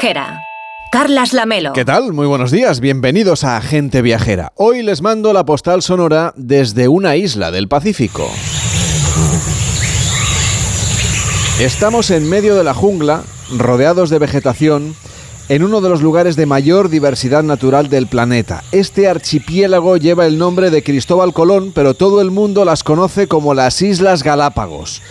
viajera. 0.00 0.40
Carlas 0.90 1.34
Lamelo. 1.34 1.74
¿Qué 1.74 1.84
tal? 1.84 2.14
Muy 2.14 2.26
buenos 2.26 2.50
días, 2.50 2.80
bienvenidos 2.80 3.44
a 3.44 3.60
Gente 3.60 4.00
Viajera. 4.00 4.50
Hoy 4.56 4.82
les 4.82 5.02
mando 5.02 5.34
la 5.34 5.44
postal 5.44 5.82
sonora 5.82 6.32
desde 6.36 6.88
una 6.88 7.16
isla 7.16 7.50
del 7.50 7.68
Pacífico. 7.68 8.26
Estamos 11.60 12.10
en 12.10 12.30
medio 12.30 12.56
de 12.56 12.64
la 12.64 12.72
jungla, 12.72 13.22
rodeados 13.54 14.08
de 14.08 14.18
vegetación, 14.18 14.94
en 15.50 15.64
uno 15.64 15.82
de 15.82 15.90
los 15.90 16.00
lugares 16.00 16.34
de 16.34 16.46
mayor 16.46 16.88
diversidad 16.88 17.42
natural 17.42 17.90
del 17.90 18.06
planeta. 18.06 18.64
Este 18.72 19.06
archipiélago 19.06 19.98
lleva 19.98 20.24
el 20.24 20.38
nombre 20.38 20.70
de 20.70 20.82
Cristóbal 20.82 21.34
Colón, 21.34 21.72
pero 21.74 21.92
todo 21.92 22.22
el 22.22 22.30
mundo 22.30 22.64
las 22.64 22.84
conoce 22.84 23.26
como 23.26 23.52
las 23.52 23.82
Islas 23.82 24.22
Galápagos. 24.22 25.02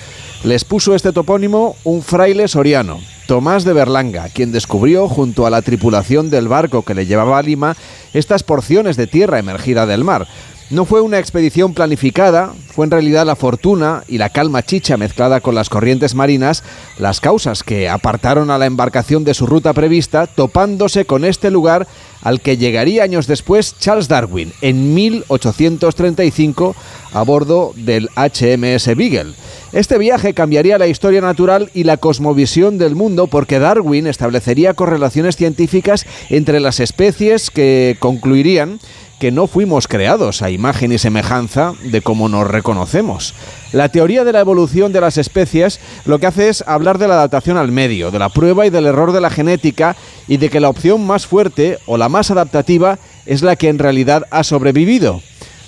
Les 0.44 0.66
puso 0.66 0.96
este 0.96 1.12
topónimo 1.12 1.76
un 1.84 2.02
fraile 2.02 2.48
soriano, 2.48 3.00
Tomás 3.30 3.64
de 3.64 3.74
Berlanga, 3.74 4.28
quien 4.34 4.52
descubrió, 4.52 5.08
junto 5.08 5.46
a 5.46 5.52
la 5.52 5.62
tripulación 5.62 6.32
del 6.32 6.48
barco 6.48 6.82
que 6.82 6.96
le 6.96 7.06
llevaba 7.06 7.38
a 7.38 7.44
Lima, 7.44 7.78
estas 8.12 8.42
porciones 8.42 8.98
de 8.98 9.06
tierra 9.06 9.38
emergida 9.38 9.86
del 9.86 10.04
mar. 10.04 10.28
No 10.72 10.84
fue 10.84 11.02
una 11.02 11.20
expedición 11.20 11.76
planificada, 11.76 12.54
fue 12.72 12.86
en 12.86 12.92
realidad 12.92 13.28
la 13.28 13.36
fortuna 13.36 14.04
y 14.08 14.18
la 14.18 14.30
calma 14.30 14.64
chicha 14.64 14.98
mezclada 14.98 15.42
con 15.42 15.54
las 15.54 15.70
corrientes 15.70 16.16
marinas 16.16 16.64
las 16.98 17.20
causas 17.20 17.62
que 17.62 17.88
apartaron 17.88 18.50
a 18.50 18.58
la 18.58 18.66
embarcación 18.66 19.24
de 19.24 19.36
su 19.36 19.46
ruta 19.46 19.74
prevista, 19.74 20.26
topándose 20.26 21.06
con 21.06 21.24
este 21.24 21.52
lugar 21.52 21.88
al 22.24 22.42
que 22.42 22.58
llegaría 22.58 23.04
años 23.04 23.28
después 23.28 23.76
Charles 23.80 24.08
Darwin 24.08 24.54
en 24.62 24.96
1835 24.96 26.76
a 27.14 27.22
bordo 27.22 27.74
del 27.76 28.10
HMS 28.16 28.96
Beagle. 28.96 29.36
Este 29.72 30.00
viaje 30.00 30.34
cambiaría 30.34 30.80
la 30.80 30.88
historia 30.88 31.22
natural 31.22 31.70
y 31.76 31.84
la 31.84 31.98
cosmovisión 31.98 32.80
del 32.80 32.96
mundo 32.96 33.28
porque 33.28 33.60
Darwin 33.60 34.08
establecería 34.08 34.74
correlaciones 34.74 35.36
científicas 35.36 36.08
entre 36.32 36.60
las 36.60 36.80
especies 36.80 37.52
que 37.52 37.96
concluirían 38.00 38.80
que 39.20 39.32
no 39.32 39.46
fuimos 39.46 39.88
creados 39.88 40.42
a 40.42 40.50
imagen 40.50 40.92
y 40.92 40.98
semejanza 40.98 41.74
de 41.84 42.02
cómo 42.02 42.30
nos 42.30 42.48
reconocemos. 42.48 43.36
La 43.72 43.90
teoría 43.90 44.24
de 44.24 44.32
la 44.32 44.40
evolución 44.40 44.92
de 44.92 45.02
las 45.02 45.18
especies 45.18 45.80
lo 46.06 46.18
que 46.18 46.26
hace 46.26 46.50
es 46.50 46.64
hablar 46.66 46.98
de 46.98 47.08
la 47.08 47.16
adaptación 47.16 47.58
al 47.58 47.72
medio, 47.72 48.10
de 48.10 48.18
la 48.18 48.30
prueba 48.30 48.66
y 48.66 48.72
del 48.72 48.88
error 48.88 49.12
de 49.12 49.22
la 49.22 49.30
genética 49.30 49.96
y 50.28 50.38
de 50.38 50.50
que 50.50 50.62
la 50.62 50.70
opción 50.70 51.06
más 51.06 51.28
fuerte 51.28 51.78
o 51.86 51.98
la 51.98 52.10
más 52.10 52.32
adaptativa 52.32 52.98
es 53.28 53.44
la 53.44 53.56
que 53.56 53.70
en 53.70 53.78
realidad 53.78 54.26
ha 54.32 54.44
sobrevivido. 54.44 55.22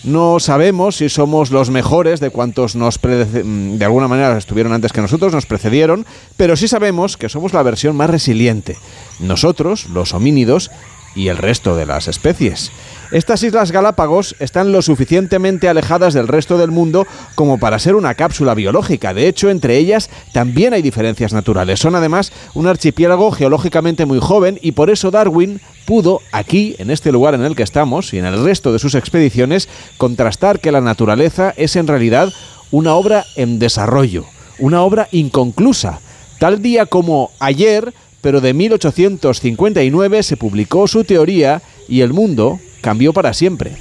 No 0.03 0.39
sabemos 0.39 0.95
si 0.95 1.09
somos 1.09 1.51
los 1.51 1.69
mejores 1.69 2.19
de 2.19 2.31
cuantos 2.31 2.75
nos 2.75 2.99
de 3.01 3.85
alguna 3.85 4.07
manera 4.07 4.37
estuvieron 4.37 4.73
antes 4.73 4.93
que 4.93 5.01
nosotros, 5.01 5.33
nos 5.33 5.45
precedieron, 5.45 6.05
pero 6.37 6.55
sí 6.55 6.67
sabemos 6.67 7.17
que 7.17 7.29
somos 7.29 7.53
la 7.53 7.61
versión 7.61 7.95
más 7.95 8.09
resiliente. 8.09 8.77
Nosotros, 9.19 9.85
los 9.89 10.13
homínidos, 10.13 10.71
y 11.15 11.27
el 11.27 11.37
resto 11.37 11.75
de 11.75 11.85
las 11.85 12.07
especies. 12.07 12.71
Estas 13.11 13.43
Islas 13.43 13.73
Galápagos 13.73 14.37
están 14.39 14.71
lo 14.71 14.81
suficientemente 14.81 15.67
alejadas 15.67 16.13
del 16.13 16.29
resto 16.29 16.57
del 16.57 16.71
mundo 16.71 17.05
como 17.35 17.57
para 17.57 17.77
ser 17.77 17.95
una 17.95 18.15
cápsula 18.15 18.53
biológica. 18.53 19.13
De 19.13 19.27
hecho, 19.27 19.49
entre 19.49 19.77
ellas 19.77 20.09
también 20.31 20.73
hay 20.73 20.81
diferencias 20.81 21.33
naturales. 21.33 21.81
Son 21.81 21.93
además 21.95 22.31
un 22.53 22.67
archipiélago 22.67 23.31
geológicamente 23.31 24.05
muy 24.05 24.19
joven 24.21 24.59
y 24.61 24.71
por 24.71 24.89
eso 24.89 25.11
Darwin 25.11 25.59
pudo 25.85 26.21
aquí, 26.31 26.77
en 26.79 26.89
este 26.89 27.11
lugar 27.11 27.33
en 27.35 27.43
el 27.43 27.53
que 27.53 27.63
estamos 27.63 28.13
y 28.13 28.19
en 28.19 28.25
el 28.25 28.45
resto 28.45 28.71
de 28.71 28.79
sus 28.79 28.95
expediciones, 28.95 29.67
contrastar 29.97 30.61
que 30.61 30.71
la 30.71 30.79
naturaleza 30.79 31.53
es 31.57 31.75
en 31.75 31.87
realidad 31.87 32.31
una 32.71 32.93
obra 32.93 33.25
en 33.35 33.59
desarrollo, 33.59 34.23
una 34.57 34.83
obra 34.83 35.09
inconclusa. 35.11 35.99
Tal 36.39 36.61
día 36.61 36.85
como 36.85 37.29
ayer, 37.39 37.93
pero 38.21 38.41
de 38.41 38.53
1859 38.53 40.23
se 40.23 40.37
publicó 40.37 40.87
su 40.87 41.03
teoría 41.03 41.61
y 41.87 42.01
el 42.01 42.13
mundo 42.13 42.59
cambió 42.81 43.13
para 43.13 43.33
siempre. 43.33 43.75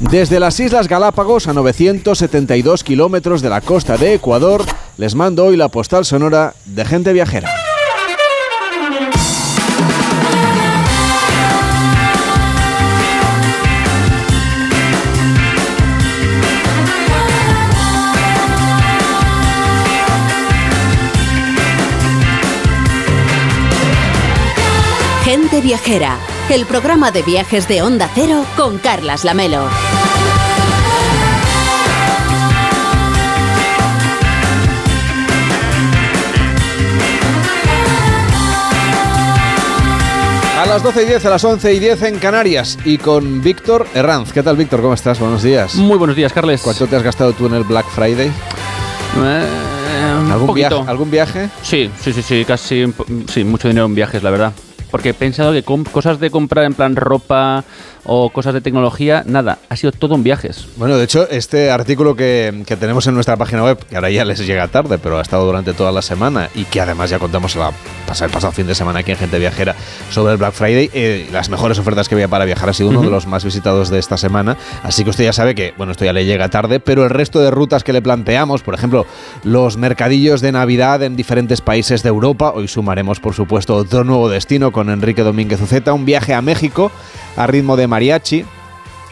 Desde 0.00 0.38
las 0.38 0.58
Islas 0.60 0.86
Galápagos 0.86 1.48
a 1.48 1.52
972 1.52 2.84
kilómetros 2.84 3.42
de 3.42 3.50
la 3.50 3.60
costa 3.60 3.96
de 3.96 4.14
Ecuador, 4.14 4.64
les 4.96 5.14
mando 5.16 5.44
hoy 5.44 5.56
la 5.56 5.68
postal 5.68 6.04
sonora 6.04 6.54
de 6.66 6.84
gente 6.84 7.12
viajera. 7.12 7.67
Gente 25.58 25.74
Viajera, 25.74 26.16
el 26.50 26.66
programa 26.66 27.10
de 27.10 27.22
viajes 27.22 27.66
de 27.66 27.82
Onda 27.82 28.08
Cero 28.14 28.44
con 28.56 28.78
Carlas 28.78 29.24
Lamelo. 29.24 29.66
A 40.56 40.66
las 40.66 40.80
12 40.84 41.02
y 41.02 41.06
10, 41.06 41.26
a 41.26 41.30
las 41.30 41.42
11 41.42 41.74
y 41.74 41.78
10 41.80 42.02
en 42.02 42.18
Canarias 42.20 42.78
y 42.84 42.98
con 42.98 43.42
Víctor 43.42 43.88
Herranz. 43.94 44.32
¿Qué 44.32 44.44
tal, 44.44 44.56
Víctor? 44.56 44.80
¿Cómo 44.80 44.94
estás? 44.94 45.18
Buenos 45.18 45.42
días. 45.42 45.74
Muy 45.74 45.98
buenos 45.98 46.14
días, 46.14 46.32
Carles. 46.32 46.60
¿Cuánto 46.62 46.86
te 46.86 46.94
has 46.94 47.02
gastado 47.02 47.32
tú 47.32 47.46
en 47.46 47.54
el 47.54 47.64
Black 47.64 47.86
Friday? 47.88 48.28
Eh, 48.28 49.46
¿Algún, 50.30 50.46
poquito. 50.46 50.68
viaje, 50.68 50.90
¿Algún 50.90 51.10
viaje? 51.10 51.50
Sí, 51.62 51.90
sí, 52.00 52.12
sí, 52.12 52.22
sí, 52.22 52.44
casi, 52.44 52.84
sí, 53.26 53.42
mucho 53.42 53.66
dinero 53.66 53.86
en 53.86 53.96
viajes, 53.96 54.22
la 54.22 54.30
verdad. 54.30 54.52
Porque 54.90 55.10
he 55.10 55.14
pensado 55.14 55.52
que 55.52 55.62
cosas 55.62 56.18
de 56.20 56.30
comprar 56.30 56.64
en 56.64 56.74
plan 56.74 56.96
ropa 56.96 57.64
o 58.10 58.30
cosas 58.30 58.54
de 58.54 58.62
tecnología, 58.62 59.22
nada, 59.26 59.58
ha 59.68 59.76
sido 59.76 59.92
todo 59.92 60.14
en 60.14 60.24
viajes. 60.24 60.66
Bueno, 60.76 60.96
de 60.96 61.04
hecho, 61.04 61.28
este 61.28 61.70
artículo 61.70 62.16
que, 62.16 62.64
que 62.66 62.76
tenemos 62.76 63.06
en 63.06 63.14
nuestra 63.14 63.36
página 63.36 63.62
web, 63.62 63.78
que 63.78 63.96
ahora 63.96 64.08
ya 64.08 64.24
les 64.24 64.44
llega 64.44 64.66
tarde, 64.68 64.98
pero 64.98 65.18
ha 65.18 65.22
estado 65.22 65.44
durante 65.44 65.74
toda 65.74 65.92
la 65.92 66.00
semana 66.00 66.48
y 66.54 66.64
que 66.64 66.80
además 66.80 67.10
ya 67.10 67.18
contamos 67.18 67.54
la, 67.54 67.68
el 67.68 68.30
pasado 68.30 68.50
fin 68.52 68.66
de 68.66 68.74
semana 68.74 69.00
aquí 69.00 69.10
en 69.10 69.18
Gente 69.18 69.38
Viajera 69.38 69.76
sobre 70.10 70.32
el 70.32 70.38
Black 70.38 70.54
Friday, 70.54 70.90
eh, 70.94 71.28
las 71.30 71.50
mejores 71.50 71.78
ofertas 71.78 72.08
que 72.08 72.14
había 72.14 72.28
para 72.28 72.46
viajar 72.46 72.70
ha 72.70 72.72
sido 72.72 72.88
uno 72.88 73.02
de 73.02 73.10
los 73.10 73.26
más 73.26 73.44
visitados 73.44 73.90
de 73.90 73.98
esta 73.98 74.16
semana. 74.16 74.56
Así 74.82 75.04
que 75.04 75.10
usted 75.10 75.24
ya 75.24 75.34
sabe 75.34 75.54
que, 75.54 75.74
bueno, 75.76 75.92
esto 75.92 76.06
ya 76.06 76.14
le 76.14 76.24
llega 76.24 76.48
tarde, 76.48 76.80
pero 76.80 77.04
el 77.04 77.10
resto 77.10 77.40
de 77.40 77.50
rutas 77.50 77.84
que 77.84 77.92
le 77.92 78.00
planteamos, 78.00 78.62
por 78.62 78.74
ejemplo, 78.74 79.04
los 79.44 79.76
mercadillos 79.76 80.40
de 80.40 80.52
Navidad 80.52 81.02
en 81.02 81.14
diferentes 81.14 81.60
países 81.60 82.02
de 82.02 82.08
Europa, 82.08 82.52
hoy 82.54 82.68
sumaremos, 82.68 83.20
por 83.20 83.34
supuesto, 83.34 83.76
otro 83.76 84.02
nuevo 84.04 84.30
destino 84.30 84.72
con 84.72 84.88
Enrique 84.88 85.22
Domínguez 85.22 85.60
Uceta, 85.60 85.92
un 85.92 86.06
viaje 86.06 86.32
a 86.32 86.40
México 86.40 86.90
a 87.38 87.46
ritmo 87.46 87.76
de 87.76 87.86
mariachi, 87.86 88.44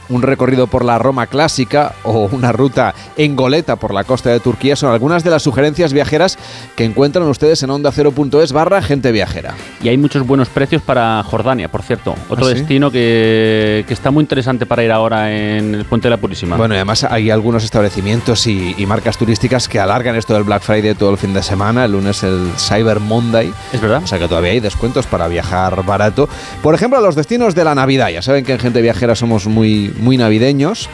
un 0.08 0.22
recorrido 0.22 0.66
por 0.66 0.84
la 0.84 0.98
Roma 0.98 1.26
clásica 1.26 1.94
o 2.02 2.28
una 2.32 2.52
ruta 2.52 2.94
en 3.16 3.36
goleta 3.36 3.76
por 3.76 3.92
la 3.92 4.04
costa 4.04 4.30
de 4.30 4.40
Turquía 4.40 4.76
son 4.76 4.92
algunas 4.92 5.24
de 5.24 5.30
las 5.30 5.42
sugerencias 5.42 5.92
viajeras 5.92 6.38
que 6.74 6.84
encuentran 6.84 7.26
ustedes 7.28 7.62
en 7.62 7.70
onda0.es 7.70 8.52
barra 8.52 8.82
gente 8.82 9.12
viajera. 9.12 9.54
Y 9.82 9.88
hay 9.88 9.98
muchos 9.98 10.26
buenos 10.26 10.48
precios 10.48 10.82
para 10.82 11.22
Jordania, 11.22 11.68
por 11.68 11.82
cierto. 11.82 12.14
Otro 12.28 12.46
¿Ah, 12.46 12.50
sí? 12.50 12.58
destino 12.58 12.90
que, 12.90 13.84
que 13.86 13.94
está 13.94 14.10
muy 14.10 14.22
interesante 14.22 14.66
para 14.66 14.84
ir 14.84 14.92
ahora 14.92 15.32
en 15.32 15.74
el 15.74 15.84
Puente 15.84 16.06
de 16.06 16.10
la 16.10 16.16
Purísima. 16.16 16.56
Bueno, 16.56 16.74
y 16.74 16.78
además 16.78 17.04
hay 17.04 17.30
algunos 17.30 17.64
establecimientos 17.64 18.46
y, 18.46 18.74
y 18.76 18.86
marcas 18.86 19.16
turísticas 19.18 19.68
que 19.68 19.80
alargan 19.80 20.16
esto 20.16 20.34
del 20.34 20.44
Black 20.44 20.62
Friday 20.62 20.94
todo 20.94 21.10
el 21.10 21.18
fin 21.18 21.34
de 21.34 21.42
semana. 21.42 21.84
El 21.84 21.92
lunes 21.92 22.22
el 22.22 22.50
Cyber 22.56 23.00
Monday. 23.00 23.52
¿Es 23.72 23.80
verdad? 23.80 24.02
O 24.02 24.06
sea 24.06 24.18
que 24.18 24.28
todavía 24.28 24.52
hay 24.52 24.60
descuentos 24.60 25.06
para 25.06 25.28
viajar 25.28 25.84
barato. 25.84 26.28
Por 26.62 26.74
ejemplo, 26.74 26.98
a 26.98 27.02
los 27.02 27.14
destinos 27.14 27.54
de 27.54 27.64
la 27.64 27.74
Navidad. 27.74 28.08
Ya 28.10 28.22
saben 28.22 28.44
que 28.44 28.52
en 28.52 28.58
Gente 28.58 28.82
Viajera 28.82 29.14
somos 29.14 29.46
muy, 29.46 29.92
muy 29.98 30.16
navideños. 30.16 30.88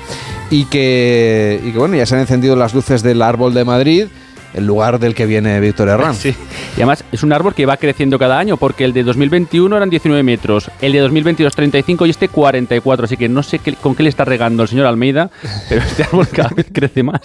Y 0.50 0.66
que, 0.66 1.60
y 1.64 1.72
que, 1.72 1.78
bueno, 1.78 1.96
ya 1.96 2.04
se 2.04 2.14
han 2.14 2.20
encendido 2.20 2.56
las 2.56 2.74
luces 2.74 3.02
del 3.02 3.22
árbol 3.22 3.54
de 3.54 3.64
Madrid, 3.64 4.06
el 4.54 4.66
lugar 4.66 4.98
del 4.98 5.14
que 5.14 5.26
viene 5.26 5.58
Víctor 5.60 5.88
Herranz. 5.88 6.18
Sí. 6.18 6.34
Y 6.76 6.80
además 6.80 7.04
es 7.12 7.22
un 7.22 7.32
árbol 7.32 7.54
que 7.54 7.66
va 7.66 7.76
creciendo 7.76 8.18
cada 8.18 8.38
año 8.38 8.56
porque 8.56 8.84
el 8.84 8.92
de 8.92 9.02
2021 9.02 9.76
eran 9.76 9.90
19 9.90 10.22
metros, 10.22 10.70
el 10.80 10.92
de 10.92 11.00
2022 11.00 11.54
35 11.54 12.06
y 12.06 12.10
este 12.10 12.28
44. 12.28 13.04
Así 13.04 13.16
que 13.16 13.28
no 13.28 13.42
sé 13.42 13.58
qué- 13.58 13.74
con 13.74 13.94
qué 13.94 14.02
le 14.02 14.08
está 14.08 14.24
regando 14.24 14.62
el 14.62 14.68
señor 14.68 14.86
Almeida, 14.86 15.30
pero 15.68 15.80
este 15.82 16.02
árbol 16.04 16.28
cada 16.28 16.50
vez 16.50 16.66
crece 16.72 17.02
más. 17.02 17.20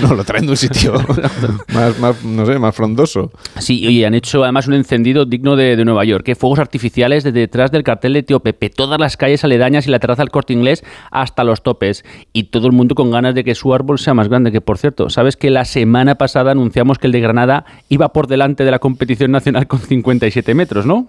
No, 0.00 0.14
lo 0.14 0.24
traen 0.24 0.44
de 0.46 0.50
un 0.52 0.56
sitio 0.56 0.94
más, 1.74 1.98
más, 1.98 2.24
no 2.24 2.46
sé, 2.46 2.58
más 2.58 2.74
frondoso. 2.74 3.30
Sí, 3.58 3.86
oye, 3.86 4.04
han 4.06 4.14
hecho 4.14 4.42
además 4.42 4.66
un 4.66 4.74
encendido 4.74 5.24
digno 5.24 5.56
de, 5.56 5.76
de 5.76 5.84
Nueva 5.84 6.04
York. 6.04 6.24
que 6.24 6.34
Fuegos 6.34 6.58
artificiales 6.58 7.24
desde 7.24 7.40
detrás 7.40 7.70
del 7.70 7.82
cartel 7.84 8.12
de 8.14 8.22
Tío 8.22 8.40
Pepe, 8.40 8.70
todas 8.70 8.98
las 8.98 9.16
calles 9.16 9.44
aledañas 9.44 9.86
y 9.86 9.90
la 9.90 9.98
terraza 9.98 10.22
del 10.22 10.30
corte 10.30 10.52
inglés 10.52 10.82
hasta 11.10 11.44
los 11.44 11.62
topes. 11.62 12.04
Y 12.32 12.44
todo 12.44 12.66
el 12.66 12.72
mundo 12.72 12.94
con 12.94 13.10
ganas 13.10 13.34
de 13.34 13.44
que 13.44 13.54
su 13.54 13.72
árbol 13.74 13.98
sea 13.98 14.14
más 14.14 14.28
grande. 14.28 14.52
Que 14.52 14.60
por 14.60 14.78
cierto, 14.78 15.10
¿sabes 15.10 15.36
que 15.36 15.50
la 15.50 15.64
semana 15.64 16.16
pasada 16.16 16.54
anunciamos 16.72 16.98
que 16.98 17.06
el 17.06 17.12
de 17.12 17.20
Granada 17.20 17.66
iba 17.88 18.12
por 18.12 18.26
delante 18.26 18.64
de 18.64 18.70
la 18.70 18.78
competición 18.78 19.30
nacional 19.30 19.66
con 19.66 19.80
57 19.80 20.54
metros, 20.54 20.86
¿no? 20.86 21.06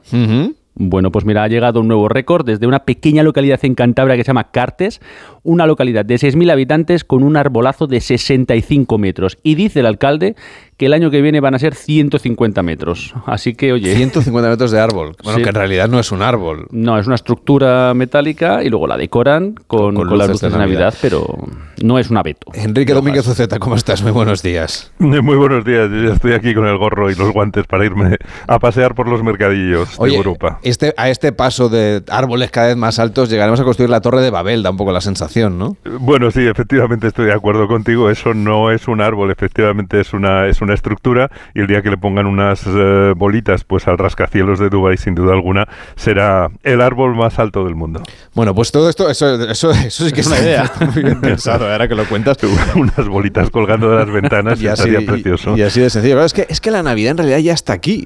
Bueno, 0.76 1.12
pues 1.12 1.24
mira, 1.24 1.44
ha 1.44 1.48
llegado 1.48 1.80
un 1.82 1.88
nuevo 1.88 2.10
récord 2.10 2.46
desde 2.46 2.66
una 2.66 2.80
pequeña 2.80 3.22
localidad 3.22 3.64
en 3.64 3.76
Cantabria 3.76 4.18
que 4.18 4.24
se 4.24 4.30
llama 4.30 4.50
Cartes, 4.50 5.02
una 5.44 5.68
localidad 5.68 6.04
de 6.04 6.16
6.000 6.16 6.52
habitantes 6.52 7.04
con 7.04 7.22
un 7.24 7.38
arbolazo 7.38 7.86
de 7.86 8.02
65 8.02 8.98
metros. 8.98 9.38
Y 9.44 9.54
dice 9.56 9.82
el 9.82 9.86
alcalde 9.86 10.36
que 10.78 10.88
el 10.88 10.94
año 10.94 11.12
que 11.12 11.22
viene 11.22 11.40
van 11.40 11.56
a 11.56 11.60
ser 11.60 11.76
150 11.76 12.64
metros. 12.64 13.14
Así 13.26 13.54
que, 13.54 13.74
oye... 13.74 13.96
150 13.96 14.50
metros 14.50 14.72
de 14.72 14.80
árbol. 14.80 15.16
Bueno, 15.24 15.40
que 15.42 15.50
en 15.50 15.56
realidad 15.56 15.88
no 15.88 16.00
es 16.00 16.12
un 16.12 16.22
árbol. 16.22 16.68
No, 16.72 16.98
es 16.98 17.06
una 17.08 17.16
estructura 17.16 17.94
metálica 17.94 18.64
y 18.64 18.70
luego 18.70 18.88
la 18.88 18.98
decoran 18.98 19.56
con, 19.68 19.96
con, 19.96 20.18
las 20.18 20.30
luces 20.30 20.52
de 20.52 20.58
Navidad. 20.58 20.94
pero 21.02 21.38
no 21.82 22.00
es 22.00 22.10
un 22.10 22.18
abeto. 22.18 22.52
Enrique 22.54 22.94
Domínguez 22.94 23.28
Uceta, 23.28 23.60
¿cómo 23.60 23.76
estás? 23.76 24.02
Muy 24.04 24.12
buenos 24.12 24.42
días. 24.42 24.92
Muy 25.00 25.36
buenos 25.36 25.66
días. 25.66 25.90
Yo 25.90 26.08
ya 26.08 26.14
estoy 26.14 26.34
aquí 26.34 26.54
con 26.54 26.66
el 26.66 26.78
gorro 26.78 27.12
y 27.12 27.16
los 27.16 27.32
guantes 27.32 27.66
para 27.66 27.86
irme 27.86 28.18
a 28.48 28.60
pasear 28.60 28.96
por 28.96 29.08
los 29.08 29.24
mercadillos 29.24 29.98
de 29.98 30.16
Europa. 30.16 30.60
Este, 30.64 30.94
a 30.98 31.10
este 31.10 31.32
paso 31.32 31.70
de 31.70 32.04
árboles 32.10 32.52
cada 32.52 32.68
vez 32.68 32.78
más 32.78 33.00
altos 33.00 33.30
llegaremos 33.30 33.60
a 33.60 33.64
construir 33.64 33.90
la 33.90 34.02
Torre 34.02 34.22
de 34.22 34.30
Babel, 34.30 34.64
da 34.64 34.72
un 34.72 34.78
poco 34.78 34.92
la 34.92 35.02
sensación, 35.02 35.58
¿no? 35.58 35.78
Bueno, 36.00 36.32
sí, 36.32 36.42
efectivamente 36.46 37.08
estoy 37.08 37.26
de 37.26 37.34
acuerdo 37.34 37.68
contigo. 37.68 38.10
Eso 38.10 38.34
no 38.34 38.72
es 38.72 38.88
un 38.88 39.02
árbol, 39.02 39.32
efectivamente 39.32 40.00
es 40.00 40.14
una, 40.14 40.48
es 40.48 40.62
una 40.64 40.74
estructura 40.74 41.30
y 41.54 41.62
el 41.62 41.68
día 41.68 41.82
que 41.82 41.90
le 41.90 41.98
pongan 41.98 42.26
unas 42.26 42.64
eh, 42.66 43.14
bolitas 43.16 43.64
pues 43.64 43.88
al 43.88 43.98
rascacielos 43.98 44.60
de 44.60 44.70
Dubái, 44.70 44.98
sin 44.98 45.16
duda 45.16 45.34
alguna, 45.34 45.68
será 45.96 46.50
el 46.64 46.82
árbol 46.82 47.16
más 47.16 47.40
alto 47.40 47.66
del 47.66 47.76
mundo. 47.76 48.02
Bueno, 48.34 48.56
pues 48.56 48.72
todo 48.72 48.90
esto, 48.90 49.10
eso, 49.10 49.50
eso, 49.50 49.72
eso 49.72 50.06
sí 50.06 50.12
que 50.12 50.22
es 50.22 50.28
una 50.28 50.40
idea. 50.40 50.72
muy 50.94 51.04
bien 51.04 51.22
pensado, 51.22 51.72
ahora 51.72 51.88
que 51.88 51.96
lo 51.96 52.06
cuentas. 52.06 52.38
unas 52.76 53.08
bolitas 53.08 53.50
colgando 53.50 53.90
de 53.92 53.98
las 53.98 54.12
ventanas 54.12 54.62
y 54.62 54.68
así, 54.68 54.84
sería 54.84 55.06
precioso. 55.06 55.58
Y, 55.58 55.62
así 55.62 55.80
de 55.80 55.90
sencillo. 55.90 56.24
es 56.24 56.34
que, 56.34 56.46
es 56.50 56.60
que 56.62 56.72
la 56.72 56.84
Navidad 56.84 57.12
en 57.12 57.18
realidad 57.18 57.40
ya 57.40 57.54
está 57.54 57.74
aquí. 57.74 58.04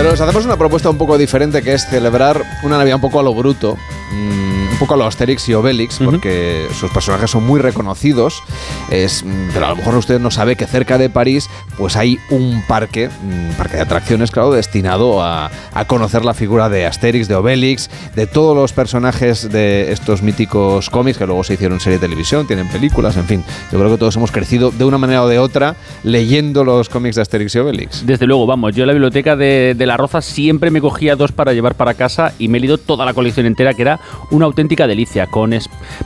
Pero 0.00 0.14
os 0.14 0.20
hacemos 0.22 0.46
una 0.46 0.56
propuesta 0.56 0.88
un 0.88 0.96
poco 0.96 1.18
diferente 1.18 1.60
que 1.60 1.74
es 1.74 1.84
celebrar 1.84 2.42
una 2.62 2.78
Navidad 2.78 2.94
un 2.94 3.02
poco 3.02 3.20
a 3.20 3.22
lo 3.22 3.34
bruto. 3.34 3.76
Mm, 4.10 4.69
poco 4.80 4.94
a 4.94 4.96
los 4.96 5.08
Asterix 5.08 5.46
y 5.50 5.54
Obelix, 5.54 5.98
porque 5.98 6.66
sus 6.72 6.90
personajes 6.90 7.30
son 7.30 7.46
muy 7.46 7.60
reconocidos, 7.60 8.42
es, 8.90 9.22
pero 9.52 9.66
a 9.66 9.68
lo 9.68 9.76
mejor 9.76 9.94
usted 9.94 10.18
no 10.18 10.30
sabe 10.30 10.56
que 10.56 10.66
cerca 10.66 10.96
de 10.96 11.10
París 11.10 11.48
pues 11.76 11.96
hay 11.96 12.18
un 12.30 12.62
parque, 12.66 13.10
un 13.22 13.52
parque 13.58 13.76
de 13.76 13.82
atracciones, 13.82 14.30
claro, 14.30 14.52
destinado 14.52 15.22
a, 15.22 15.50
a 15.74 15.84
conocer 15.84 16.24
la 16.24 16.32
figura 16.32 16.70
de 16.70 16.86
Asterix, 16.86 17.28
de 17.28 17.34
Obelix, 17.34 17.90
de 18.16 18.26
todos 18.26 18.56
los 18.56 18.72
personajes 18.72 19.52
de 19.52 19.92
estos 19.92 20.22
míticos 20.22 20.88
cómics 20.88 21.18
que 21.18 21.26
luego 21.26 21.44
se 21.44 21.54
hicieron 21.54 21.78
serie 21.78 21.98
de 21.98 22.06
televisión, 22.06 22.46
tienen 22.46 22.68
películas, 22.68 23.18
en 23.18 23.26
fin. 23.26 23.44
Yo 23.70 23.78
creo 23.78 23.90
que 23.90 23.98
todos 23.98 24.16
hemos 24.16 24.32
crecido 24.32 24.70
de 24.70 24.84
una 24.86 24.96
manera 24.96 25.24
o 25.24 25.28
de 25.28 25.38
otra 25.38 25.76
leyendo 26.04 26.64
los 26.64 26.88
cómics 26.88 27.16
de 27.16 27.22
Asterix 27.22 27.54
y 27.54 27.58
Obelix. 27.58 28.06
Desde 28.06 28.26
luego, 28.26 28.46
vamos, 28.46 28.74
yo 28.74 28.84
en 28.84 28.86
la 28.86 28.94
biblioteca 28.94 29.36
de, 29.36 29.74
de 29.76 29.86
La 29.86 29.98
Roza 29.98 30.22
siempre 30.22 30.70
me 30.70 30.80
cogía 30.80 31.16
dos 31.16 31.32
para 31.32 31.52
llevar 31.52 31.74
para 31.74 31.92
casa 31.92 32.32
y 32.38 32.48
me 32.48 32.56
he 32.56 32.60
leído 32.62 32.78
toda 32.78 33.04
la 33.04 33.12
colección 33.12 33.44
entera, 33.44 33.74
que 33.74 33.82
era 33.82 34.00
una 34.30 34.46
auténtica 34.70 34.86
delicia, 34.86 35.26
con, 35.26 35.50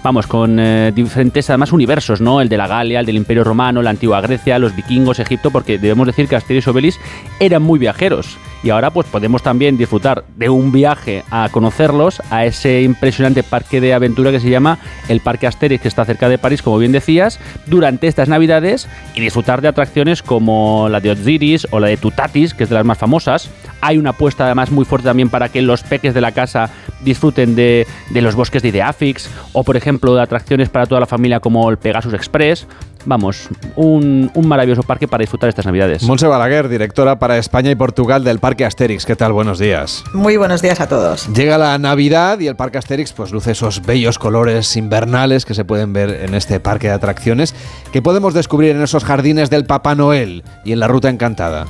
vamos, 0.02 0.26
con 0.26 0.58
eh, 0.58 0.90
diferentes 0.94 1.50
además 1.50 1.70
universos, 1.72 2.22
¿no? 2.22 2.40
El 2.40 2.48
de 2.48 2.56
la 2.56 2.66
Galia, 2.66 3.00
el 3.00 3.04
del 3.04 3.16
Imperio 3.16 3.44
Romano, 3.44 3.82
la 3.82 3.90
antigua 3.90 4.22
Grecia, 4.22 4.58
los 4.58 4.74
vikingos, 4.74 5.18
Egipto, 5.18 5.50
porque 5.50 5.76
debemos 5.76 6.06
decir 6.06 6.28
que 6.28 6.36
Asterix 6.36 6.66
y 6.66 6.70
Obelix 6.70 6.98
eran 7.40 7.62
muy 7.62 7.78
viajeros. 7.78 8.38
Y 8.62 8.70
ahora 8.70 8.90
pues 8.90 9.06
podemos 9.08 9.42
también 9.42 9.76
disfrutar 9.76 10.24
de 10.36 10.48
un 10.48 10.72
viaje 10.72 11.22
a 11.30 11.50
conocerlos, 11.50 12.22
a 12.30 12.46
ese 12.46 12.80
impresionante 12.80 13.42
parque 13.42 13.82
de 13.82 13.92
aventura 13.92 14.30
que 14.30 14.40
se 14.40 14.48
llama 14.48 14.78
el 15.10 15.20
Parque 15.20 15.46
Asterix, 15.46 15.82
que 15.82 15.88
está 15.88 16.06
cerca 16.06 16.30
de 16.30 16.38
París, 16.38 16.62
como 16.62 16.78
bien 16.78 16.92
decías, 16.92 17.38
durante 17.66 18.06
estas 18.06 18.30
navidades 18.30 18.88
y 19.14 19.20
disfrutar 19.20 19.60
de 19.60 19.68
atracciones 19.68 20.22
como 20.22 20.88
la 20.88 21.00
de 21.00 21.10
Osiris 21.10 21.66
o 21.72 21.80
la 21.80 21.88
de 21.88 21.98
Tutatis, 21.98 22.54
que 22.54 22.62
es 22.62 22.70
de 22.70 22.76
las 22.76 22.86
más 22.86 22.96
famosas. 22.96 23.50
Hay 23.82 23.98
una 23.98 24.10
apuesta 24.10 24.46
además 24.46 24.70
muy 24.70 24.86
fuerte 24.86 25.08
también 25.08 25.28
para 25.28 25.50
que 25.50 25.60
los 25.60 25.82
peques 25.82 26.14
de 26.14 26.22
la 26.22 26.32
casa 26.32 26.70
disfruten 27.04 27.54
de, 27.54 27.86
de 28.10 28.22
los 28.22 28.34
bosques 28.34 28.53
de 28.62 28.68
Ideafix 28.68 29.28
o 29.52 29.64
por 29.64 29.76
ejemplo 29.76 30.14
de 30.14 30.22
atracciones 30.22 30.68
para 30.68 30.86
toda 30.86 31.00
la 31.00 31.06
familia 31.06 31.40
como 31.40 31.68
el 31.70 31.78
Pegasus 31.78 32.14
Express 32.14 32.66
vamos, 33.06 33.48
un, 33.76 34.30
maravilloso 34.44 34.82
parque 34.82 35.08
para 35.08 35.22
disfrutar 35.22 35.48
estas 35.48 35.66
navidades. 35.66 36.02
Monse 36.02 36.26
Balaguer, 36.26 36.68
directora 36.68 37.18
para 37.18 37.38
España 37.38 37.70
y 37.70 37.74
Portugal 37.74 38.24
del 38.24 38.38
Parque 38.38 38.64
Asterix. 38.64 39.06
¿Qué 39.06 39.16
tal? 39.16 39.32
Buenos 39.32 39.58
días. 39.58 40.04
Muy 40.12 40.36
buenos 40.36 40.62
días 40.62 40.80
a 40.80 40.88
todos. 40.88 41.28
Llega 41.34 41.58
la 41.58 41.78
Navidad 41.78 42.40
y 42.40 42.46
el 42.46 42.56
Parque 42.56 42.78
Asterix 42.78 43.12
pues 43.12 43.32
luce 43.32 43.52
esos 43.52 43.84
bellos 43.84 44.18
colores 44.18 44.76
invernales 44.76 45.44
que 45.44 45.54
se 45.54 45.64
pueden 45.64 45.92
ver 45.92 46.10
en 46.10 46.34
este 46.34 46.60
parque 46.60 46.88
de 46.88 46.94
atracciones 46.94 47.54
que 47.92 48.02
podemos 48.02 48.34
descubrir 48.34 48.76
en 48.76 48.82
esos 48.82 49.04
jardines 49.04 49.50
del 49.50 49.64
Papá 49.64 49.94
Noel 49.94 50.42
y 50.64 50.72
en 50.72 50.80
la 50.80 50.88
Ruta 50.88 51.08
Encantada. 51.08 51.66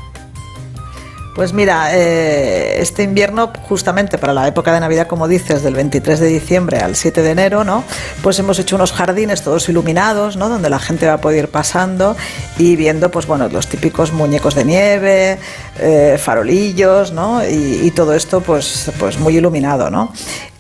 Pues 1.35 1.53
mira, 1.53 1.89
eh, 1.93 2.81
este 2.81 3.03
invierno, 3.03 3.51
justamente 3.69 4.19
para 4.19 4.33
la 4.33 4.47
época 4.47 4.73
de 4.73 4.79
Navidad, 4.79 5.09
como 5.09 5.27
dices, 5.27 5.65
del 5.65 5.75
23 5.75 6.21
de 6.21 6.29
diciembre 6.29 6.79
al 6.79 6.95
7 6.95 7.23
de 7.23 7.31
enero, 7.31 7.65
¿no? 7.65 7.83
Pues 8.23 8.39
hemos 8.39 8.57
hecho 8.61 8.77
unos 8.77 8.93
jardines 8.93 9.43
todos 9.43 9.69
iluminados, 9.69 10.37
¿no? 10.37 10.49
Donde 10.49 10.71
la 10.71 10.79
gente 10.79 11.09
va 11.09 11.15
a 11.15 11.21
poder 11.21 11.45
ir 11.45 11.51
pasando 11.51 12.17
y 12.57 12.77
viendo, 12.77 13.11
pues 13.11 13.27
bueno, 13.27 13.49
los 13.49 13.67
típicos 13.67 14.13
muñecos 14.13 14.55
de 14.55 14.65
nieve, 14.65 15.39
eh, 15.81 16.19
farolillos, 16.23 17.11
¿no? 17.11 17.45
Y, 17.45 17.81
y, 17.83 17.91
todo 17.91 18.15
esto, 18.15 18.41
pues, 18.41 18.93
pues 19.01 19.19
muy 19.19 19.37
iluminado, 19.37 19.91
¿no? 19.91 20.13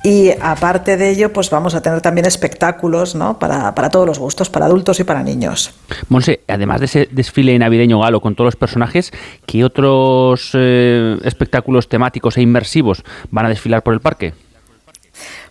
Y 0.04 0.32
aparte 0.42 0.98
de 0.98 1.08
ello, 1.08 1.32
pues 1.32 1.48
vamos 1.48 1.74
a 1.74 1.80
tener 1.80 2.02
también 2.02 2.26
espectáculos 2.26 3.14
¿no? 3.14 3.38
para, 3.38 3.74
para 3.74 3.88
todos 3.88 4.06
los 4.06 4.18
gustos, 4.18 4.50
para 4.50 4.66
adultos 4.66 5.00
y 5.00 5.04
para 5.04 5.22
niños. 5.22 5.74
Monse, 6.10 6.40
además 6.46 6.80
de 6.80 6.86
ese 6.86 7.08
desfile 7.10 7.58
navideño 7.58 8.00
galo 8.00 8.20
con 8.20 8.34
todos 8.34 8.48
los 8.48 8.56
personajes, 8.56 9.12
¿qué 9.46 9.64
otros 9.64 10.50
eh, 10.52 11.16
espectáculos 11.24 11.88
temáticos 11.88 12.36
e 12.36 12.42
inmersivos 12.42 13.02
van 13.30 13.46
a 13.46 13.48
desfilar 13.48 13.82
por 13.82 13.94
el 13.94 14.00
parque? 14.00 14.34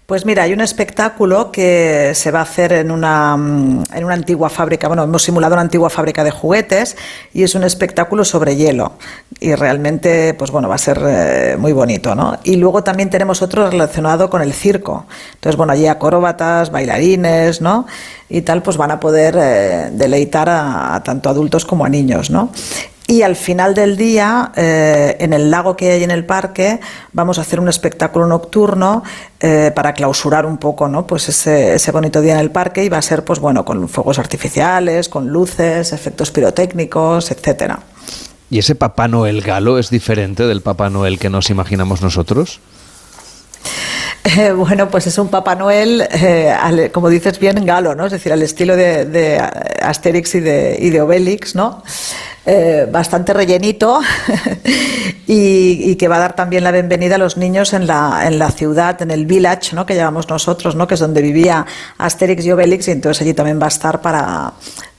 Pues 0.05 0.25
mira, 0.25 0.43
hay 0.43 0.51
un 0.51 0.59
espectáculo 0.59 1.49
que 1.49 2.11
se 2.13 2.29
va 2.29 2.39
a 2.39 2.41
hacer 2.41 2.73
en 2.73 2.91
una, 2.91 3.37
mm, 3.37 3.83
en 3.93 4.03
una 4.03 4.13
antigua 4.13 4.49
fábrica, 4.49 4.89
bueno, 4.89 5.03
hemos 5.03 5.23
simulado 5.23 5.53
una 5.53 5.61
antigua 5.61 5.89
fábrica 5.89 6.25
de 6.25 6.31
juguetes 6.31 6.97
y 7.33 7.43
es 7.43 7.55
un 7.55 7.63
espectáculo 7.63 8.25
sobre 8.25 8.57
hielo 8.57 8.93
y 9.39 9.55
realmente, 9.55 10.33
pues 10.33 10.51
bueno, 10.51 10.67
va 10.67 10.75
a 10.75 10.77
ser 10.77 11.01
eh, 11.07 11.55
muy 11.57 11.71
bonito, 11.71 12.15
¿no? 12.15 12.37
Y 12.43 12.57
luego 12.57 12.83
también 12.83 13.09
tenemos 13.09 13.41
otro 13.41 13.69
relacionado 13.69 14.29
con 14.29 14.41
el 14.41 14.51
circo. 14.53 15.05
Entonces, 15.35 15.55
bueno, 15.55 15.71
allí 15.71 15.87
acróbatas, 15.87 16.69
bailarines, 16.69 17.61
¿no? 17.61 17.87
Y 18.27 18.41
tal, 18.41 18.61
pues 18.61 18.75
van 18.75 18.91
a 18.91 18.99
poder 18.99 19.37
eh, 19.39 19.89
deleitar 19.93 20.49
a, 20.49 20.95
a, 20.95 21.03
tanto 21.03 21.29
adultos 21.29 21.63
como 21.63 21.85
a 21.85 21.89
niños, 21.89 22.29
¿no? 22.29 22.51
Y 23.05 23.21
al 23.21 23.35
final 23.35 23.75
del 23.75 23.97
día, 23.97 24.51
eh, 24.55 25.17
en 25.19 25.33
el 25.33 25.51
lago 25.51 25.75
que 25.75 25.91
hay 25.91 26.03
en 26.03 26.11
el 26.11 26.25
parque, 26.25 26.79
vamos 27.11 27.37
a 27.37 27.41
hacer 27.41 27.59
un 27.59 27.67
espectáculo 27.67 28.27
nocturno 28.27 29.03
eh, 29.41 29.71
para 29.75 29.93
clausurar 29.93 30.45
un 30.45 30.57
poco 30.57 30.87
¿no? 30.87 31.05
pues 31.05 31.27
ese, 31.27 31.75
ese, 31.75 31.91
bonito 31.91 32.21
día 32.21 32.33
en 32.33 32.39
el 32.39 32.51
parque 32.51 32.83
y 32.85 32.89
va 32.89 32.99
a 32.99 33.01
ser 33.01 33.25
pues, 33.25 33.39
bueno, 33.39 33.65
con 33.65 33.89
fuegos 33.89 34.19
artificiales, 34.19 35.09
con 35.09 35.27
luces, 35.27 35.91
efectos 35.91 36.31
pirotécnicos, 36.31 37.29
etcétera. 37.31 37.79
¿Y 38.49 38.59
ese 38.59 38.75
Papá 38.75 39.07
Noel 39.07 39.41
galo 39.41 39.79
es 39.79 39.89
diferente 39.89 40.45
del 40.45 40.61
Papá 40.61 40.89
Noel 40.89 41.19
que 41.19 41.29
nos 41.29 41.49
imaginamos 41.49 42.01
nosotros? 42.01 42.61
Eh, 44.37 44.51
bueno, 44.51 44.89
pues 44.89 45.07
es 45.07 45.17
un 45.17 45.27
Papá 45.27 45.55
Noel, 45.55 46.07
eh, 46.09 46.89
como 46.93 47.09
dices 47.09 47.39
bien, 47.39 47.65
galo, 47.65 47.93
¿no? 47.93 48.05
Es 48.05 48.13
decir, 48.13 48.31
al 48.31 48.41
estilo 48.41 48.75
de, 48.75 49.05
de 49.05 49.37
Asterix 49.37 50.35
y 50.35 50.39
de, 50.39 50.77
y 50.79 50.89
de 50.91 51.41
¿no? 51.55 51.83
Eh, 52.45 52.89
bastante 52.91 53.33
rellenito 53.33 54.01
y, 55.27 55.95
que 55.95 56.07
va 56.09 56.17
a 56.17 56.19
dar 56.19 56.35
también 56.35 56.65
la 56.65 56.73
bienvenida 56.73 57.15
a 57.15 57.17
los 57.17 57.37
niños 57.37 57.71
en 57.71 57.87
la, 57.87 58.23
en 58.27 58.37
la 58.37 58.51
ciudad, 58.51 59.01
en 59.01 59.11
el 59.11 59.25
village, 59.25 59.73
¿no? 59.73 59.85
que 59.85 59.95
llamamos 59.95 60.27
nosotros, 60.27 60.75
¿no? 60.75 60.85
que 60.85 60.95
es 60.95 60.99
donde 60.99 61.21
vivía 61.21 61.65
Asterix 61.97 62.45
y 62.45 62.51
Obelix, 62.51 62.89
y 62.89 62.91
entonces 62.91 63.21
allí 63.21 63.33
también 63.33 63.61
va 63.61 63.65
a 63.65 63.69
estar 63.69 64.01
para, 64.01 64.51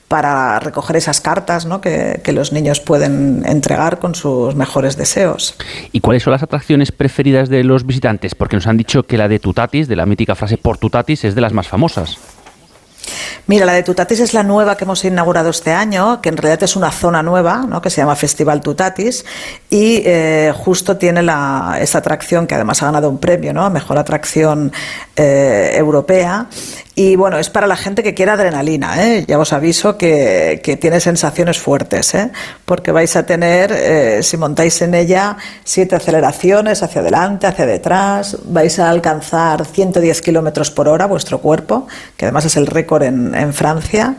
para 0.07 0.59
recoger 0.59 0.95
esas 0.95 1.21
cartas 1.21 1.67
¿no? 1.67 1.81
que, 1.81 2.19
que, 2.23 2.33
los 2.33 2.51
niños 2.51 2.79
pueden 2.79 3.43
entregar 3.45 3.99
con 3.99 4.15
sus 4.15 4.55
mejores 4.55 4.97
deseos. 4.97 5.55
¿Y 5.91 5.99
cuáles 5.99 6.23
son 6.23 6.31
las 6.31 6.41
atracciones 6.41 6.91
preferidas 6.91 7.49
de 7.49 7.63
los 7.63 7.85
visitantes? 7.85 8.33
Porque 8.33 8.55
nos 8.55 8.65
han 8.65 8.77
dicho 8.77 9.03
que 9.03 9.19
la 9.19 9.27
de 9.27 9.37
Tutatis, 9.37 9.87
de 9.87 9.95
la 9.95 10.07
mítica 10.07 10.33
frase 10.33 10.57
por 10.57 10.79
Tutatis, 10.79 11.23
es 11.23 11.35
de 11.35 11.41
las 11.41 11.53
más 11.53 11.67
famosas. 11.67 12.17
Mira, 13.47 13.65
la 13.65 13.73
de 13.73 13.83
Tutatis 13.83 14.19
es 14.19 14.33
la 14.33 14.43
nueva 14.43 14.75
que 14.77 14.83
hemos 14.83 15.03
inaugurado 15.05 15.49
este 15.49 15.71
año, 15.71 16.21
que 16.21 16.29
en 16.29 16.37
realidad 16.37 16.63
es 16.63 16.75
una 16.75 16.91
zona 16.91 17.23
nueva, 17.23 17.65
¿no? 17.67 17.81
que 17.81 17.89
se 17.89 18.01
llama 18.01 18.15
Festival 18.15 18.61
Tutatis, 18.61 19.25
y 19.69 20.01
eh, 20.05 20.53
justo 20.55 20.97
tiene 20.97 21.21
la, 21.21 21.79
atracción 21.95 22.47
que 22.47 22.55
además 22.55 22.81
ha 22.81 22.87
ganado 22.87 23.09
un 23.09 23.19
premio, 23.19 23.53
¿no? 23.53 23.69
Mejor 23.69 23.97
atracción 23.97 24.73
eh, 25.15 25.73
europea, 25.75 26.47
y 26.97 27.17
bueno, 27.17 27.37
es 27.37 27.49
para 27.49 27.67
la 27.67 27.75
gente 27.75 28.03
que 28.03 28.13
quiere 28.13 28.31
adrenalina, 28.31 29.05
¿eh? 29.05 29.25
ya 29.27 29.37
os 29.37 29.51
aviso 29.51 29.97
que, 29.97 30.61
que 30.63 30.77
tiene 30.77 31.01
sensaciones 31.01 31.59
fuertes, 31.59 32.13
¿eh? 32.15 32.31
porque 32.63 32.93
vais 32.93 33.13
a 33.17 33.25
tener, 33.25 33.73
eh, 33.73 34.23
si 34.23 34.37
montáis 34.37 34.81
en 34.81 34.95
ella, 34.95 35.35
siete 35.65 35.97
aceleraciones 35.97 36.83
hacia 36.83 37.01
adelante, 37.01 37.47
hacia 37.47 37.65
detrás, 37.65 38.37
vais 38.45 38.79
a 38.79 38.89
alcanzar 38.89 39.65
110 39.65 40.21
kilómetros 40.21 40.71
por 40.71 40.87
hora 40.87 41.05
vuestro 41.05 41.39
cuerpo, 41.39 41.85
que 42.15 42.25
además 42.25 42.45
es 42.45 42.55
el 42.55 42.65
récord 42.65 43.03
en, 43.03 43.35
en 43.35 43.53
Francia, 43.53 44.15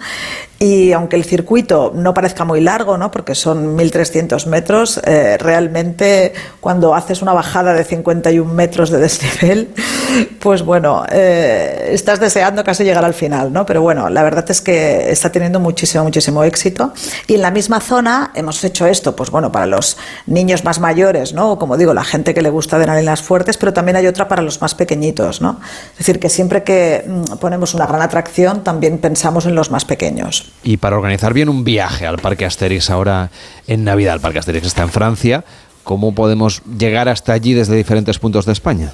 Y 0.59 0.93
aunque 0.93 1.17
el 1.17 1.25
circuito 1.25 1.93
no 1.95 2.15
parezca 2.15 2.45
muy 2.45 2.61
largo, 2.61 2.97
¿no? 2.97 3.11
porque 3.11 3.35
son 3.35 3.77
1.300 3.77 4.47
metros, 4.47 5.01
eh, 5.05 5.37
realmente 5.39 6.33
cuando 6.61 6.95
haces 6.95 7.21
una 7.21 7.35
bajada 7.35 7.75
de 7.75 7.85
51 7.85 8.53
metros 8.53 8.91
de 8.91 8.99
desnivel, 8.99 9.69
pues 10.41 10.63
bueno, 10.63 11.05
eh, 11.11 11.91
estás 11.93 12.21
deseando 12.21 12.65
casi 12.65 12.85
llegar 12.85 13.05
al 13.05 13.13
final, 13.13 13.53
¿no? 13.53 13.67
Pero 13.67 13.83
bueno, 13.83 14.09
la 14.09 14.23
verdad 14.23 14.51
es 14.51 14.63
que 14.63 15.11
está 15.11 15.31
teniendo 15.31 15.61
muchísimo, 15.61 16.05
muchísimo 16.05 16.43
éxito. 16.45 16.93
Y 17.27 17.35
en 17.35 17.43
la 17.43 17.51
misma 17.51 17.81
zona 17.81 18.33
hemos 18.35 18.63
hecho 18.65 18.87
esto, 18.87 19.15
pues 19.15 19.31
bueno, 19.31 19.53
para 19.53 19.67
los 19.67 19.99
niños 20.27 20.65
más 20.65 20.81
mayores, 20.81 21.35
¿no? 21.35 21.59
Como 21.59 21.77
digo, 21.77 21.93
la 21.93 22.05
gente 22.05 22.33
que 22.33 22.41
le 22.41 22.51
gusta 22.51 22.77
adrenalinas 22.77 23.23
fuertes, 23.23 23.59
pero 23.59 23.73
también 23.73 23.97
hay 23.97 24.07
otra 24.07 24.27
para 24.29 24.43
los 24.43 24.61
más 24.61 24.75
pequeñitos, 24.75 25.41
¿no? 25.41 25.61
Es 25.93 25.99
decir, 25.99 26.19
que 26.19 26.31
siempre 26.31 26.63
que 26.63 27.05
mm, 27.07 27.37
ponemos 27.37 27.75
una 27.75 27.87
gran 27.87 28.01
atracción, 28.01 28.65
también 28.65 28.99
pensamos 28.99 29.45
en 29.47 29.55
los 29.55 29.71
más 29.71 29.85
pequeños. 29.85 30.46
Y 30.63 30.79
para 30.79 30.97
organizar 30.97 31.33
bien 31.33 31.49
un 31.49 31.65
viaje 31.65 32.07
al 32.07 32.19
Parque 32.19 32.45
Asterix 32.45 32.91
ahora 32.91 33.31
en 33.67 33.85
Navidad, 33.85 34.15
el 34.15 34.21
Parque 34.21 34.39
Asterix 34.39 34.67
está 34.67 34.83
en 34.83 34.91
Francia, 34.91 35.45
¿cómo 35.85 36.15
podemos 36.15 36.63
llegar 36.79 37.09
hasta 37.09 37.33
allí 37.33 37.55
desde 37.55 37.77
diferentes 37.77 38.19
puntos 38.19 38.47
de 38.47 38.53
España? 38.53 38.93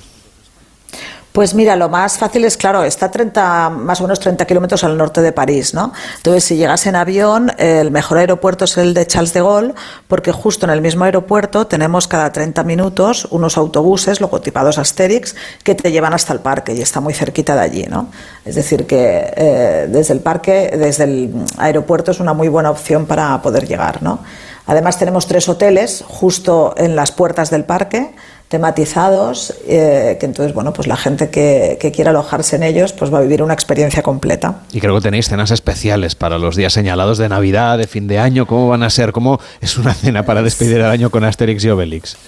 Pues 1.32 1.54
mira, 1.54 1.76
lo 1.76 1.88
más 1.88 2.18
fácil 2.18 2.44
es, 2.44 2.58
claro, 2.58 2.84
está 2.84 3.10
30, 3.10 3.70
más 3.70 4.00
o 4.00 4.04
menos 4.04 4.20
30 4.20 4.44
kilómetros 4.44 4.84
al 4.84 4.98
norte 4.98 5.22
de 5.22 5.32
París, 5.32 5.72
¿no? 5.72 5.94
Entonces, 6.18 6.44
si 6.44 6.56
llegas 6.56 6.86
en 6.86 6.94
avión, 6.94 7.50
el 7.56 7.90
mejor 7.90 8.18
aeropuerto 8.18 8.66
es 8.66 8.76
el 8.76 8.92
de 8.92 9.06
Charles 9.06 9.32
de 9.32 9.40
Gaulle, 9.40 9.72
porque 10.08 10.30
justo 10.30 10.66
en 10.66 10.72
el 10.72 10.82
mismo 10.82 11.04
aeropuerto 11.04 11.66
tenemos 11.66 12.06
cada 12.06 12.30
30 12.32 12.64
minutos 12.64 13.26
unos 13.30 13.56
autobuses 13.56 14.20
logotipados 14.20 14.76
Asterix 14.76 15.34
que 15.64 15.74
te 15.74 15.90
llevan 15.90 16.12
hasta 16.12 16.34
el 16.34 16.40
parque 16.40 16.74
y 16.74 16.82
está 16.82 17.00
muy 17.00 17.14
cerquita 17.14 17.54
de 17.54 17.60
allí, 17.62 17.86
¿no? 17.88 18.08
Es 18.44 18.56
decir, 18.56 18.86
que 18.86 19.32
eh, 19.34 19.86
desde 19.88 20.12
el 20.12 20.20
parque, 20.20 20.76
desde 20.78 21.04
el 21.04 21.34
aeropuerto 21.56 22.10
es 22.10 22.20
una 22.20 22.34
muy 22.34 22.48
buena 22.48 22.70
opción 22.70 23.06
para 23.06 23.40
poder 23.40 23.66
llegar, 23.66 24.02
¿no? 24.02 24.18
Además 24.66 24.98
tenemos 24.98 25.26
tres 25.26 25.48
hoteles 25.48 26.04
justo 26.06 26.74
en 26.76 26.94
las 26.94 27.10
puertas 27.10 27.50
del 27.50 27.64
parque 27.64 28.14
tematizados, 28.52 29.54
eh, 29.66 30.18
que 30.20 30.26
entonces, 30.26 30.52
bueno, 30.52 30.74
pues 30.74 30.86
la 30.86 30.98
gente 30.98 31.30
que, 31.30 31.78
quiera 31.94 32.10
alojarse 32.10 32.56
en 32.56 32.62
ellos, 32.64 32.92
pues 32.92 33.12
va 33.12 33.16
a 33.16 33.22
vivir 33.22 33.42
una 33.42 33.54
experiencia 33.54 34.02
completa. 34.02 34.56
Y 34.74 34.80
creo 34.80 34.94
que 34.94 35.00
tenéis 35.00 35.26
cenas 35.26 35.50
especiales 35.50 36.14
para 36.14 36.36
los 36.36 36.54
días 36.54 36.74
señalados 36.74 37.16
de 37.16 37.30
Navidad, 37.30 37.78
de 37.78 37.86
fin 37.86 38.06
de 38.08 38.18
año, 38.18 38.46
¿cómo 38.46 38.68
van 38.68 38.82
a 38.82 38.90
ser? 38.90 39.12
¿Cómo 39.12 39.40
es 39.62 39.78
una 39.78 39.94
cena 39.94 40.26
para 40.26 40.42
despedir 40.42 40.76
el 40.76 40.84
año 40.84 41.08
con 41.08 41.24
Asterix 41.24 41.64
y 41.64 41.70
Obelix? 41.70 42.18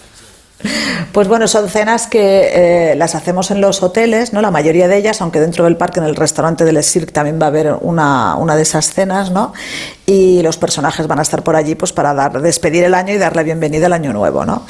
Pues 1.12 1.28
bueno, 1.28 1.46
son 1.46 1.68
cenas 1.68 2.06
que 2.06 2.92
eh, 2.92 2.94
las 2.96 3.14
hacemos 3.14 3.50
en 3.50 3.60
los 3.60 3.82
hoteles, 3.82 4.32
¿no? 4.32 4.40
La 4.40 4.50
mayoría 4.50 4.88
de 4.88 4.96
ellas, 4.96 5.20
aunque 5.20 5.40
dentro 5.40 5.64
del 5.64 5.76
parque, 5.76 6.00
en 6.00 6.06
el 6.06 6.16
restaurante 6.16 6.64
del 6.64 6.82
Cirque 6.82 7.12
también 7.12 7.38
va 7.38 7.44
a 7.44 7.48
haber 7.48 7.76
una, 7.82 8.34
una, 8.36 8.56
de 8.56 8.62
esas 8.62 8.94
cenas, 8.94 9.30
¿no? 9.30 9.52
Y 10.06 10.42
los 10.42 10.56
personajes 10.56 11.06
van 11.06 11.18
a 11.18 11.22
estar 11.22 11.42
por 11.42 11.54
allí 11.54 11.74
pues 11.74 11.92
para 11.92 12.14
dar, 12.14 12.40
despedir 12.40 12.84
el 12.84 12.94
año 12.94 13.12
y 13.12 13.18
dar 13.18 13.36
la 13.36 13.42
bienvenida 13.42 13.86
al 13.86 13.92
año 13.92 14.14
nuevo, 14.14 14.46
¿no? 14.46 14.64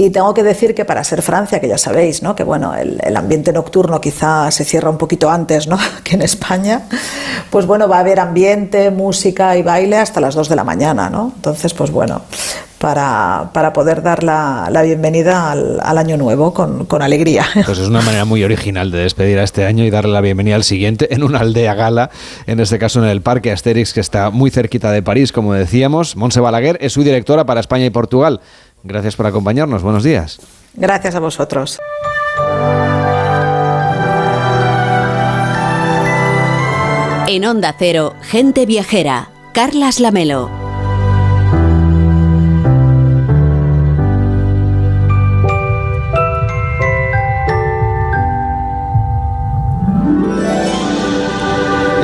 Y 0.00 0.08
tengo 0.08 0.32
que 0.32 0.42
decir 0.42 0.74
que 0.74 0.86
para 0.86 1.04
ser 1.04 1.20
Francia, 1.20 1.60
que 1.60 1.68
ya 1.68 1.76
sabéis, 1.76 2.22
¿no? 2.22 2.34
que 2.34 2.42
bueno, 2.42 2.72
el, 2.74 3.14
ambiente 3.14 3.52
nocturno 3.52 4.00
quizá 4.00 4.50
se 4.50 4.64
cierra 4.64 4.88
un 4.88 4.96
poquito 4.96 5.28
antes 5.28 5.66
¿no? 5.66 5.78
que 6.04 6.14
en 6.14 6.22
España, 6.22 6.88
pues 7.50 7.66
bueno, 7.66 7.86
va 7.86 7.98
a 7.98 8.00
haber 8.00 8.18
ambiente, 8.18 8.90
música 8.90 9.58
y 9.58 9.62
baile 9.62 9.98
hasta 9.98 10.22
las 10.22 10.34
2 10.34 10.48
de 10.48 10.56
la 10.56 10.64
mañana. 10.64 11.10
¿no? 11.10 11.34
Entonces, 11.36 11.74
pues 11.74 11.90
bueno, 11.90 12.22
para, 12.80 13.50
para 13.52 13.74
poder 13.74 14.02
dar 14.02 14.24
la, 14.24 14.68
la 14.72 14.80
bienvenida 14.80 15.52
al, 15.52 15.98
año 15.98 16.16
nuevo 16.16 16.54
con, 16.54 16.86
con, 16.86 17.02
alegría. 17.02 17.44
Pues 17.66 17.78
es 17.78 17.88
una 17.88 18.00
manera 18.00 18.24
muy 18.24 18.42
original 18.42 18.90
de 18.90 19.00
despedir 19.00 19.38
a 19.38 19.42
este 19.42 19.66
año 19.66 19.84
y 19.84 19.90
darle 19.90 20.12
la 20.12 20.22
bienvenida 20.22 20.56
al 20.56 20.64
siguiente 20.64 21.14
en 21.14 21.22
una 21.22 21.40
aldea 21.40 21.74
gala, 21.74 22.10
en 22.46 22.58
este 22.58 22.78
caso 22.78 23.04
en 23.04 23.10
el 23.10 23.20
Parque 23.20 23.52
Asterix, 23.52 23.92
que 23.92 24.00
está 24.00 24.30
muy 24.30 24.50
cerquita 24.50 24.90
de 24.92 25.02
París, 25.02 25.30
como 25.30 25.52
decíamos. 25.52 26.16
Monse 26.16 26.40
Balaguer 26.40 26.78
es 26.80 26.94
su 26.94 27.02
directora 27.02 27.44
para 27.44 27.60
España 27.60 27.84
y 27.84 27.90
Portugal. 27.90 28.40
Gracias 28.82 29.16
por 29.16 29.26
acompañarnos. 29.26 29.82
Buenos 29.82 30.02
días. 30.02 30.40
Gracias 30.74 31.14
a 31.14 31.20
vosotros. 31.20 31.78
En 37.28 37.44
Onda 37.44 37.74
Cero, 37.78 38.14
Gente 38.22 38.66
Viajera, 38.66 39.28
Carlas 39.52 40.00
Lamelo. 40.00 40.59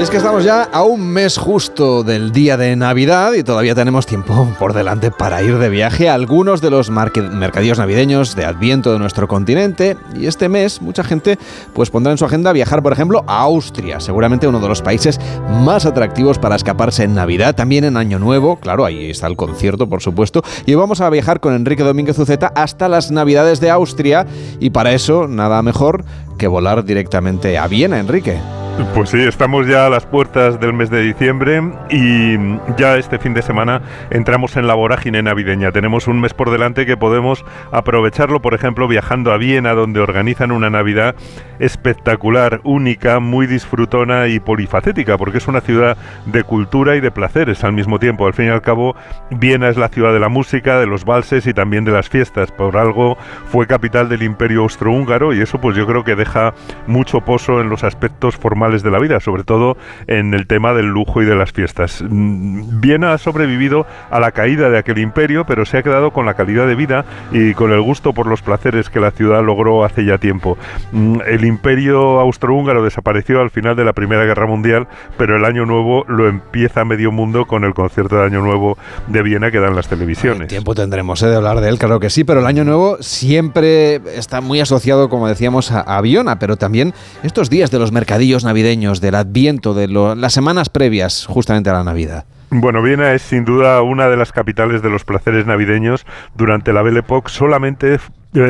Es 0.06 0.10
que 0.10 0.18
estamos 0.18 0.44
ya 0.44 0.62
a 0.62 0.84
un 0.84 1.04
mes 1.04 1.36
justo 1.36 2.04
del 2.04 2.30
día 2.30 2.56
de 2.56 2.76
Navidad 2.76 3.32
y 3.32 3.42
todavía 3.42 3.74
tenemos 3.74 4.06
tiempo 4.06 4.48
por 4.56 4.72
delante 4.72 5.10
para 5.10 5.42
ir 5.42 5.58
de 5.58 5.68
viaje 5.68 6.08
a 6.08 6.14
algunos 6.14 6.60
de 6.60 6.70
los 6.70 6.90
mercadillos 6.90 7.78
navideños 7.78 8.36
de 8.36 8.44
Adviento 8.44 8.92
de 8.92 9.00
nuestro 9.00 9.26
continente. 9.26 9.96
Y 10.14 10.26
este 10.26 10.48
mes 10.48 10.80
mucha 10.80 11.02
gente 11.02 11.40
pues 11.72 11.90
pondrá 11.90 12.12
en 12.12 12.18
su 12.18 12.24
agenda 12.24 12.52
viajar, 12.52 12.84
por 12.84 12.92
ejemplo, 12.92 13.24
a 13.26 13.40
Austria, 13.40 13.98
seguramente 13.98 14.46
uno 14.46 14.60
de 14.60 14.68
los 14.68 14.80
países 14.80 15.18
más 15.64 15.86
atractivos 15.86 16.38
para 16.38 16.54
escaparse 16.54 17.02
en 17.02 17.16
Navidad, 17.16 17.56
también 17.56 17.82
en 17.82 17.96
Año 17.96 18.20
Nuevo, 18.20 18.60
claro, 18.60 18.84
ahí 18.84 19.10
está 19.10 19.26
el 19.26 19.36
concierto, 19.36 19.88
por 19.88 20.02
supuesto. 20.02 20.42
Y 20.66 20.74
vamos 20.74 21.00
a 21.00 21.10
viajar 21.10 21.40
con 21.40 21.52
Enrique 21.52 21.82
Domínguez 21.82 22.16
Uceta 22.16 22.52
hasta 22.54 22.88
las 22.88 23.10
Navidades 23.10 23.58
de 23.58 23.70
Austria 23.70 24.24
y 24.60 24.70
para 24.70 24.92
eso 24.92 25.26
nada 25.26 25.62
mejor 25.62 26.04
que 26.38 26.46
volar 26.46 26.84
directamente 26.84 27.58
a 27.58 27.66
Viena, 27.66 27.98
Enrique. 27.98 28.38
Pues 28.76 29.08
sí, 29.08 29.20
estamos 29.22 29.66
ya 29.66 29.86
a 29.86 29.88
las 29.88 30.04
puertas 30.04 30.60
del 30.60 30.74
mes 30.74 30.90
de 30.90 31.00
diciembre 31.00 31.62
y 31.88 32.36
ya 32.76 32.96
este 32.98 33.18
fin 33.18 33.32
de 33.32 33.40
semana 33.40 33.80
entramos 34.10 34.56
en 34.56 34.66
la 34.66 34.74
vorágine 34.74 35.22
navideña. 35.22 35.72
Tenemos 35.72 36.08
un 36.08 36.20
mes 36.20 36.34
por 36.34 36.50
delante 36.50 36.84
que 36.84 36.98
podemos 36.98 37.42
aprovecharlo, 37.72 38.42
por 38.42 38.52
ejemplo, 38.52 38.86
viajando 38.86 39.32
a 39.32 39.38
Viena, 39.38 39.72
donde 39.72 40.00
organizan 40.00 40.50
una 40.50 40.68
Navidad 40.68 41.14
espectacular, 41.58 42.60
única, 42.64 43.18
muy 43.18 43.46
disfrutona 43.46 44.28
y 44.28 44.40
polifacética, 44.40 45.16
porque 45.16 45.38
es 45.38 45.48
una 45.48 45.62
ciudad 45.62 45.96
de 46.26 46.42
cultura 46.42 46.96
y 46.96 47.00
de 47.00 47.10
placeres 47.10 47.64
al 47.64 47.72
mismo 47.72 47.98
tiempo. 47.98 48.26
Al 48.26 48.34
fin 48.34 48.46
y 48.46 48.50
al 48.50 48.62
cabo, 48.62 48.94
Viena 49.30 49.70
es 49.70 49.78
la 49.78 49.88
ciudad 49.88 50.12
de 50.12 50.20
la 50.20 50.28
música, 50.28 50.78
de 50.78 50.86
los 50.86 51.06
valses 51.06 51.46
y 51.46 51.54
también 51.54 51.84
de 51.86 51.92
las 51.92 52.10
fiestas. 52.10 52.52
Por 52.52 52.76
algo 52.76 53.16
fue 53.46 53.66
capital 53.66 54.10
del 54.10 54.22
Imperio 54.22 54.62
Austrohúngaro 54.62 55.32
y 55.32 55.40
eso 55.40 55.60
pues 55.60 55.76
yo 55.76 55.86
creo 55.86 56.04
que 56.04 56.14
deja 56.14 56.52
mucho 56.86 57.22
pozo 57.22 57.62
en 57.62 57.70
los 57.70 57.82
aspectos 57.82 58.36
formales 58.36 58.65
de 58.72 58.90
la 58.90 58.98
vida, 58.98 59.20
sobre 59.20 59.44
todo 59.44 59.76
en 60.06 60.34
el 60.34 60.46
tema 60.46 60.72
del 60.74 60.86
lujo 60.86 61.22
y 61.22 61.24
de 61.24 61.34
las 61.34 61.52
fiestas. 61.52 62.02
Mm, 62.08 62.80
Viena 62.80 63.12
ha 63.12 63.18
sobrevivido 63.18 63.86
a 64.10 64.20
la 64.20 64.32
caída 64.32 64.70
de 64.70 64.78
aquel 64.78 64.98
imperio, 64.98 65.44
pero 65.46 65.64
se 65.64 65.78
ha 65.78 65.82
quedado 65.82 66.10
con 66.10 66.26
la 66.26 66.34
calidad 66.34 66.66
de 66.66 66.74
vida 66.74 67.04
y 67.32 67.54
con 67.54 67.72
el 67.72 67.80
gusto 67.80 68.12
por 68.12 68.26
los 68.26 68.42
placeres 68.42 68.90
que 68.90 69.00
la 69.00 69.10
ciudad 69.12 69.42
logró 69.44 69.84
hace 69.84 70.04
ya 70.04 70.18
tiempo. 70.18 70.58
Mm, 70.92 71.20
el 71.26 71.44
imperio 71.44 72.20
austrohúngaro 72.20 72.82
desapareció 72.82 73.40
al 73.40 73.50
final 73.50 73.76
de 73.76 73.84
la 73.84 73.92
Primera 73.92 74.24
Guerra 74.24 74.46
Mundial, 74.46 74.88
pero 75.16 75.36
el 75.36 75.44
año 75.44 75.64
nuevo 75.64 76.04
lo 76.08 76.28
empieza 76.28 76.84
medio 76.84 77.12
mundo 77.12 77.46
con 77.46 77.64
el 77.64 77.74
concierto 77.74 78.16
de 78.16 78.24
Año 78.24 78.42
Nuevo 78.42 78.76
de 79.06 79.22
Viena 79.22 79.50
que 79.50 79.60
dan 79.60 79.76
las 79.76 79.88
televisiones. 79.88 80.48
Tiempo 80.48 80.74
tendremos 80.74 81.22
¿eh? 81.22 81.28
de 81.28 81.36
hablar 81.36 81.60
de 81.60 81.68
él, 81.68 81.78
claro 81.78 82.00
que 82.00 82.10
sí, 82.10 82.24
pero 82.24 82.40
el 82.40 82.46
Año 82.46 82.64
Nuevo 82.64 82.98
siempre 83.00 83.96
está 84.18 84.40
muy 84.40 84.60
asociado, 84.60 85.08
como 85.08 85.28
decíamos, 85.28 85.70
a, 85.70 85.80
a 85.80 86.00
Viena, 86.00 86.38
pero 86.38 86.56
también 86.56 86.94
estos 87.22 87.50
días 87.50 87.70
de 87.70 87.78
los 87.78 87.92
mercadillos 87.92 88.44
navideños 88.44 88.55
navideños, 88.56 89.02
del 89.02 89.16
adviento, 89.16 89.74
de 89.74 89.86
las 89.86 90.32
semanas 90.32 90.70
previas 90.70 91.26
justamente 91.26 91.68
a 91.68 91.74
la 91.74 91.84
Navidad? 91.84 92.24
Bueno, 92.48 92.80
Viena 92.80 93.12
es 93.12 93.20
sin 93.20 93.44
duda 93.44 93.82
una 93.82 94.08
de 94.08 94.16
las 94.16 94.32
capitales 94.32 94.80
de 94.80 94.88
los 94.88 95.04
placeres 95.04 95.44
navideños. 95.44 96.06
Durante 96.34 96.72
la 96.72 96.80
Belle 96.80 97.00
Époque 97.00 97.28
solamente 97.28 97.98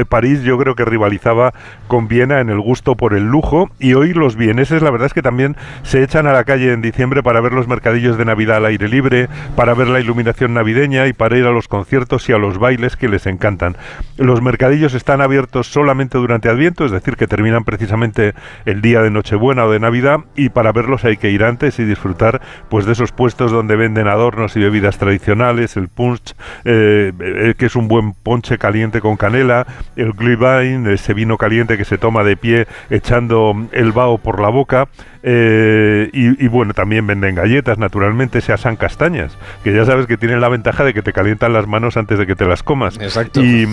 París 0.09 0.43
yo 0.43 0.59
creo 0.59 0.75
que 0.75 0.85
rivalizaba 0.85 1.53
con 1.89 2.09
Viena 2.09 2.41
en 2.41 2.51
el 2.51 2.61
gusto 2.61 2.97
por 2.97 3.15
el 3.15 3.25
lujo 3.25 3.71
y 3.79 3.95
hoy 3.95 4.13
los 4.13 4.37
vieneses 4.37 4.83
la 4.83 4.91
verdad 4.91 5.07
es 5.07 5.15
que 5.15 5.23
también 5.23 5.57
se 5.83 6.03
echan 6.03 6.27
a 6.27 6.33
la 6.33 6.45
calle 6.45 6.73
en 6.73 6.83
diciembre 6.83 7.23
para 7.23 7.41
ver 7.41 7.53
los 7.53 7.69
mercadillos 7.69 8.19
de 8.19 8.25
Navidad 8.25 8.59
al 8.59 8.67
aire 8.67 8.89
libre, 8.89 9.29
para 9.55 9.75
ver 9.75 9.89
la 9.89 10.01
iluminación 10.01 10.55
navideña 10.55 11.07
y 11.07 11.13
para 11.13 11.39
ir 11.39 11.45
a 11.47 11.51
los 11.51 11.69
conciertos 11.69 12.29
y 12.29 12.33
a 12.33 12.39
los 12.39 12.59
bailes 12.59 12.97
que 12.97 13.09
les 13.09 13.27
encantan. 13.27 13.77
Los 14.17 14.43
mercadillos 14.43 14.95
están 14.95 15.21
abiertos 15.21 15.67
solamente 15.69 16.19
durante 16.19 16.49
Adviento, 16.49 16.85
es 16.85 16.93
decir, 16.93 17.17
que 17.17 17.27
terminan 17.27 17.65
precisamente 17.65 18.35
el 18.65 18.81
día 18.81 19.03
de 19.03 19.11
Nochebuena 19.11 19.65
o 19.65 19.71
de 19.71 19.81
Navidad 19.81 20.21
y 20.35 20.49
para 20.49 20.73
verlos 20.73 21.05
hay 21.05 21.17
que 21.17 21.31
ir 21.31 21.45
antes 21.45 21.79
y 21.79 21.85
disfrutar 21.85 22.41
pues 22.69 22.87
de 22.87 22.93
esos 22.93 23.13
puestos 23.13 23.53
donde 23.53 23.77
venden 23.77 24.09
adornos 24.09 24.57
y 24.57 24.61
bebidas 24.61 24.99
tradicionales, 24.99 25.77
el 25.77 25.89
punch, 25.89 26.35
eh, 26.65 27.13
eh, 27.19 27.55
que 27.57 27.67
es 27.67 27.77
un 27.77 27.89
buen 27.89 28.13
ponche 28.13 28.59
caliente 28.59 29.01
con 29.01 29.17
canela, 29.17 29.67
el 29.97 30.13
Glühwein, 30.13 30.87
ese 30.87 31.15
vino 31.15 31.39
caliente 31.39 31.77
que 31.77 31.85
se 31.85 31.99
toma 31.99 32.25
de 32.25 32.37
pie 32.37 32.67
echando 32.91 33.55
el 33.73 33.93
vaho 33.93 34.19
por 34.19 34.41
la 34.41 34.49
boca, 34.49 34.89
Eh, 35.29 36.09
y, 36.13 36.47
bueno, 36.47 36.73
también 36.73 37.05
venden 37.05 37.35
galletas, 37.35 37.79
naturalmente, 37.79 38.41
se 38.41 38.53
asan 38.53 38.77
castañas, 38.77 39.37
que 39.65 39.75
ya 39.75 39.85
sabes 39.85 40.07
que 40.07 40.17
tienen 40.17 40.41
la 40.41 40.49
ventaja 40.49 40.85
de 40.85 40.95
que 40.95 41.03
te 41.03 41.13
calientan 41.13 41.53
las 41.53 41.67
manos 41.67 41.97
antes 41.97 42.17
de 42.21 42.29
que 42.29 42.37
te 42.37 42.47
las 42.47 42.63
comas. 42.63 42.97
Exacto. 43.01 43.43
Y 43.43 43.67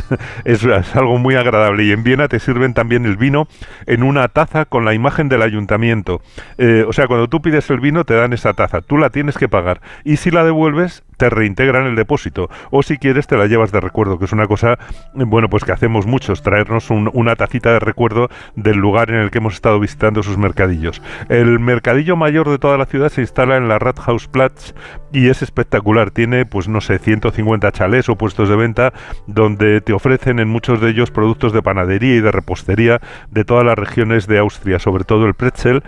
es, 0.44 0.66
algo 0.96 1.18
muy 1.18 1.36
agradable. 1.36 1.84
Y 1.84 1.92
en 1.92 2.02
Viena 2.02 2.26
te 2.26 2.40
sirven 2.40 2.74
también 2.74 3.06
el 3.06 3.16
vino 3.16 3.46
en 3.86 4.02
una 4.02 4.26
taza 4.26 4.64
con 4.64 4.84
la 4.84 4.94
imagen 4.94 5.28
del 5.28 5.42
ayuntamiento. 5.42 6.22
Eh, 6.58 6.84
o 6.88 6.92
sea, 6.92 7.06
cuando 7.06 7.28
tú 7.28 7.40
pides 7.40 7.70
el 7.70 7.78
vino, 7.78 8.02
te 8.02 8.14
dan 8.14 8.32
esa 8.32 8.54
taza. 8.54 8.80
Tú 8.80 8.98
la 8.98 9.10
tienes 9.10 9.38
que 9.38 9.48
pagar. 9.48 9.80
Y 10.02 10.16
si 10.16 10.32
la 10.32 10.42
devuelves, 10.42 11.04
te 11.16 11.30
reintegran 11.30 11.86
el 11.86 11.96
depósito. 11.96 12.50
O 12.70 12.82
si 12.82 12.98
quieres, 12.98 13.26
te 13.26 13.36
la 13.36 13.46
llevas 13.46 13.72
de 13.72 13.80
recuerdo, 13.80 14.18
que 14.18 14.24
es 14.24 14.32
una 14.32 14.46
cosa, 14.46 14.78
bueno, 15.14 15.48
pues 15.48 15.64
que 15.64 15.72
hacemos 15.72 16.06
muchos, 16.06 16.42
traernos 16.42 16.90
una 16.90 17.36
tacita 17.36 17.72
de 17.72 17.78
recuerdo 17.78 18.28
del 18.54 18.76
lugar 18.76 19.10
en 19.10 19.16
el 19.16 19.30
que 19.30 19.38
hemos 19.38 19.54
estado 19.54 19.80
visitando 19.80 20.22
sus 20.22 20.36
mercadillos. 20.36 20.95
El 21.28 21.58
mercadillo 21.58 22.16
mayor 22.16 22.48
de 22.48 22.58
toda 22.58 22.78
la 22.78 22.86
ciudad 22.86 23.08
se 23.08 23.20
instala 23.20 23.56
en 23.56 23.68
la 23.68 23.78
Rathausplatz 23.78 24.74
y 25.12 25.28
es 25.28 25.42
espectacular. 25.42 26.10
Tiene, 26.10 26.46
pues 26.46 26.68
no 26.68 26.80
sé, 26.80 26.98
150 26.98 27.72
chalés 27.72 28.08
o 28.08 28.16
puestos 28.16 28.48
de 28.48 28.56
venta 28.56 28.92
donde 29.26 29.80
te 29.80 29.92
ofrecen 29.92 30.38
en 30.38 30.48
muchos 30.48 30.80
de 30.80 30.90
ellos 30.90 31.10
productos 31.10 31.52
de 31.52 31.62
panadería 31.62 32.16
y 32.16 32.20
de 32.20 32.32
repostería 32.32 33.00
de 33.30 33.44
todas 33.44 33.64
las 33.64 33.78
regiones 33.78 34.26
de 34.26 34.38
Austria, 34.38 34.78
sobre 34.78 35.04
todo 35.04 35.26
el 35.26 35.34
pretzel 35.34 35.82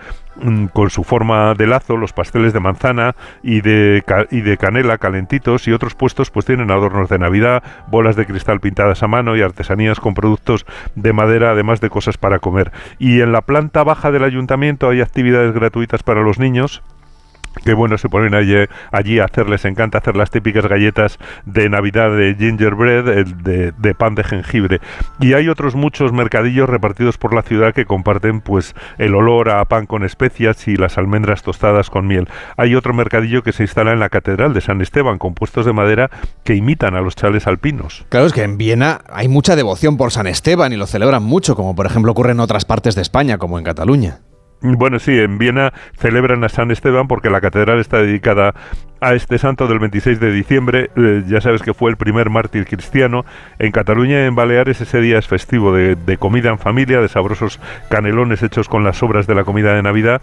con 0.73 0.89
su 0.89 1.03
forma 1.03 1.53
de 1.53 1.67
lazo, 1.67 1.97
los 1.97 2.13
pasteles 2.13 2.53
de 2.53 2.59
manzana 2.59 3.15
y 3.43 3.61
de, 3.61 4.03
y 4.31 4.41
de 4.41 4.57
canela 4.57 4.97
calentitos 4.97 5.67
y 5.67 5.71
otros 5.71 5.95
puestos 5.95 6.31
pues 6.31 6.45
tienen 6.45 6.71
adornos 6.71 7.09
de 7.09 7.19
Navidad, 7.19 7.63
bolas 7.87 8.15
de 8.15 8.25
cristal 8.25 8.59
pintadas 8.59 9.03
a 9.03 9.07
mano 9.07 9.35
y 9.35 9.41
artesanías 9.41 9.99
con 9.99 10.13
productos 10.13 10.65
de 10.95 11.13
madera, 11.13 11.51
además 11.51 11.81
de 11.81 11.89
cosas 11.89 12.17
para 12.17 12.39
comer. 12.39 12.71
Y 12.97 13.21
en 13.21 13.31
la 13.31 13.41
planta 13.41 13.83
baja 13.83 14.11
del 14.11 14.23
ayuntamiento 14.23 14.89
hay 14.89 15.01
actividades 15.01 15.53
gratuitas 15.53 16.03
para 16.03 16.21
los 16.21 16.39
niños 16.39 16.81
que 17.63 17.73
bueno, 17.73 17.97
se 17.97 18.09
ponen 18.09 18.33
allí, 18.33 18.55
allí 18.91 19.19
a 19.19 19.25
hacer, 19.25 19.49
les 19.49 19.65
encanta 19.65 19.97
hacer 19.97 20.15
las 20.15 20.29
típicas 20.29 20.65
galletas 20.67 21.17
de 21.45 21.69
Navidad 21.69 22.15
de 22.15 22.35
gingerbread, 22.37 23.25
de, 23.35 23.71
de, 23.71 23.95
pan 23.95 24.15
de 24.15 24.23
jengibre. 24.23 24.79
Y 25.19 25.33
hay 25.33 25.49
otros 25.49 25.75
muchos 25.75 26.11
mercadillos 26.11 26.69
repartidos 26.69 27.17
por 27.17 27.33
la 27.33 27.41
ciudad 27.41 27.73
que 27.73 27.85
comparten 27.85 28.41
pues 28.41 28.75
el 28.97 29.15
olor 29.15 29.49
a 29.49 29.65
pan 29.65 29.85
con 29.85 30.03
especias 30.03 30.67
y 30.67 30.75
las 30.75 30.97
almendras 30.97 31.43
tostadas 31.43 31.89
con 31.89 32.07
miel. 32.07 32.27
Hay 32.57 32.75
otro 32.75 32.93
mercadillo 32.93 33.43
que 33.43 33.51
se 33.51 33.63
instala 33.63 33.91
en 33.91 33.99
la 33.99 34.09
Catedral 34.09 34.53
de 34.53 34.61
San 34.61 34.81
Esteban, 34.81 35.17
con 35.17 35.33
puestos 35.33 35.65
de 35.65 35.73
madera 35.73 36.09
que 36.43 36.55
imitan 36.55 36.95
a 36.95 37.01
los 37.01 37.15
chales 37.15 37.47
alpinos. 37.47 38.05
Claro, 38.09 38.25
es 38.25 38.33
que 38.33 38.43
en 38.43 38.57
Viena 38.57 39.01
hay 39.09 39.27
mucha 39.27 39.55
devoción 39.55 39.97
por 39.97 40.11
San 40.11 40.27
Esteban 40.27 40.73
y 40.73 40.77
lo 40.77 40.87
celebran 40.87 41.23
mucho, 41.23 41.55
como 41.55 41.75
por 41.75 41.85
ejemplo 41.85 42.11
ocurre 42.11 42.31
en 42.31 42.39
otras 42.39 42.65
partes 42.65 42.95
de 42.95 43.01
España, 43.01 43.37
como 43.37 43.57
en 43.57 43.65
Cataluña. 43.65 44.19
Bueno, 44.61 44.99
sí, 44.99 45.17
en 45.17 45.37
Viena 45.37 45.71
celebran 45.97 46.43
a 46.43 46.49
San 46.49 46.69
Esteban 46.69 47.07
porque 47.07 47.29
la 47.29 47.39
catedral 47.39 47.79
está 47.79 48.01
dedicada 48.01 48.53
a 48.99 49.13
este 49.13 49.37
santo 49.37 49.67
del 49.67 49.79
26 49.79 50.19
de 50.19 50.33
diciembre. 50.33 50.89
Eh, 50.97 51.23
ya 51.27 51.39
sabes 51.39 51.61
que 51.61 51.73
fue 51.73 51.89
el 51.89 51.95
primer 51.95 52.29
mártir 52.29 52.65
cristiano. 52.65 53.25
En 53.57 53.71
Cataluña 53.71 54.25
en 54.25 54.35
Baleares 54.35 54.81
ese 54.81 54.99
día 54.99 55.17
es 55.17 55.27
festivo 55.27 55.73
de, 55.73 55.95
de 55.95 56.17
comida 56.17 56.49
en 56.49 56.59
familia, 56.59 56.99
de 56.99 57.07
sabrosos 57.07 57.61
canelones 57.89 58.43
hechos 58.43 58.67
con 58.67 58.83
las 58.83 58.97
sobras 58.97 59.27
de 59.27 59.35
la 59.35 59.45
comida 59.45 59.73
de 59.73 59.81
Navidad 59.81 60.21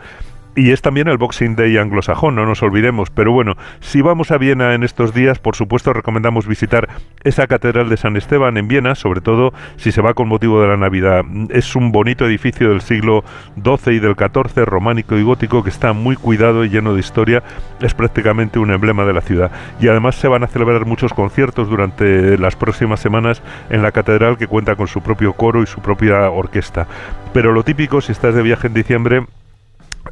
y 0.56 0.70
es 0.70 0.80
también 0.80 1.06
el 1.06 1.18
Boxing 1.18 1.54
Day 1.54 1.76
anglosajón, 1.76 2.34
no 2.34 2.46
nos 2.46 2.62
olvidemos. 2.62 3.10
Pero 3.10 3.30
bueno, 3.30 3.56
si 3.80 4.00
vamos 4.00 4.30
a 4.30 4.38
Viena 4.38 4.74
en 4.74 4.82
estos 4.82 5.12
días, 5.12 5.38
por 5.38 5.54
supuesto 5.54 5.92
recomendamos 5.92 6.46
visitar 6.46 6.88
esa 7.22 7.46
Catedral 7.46 7.90
de 7.90 7.98
San 7.98 8.16
Esteban 8.16 8.56
en 8.56 8.66
Viena, 8.66 8.94
sobre 8.94 9.20
todo 9.20 9.52
si 9.76 9.92
se 9.92 10.00
va 10.00 10.14
con 10.14 10.28
motivo 10.28 10.60
de 10.62 10.68
la 10.68 10.78
Navidad. 10.78 11.24
Es 11.50 11.76
un 11.76 11.92
bonito 11.92 12.26
edificio 12.26 12.70
del 12.70 12.80
siglo 12.80 13.22
XII 13.62 13.96
y 13.96 13.98
del 13.98 14.16
XIV, 14.16 14.64
románico 14.64 15.16
y 15.16 15.22
gótico, 15.22 15.62
que 15.62 15.70
está 15.70 15.92
muy 15.92 16.16
cuidado 16.16 16.64
y 16.64 16.70
lleno 16.70 16.94
de 16.94 17.00
historia. 17.00 17.42
Es 17.80 17.92
prácticamente 17.92 18.58
un 18.58 18.70
emblema 18.70 19.04
de 19.04 19.12
la 19.12 19.20
ciudad. 19.20 19.50
Y 19.78 19.88
además 19.88 20.16
se 20.16 20.28
van 20.28 20.42
a 20.42 20.48
celebrar 20.48 20.86
muchos 20.86 21.12
conciertos 21.12 21.68
durante 21.68 22.38
las 22.38 22.56
próximas 22.56 23.00
semanas 23.00 23.42
en 23.68 23.82
la 23.82 23.92
catedral 23.92 24.38
que 24.38 24.46
cuenta 24.46 24.74
con 24.74 24.86
su 24.86 25.02
propio 25.02 25.34
coro 25.34 25.62
y 25.62 25.66
su 25.66 25.80
propia 25.80 26.30
orquesta. 26.30 26.86
Pero 27.34 27.52
lo 27.52 27.62
típico, 27.62 28.00
si 28.00 28.12
estás 28.12 28.34
de 28.34 28.42
viaje 28.42 28.68
en 28.68 28.74
diciembre, 28.74 29.26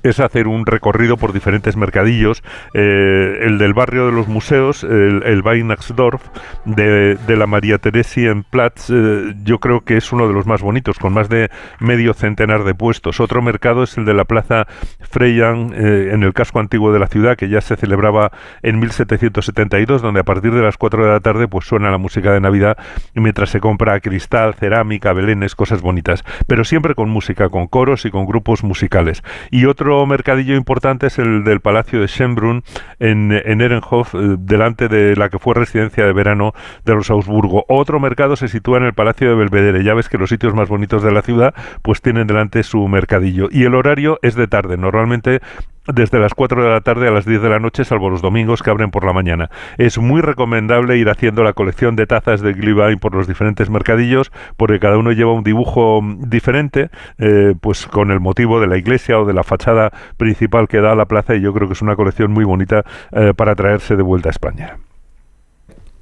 es 0.02 0.20
hacer 0.20 0.48
un 0.48 0.66
recorrido 0.66 1.16
por 1.16 1.32
diferentes 1.32 1.76
mercadillos, 1.76 2.42
eh, 2.74 3.38
el 3.42 3.58
del 3.58 3.74
barrio 3.74 4.06
de 4.06 4.12
los 4.12 4.28
museos, 4.28 4.84
el, 4.84 5.22
el 5.24 5.42
Weihnachtsdorf 5.42 6.22
de, 6.64 7.16
la 7.36 7.46
María 7.46 7.78
en 7.84 8.42
Platz, 8.44 8.90
eh, 8.90 9.34
yo 9.44 9.58
creo 9.58 9.82
que 9.82 9.96
es 9.96 10.12
uno 10.12 10.26
de 10.26 10.34
los 10.34 10.46
más 10.46 10.62
bonitos, 10.62 10.98
con 10.98 11.12
más 11.12 11.28
de 11.28 11.50
medio 11.78 12.14
centenar 12.14 12.64
de 12.64 12.74
puestos. 12.74 13.20
Otro 13.20 13.42
mercado 13.42 13.82
es 13.82 13.96
el 13.96 14.04
de 14.04 14.14
la 14.14 14.24
Plaza 14.24 14.66
Freyan, 15.00 15.72
eh, 15.74 16.10
en 16.12 16.22
el 16.22 16.32
casco 16.32 16.60
antiguo 16.60 16.92
de 16.92 16.98
la 16.98 17.06
ciudad, 17.06 17.36
que 17.36 17.48
ya 17.48 17.60
se 17.60 17.76
celebraba 17.76 18.32
en 18.62 18.78
1772, 18.78 20.02
donde 20.02 20.20
a 20.20 20.24
partir 20.24 20.52
de 20.52 20.62
las 20.62 20.76
4 20.76 21.04
de 21.04 21.10
la 21.12 21.20
tarde 21.20 21.48
pues 21.48 21.66
suena 21.66 21.90
la 21.90 21.98
música 21.98 22.32
de 22.32 22.40
Navidad 22.40 22.76
mientras 23.14 23.50
se 23.50 23.60
compra 23.60 24.00
cristal, 24.00 24.54
cerámica, 24.54 25.12
belenes, 25.12 25.54
cosas 25.54 25.80
bonitas, 25.80 26.24
pero 26.46 26.64
siempre 26.64 26.94
con 26.94 27.08
música, 27.10 27.48
con 27.48 27.66
coros 27.66 28.04
y 28.04 28.10
con 28.10 28.26
grupos 28.26 28.64
musicales. 28.64 29.22
Y 29.50 29.66
otro 29.84 30.06
mercadillo 30.06 30.56
importante 30.56 31.08
es 31.08 31.18
el 31.18 31.44
del 31.44 31.60
Palacio 31.60 32.00
de 32.00 32.06
Schönbrunn 32.06 32.62
en, 33.00 33.32
en 33.32 33.60
Ehrenhof, 33.60 34.14
eh, 34.14 34.36
delante 34.38 34.88
de 34.88 35.14
la 35.14 35.28
que 35.28 35.38
fue 35.38 35.52
residencia 35.52 36.06
de 36.06 36.12
verano 36.14 36.54
de 36.86 36.94
los 36.94 37.10
Augsburgo. 37.10 37.66
Otro 37.68 38.00
mercado 38.00 38.34
se 38.34 38.48
sitúa 38.48 38.78
en 38.78 38.84
el 38.84 38.94
Palacio 38.94 39.28
de 39.28 39.34
Belvedere. 39.34 39.84
Ya 39.84 39.92
ves 39.92 40.08
que 40.08 40.16
los 40.16 40.30
sitios 40.30 40.54
más 40.54 40.70
bonitos 40.70 41.02
de 41.02 41.12
la 41.12 41.20
ciudad 41.20 41.54
pues 41.82 42.00
tienen 42.00 42.26
delante 42.26 42.62
su 42.62 42.88
mercadillo. 42.88 43.48
Y 43.50 43.64
el 43.64 43.74
horario 43.74 44.18
es 44.22 44.36
de 44.36 44.48
tarde. 44.48 44.78
Normalmente 44.78 45.42
desde 45.86 46.18
las 46.18 46.34
4 46.34 46.62
de 46.62 46.70
la 46.70 46.80
tarde 46.80 47.08
a 47.08 47.10
las 47.10 47.24
10 47.24 47.42
de 47.42 47.48
la 47.48 47.58
noche, 47.58 47.84
salvo 47.84 48.10
los 48.10 48.22
domingos 48.22 48.62
que 48.62 48.70
abren 48.70 48.90
por 48.90 49.04
la 49.04 49.12
mañana. 49.12 49.50
Es 49.78 49.98
muy 49.98 50.20
recomendable 50.20 50.96
ir 50.96 51.08
haciendo 51.08 51.42
la 51.42 51.52
colección 51.52 51.96
de 51.96 52.06
tazas 52.06 52.40
de 52.40 52.52
Glühwein 52.52 52.98
por 52.98 53.14
los 53.14 53.26
diferentes 53.26 53.70
mercadillos, 53.70 54.32
porque 54.56 54.78
cada 54.78 54.98
uno 54.98 55.12
lleva 55.12 55.32
un 55.32 55.44
dibujo 55.44 56.00
mm, 56.02 56.28
diferente, 56.28 56.90
eh, 57.18 57.54
pues 57.60 57.86
con 57.86 58.10
el 58.10 58.20
motivo 58.20 58.60
de 58.60 58.66
la 58.66 58.76
iglesia 58.76 59.18
o 59.18 59.24
de 59.24 59.34
la 59.34 59.42
fachada 59.42 59.92
principal 60.16 60.68
que 60.68 60.80
da 60.80 60.92
a 60.92 60.96
la 60.96 61.06
plaza, 61.06 61.34
y 61.34 61.40
yo 61.40 61.52
creo 61.52 61.68
que 61.68 61.74
es 61.74 61.82
una 61.82 61.96
colección 61.96 62.32
muy 62.32 62.44
bonita 62.44 62.84
eh, 63.12 63.32
para 63.36 63.54
traerse 63.54 63.96
de 63.96 64.02
vuelta 64.02 64.28
a 64.28 64.32
España. 64.32 64.76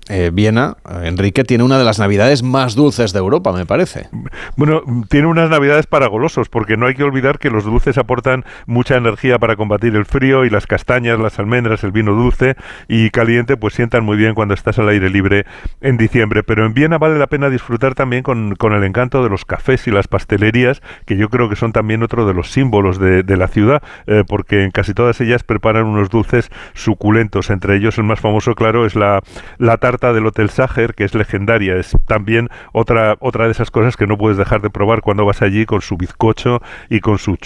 Eh, 0.09 0.31
Viena, 0.33 0.77
Enrique, 1.05 1.45
tiene 1.45 1.63
una 1.63 1.79
de 1.79 1.85
las 1.85 2.01
navidades 2.01 2.43
más 2.43 2.75
dulces 2.75 3.13
de 3.13 3.21
Europa, 3.21 3.53
me 3.53 3.67
parece. 3.67 4.09
Bueno, 4.57 4.83
tiene 5.09 5.29
unas 5.29 5.49
navidades 5.49 5.87
para 5.87 6.09
golosos, 6.09 6.49
porque 6.49 6.77
no 6.77 6.87
hay 6.87 6.95
que 6.95 7.05
olvidar 7.05 7.39
que 7.39 7.51
los 7.51 7.63
dulces 7.63 7.99
aportan 7.99 8.45
mucha 8.67 8.97
energía 8.97 9.39
para 9.39 9.55
combatir 9.55 9.95
el 9.95 10.05
frío 10.05 10.45
y 10.45 10.51
las 10.51 10.67
castañas, 10.67 11.21
las 11.21 11.39
almendras, 11.39 11.85
el 11.85 11.93
vino 11.93 12.15
dulce 12.15 12.57
y 12.89 13.11
caliente, 13.11 13.57
pues 13.57 13.75
sientan 13.75 14.05
muy 14.05 14.17
bien 14.17 14.35
cuando 14.35 14.55
estás 14.55 14.81
al 14.81 14.89
aire 14.89 15.09
libre 15.09 15.47
en 15.81 15.97
diciembre. 15.99 16.43
Pero 16.43 16.67
en 16.67 16.75
Viena 16.75 16.99
vale 16.99 17.17
la 17.17 17.29
pena 17.29 17.49
disfrutar 17.49 17.95
también 17.95 18.25
con, 18.25 18.57
el 18.61 18.85
encanto 18.85 19.23
de 19.23 19.31
los 19.31 19.45
cafés 19.45 19.87
y 19.87 19.93
las 19.93 20.09
pastelerías, 20.09 20.83
que 21.07 21.17
yo 21.17 21.29
creo 21.29 21.49
que 21.49 21.55
son 21.55 21.73
también 21.73 22.03
otro 22.03 22.27
de 22.27 22.35
los 22.35 22.51
símbolos 22.51 22.99
de, 22.99 23.23
la 23.37 23.47
ciudad, 23.47 23.83
eh, 24.07 24.25
porque 24.27 24.65
en 24.65 24.73
casi 24.73 24.95
todas 24.95 25.21
ellas 25.21 25.45
preparan 25.45 25.87
unos 25.87 26.11
dulces 26.11 26.51
suculentos. 26.75 27.51
Entre 27.51 27.77
ellos 27.77 27.99
el 27.99 28.05
más 28.05 28.19
famoso, 28.19 28.55
claro, 28.57 28.85
es 28.85 28.97
la, 28.97 29.23
la 29.59 29.77
tarta 29.77 29.92
del 29.99 30.27
Hotel 30.27 30.51
Sacher, 30.51 30.95
que 30.95 31.05
es 31.05 31.15
legendaria. 31.15 31.77
Es 31.77 31.97
también 32.07 32.49
otra, 32.73 33.17
otra 33.21 33.45
de 33.45 33.53
esas 33.53 33.71
cosas 33.71 33.97
que 33.97 34.07
no 34.07 34.17
puedes 34.17 34.39
dejar 34.39 34.63
de 34.63 34.71
probar 34.71 35.03
cuando 35.03 35.25
vas 35.25 35.43
allí 35.43 35.67
con 35.67 35.83
su 35.83 35.97
bizcocho 35.97 36.63
y 36.89 37.01
con 37.01 37.19
su, 37.19 37.37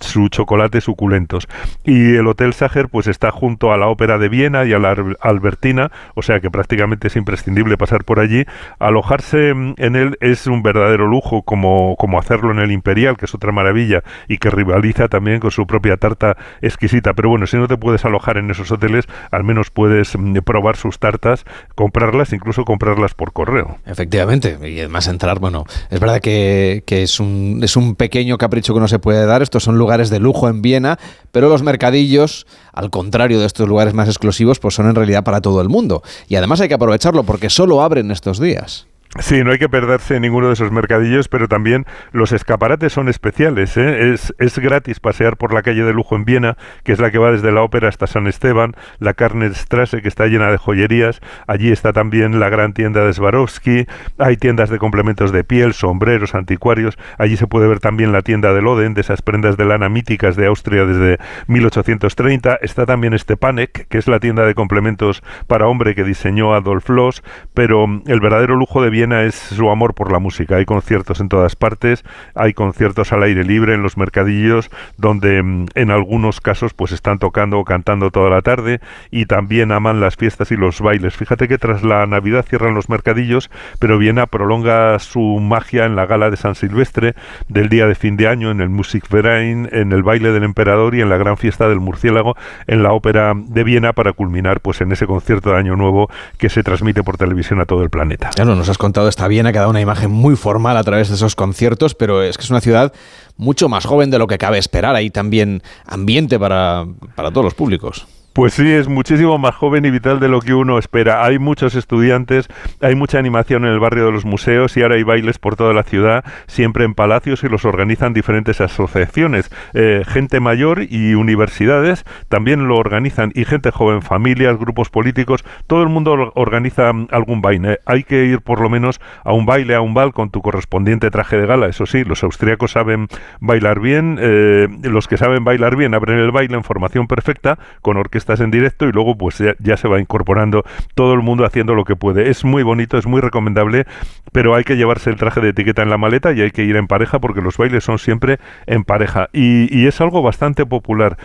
su 0.00 0.28
chocolate 0.28 0.80
suculentos. 0.80 1.48
Y 1.84 2.16
el 2.16 2.26
Hotel 2.26 2.52
Sacher 2.52 2.88
pues 2.88 3.06
está 3.06 3.30
junto 3.30 3.72
a 3.72 3.76
la 3.76 3.88
Ópera 3.88 4.18
de 4.18 4.28
Viena 4.28 4.64
y 4.64 4.72
a 4.72 4.78
la 4.78 4.96
Albertina, 5.20 5.90
o 6.14 6.22
sea 6.22 6.40
que 6.40 6.50
prácticamente 6.50 7.06
es 7.06 7.16
imprescindible 7.16 7.76
pasar 7.76 8.04
por 8.04 8.20
allí. 8.20 8.44
Alojarse 8.78 9.50
en 9.50 9.96
él 9.96 10.16
es 10.20 10.46
un 10.46 10.62
verdadero 10.62 11.06
lujo, 11.06 11.42
como, 11.42 11.96
como 11.96 12.18
hacerlo 12.18 12.50
en 12.50 12.58
el 12.58 12.72
Imperial, 12.72 13.16
que 13.16 13.26
es 13.26 13.34
otra 13.34 13.52
maravilla 13.52 14.02
y 14.28 14.38
que 14.38 14.50
rivaliza 14.50 15.08
también 15.08 15.40
con 15.40 15.50
su 15.50 15.66
propia 15.66 15.96
tarta 15.96 16.36
exquisita. 16.60 17.14
Pero 17.14 17.28
bueno, 17.28 17.46
si 17.46 17.56
no 17.56 17.68
te 17.68 17.76
puedes 17.76 18.04
alojar 18.04 18.38
en 18.38 18.50
esos 18.50 18.70
hoteles, 18.70 19.06
al 19.30 19.44
menos 19.44 19.70
puedes 19.70 20.16
mm, 20.18 20.38
probar 20.38 20.76
sus 20.76 20.98
tartas 20.98 21.44
comprarlas, 21.76 22.32
incluso 22.32 22.64
comprarlas 22.64 23.14
por 23.14 23.32
correo. 23.32 23.78
Efectivamente, 23.86 24.58
y 24.68 24.80
además 24.80 25.06
entrar, 25.06 25.38
bueno, 25.38 25.64
es 25.90 26.00
verdad 26.00 26.20
que, 26.20 26.82
es, 26.88 27.20
un, 27.20 27.60
es 27.62 27.76
un 27.76 27.94
pequeño 27.94 28.38
capricho 28.38 28.74
que 28.74 28.80
no 28.80 28.88
se 28.88 28.98
puede 28.98 29.24
dar, 29.26 29.42
estos 29.42 29.62
son 29.62 29.78
lugares 29.78 30.10
de 30.10 30.18
lujo 30.18 30.48
en 30.48 30.62
Viena, 30.62 30.98
pero 31.30 31.48
los 31.48 31.62
mercadillos, 31.62 32.46
al 32.72 32.90
contrario 32.90 33.38
de 33.38 33.46
estos 33.46 33.68
lugares 33.68 33.94
más 33.94 34.08
exclusivos, 34.08 34.58
pues 34.58 34.74
son 34.74 34.88
en 34.88 34.94
realidad 34.94 35.22
para 35.22 35.40
todo 35.40 35.60
el 35.60 35.68
mundo. 35.68 36.02
Y 36.26 36.36
además 36.36 36.60
hay 36.60 36.68
que 36.68 36.74
aprovecharlo 36.74 37.22
porque 37.22 37.50
solo 37.50 37.82
abren 37.82 38.10
estos 38.10 38.40
días. 38.40 38.86
Sí, 39.18 39.42
no 39.42 39.52
hay 39.52 39.58
que 39.58 39.68
perderse 39.68 40.20
ninguno 40.20 40.48
de 40.48 40.52
esos 40.52 40.70
mercadillos, 40.70 41.28
pero 41.28 41.48
también 41.48 41.86
los 42.12 42.32
escaparates 42.32 42.92
son 42.92 43.08
especiales. 43.08 43.76
¿eh? 43.76 44.12
Es, 44.12 44.34
es, 44.38 44.58
gratis 44.58 45.00
pasear 45.00 45.36
por 45.36 45.54
la 45.54 45.62
calle 45.62 45.84
de 45.84 45.92
lujo 45.92 46.16
en 46.16 46.24
Viena, 46.24 46.56
que 46.84 46.92
es 46.92 46.98
la 46.98 47.10
que 47.10 47.18
va 47.18 47.32
desde 47.32 47.50
la 47.50 47.62
ópera 47.62 47.88
hasta 47.88 48.06
San 48.06 48.26
Esteban, 48.26 48.74
la 48.98 49.14
Karnestrasse, 49.14 50.02
que 50.02 50.08
está 50.08 50.26
llena 50.26 50.50
de 50.50 50.58
joyerías. 50.58 51.20
Allí 51.46 51.72
está 51.72 51.92
también 51.92 52.40
la 52.40 52.50
gran 52.50 52.74
tienda 52.74 53.04
de 53.04 53.12
Swarovski. 53.12 53.86
Hay 54.18 54.36
tiendas 54.36 54.68
de 54.68 54.78
complementos 54.78 55.32
de 55.32 55.44
piel, 55.44 55.72
sombreros, 55.72 56.34
anticuarios. 56.34 56.98
Allí 57.16 57.36
se 57.36 57.46
puede 57.46 57.68
ver 57.68 57.80
también 57.80 58.12
la 58.12 58.22
tienda 58.22 58.52
de 58.52 58.60
Loden, 58.60 58.92
de 58.92 59.00
esas 59.00 59.22
prendas 59.22 59.56
de 59.56 59.64
lana 59.64 59.88
míticas 59.88 60.36
de 60.36 60.46
Austria 60.46 60.84
desde 60.84 61.18
1830. 61.46 62.58
Está 62.60 62.84
también 62.84 63.18
Stepanek, 63.18 63.88
que 63.88 63.98
es 63.98 64.08
la 64.08 64.20
tienda 64.20 64.44
de 64.44 64.54
complementos 64.54 65.22
para 65.46 65.68
hombre 65.68 65.94
que 65.94 66.04
diseñó 66.04 66.54
Adolf 66.54 66.90
Loss. 66.90 67.22
Pero 67.54 67.86
mm, 67.86 68.02
el 68.08 68.20
verdadero 68.20 68.56
lujo 68.56 68.82
de 68.82 68.90
Viena 68.90 69.05
es 69.12 69.34
su 69.34 69.70
amor 69.70 69.94
por 69.94 70.12
la 70.12 70.18
música. 70.18 70.56
Hay 70.56 70.64
conciertos 70.64 71.20
en 71.20 71.28
todas 71.28 71.56
partes, 71.56 72.04
hay 72.34 72.54
conciertos 72.54 73.12
al 73.12 73.22
aire 73.22 73.44
libre 73.44 73.74
en 73.74 73.82
los 73.82 73.96
mercadillos, 73.96 74.70
donde 74.96 75.42
mm, 75.42 75.66
en 75.74 75.90
algunos 75.90 76.40
casos 76.40 76.74
pues 76.74 76.92
están 76.92 77.18
tocando 77.18 77.58
o 77.58 77.64
cantando 77.64 78.10
toda 78.10 78.30
la 78.30 78.42
tarde 78.42 78.80
y 79.10 79.26
también 79.26 79.72
aman 79.72 80.00
las 80.00 80.16
fiestas 80.16 80.50
y 80.52 80.56
los 80.56 80.80
bailes. 80.80 81.16
Fíjate 81.16 81.48
que 81.48 81.58
tras 81.58 81.82
la 81.82 82.06
Navidad 82.06 82.44
cierran 82.48 82.74
los 82.74 82.88
mercadillos, 82.88 83.50
pero 83.78 83.98
Viena 83.98 84.26
prolonga 84.26 84.98
su 84.98 85.20
magia 85.20 85.84
en 85.84 85.96
la 85.96 86.06
gala 86.06 86.30
de 86.30 86.36
San 86.36 86.54
Silvestre, 86.54 87.14
del 87.48 87.68
día 87.68 87.86
de 87.86 87.94
fin 87.94 88.16
de 88.16 88.28
año, 88.28 88.50
en 88.50 88.60
el 88.60 88.68
Musikverein, 88.68 89.68
en 89.72 89.92
el 89.92 90.02
baile 90.02 90.32
del 90.32 90.44
emperador 90.44 90.94
y 90.94 91.00
en 91.00 91.08
la 91.08 91.16
gran 91.16 91.36
fiesta 91.36 91.68
del 91.68 91.80
murciélago 91.80 92.36
en 92.66 92.82
la 92.82 92.92
ópera 92.92 93.32
de 93.34 93.64
Viena 93.64 93.92
para 93.92 94.12
culminar 94.12 94.60
pues 94.60 94.80
en 94.80 94.92
ese 94.92 95.06
concierto 95.06 95.50
de 95.50 95.56
Año 95.56 95.76
Nuevo 95.76 96.10
que 96.38 96.48
se 96.48 96.62
transmite 96.62 97.02
por 97.02 97.16
televisión 97.16 97.60
a 97.60 97.66
todo 97.66 97.82
el 97.82 97.90
planeta. 97.90 98.30
Nos 98.44 98.68
has 98.68 98.78
contado 98.86 99.08
esta 99.08 99.26
Viena 99.26 99.52
que 99.52 99.58
da 99.58 99.66
una 99.66 99.80
imagen 99.80 100.12
muy 100.12 100.36
formal 100.36 100.76
a 100.76 100.84
través 100.84 101.08
de 101.08 101.16
esos 101.16 101.34
conciertos, 101.34 101.96
pero 101.96 102.22
es 102.22 102.38
que 102.38 102.44
es 102.44 102.50
una 102.50 102.60
ciudad 102.60 102.92
mucho 103.36 103.68
más 103.68 103.84
joven 103.84 104.12
de 104.12 104.18
lo 104.18 104.28
que 104.28 104.38
cabe 104.38 104.58
esperar. 104.58 104.94
Hay 104.94 105.10
también 105.10 105.60
ambiente 105.86 106.38
para, 106.38 106.86
para 107.16 107.32
todos 107.32 107.44
los 107.44 107.54
públicos. 107.54 108.06
Pues 108.36 108.52
sí, 108.52 108.70
es 108.70 108.86
muchísimo 108.86 109.38
más 109.38 109.54
joven 109.54 109.86
y 109.86 109.90
vital 109.90 110.20
de 110.20 110.28
lo 110.28 110.42
que 110.42 110.52
uno 110.52 110.76
espera. 110.76 111.24
Hay 111.24 111.38
muchos 111.38 111.74
estudiantes, 111.74 112.48
hay 112.82 112.94
mucha 112.94 113.18
animación 113.18 113.64
en 113.64 113.72
el 113.72 113.80
barrio 113.80 114.04
de 114.04 114.12
los 114.12 114.26
museos 114.26 114.76
y 114.76 114.82
ahora 114.82 114.96
hay 114.96 115.04
bailes 115.04 115.38
por 115.38 115.56
toda 115.56 115.72
la 115.72 115.84
ciudad, 115.84 116.22
siempre 116.46 116.84
en 116.84 116.92
palacios 116.92 117.42
y 117.44 117.48
los 117.48 117.64
organizan 117.64 118.12
diferentes 118.12 118.60
asociaciones. 118.60 119.50
Eh, 119.72 120.02
gente 120.06 120.38
mayor 120.40 120.82
y 120.82 121.14
universidades 121.14 122.04
también 122.28 122.68
lo 122.68 122.76
organizan 122.76 123.32
y 123.34 123.46
gente 123.46 123.70
joven, 123.70 124.02
familias, 124.02 124.58
grupos 124.58 124.90
políticos, 124.90 125.42
todo 125.66 125.82
el 125.82 125.88
mundo 125.88 126.30
organiza 126.34 126.92
algún 127.12 127.40
baile. 127.40 127.80
Hay 127.86 128.04
que 128.04 128.26
ir 128.26 128.42
por 128.42 128.60
lo 128.60 128.68
menos 128.68 129.00
a 129.24 129.32
un 129.32 129.46
baile, 129.46 129.76
a 129.76 129.80
un 129.80 129.94
bal 129.94 130.12
con 130.12 130.28
tu 130.28 130.42
correspondiente 130.42 131.10
traje 131.10 131.38
de 131.38 131.46
gala. 131.46 131.68
Eso 131.68 131.86
sí, 131.86 132.04
los 132.04 132.22
austríacos 132.22 132.72
saben 132.72 133.08
bailar 133.40 133.80
bien, 133.80 134.18
eh, 134.20 134.68
los 134.82 135.08
que 135.08 135.16
saben 135.16 135.42
bailar 135.42 135.74
bien 135.74 135.94
abren 135.94 136.18
el 136.18 136.32
baile 136.32 136.54
en 136.54 136.64
formación 136.64 137.06
perfecta 137.06 137.58
con 137.80 137.96
orquesta 137.96 138.25
estás 138.26 138.40
en 138.40 138.50
directo 138.50 138.88
y 138.88 138.92
luego 138.92 139.16
pues 139.16 139.40
ya, 139.60 139.76
se 139.76 139.86
va 139.86 140.00
incorporando 140.00 140.64
todo 140.94 141.14
el 141.14 141.20
mundo 141.20 141.44
haciendo 141.44 141.74
lo 141.76 141.84
que 141.84 141.94
puede. 141.94 142.28
Es 142.28 142.44
muy 142.44 142.64
bonito, 142.64 142.98
es 142.98 143.06
muy 143.06 143.20
recomendable, 143.20 143.86
pero 144.32 144.56
hay 144.56 144.64
que 144.64 144.76
llevarse 144.76 145.10
el 145.10 145.16
traje 145.16 145.40
de 145.40 145.50
etiqueta 145.50 145.82
en 145.82 145.90
la 145.90 145.96
maleta 145.96 146.32
y 146.32 146.40
hay 146.40 146.50
que 146.50 146.64
ir 146.64 146.74
en 146.74 146.88
pareja 146.88 147.20
porque 147.20 147.40
los 147.40 147.56
bailes 147.56 147.84
son 147.84 147.98
siempre 147.98 148.38
en 148.66 148.82
pareja 148.82 149.28
y, 149.32 149.86
es 149.86 150.00
algo 150.00 150.20
bastante 150.20 150.66
popular. 150.66 151.16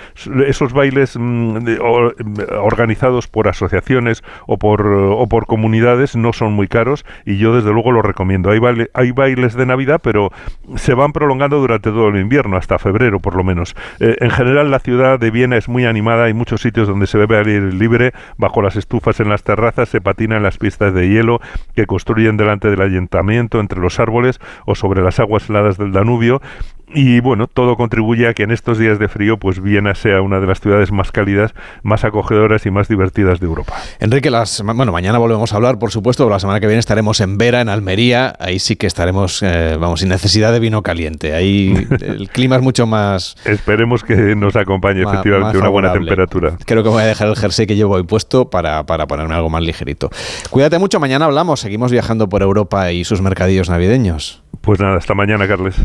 Esos 0.45 0.71
bailes 0.71 1.17
mm, 1.19 1.79
organizados 2.61 3.27
por 3.27 3.47
asociaciones 3.47 4.23
o 4.45 4.59
por, 4.59 4.85
o 4.85 5.27
por 5.27 5.47
comunidades 5.47 6.15
no 6.15 6.31
son 6.31 6.53
muy 6.53 6.67
caros 6.67 7.05
y 7.25 7.37
yo 7.37 7.55
desde 7.55 7.71
luego 7.71 7.91
lo 7.91 8.03
recomiendo. 8.03 8.51
Hay, 8.51 8.59
hay 8.93 9.11
bailes 9.11 9.55
de 9.55 9.65
Navidad, 9.65 9.99
pero 10.03 10.31
se 10.75 10.93
van 10.93 11.11
prolongando 11.11 11.57
durante 11.57 11.89
todo 11.89 12.09
el 12.09 12.17
invierno, 12.17 12.57
hasta 12.57 12.77
febrero 12.77 13.19
por 13.19 13.35
lo 13.35 13.43
menos. 13.43 13.75
Eh, 13.99 14.17
en 14.19 14.29
general 14.29 14.69
la 14.69 14.77
ciudad 14.77 15.19
de 15.19 15.31
Viena 15.31 15.57
es 15.57 15.67
muy 15.67 15.85
animada, 15.85 16.25
hay 16.25 16.35
muchos 16.35 16.61
sitios 16.61 16.90
donde 16.91 17.08
se 17.08 17.17
bebe 17.17 17.38
aire 17.38 17.71
libre, 17.71 18.13
bajo 18.38 18.62
las 18.62 18.75
estufas 18.75 19.19
en 19.19 19.30
las 19.30 19.43
terrazas, 19.43 19.89
se 19.89 20.01
patina 20.01 20.38
en 20.38 20.43
las 20.43 20.58
pistas 20.58 20.93
de 20.93 21.10
hielo 21.10 21.39
que 21.75 21.86
construyen 21.86 22.38
delante 22.38 22.69
del 22.69 22.82
ayuntamiento, 22.82 23.60
entre 23.60 23.80
los 23.80 23.99
árboles 23.99 24.39
o 24.65 24.75
sobre 24.75 25.01
las 25.01 25.19
aguas 25.19 25.49
heladas 25.49 25.77
del 25.77 25.91
Danubio 25.91 26.41
y 26.93 27.19
bueno, 27.19 27.47
todo 27.47 27.75
contribuye 27.75 28.27
a 28.27 28.34
que 28.34 28.43
en 28.43 28.51
estos 28.51 28.77
días 28.77 28.99
de 28.99 29.08
frío, 29.08 29.38
pues 29.38 29.62
Viena 29.62 29.95
sea 29.95 30.21
una 30.21 30.39
de 30.39 30.47
las 30.47 30.60
ciudades 30.60 30.91
más 30.91 31.12
cálidas, 31.12 31.54
más 31.84 32.04
acogedoras 32.04 32.65
y 32.65 32.71
más 32.71 32.88
divertidas 32.88 33.39
de 33.39 33.45
Europa. 33.45 33.73
Enrique, 33.99 34.30
las, 34.30 34.62
bueno, 34.63 34.91
mañana 34.91 35.17
volvemos 35.17 35.54
a 35.54 35.56
hablar, 35.56 35.80
por 35.80 35.91
supuesto, 35.91 36.23
pero 36.23 36.36
la 36.36 36.39
semana 36.39 36.60
que 36.60 36.67
viene 36.67 36.80
estaremos 36.80 37.21
en 37.21 37.38
Vera, 37.38 37.62
en 37.62 37.69
Almería. 37.69 38.36
Ahí 38.39 38.60
sí 38.60 38.75
que 38.75 38.88
estaremos, 38.88 39.41
eh, 39.43 39.77
vamos, 39.80 40.01
sin 40.01 40.10
necesidad 40.10 40.51
de 40.51 40.60
vino 40.60 40.82
caliente. 40.84 41.34
Ahí 41.34 41.88
el 42.01 42.30
clima 42.30 42.56
es 42.56 42.62
mucho 42.62 42.86
más. 42.86 43.36
Esperemos 43.45 44.04
que 44.04 44.36
nos 44.36 44.56
acompañe 44.56 45.04
efectivamente 45.04 45.58
una 45.58 45.69
buena 45.69 45.93
temperatura. 45.93 46.58
Creo 46.65 46.84
que 46.84 46.89
voy 46.89 47.04
a 47.04 47.06
dejar 47.06 47.27
el 47.27 47.36
jersey 47.36 47.67
que 47.67 47.75
llevo 47.75 47.95
hoy 47.95 48.04
puesto 48.04 48.49
para, 48.49 48.86
para 48.86 49.08
ponerme 49.08 49.36
algo 49.36 49.49
más 49.49 49.62
ligerito. 49.62 50.10
Cuídate 50.49 50.80
mucho, 50.80 50.99
mañana 50.99 51.25
hablamos. 51.25 51.60
Seguimos 51.60 51.91
viajando 51.91 52.27
por 52.30 52.41
Europa 52.41 52.91
y 52.91 53.04
sus 53.04 53.21
mercadillos 53.21 53.69
navideños. 53.69 54.43
Pues 54.62 54.80
nada, 54.80 54.97
hasta 54.97 55.13
mañana, 55.13 55.47
Carles. 55.47 55.75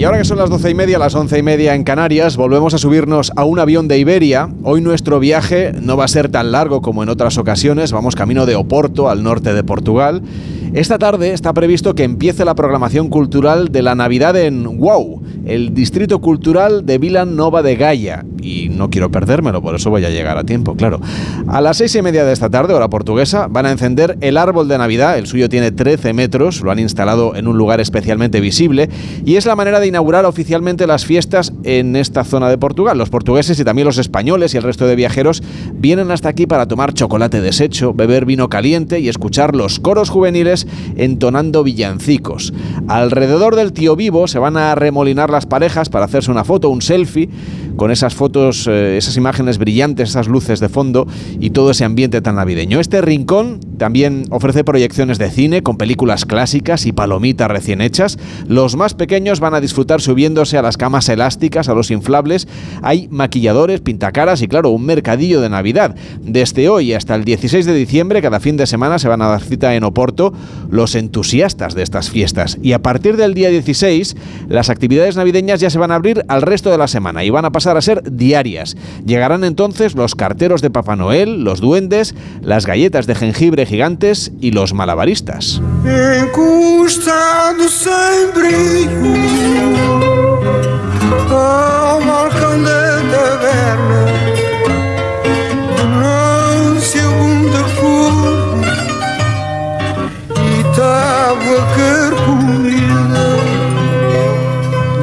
Y 0.00 0.04
ahora 0.04 0.16
que 0.16 0.24
son 0.24 0.38
las 0.38 0.48
doce 0.48 0.70
y 0.70 0.74
media, 0.74 0.98
las 0.98 1.14
once 1.14 1.38
y 1.38 1.42
media 1.42 1.74
en 1.74 1.84
Canarias, 1.84 2.38
volvemos 2.38 2.72
a 2.72 2.78
subirnos 2.78 3.32
a 3.36 3.44
un 3.44 3.58
avión 3.58 3.86
de 3.86 3.98
Iberia. 3.98 4.48
Hoy 4.62 4.80
nuestro 4.80 5.20
viaje 5.20 5.74
no 5.78 5.98
va 5.98 6.04
a 6.04 6.08
ser 6.08 6.30
tan 6.30 6.52
largo 6.52 6.80
como 6.80 7.02
en 7.02 7.10
otras 7.10 7.36
ocasiones. 7.36 7.92
Vamos 7.92 8.14
camino 8.14 8.46
de 8.46 8.56
Oporto, 8.56 9.10
al 9.10 9.22
norte 9.22 9.52
de 9.52 9.62
Portugal. 9.62 10.22
Esta 10.72 10.98
tarde 10.98 11.32
está 11.32 11.52
previsto 11.52 11.96
que 11.96 12.04
empiece 12.04 12.44
la 12.44 12.54
programación 12.54 13.08
cultural 13.08 13.72
de 13.72 13.82
la 13.82 13.96
Navidad 13.96 14.36
en 14.36 14.78
Wow, 14.78 15.20
el 15.44 15.74
distrito 15.74 16.20
cultural 16.20 16.86
de 16.86 16.98
Vila 16.98 17.24
Nova 17.24 17.60
de 17.62 17.74
Gaia. 17.74 18.24
Y 18.40 18.68
no 18.68 18.88
quiero 18.88 19.10
perdérmelo, 19.10 19.60
por 19.60 19.74
eso 19.74 19.90
voy 19.90 20.04
a 20.04 20.10
llegar 20.10 20.38
a 20.38 20.44
tiempo, 20.44 20.76
claro. 20.76 21.00
A 21.48 21.60
las 21.60 21.78
seis 21.78 21.94
y 21.96 22.02
media 22.02 22.24
de 22.24 22.32
esta 22.32 22.48
tarde, 22.48 22.72
hora 22.72 22.88
portuguesa, 22.88 23.48
van 23.48 23.66
a 23.66 23.72
encender 23.72 24.16
el 24.20 24.36
árbol 24.36 24.68
de 24.68 24.78
Navidad. 24.78 25.18
El 25.18 25.26
suyo 25.26 25.48
tiene 25.48 25.72
13 25.72 26.12
metros, 26.12 26.62
lo 26.62 26.70
han 26.70 26.78
instalado 26.78 27.34
en 27.34 27.48
un 27.48 27.58
lugar 27.58 27.80
especialmente 27.80 28.40
visible 28.40 28.88
y 29.24 29.34
es 29.34 29.46
la 29.46 29.56
manera 29.56 29.80
de 29.80 29.88
inaugurar 29.88 30.24
oficialmente 30.24 30.86
las 30.86 31.04
fiestas 31.04 31.52
en 31.64 31.96
esta 31.96 32.22
zona 32.22 32.48
de 32.48 32.58
Portugal. 32.58 32.96
Los 32.96 33.10
portugueses 33.10 33.58
y 33.58 33.64
también 33.64 33.86
los 33.86 33.98
españoles 33.98 34.54
y 34.54 34.56
el 34.56 34.62
resto 34.62 34.86
de 34.86 34.94
viajeros 34.94 35.42
vienen 35.74 36.12
hasta 36.12 36.28
aquí 36.28 36.46
para 36.46 36.68
tomar 36.68 36.94
chocolate 36.94 37.40
deshecho, 37.40 37.92
beber 37.92 38.24
vino 38.24 38.48
caliente 38.48 39.00
y 39.00 39.08
escuchar 39.08 39.56
los 39.56 39.80
coros 39.80 40.10
juveniles 40.10 40.59
entonando 40.96 41.62
villancicos. 41.62 42.52
Alrededor 42.88 43.56
del 43.56 43.72
tío 43.72 43.96
vivo 43.96 44.26
se 44.26 44.38
van 44.38 44.56
a 44.56 44.74
remolinar 44.74 45.30
las 45.30 45.46
parejas 45.46 45.88
para 45.88 46.04
hacerse 46.04 46.30
una 46.30 46.44
foto, 46.44 46.68
un 46.68 46.82
selfie, 46.82 47.28
con 47.76 47.90
esas 47.90 48.14
fotos, 48.14 48.66
eh, 48.66 48.98
esas 48.98 49.16
imágenes 49.16 49.58
brillantes, 49.58 50.10
esas 50.10 50.28
luces 50.28 50.60
de 50.60 50.68
fondo 50.68 51.06
y 51.38 51.50
todo 51.50 51.70
ese 51.70 51.84
ambiente 51.84 52.20
tan 52.20 52.36
navideño. 52.36 52.80
Este 52.80 53.00
rincón 53.00 53.60
también 53.78 54.24
ofrece 54.30 54.64
proyecciones 54.64 55.18
de 55.18 55.30
cine 55.30 55.62
con 55.62 55.78
películas 55.78 56.26
clásicas 56.26 56.84
y 56.84 56.92
palomitas 56.92 57.50
recién 57.50 57.80
hechas. 57.80 58.18
Los 58.46 58.76
más 58.76 58.94
pequeños 58.94 59.40
van 59.40 59.54
a 59.54 59.60
disfrutar 59.60 60.00
subiéndose 60.00 60.58
a 60.58 60.62
las 60.62 60.76
camas 60.76 61.08
elásticas, 61.08 61.68
a 61.68 61.74
los 61.74 61.90
inflables. 61.90 62.48
Hay 62.82 63.08
maquilladores, 63.10 63.80
pintacaras 63.80 64.42
y 64.42 64.48
claro, 64.48 64.70
un 64.70 64.84
mercadillo 64.84 65.40
de 65.40 65.48
Navidad. 65.48 65.94
Desde 66.20 66.68
hoy 66.68 66.92
hasta 66.92 67.14
el 67.14 67.24
16 67.24 67.64
de 67.64 67.74
diciembre, 67.74 68.20
cada 68.20 68.40
fin 68.40 68.56
de 68.56 68.66
semana 68.66 68.98
se 68.98 69.08
van 69.08 69.22
a 69.22 69.28
dar 69.28 69.40
cita 69.40 69.74
en 69.74 69.84
Oporto 69.84 70.32
los 70.70 70.94
entusiastas 70.94 71.74
de 71.74 71.82
estas 71.82 72.10
fiestas. 72.10 72.58
Y 72.62 72.72
a 72.72 72.82
partir 72.82 73.16
del 73.16 73.34
día 73.34 73.50
16, 73.50 74.16
las 74.48 74.70
actividades 74.70 75.16
navideñas 75.16 75.60
ya 75.60 75.70
se 75.70 75.78
van 75.78 75.90
a 75.90 75.96
abrir 75.96 76.24
al 76.28 76.42
resto 76.42 76.70
de 76.70 76.78
la 76.78 76.88
semana 76.88 77.24
y 77.24 77.30
van 77.30 77.44
a 77.44 77.52
pasar 77.52 77.76
a 77.76 77.82
ser 77.82 78.02
diarias. 78.10 78.76
Llegarán 79.04 79.44
entonces 79.44 79.94
los 79.94 80.14
carteros 80.14 80.62
de 80.62 80.70
Papá 80.70 80.96
Noel, 80.96 81.44
los 81.44 81.60
duendes, 81.60 82.14
las 82.42 82.66
galletas 82.66 83.06
de 83.06 83.14
jengibre 83.14 83.66
gigantes 83.66 84.32
y 84.40 84.52
los 84.52 84.74
malabaristas. 84.74 85.60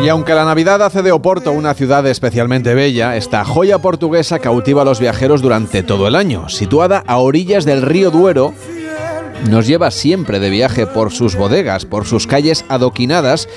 Y 0.08 0.10
aunque 0.10 0.34
la 0.34 0.46
Navidad 0.46 0.82
hace 0.84 1.02
de 1.02 1.12
Oporto 1.12 1.52
una 1.52 1.74
ciudad 1.74 2.08
especialmente 2.08 2.74
bella, 2.74 3.18
esta 3.18 3.44
joya 3.44 3.80
portuguesa 3.80 4.40
cautiva 4.40 4.84
a 4.84 4.86
los 4.86 5.02
viajeros 5.02 5.42
durante 5.42 5.84
todo 5.84 6.08
el 6.08 6.16
año. 6.16 6.48
Situada 6.48 7.04
a 7.08 7.18
orillas 7.18 7.66
del 7.66 7.82
río 7.82 8.10
Duero, 8.10 8.54
nos 9.50 9.68
lleva 9.68 9.92
siempre 9.92 10.40
de 10.40 10.50
viaje 10.50 10.88
por 10.88 11.12
sus 11.12 11.36
bodegas, 11.36 11.86
por 11.86 12.06
sus 12.06 12.28
calles 12.28 12.66
adoquinadas 12.70 13.48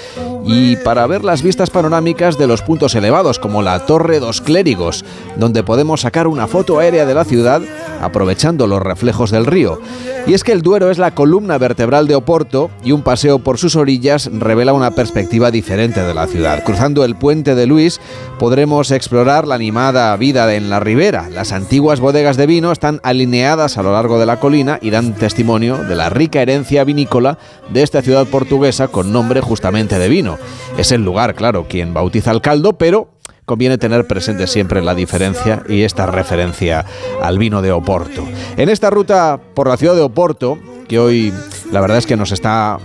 y 0.47 0.77
para 0.77 1.07
ver 1.07 1.25
las 1.25 1.43
vistas 1.43 1.71
panorámicas 1.71 2.39
de 2.39 2.47
los 2.47 2.63
puntos 2.63 2.95
elevados 2.95 3.39
como 3.39 3.63
la 3.63 3.87
Torre 3.87 4.21
dos 4.21 4.41
Clérigos, 4.41 5.05
donde 5.37 5.63
podemos 5.63 6.03
sacar 6.03 6.27
una 6.27 6.47
foto 6.47 6.79
aérea 6.79 7.07
de 7.07 7.15
la 7.15 7.25
ciudad 7.25 7.63
aprovechando 8.01 8.67
los 8.67 8.83
reflejos 8.83 9.31
del 9.31 9.47
río. 9.47 9.79
Y 10.27 10.35
es 10.35 10.45
que 10.45 10.53
el 10.53 10.63
Duero 10.63 10.91
es 10.91 10.99
la 10.99 11.15
columna 11.15 11.59
vertebral 11.59 12.07
de 12.07 12.15
Oporto 12.15 12.71
y 12.85 12.93
un 12.93 13.03
paseo 13.03 13.39
por 13.39 13.59
sus 13.59 13.75
orillas 13.77 14.31
revela 14.33 14.73
una 14.73 14.91
perspectiva 14.93 15.51
diferente 15.51 16.03
de 16.03 16.15
la 16.15 16.27
ciudad. 16.27 16.63
Cruzando 16.65 17.05
el 17.05 17.17
puente 17.17 17.55
de 17.55 17.67
Luis 17.67 18.01
podremos 18.39 18.91
explorar 18.91 19.47
la 19.47 19.55
animada 19.55 20.15
vida 20.17 20.55
en 20.55 20.71
la 20.71 20.81
ribera. 20.81 21.29
Las 21.31 21.53
antiguas 21.53 22.01
bodegas 22.01 22.37
de 22.37 22.47
vino 22.47 22.71
están 22.71 23.01
alineadas 23.03 23.79
a 23.79 23.83
lo 23.83 23.93
largo 23.93 24.19
de 24.19 24.27
la 24.27 24.41
colina 24.41 24.79
y 24.81 24.91
dan 24.91 25.15
testimonio 25.15 25.70
de 25.79 25.97
la 25.97 26.09
rica 26.11 26.43
herencia 26.43 26.85
vinícola 26.85 27.39
de 27.73 27.83
esta 27.83 28.03
ciudad 28.03 28.27
portuguesa 28.27 28.89
con 28.89 29.13
nombre 29.13 29.41
justamente 29.41 29.99
de 29.99 30.09
vino. 30.09 30.39
Es 30.79 30.93
el 30.93 31.05
lugar, 31.05 31.35
claro, 31.35 31.67
quien 31.69 31.95
bautiza 31.95 32.31
el 32.31 32.41
caldo, 32.41 32.75
pero 32.75 33.09
conviene 33.45 33.79
tener 33.79 34.07
presente 34.07 34.47
siempre 34.47 34.83
la 34.83 34.95
diferencia 34.95 35.65
y 35.69 35.83
esta 35.83 36.07
referencia 36.07 36.85
al 37.21 37.39
vino 37.39 37.63
de 37.63 37.73
Oporto. 37.73 38.25
En 38.57 38.69
esta 38.69 38.91
ruta 38.91 39.41
por 39.55 39.69
la 39.69 39.77
ciudad 39.77 39.97
de 39.97 40.03
Oporto, 40.03 40.59
que 40.89 40.99
hoy 40.99 41.33
la 41.73 41.81
verdad 41.81 41.99
es 41.99 42.07
que 42.07 42.17
nos 42.17 42.33
está 42.33 42.79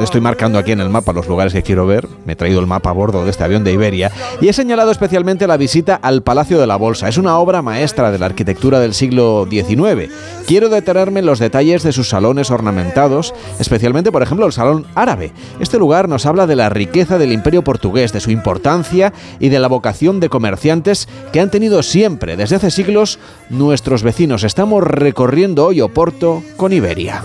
estoy 0.00 0.20
marcando 0.20 0.58
aquí 0.58 0.72
en 0.72 0.80
el 0.80 0.88
mapa 0.88 1.12
los 1.12 1.28
lugares 1.28 1.52
que 1.52 1.62
quiero 1.62 1.86
ver. 1.86 2.08
Me 2.24 2.32
he 2.32 2.36
traído 2.36 2.60
el 2.60 2.66
mapa 2.66 2.90
a 2.90 2.92
bordo 2.92 3.24
de 3.24 3.30
este 3.30 3.44
avión 3.44 3.64
de 3.64 3.72
Iberia 3.72 4.10
y 4.40 4.48
he 4.48 4.52
señalado 4.52 4.90
especialmente 4.90 5.46
la 5.46 5.56
visita 5.56 5.94
al 5.96 6.22
Palacio 6.22 6.58
de 6.60 6.66
la 6.66 6.76
Bolsa. 6.76 7.08
Es 7.08 7.18
una 7.18 7.38
obra 7.38 7.62
maestra 7.62 8.10
de 8.10 8.18
la 8.18 8.26
arquitectura 8.26 8.80
del 8.80 8.94
siglo 8.94 9.46
XIX. 9.50 10.10
Quiero 10.46 10.68
detenerme 10.68 11.20
en 11.20 11.26
los 11.26 11.38
detalles 11.38 11.82
de 11.82 11.92
sus 11.92 12.08
salones 12.08 12.50
ornamentados, 12.50 13.34
especialmente, 13.58 14.12
por 14.12 14.22
ejemplo, 14.22 14.46
el 14.46 14.52
Salón 14.52 14.86
Árabe. 14.94 15.32
Este 15.60 15.78
lugar 15.78 16.08
nos 16.08 16.26
habla 16.26 16.46
de 16.46 16.56
la 16.56 16.68
riqueza 16.68 17.18
del 17.18 17.32
imperio 17.32 17.62
portugués, 17.62 18.12
de 18.12 18.20
su 18.20 18.30
importancia 18.30 19.12
y 19.38 19.48
de 19.48 19.58
la 19.58 19.68
vocación 19.68 20.20
de 20.20 20.28
comerciantes 20.28 21.08
que 21.32 21.40
han 21.40 21.50
tenido 21.50 21.82
siempre, 21.82 22.36
desde 22.36 22.56
hace 22.56 22.70
siglos, 22.70 23.18
nuestros 23.50 24.02
vecinos. 24.02 24.44
Estamos 24.44 24.82
recorriendo 24.82 25.66
hoy 25.66 25.80
Oporto 25.80 26.42
con 26.56 26.72
Iberia. 26.72 27.22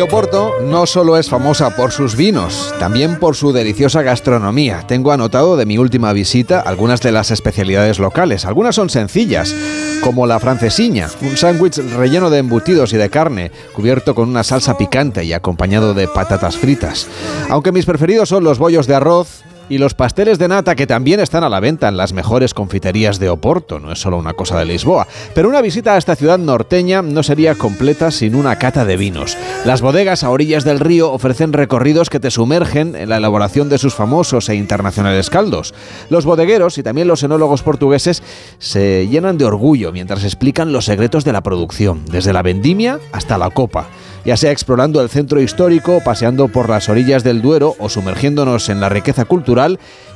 Oporto 0.00 0.60
no 0.62 0.86
solo 0.86 1.16
es 1.16 1.28
famosa 1.28 1.74
por 1.74 1.90
sus 1.90 2.16
vinos, 2.16 2.74
también 2.78 3.18
por 3.18 3.34
su 3.34 3.52
deliciosa 3.52 4.02
gastronomía. 4.02 4.84
Tengo 4.86 5.10
anotado 5.10 5.56
de 5.56 5.64
mi 5.64 5.78
última 5.78 6.12
visita 6.12 6.60
algunas 6.60 7.00
de 7.00 7.12
las 7.12 7.30
especialidades 7.30 7.98
locales. 7.98 8.44
Algunas 8.44 8.74
son 8.74 8.90
sencillas, 8.90 9.54
como 10.02 10.26
la 10.26 10.38
francesiña, 10.38 11.08
un 11.22 11.36
sándwich 11.36 11.78
relleno 11.96 12.30
de 12.30 12.38
embutidos 12.38 12.92
y 12.92 12.96
de 12.96 13.10
carne, 13.10 13.50
cubierto 13.72 14.14
con 14.14 14.28
una 14.28 14.44
salsa 14.44 14.76
picante 14.76 15.24
y 15.24 15.32
acompañado 15.32 15.94
de 15.94 16.08
patatas 16.08 16.56
fritas. 16.56 17.08
Aunque 17.48 17.72
mis 17.72 17.86
preferidos 17.86 18.28
son 18.28 18.44
los 18.44 18.58
bollos 18.58 18.86
de 18.86 18.94
arroz, 18.94 19.44
y 19.68 19.78
los 19.78 19.94
pasteles 19.94 20.38
de 20.38 20.48
nata 20.48 20.74
que 20.74 20.86
también 20.86 21.20
están 21.20 21.44
a 21.44 21.48
la 21.48 21.60
venta 21.60 21.88
en 21.88 21.96
las 21.96 22.12
mejores 22.12 22.54
confiterías 22.54 23.18
de 23.18 23.28
Oporto, 23.28 23.80
no 23.80 23.92
es 23.92 24.00
solo 24.00 24.18
una 24.18 24.34
cosa 24.34 24.58
de 24.58 24.64
Lisboa. 24.64 25.06
Pero 25.34 25.48
una 25.48 25.60
visita 25.60 25.94
a 25.94 25.98
esta 25.98 26.16
ciudad 26.16 26.38
norteña 26.38 27.02
no 27.02 27.22
sería 27.22 27.54
completa 27.54 28.10
sin 28.10 28.34
una 28.34 28.56
cata 28.56 28.84
de 28.84 28.96
vinos. 28.96 29.36
Las 29.64 29.80
bodegas 29.80 30.24
a 30.24 30.30
orillas 30.30 30.64
del 30.64 30.80
río 30.80 31.12
ofrecen 31.12 31.52
recorridos 31.52 32.10
que 32.10 32.20
te 32.20 32.30
sumergen 32.30 32.94
en 32.96 33.08
la 33.08 33.16
elaboración 33.16 33.68
de 33.68 33.78
sus 33.78 33.94
famosos 33.94 34.48
e 34.48 34.54
internacionales 34.54 35.30
caldos. 35.30 35.74
Los 36.10 36.24
bodegueros 36.24 36.78
y 36.78 36.82
también 36.82 37.08
los 37.08 37.22
enólogos 37.22 37.62
portugueses 37.62 38.22
se 38.58 39.08
llenan 39.08 39.38
de 39.38 39.44
orgullo 39.44 39.92
mientras 39.92 40.24
explican 40.24 40.72
los 40.72 40.84
secretos 40.84 41.24
de 41.24 41.32
la 41.32 41.42
producción, 41.42 42.04
desde 42.10 42.32
la 42.32 42.42
vendimia 42.42 43.00
hasta 43.12 43.38
la 43.38 43.50
copa 43.50 43.88
ya 44.26 44.36
sea 44.36 44.50
explorando 44.50 45.00
el 45.00 45.08
centro 45.08 45.40
histórico, 45.40 46.00
paseando 46.04 46.48
por 46.48 46.68
las 46.68 46.88
orillas 46.88 47.22
del 47.22 47.42
Duero 47.42 47.76
o 47.78 47.88
sumergiéndonos 47.88 48.68
en 48.68 48.80
la 48.80 48.88
riqueza 48.88 49.24
cultural, 49.24 49.55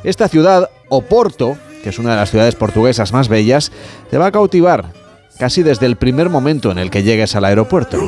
esta 0.04 0.28
ciudad, 0.28 0.70
Oporto, 0.88 1.56
que 1.82 1.90
es 1.90 1.98
una 1.98 2.10
de 2.10 2.16
las 2.16 2.30
ciudades 2.30 2.54
portuguesas 2.54 3.12
más 3.12 3.28
bellas, 3.28 3.72
te 4.10 4.18
va 4.18 4.26
a 4.26 4.32
cautivar 4.32 4.86
casi 5.38 5.62
desde 5.62 5.86
el 5.86 5.96
primer 5.96 6.28
momento 6.28 6.70
en 6.70 6.78
el 6.78 6.90
que 6.90 7.02
llegues 7.02 7.34
al 7.34 7.44
aeropuerto. 7.46 7.98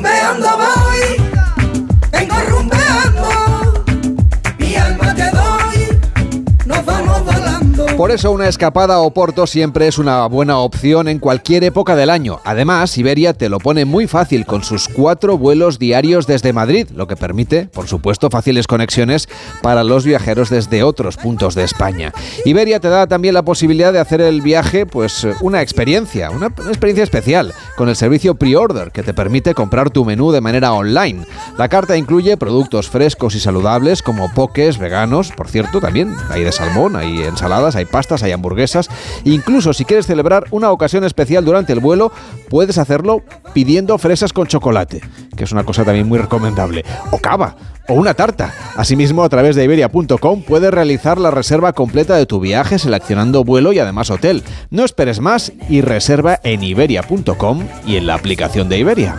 Por 8.03 8.11
eso 8.11 8.33
una 8.33 8.49
escapada 8.49 8.95
a 8.95 8.99
Oporto 8.99 9.47
siempre 9.47 9.87
es 9.87 9.97
una 9.97 10.25
buena 10.25 10.57
opción 10.57 11.07
en 11.07 11.19
cualquier 11.19 11.63
época 11.63 11.95
del 11.95 12.09
año. 12.09 12.41
Además, 12.43 12.97
Iberia 12.97 13.33
te 13.33 13.47
lo 13.47 13.59
pone 13.59 13.85
muy 13.85 14.07
fácil 14.07 14.45
con 14.45 14.61
sus 14.65 14.89
cuatro 14.89 15.37
vuelos 15.37 15.79
diarios 15.79 16.27
desde 16.27 16.51
Madrid, 16.51 16.89
lo 16.93 17.07
que 17.07 17.15
permite, 17.15 17.67
por 17.67 17.87
supuesto, 17.87 18.29
fáciles 18.29 18.67
conexiones 18.67 19.29
para 19.61 19.85
los 19.85 20.03
viajeros 20.03 20.49
desde 20.49 20.83
otros 20.83 21.15
puntos 21.15 21.55
de 21.55 21.63
España. 21.63 22.11
Iberia 22.43 22.81
te 22.81 22.89
da 22.89 23.07
también 23.07 23.35
la 23.35 23.45
posibilidad 23.45 23.93
de 23.93 23.99
hacer 23.99 24.19
el 24.19 24.41
viaje, 24.41 24.85
pues 24.85 25.25
una 25.39 25.61
experiencia, 25.61 26.29
una, 26.29 26.47
experiencia 26.47 27.05
especial, 27.05 27.53
con 27.77 27.87
el 27.87 27.95
servicio 27.95 28.35
pre-order 28.35 28.91
que 28.91 29.03
te 29.03 29.13
permite 29.13 29.53
comprar 29.53 29.91
tu 29.91 30.03
menú 30.03 30.33
de 30.33 30.41
manera 30.41 30.73
online. 30.73 31.25
La 31.57 31.69
carta 31.69 31.95
incluye 31.95 32.35
productos 32.35 32.89
frescos 32.89 33.33
y 33.35 33.39
saludables 33.39 34.01
como 34.01 34.29
poques 34.33 34.77
veganos, 34.77 35.31
por 35.31 35.47
cierto, 35.47 35.79
también 35.79 36.13
hay 36.29 36.43
de 36.43 36.51
salmón, 36.51 36.97
hay 36.97 37.21
ensaladas, 37.21 37.77
hay 37.77 37.85
pastas, 37.93 38.23
hay 38.23 38.31
hamburguesas. 38.31 38.89
Incluso 39.23 39.71
si 39.71 39.85
quieres 39.85 40.07
celebrar 40.07 40.45
una 40.49 40.71
ocasión 40.71 41.03
especial 41.03 41.45
durante 41.45 41.73
el 41.73 41.79
vuelo, 41.79 42.11
puedes 42.49 42.79
hacerlo 42.79 43.21
pidiendo 43.53 43.99
fresas 43.99 44.33
con 44.33 44.47
chocolate, 44.47 45.01
que 45.37 45.43
es 45.43 45.51
una 45.51 45.63
cosa 45.63 45.85
también 45.85 46.07
muy 46.07 46.17
recomendable. 46.17 46.83
O 47.11 47.19
cava, 47.19 47.55
o 47.87 47.93
una 47.93 48.15
tarta. 48.15 48.51
Asimismo, 48.75 49.23
a 49.23 49.29
través 49.29 49.55
de 49.55 49.63
iberia.com 49.63 50.41
puedes 50.41 50.71
realizar 50.71 51.19
la 51.19 51.29
reserva 51.29 51.73
completa 51.73 52.15
de 52.15 52.25
tu 52.25 52.39
viaje 52.39 52.79
seleccionando 52.79 53.43
vuelo 53.43 53.73
y 53.73 53.79
además 53.79 54.09
hotel. 54.09 54.41
No 54.71 54.85
esperes 54.85 55.19
más 55.19 55.53
y 55.69 55.81
reserva 55.81 56.39
en 56.43 56.63
iberia.com 56.63 57.67
y 57.85 57.97
en 57.97 58.07
la 58.07 58.15
aplicación 58.15 58.69
de 58.69 58.79
Iberia. 58.79 59.15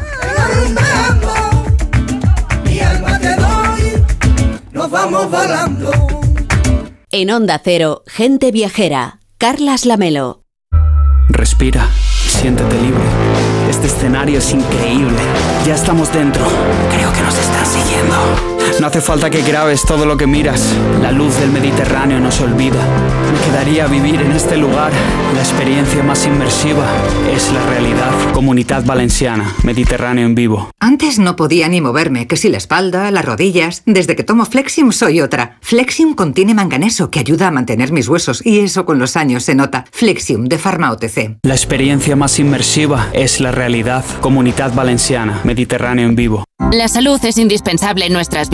En 7.16 7.30
Onda 7.30 7.60
Cero, 7.62 8.02
Gente 8.08 8.50
Viajera, 8.50 9.20
Carlas 9.38 9.86
Lamelo. 9.86 10.42
Respira, 11.28 11.88
siéntete 12.26 12.74
libre. 12.80 13.04
Este 13.70 13.86
escenario 13.86 14.38
es 14.38 14.52
increíble. 14.52 15.20
Ya 15.64 15.76
estamos 15.76 16.12
dentro. 16.12 16.44
Creo 16.90 17.12
que 17.12 17.22
nos 17.22 17.38
están 17.38 17.66
siguiendo. 17.66 18.53
No 18.80 18.88
hace 18.88 19.00
falta 19.00 19.30
que 19.30 19.42
grabes 19.42 19.82
todo 19.84 20.04
lo 20.04 20.16
que 20.16 20.26
miras. 20.26 20.74
La 21.00 21.12
luz 21.12 21.38
del 21.38 21.50
Mediterráneo 21.50 22.18
no 22.18 22.30
se 22.30 22.44
olvida. 22.44 22.84
Me 23.32 23.46
quedaría 23.46 23.86
vivir 23.86 24.20
en 24.20 24.32
este 24.32 24.56
lugar. 24.56 24.90
La 25.34 25.40
experiencia 25.40 26.02
más 26.02 26.26
inmersiva 26.26 26.84
es 27.32 27.52
la 27.52 27.64
realidad. 27.66 28.10
Comunidad 28.32 28.84
Valenciana, 28.84 29.54
Mediterráneo 29.62 30.26
en 30.26 30.34
vivo. 30.34 30.70
Antes 30.80 31.18
no 31.18 31.36
podía 31.36 31.68
ni 31.68 31.80
moverme, 31.80 32.26
que 32.26 32.36
si 32.36 32.48
la 32.48 32.58
espalda, 32.58 33.10
las 33.10 33.24
rodillas. 33.24 33.82
Desde 33.86 34.16
que 34.16 34.24
tomo 34.24 34.44
Flexium 34.44 34.92
soy 34.92 35.20
otra. 35.20 35.58
Flexium 35.60 36.14
contiene 36.14 36.54
manganeso 36.54 37.10
que 37.10 37.20
ayuda 37.20 37.48
a 37.48 37.52
mantener 37.52 37.92
mis 37.92 38.08
huesos 38.08 38.44
y 38.44 38.58
eso 38.58 38.84
con 38.84 38.98
los 38.98 39.16
años 39.16 39.44
se 39.44 39.54
nota. 39.54 39.84
Flexium 39.92 40.46
de 40.46 40.58
Pharma 40.58 40.90
OTC. 40.90 41.38
La 41.42 41.54
experiencia 41.54 42.16
más 42.16 42.38
inmersiva 42.38 43.08
es 43.12 43.40
la 43.40 43.52
realidad. 43.52 44.04
Comunidad 44.20 44.74
Valenciana, 44.74 45.40
Mediterráneo 45.44 46.08
en 46.08 46.16
vivo. 46.16 46.44
La 46.72 46.88
salud 46.88 47.20
es 47.24 47.38
indispensable 47.38 48.06
en 48.06 48.12
nuestras 48.12 48.48
vidas. 48.50 48.53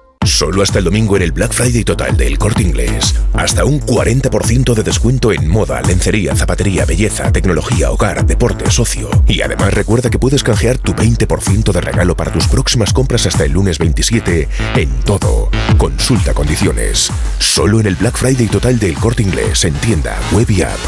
Solo 0.23 0.61
hasta 0.61 0.79
el 0.79 0.85
domingo 0.85 1.15
en 1.17 1.23
el 1.23 1.31
Black 1.31 1.51
Friday 1.51 1.83
total 1.83 2.15
del 2.15 2.37
Corte 2.37 2.61
Inglés. 2.61 3.15
Hasta 3.33 3.65
un 3.65 3.79
40% 3.81 4.73
de 4.73 4.83
descuento 4.83 5.31
en 5.31 5.47
moda, 5.47 5.81
lencería, 5.81 6.35
zapatería, 6.35 6.85
belleza, 6.85 7.31
tecnología, 7.31 7.91
hogar, 7.91 8.25
deporte, 8.25 8.69
socio. 8.69 9.09
Y 9.27 9.41
además 9.41 9.73
recuerda 9.73 10.09
que 10.09 10.19
puedes 10.19 10.43
canjear 10.43 10.77
tu 10.77 10.93
20% 10.93 11.71
de 11.71 11.81
regalo 11.81 12.15
para 12.15 12.31
tus 12.31 12.47
próximas 12.47 12.93
compras 12.93 13.25
hasta 13.25 13.45
el 13.45 13.53
lunes 13.53 13.79
27 13.79 14.47
en 14.75 14.89
todo. 15.03 15.49
Consulta 15.77 16.33
condiciones. 16.33 17.11
Solo 17.39 17.79
en 17.79 17.87
el 17.87 17.95
Black 17.95 18.17
Friday 18.17 18.47
total 18.47 18.77
del 18.77 18.93
Corte 18.95 19.23
Inglés 19.23 19.65
en 19.65 19.73
tienda, 19.75 20.19
web 20.31 20.49
y 20.49 20.61
app. 20.61 20.79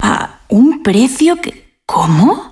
¿A 0.00 0.40
un 0.48 0.82
precio 0.82 1.36
que... 1.36 1.78
¿Cómo? 1.84 2.51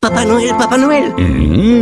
Papá 0.00 0.24
Noel, 0.24 0.56
Papá 0.56 0.78
Noel. 0.78 1.12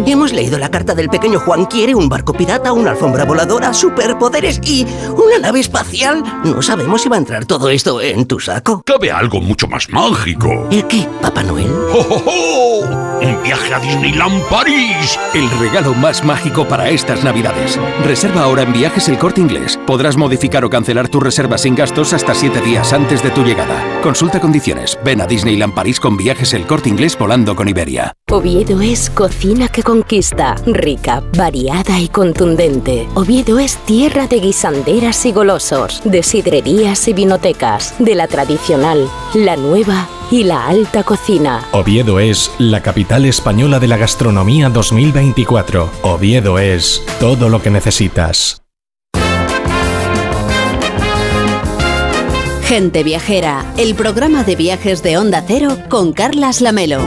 Hemos 0.04 0.32
leído 0.32 0.58
la 0.58 0.72
carta 0.72 0.92
del 0.92 1.08
pequeño 1.08 1.38
Juan. 1.38 1.66
Quiere 1.66 1.94
un 1.94 2.08
barco 2.08 2.32
pirata, 2.32 2.72
una 2.72 2.90
alfombra 2.90 3.24
voladora, 3.24 3.72
superpoderes 3.72 4.58
y 4.64 4.84
una 5.12 5.38
nave 5.40 5.60
espacial. 5.60 6.24
No 6.42 6.60
sabemos 6.60 7.02
si 7.02 7.08
va 7.08 7.14
a 7.14 7.20
entrar 7.20 7.46
todo 7.46 7.68
esto 7.68 8.00
en 8.00 8.26
tu 8.26 8.40
saco. 8.40 8.82
Cabe 8.84 9.12
algo 9.12 9.40
mucho 9.40 9.68
más 9.68 9.88
mágico. 9.90 10.66
¿El 10.68 10.84
qué, 10.88 11.06
Papá 11.22 11.44
Noel? 11.44 11.70
¡Oh, 11.92 12.06
oh, 12.10 12.22
oh! 12.26 13.18
¡Un 13.22 13.40
viaje 13.44 13.72
a 13.72 13.78
Disneyland 13.78 14.42
París! 14.48 15.16
El 15.32 15.48
regalo 15.60 15.94
más 15.94 16.24
mágico 16.24 16.66
para 16.66 16.88
estas 16.88 17.22
Navidades. 17.22 17.78
Reserva 18.04 18.42
ahora 18.42 18.62
en 18.62 18.72
Viajes 18.72 19.08
El 19.08 19.18
Corte 19.18 19.40
Inglés. 19.40 19.78
Podrás 19.86 20.16
modificar 20.16 20.64
o 20.64 20.70
cancelar 20.70 21.08
tu 21.08 21.20
reserva 21.20 21.56
sin 21.56 21.76
gastos 21.76 22.12
hasta 22.12 22.34
7 22.34 22.62
días 22.62 22.92
antes 22.92 23.22
de 23.22 23.30
tu 23.30 23.44
llegada. 23.44 24.00
Consulta 24.02 24.40
condiciones. 24.40 24.98
Ven 25.04 25.20
a 25.20 25.26
Disneyland 25.28 25.72
París 25.72 26.00
con 26.00 26.16
Viajes 26.16 26.52
El 26.52 26.66
Corte 26.66 26.88
Inglés 26.88 27.16
volando 27.16 27.54
con 27.54 27.68
Iberia. 27.68 28.07
Oviedo 28.30 28.80
es 28.80 29.10
cocina 29.10 29.68
que 29.68 29.82
conquista, 29.82 30.54
rica, 30.66 31.22
variada 31.36 31.98
y 32.00 32.08
contundente. 32.08 33.08
Oviedo 33.14 33.58
es 33.58 33.76
tierra 33.78 34.26
de 34.26 34.40
guisanderas 34.40 35.24
y 35.26 35.32
golosos, 35.32 36.02
de 36.04 36.22
sidrerías 36.22 37.08
y 37.08 37.14
vinotecas, 37.14 37.94
de 37.98 38.14
la 38.14 38.28
tradicional, 38.28 39.08
la 39.34 39.56
nueva 39.56 40.08
y 40.30 40.44
la 40.44 40.66
alta 40.66 41.04
cocina. 41.04 41.66
Oviedo 41.72 42.20
es 42.20 42.50
la 42.58 42.82
capital 42.82 43.24
española 43.24 43.80
de 43.80 43.88
la 43.88 43.96
gastronomía 43.96 44.68
2024. 44.68 45.90
Oviedo 46.02 46.58
es 46.58 47.02
todo 47.18 47.48
lo 47.48 47.62
que 47.62 47.70
necesitas. 47.70 48.62
Gente 52.68 53.02
Viajera, 53.02 53.64
el 53.78 53.94
programa 53.94 54.44
de 54.44 54.54
viajes 54.54 55.02
de 55.02 55.16
Onda 55.16 55.42
Cero 55.46 55.78
con 55.88 56.12
Carlas 56.12 56.60
Lamelo. 56.60 57.00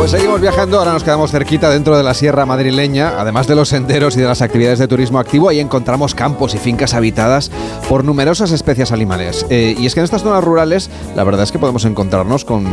Pues 0.00 0.12
seguimos 0.12 0.40
viajando, 0.40 0.78
ahora 0.78 0.94
nos 0.94 1.04
quedamos 1.04 1.30
cerquita 1.30 1.68
dentro 1.68 1.94
de 1.94 2.02
la 2.02 2.14
sierra 2.14 2.46
madrileña, 2.46 3.20
además 3.20 3.46
de 3.46 3.54
los 3.54 3.68
senderos 3.68 4.16
y 4.16 4.20
de 4.20 4.26
las 4.26 4.40
actividades 4.40 4.78
de 4.78 4.88
turismo 4.88 5.18
activo, 5.18 5.50
ahí 5.50 5.60
encontramos 5.60 6.14
campos 6.14 6.54
y 6.54 6.58
fincas 6.58 6.94
habitadas 6.94 7.50
por 7.86 8.02
numerosas 8.02 8.50
especies 8.50 8.92
animales. 8.92 9.44
Eh, 9.50 9.76
y 9.78 9.84
es 9.84 9.92
que 9.92 10.00
en 10.00 10.04
estas 10.04 10.22
zonas 10.22 10.42
rurales 10.42 10.88
la 11.14 11.22
verdad 11.22 11.42
es 11.42 11.52
que 11.52 11.58
podemos 11.58 11.84
encontrarnos 11.84 12.46
con, 12.46 12.64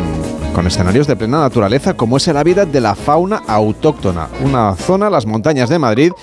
con 0.56 0.68
escenarios 0.68 1.06
de 1.06 1.18
plena 1.18 1.42
naturaleza, 1.42 1.96
como 1.96 2.16
es 2.16 2.26
el 2.30 2.38
hábitat 2.38 2.70
de 2.70 2.80
la 2.80 2.96
fauna 2.96 3.44
autóctona, 3.46 4.30
una 4.42 4.74
zona, 4.76 5.10
las 5.10 5.26
montañas 5.26 5.68
de 5.68 5.80
Madrid, 5.80 6.14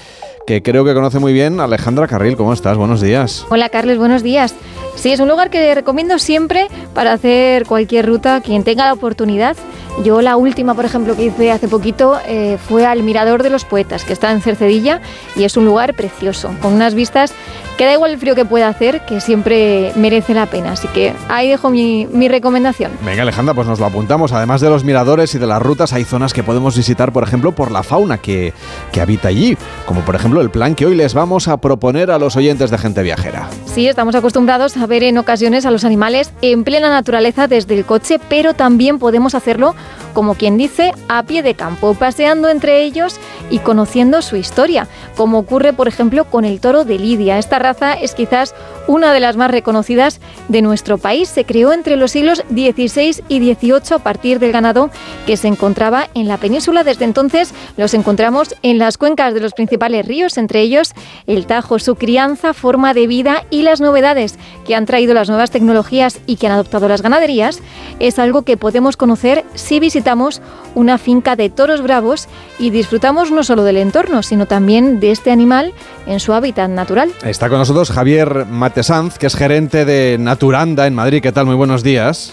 que 0.46 0.62
creo 0.62 0.84
que 0.84 0.94
conoce 0.94 1.18
muy 1.18 1.32
bien 1.32 1.60
Alejandra 1.60 2.06
Carril. 2.06 2.36
¿Cómo 2.36 2.52
estás? 2.52 2.76
Buenos 2.76 3.00
días. 3.00 3.46
Hola 3.48 3.68
Carles, 3.68 3.98
buenos 3.98 4.22
días. 4.22 4.54
Sí, 4.96 5.12
es 5.12 5.20
un 5.20 5.28
lugar 5.28 5.50
que 5.50 5.74
recomiendo 5.74 6.18
siempre 6.18 6.68
para 6.94 7.12
hacer 7.12 7.66
cualquier 7.66 8.06
ruta, 8.06 8.40
quien 8.40 8.62
tenga 8.62 8.84
la 8.84 8.92
oportunidad. 8.92 9.56
Yo 10.04 10.22
la 10.22 10.36
última, 10.36 10.74
por 10.74 10.84
ejemplo, 10.84 11.14
que 11.16 11.26
hice 11.26 11.52
hace 11.52 11.68
poquito 11.68 12.18
eh, 12.26 12.58
fue 12.68 12.84
al 12.84 13.04
Mirador 13.04 13.44
de 13.44 13.50
los 13.50 13.64
Poetas, 13.64 14.04
que 14.04 14.12
está 14.12 14.32
en 14.32 14.40
Cercedilla 14.40 15.00
y 15.36 15.44
es 15.44 15.56
un 15.56 15.64
lugar 15.64 15.94
precioso, 15.94 16.52
con 16.60 16.72
unas 16.72 16.94
vistas 16.94 17.32
que 17.78 17.84
da 17.84 17.92
igual 17.92 18.12
el 18.12 18.18
frío 18.18 18.34
que 18.34 18.44
pueda 18.44 18.68
hacer, 18.68 19.04
que 19.04 19.20
siempre 19.20 19.92
merece 19.96 20.34
la 20.34 20.46
pena. 20.46 20.72
Así 20.72 20.88
que 20.88 21.12
ahí 21.28 21.48
dejo 21.48 21.70
mi, 21.70 22.06
mi 22.06 22.28
recomendación. 22.28 22.92
Venga 23.04 23.22
Alejandra, 23.22 23.54
pues 23.54 23.68
nos 23.68 23.78
lo 23.78 23.86
apuntamos. 23.86 24.32
Además 24.32 24.60
de 24.60 24.68
los 24.68 24.84
miradores 24.84 25.34
y 25.34 25.38
de 25.38 25.46
las 25.46 25.62
rutas, 25.62 25.92
hay 25.92 26.04
zonas 26.04 26.32
que 26.32 26.42
podemos 26.42 26.76
visitar, 26.76 27.12
por 27.12 27.22
ejemplo, 27.22 27.52
por 27.52 27.70
la 27.70 27.82
fauna 27.82 28.18
que, 28.18 28.52
que 28.92 29.00
habita 29.00 29.28
allí, 29.28 29.56
como 29.86 30.00
por 30.00 30.14
ejemplo 30.16 30.33
el 30.40 30.50
plan 30.50 30.74
que 30.74 30.86
hoy 30.86 30.96
les 30.96 31.14
vamos 31.14 31.48
a 31.48 31.58
proponer 31.58 32.10
a 32.10 32.18
los 32.18 32.36
oyentes 32.36 32.70
de 32.70 32.78
Gente 32.78 33.02
Viajera. 33.02 33.48
Sí, 33.74 33.88
estamos 33.88 34.14
acostumbrados 34.14 34.76
a 34.76 34.86
ver 34.86 35.02
en 35.02 35.18
ocasiones 35.18 35.66
a 35.66 35.72
los 35.72 35.84
animales 35.84 36.32
en 36.42 36.62
plena 36.62 36.90
naturaleza 36.90 37.48
desde 37.48 37.74
el 37.76 37.84
coche, 37.84 38.20
pero 38.28 38.54
también 38.54 39.00
podemos 39.00 39.34
hacerlo, 39.34 39.74
como 40.12 40.36
quien 40.36 40.56
dice, 40.56 40.92
a 41.08 41.24
pie 41.24 41.42
de 41.42 41.56
campo, 41.56 41.94
paseando 41.94 42.48
entre 42.48 42.84
ellos 42.84 43.18
y 43.50 43.58
conociendo 43.58 44.22
su 44.22 44.36
historia, 44.36 44.86
como 45.16 45.40
ocurre, 45.40 45.72
por 45.72 45.88
ejemplo, 45.88 46.24
con 46.24 46.44
el 46.44 46.60
toro 46.60 46.84
de 46.84 47.00
Lidia. 47.00 47.36
Esta 47.36 47.58
raza 47.58 47.94
es 47.94 48.14
quizás 48.14 48.54
una 48.86 49.12
de 49.12 49.18
las 49.18 49.36
más 49.36 49.50
reconocidas 49.50 50.20
de 50.46 50.62
nuestro 50.62 50.96
país. 50.96 51.28
Se 51.28 51.44
creó 51.44 51.72
entre 51.72 51.96
los 51.96 52.12
siglos 52.12 52.44
XVI 52.50 53.24
y 53.28 53.54
XVIII 53.54 53.96
a 53.96 53.98
partir 53.98 54.38
del 54.38 54.52
ganado 54.52 54.90
que 55.26 55.36
se 55.36 55.48
encontraba 55.48 56.08
en 56.14 56.28
la 56.28 56.36
península. 56.36 56.84
Desde 56.84 57.06
entonces 57.06 57.52
los 57.76 57.92
encontramos 57.94 58.54
en 58.62 58.78
las 58.78 58.98
cuencas 58.98 59.34
de 59.34 59.40
los 59.40 59.52
principales 59.52 60.06
ríos, 60.06 60.38
entre 60.38 60.60
ellos 60.60 60.92
el 61.26 61.46
Tajo, 61.46 61.80
su 61.80 61.96
crianza, 61.96 62.54
forma 62.54 62.94
de 62.94 63.08
vida 63.08 63.44
y 63.50 63.63
las 63.64 63.80
novedades 63.80 64.38
que 64.64 64.74
han 64.74 64.86
traído 64.86 65.14
las 65.14 65.28
nuevas 65.28 65.50
tecnologías 65.50 66.20
y 66.26 66.36
que 66.36 66.46
han 66.46 66.52
adoptado 66.52 66.88
las 66.88 67.02
ganaderías, 67.02 67.60
es 67.98 68.18
algo 68.18 68.42
que 68.42 68.56
podemos 68.56 68.96
conocer 68.96 69.44
si 69.54 69.80
visitamos 69.80 70.40
una 70.74 70.98
finca 70.98 71.36
de 71.36 71.50
toros 71.50 71.82
bravos 71.82 72.28
y 72.58 72.70
disfrutamos 72.70 73.30
no 73.30 73.42
solo 73.42 73.64
del 73.64 73.78
entorno, 73.78 74.22
sino 74.22 74.46
también 74.46 75.00
de 75.00 75.10
este 75.10 75.30
animal 75.30 75.72
en 76.06 76.20
su 76.20 76.32
hábitat 76.32 76.70
natural. 76.70 77.12
Está 77.24 77.48
con 77.48 77.58
nosotros 77.58 77.90
Javier 77.90 78.46
Matesanz, 78.46 79.18
que 79.18 79.26
es 79.26 79.36
gerente 79.36 79.84
de 79.84 80.16
Naturanda 80.18 80.86
en 80.86 80.94
Madrid. 80.94 81.22
¿Qué 81.22 81.32
tal? 81.32 81.46
Muy 81.46 81.56
buenos 81.56 81.82
días. 81.82 82.32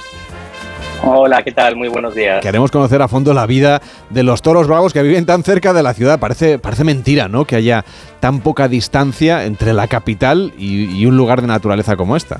Hola, 1.03 1.41
¿qué 1.43 1.51
tal? 1.51 1.75
Muy 1.75 1.87
buenos 1.87 2.13
días. 2.13 2.41
Queremos 2.41 2.69
conocer 2.69 3.01
a 3.01 3.07
fondo 3.07 3.33
la 3.33 3.47
vida 3.47 3.81
de 4.11 4.21
los 4.21 4.41
toros 4.41 4.67
bravos 4.67 4.93
que 4.93 5.01
viven 5.01 5.25
tan 5.25 5.43
cerca 5.43 5.73
de 5.73 5.81
la 5.81 5.93
ciudad. 5.93 6.19
Parece, 6.19 6.59
parece 6.59 6.83
mentira, 6.83 7.27
¿no? 7.27 7.45
Que 7.45 7.55
haya 7.55 7.83
tan 8.19 8.41
poca 8.41 8.67
distancia 8.67 9.45
entre 9.45 9.73
la 9.73 9.87
capital 9.87 10.53
y, 10.57 10.95
y 10.95 11.05
un 11.07 11.17
lugar 11.17 11.41
de 11.41 11.47
naturaleza 11.47 11.95
como 11.95 12.15
esta. 12.15 12.39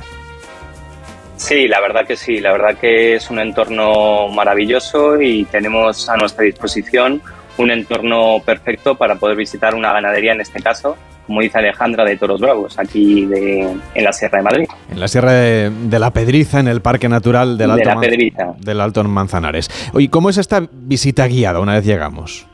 Sí, 1.38 1.68
la 1.68 1.82
verdad 1.82 2.06
que 2.06 2.16
sí. 2.16 2.40
La 2.40 2.52
verdad 2.52 2.78
que 2.78 3.16
es 3.16 3.32
un 3.32 3.40
entorno 3.40 4.28
maravilloso 4.28 5.20
y 5.20 5.46
tenemos 5.46 6.08
a 6.08 6.18
nuestra 6.18 6.46
disposición 6.46 7.22
un 7.58 7.72
entorno 7.72 8.42
perfecto 8.46 8.96
para 8.96 9.16
poder 9.16 9.38
visitar 9.38 9.76
una 9.76 9.92
ganadería, 9.92 10.34
en 10.34 10.42
este 10.42 10.62
caso, 10.62 10.98
como 11.32 11.40
dice 11.42 11.60
Alejandra, 11.60 12.04
de 12.04 12.18
Toros 12.18 12.42
Bravos, 12.42 12.78
aquí 12.78 13.26
de, 13.26 13.62
en 13.96 14.04
la 14.04 14.12
Sierra 14.12 14.40
de 14.40 14.44
Madrid. 14.44 14.66
En 14.92 15.00
la 15.00 15.08
Sierra 15.08 15.32
de, 15.32 15.70
de 15.70 15.98
la 15.98 16.12
Pedriza, 16.12 16.60
en 16.60 16.68
el 16.68 16.82
Parque 16.82 17.08
Natural 17.08 17.58
del 17.58 17.70
De 17.70 17.74
Alto, 17.76 17.90
la 17.90 18.00
Pedriza. 18.02 18.54
del 18.60 18.82
Alto 18.82 19.02
Manzanares. 19.06 19.70
Oye, 19.94 20.10
¿cómo 20.10 20.30
es 20.30 20.38
esta 20.38 20.62
visita 20.70 21.26
guiada 21.28 21.62
una 21.62 21.76
vez 21.76 21.86
llegamos? 21.86 22.46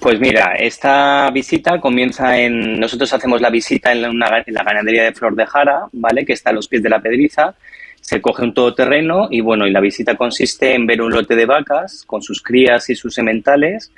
Pues 0.00 0.20
mira, 0.20 0.56
esta 0.58 1.30
visita 1.30 1.80
comienza 1.80 2.36
en. 2.38 2.78
Nosotros 2.78 3.10
hacemos 3.14 3.40
la 3.40 3.48
visita 3.48 3.92
en 3.92 4.02
la, 4.02 4.10
una- 4.10 4.42
en 4.46 4.52
la 4.52 4.62
ganadería 4.62 5.04
de 5.04 5.12
Flor 5.14 5.34
de 5.34 5.46
Jara, 5.46 5.86
¿vale? 5.92 6.26
Que 6.26 6.34
está 6.34 6.50
a 6.50 6.52
los 6.52 6.68
pies 6.68 6.82
de 6.82 6.90
la 6.90 7.00
Pedriza. 7.00 7.54
Se 8.02 8.20
coge 8.20 8.42
un 8.42 8.52
todoterreno 8.52 9.28
y 9.30 9.40
bueno, 9.40 9.66
y 9.66 9.70
la 9.70 9.80
visita 9.80 10.16
consiste 10.16 10.74
en 10.74 10.86
ver 10.86 11.00
un 11.00 11.10
lote 11.12 11.34
de 11.36 11.46
vacas 11.46 12.04
con 12.06 12.20
sus 12.20 12.42
crías 12.42 12.90
y 12.90 12.94
sus 12.94 13.14
sementales. 13.14 13.90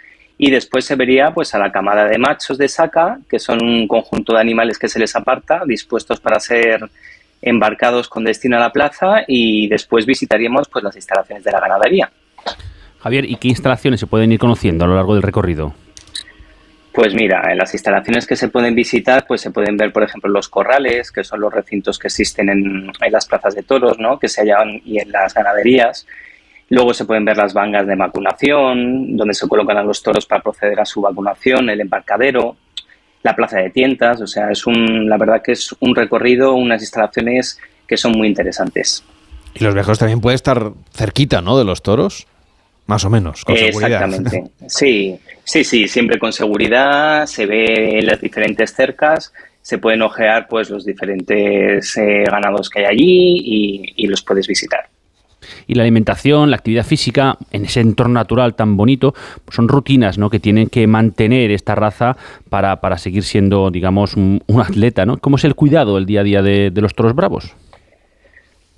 Y 0.43 0.51
después 0.51 0.87
se 0.87 0.97
vería 0.97 1.33
pues 1.35 1.55
a 1.55 1.59
la 1.59 1.71
camada 1.71 2.07
de 2.07 2.17
machos 2.17 2.57
de 2.57 2.67
saca, 2.67 3.19
que 3.29 3.39
son 3.39 3.63
un 3.63 3.87
conjunto 3.87 4.33
de 4.33 4.41
animales 4.41 4.79
que 4.79 4.89
se 4.89 4.99
les 4.99 5.15
aparta, 5.15 5.65
dispuestos 5.67 6.19
para 6.19 6.41
ser 6.41 6.81
embarcados 7.43 8.09
con 8.09 8.25
destino 8.25 8.57
a 8.57 8.61
la 8.61 8.73
plaza 8.73 9.23
y 9.29 9.69
después 9.69 10.07
visitaríamos 10.07 10.67
pues 10.71 10.83
las 10.83 10.97
instalaciones 10.97 11.45
de 11.45 11.53
la 11.53 11.61
ganadería. 11.61 12.11
Javier, 13.01 13.27
¿y 13.27 13.37
qué 13.37 13.49
instalaciones 13.49 14.01
se 14.01 14.07
pueden 14.07 14.33
ir 14.33 14.39
conociendo 14.39 14.87
a 14.87 14.89
lo 14.89 14.95
largo 14.95 15.13
del 15.13 15.23
recorrido? 15.23 15.75
Pues 16.95 17.13
mira, 17.13 17.53
en 17.53 17.59
las 17.59 17.75
instalaciones 17.75 18.27
que 18.27 18.35
se 18.35 18.49
pueden 18.49 18.75
visitar, 18.75 19.27
pues 19.29 19.43
se 19.43 19.51
pueden 19.51 19.77
ver, 19.77 19.93
por 19.93 20.05
ejemplo, 20.05 20.31
los 20.31 20.49
corrales, 20.49 21.13
que 21.13 21.23
son 21.23 21.41
los 21.41 21.53
recintos 21.53 21.99
que 21.99 22.09
existen 22.09 22.49
en, 22.49 22.91
en 22.99 23.13
las 23.13 23.27
plazas 23.27 23.55
de 23.55 23.63
toros, 23.63 23.99
¿no? 23.99 24.19
Que 24.19 24.29
se 24.29 24.41
hallan 24.41 24.81
y 24.87 25.01
en 25.01 25.13
las 25.13 25.35
ganaderías. 25.35 26.07
Luego 26.71 26.95
se 26.95 27.05
pueden 27.05 27.25
ver 27.25 27.37
las 27.37 27.53
vangas 27.53 27.85
de 27.85 27.97
vacunación, 27.97 29.17
donde 29.17 29.35
se 29.35 29.49
colocan 29.49 29.77
a 29.77 29.83
los 29.83 30.03
toros 30.05 30.25
para 30.25 30.41
proceder 30.41 30.79
a 30.79 30.85
su 30.85 31.01
vacunación, 31.01 31.69
el 31.69 31.81
embarcadero, 31.81 32.57
la 33.25 33.35
plaza 33.35 33.59
de 33.59 33.71
tientas. 33.71 34.21
O 34.21 34.27
sea, 34.29 34.53
es 34.53 34.65
un, 34.69 35.09
la 35.09 35.19
verdad 35.19 35.43
que 35.43 35.53
es 35.53 35.75
un 35.81 35.97
recorrido, 35.97 36.55
unas 36.55 36.81
instalaciones 36.81 37.59
que 37.89 37.97
son 37.97 38.13
muy 38.13 38.29
interesantes. 38.29 39.05
Y 39.53 39.65
los 39.65 39.75
viajeros 39.75 39.99
también 39.99 40.21
pueden 40.21 40.37
estar 40.37 40.71
cerquita, 40.93 41.41
¿no? 41.43 41.59
De 41.59 41.65
los 41.65 41.83
toros. 41.83 42.29
Más 42.87 43.05
o 43.05 43.11
menos, 43.11 43.45
con 43.45 43.57
seguridad. 43.57 44.05
Exactamente. 44.05 44.51
Sí, 44.69 45.19
sí, 45.43 45.65
sí, 45.65 45.89
siempre 45.89 46.21
con 46.21 46.33
seguridad, 46.33 47.27
se 47.27 47.47
ve 47.47 48.01
las 48.03 48.21
diferentes 48.21 48.75
cercas, 48.75 49.33
se 49.61 49.79
pueden 49.79 50.03
ojear 50.03 50.47
pues 50.49 50.71
los 50.71 50.85
diferentes 50.85 51.97
eh, 51.97 52.25
ganados 52.31 52.71
que 52.71 52.81
hay 52.81 52.85
allí 52.87 53.41
y, 53.45 53.93
y 53.97 54.07
los 54.07 54.23
puedes 54.23 54.47
visitar. 54.47 54.89
Y 55.67 55.75
la 55.75 55.83
alimentación, 55.83 56.51
la 56.51 56.57
actividad 56.57 56.85
física, 56.85 57.37
en 57.51 57.65
ese 57.65 57.81
entorno 57.81 58.15
natural 58.15 58.55
tan 58.55 58.77
bonito, 58.77 59.15
pues 59.45 59.57
son 59.57 59.69
rutinas 59.69 60.19
¿no? 60.19 60.31
que 60.31 60.41
tienen 60.41 60.69
que 60.69 60.87
mantener 60.87 61.51
esta 61.51 61.75
raza 61.75 62.17
para, 62.49 62.81
para 62.81 62.99
seguir 62.99 63.23
siendo, 63.23 63.71
digamos, 63.71 64.15
un, 64.17 64.43
atleta. 64.61 65.07
¿no? 65.07 65.19
¿Cómo 65.19 65.37
es 65.37 65.45
el 65.45 65.55
cuidado 65.55 65.99
el 65.99 66.07
día 66.07 66.21
a 66.21 66.25
día 66.25 66.43
de, 66.43 66.71
de 66.71 66.81
los 66.81 66.95
toros 66.95 67.15
bravos? 67.15 67.55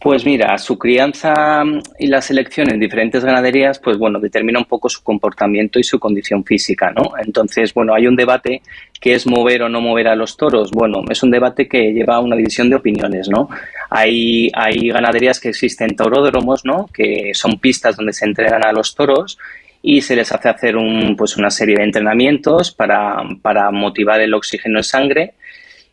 Pues 0.02 0.26
mira, 0.26 0.58
su 0.58 0.76
crianza 0.76 1.62
y 1.96 2.08
la 2.08 2.20
selección 2.20 2.72
en 2.72 2.80
diferentes 2.80 3.24
ganaderías, 3.24 3.78
pues 3.78 3.96
bueno, 3.96 4.18
determina 4.18 4.58
un 4.58 4.64
poco 4.64 4.88
su 4.88 5.00
comportamiento 5.04 5.78
y 5.78 5.84
su 5.84 6.00
condición 6.00 6.44
física, 6.44 6.90
¿no? 6.90 7.12
Entonces, 7.24 7.72
bueno, 7.72 7.94
hay 7.94 8.08
un 8.08 8.16
debate 8.16 8.62
que 9.00 9.14
es 9.14 9.28
mover 9.28 9.62
o 9.62 9.68
no 9.68 9.80
mover 9.80 10.08
a 10.08 10.16
los 10.16 10.36
toros. 10.36 10.72
Bueno, 10.72 11.04
es 11.08 11.22
un 11.22 11.30
debate 11.30 11.68
que 11.68 11.92
lleva 11.92 12.16
a 12.16 12.20
una 12.20 12.34
división 12.34 12.68
de 12.68 12.76
opiniones, 12.76 13.28
¿no? 13.28 13.48
Hay, 13.90 14.50
hay 14.54 14.88
ganaderías 14.88 15.38
que 15.38 15.50
existen 15.50 15.94
tauródromos, 15.94 16.64
¿no? 16.64 16.88
Que 16.92 17.30
son 17.32 17.60
pistas 17.60 17.96
donde 17.96 18.12
se 18.12 18.24
entrenan 18.24 18.66
a 18.66 18.72
los 18.72 18.96
toros 18.96 19.38
y 19.82 20.00
se 20.00 20.16
les 20.16 20.32
hace 20.32 20.48
hacer 20.48 20.76
un, 20.76 21.14
pues 21.14 21.36
una 21.36 21.50
serie 21.50 21.76
de 21.76 21.84
entrenamientos 21.84 22.72
para, 22.72 23.22
para 23.40 23.70
motivar 23.70 24.20
el 24.20 24.34
oxígeno 24.34 24.80
en 24.80 24.84
sangre 24.84 25.34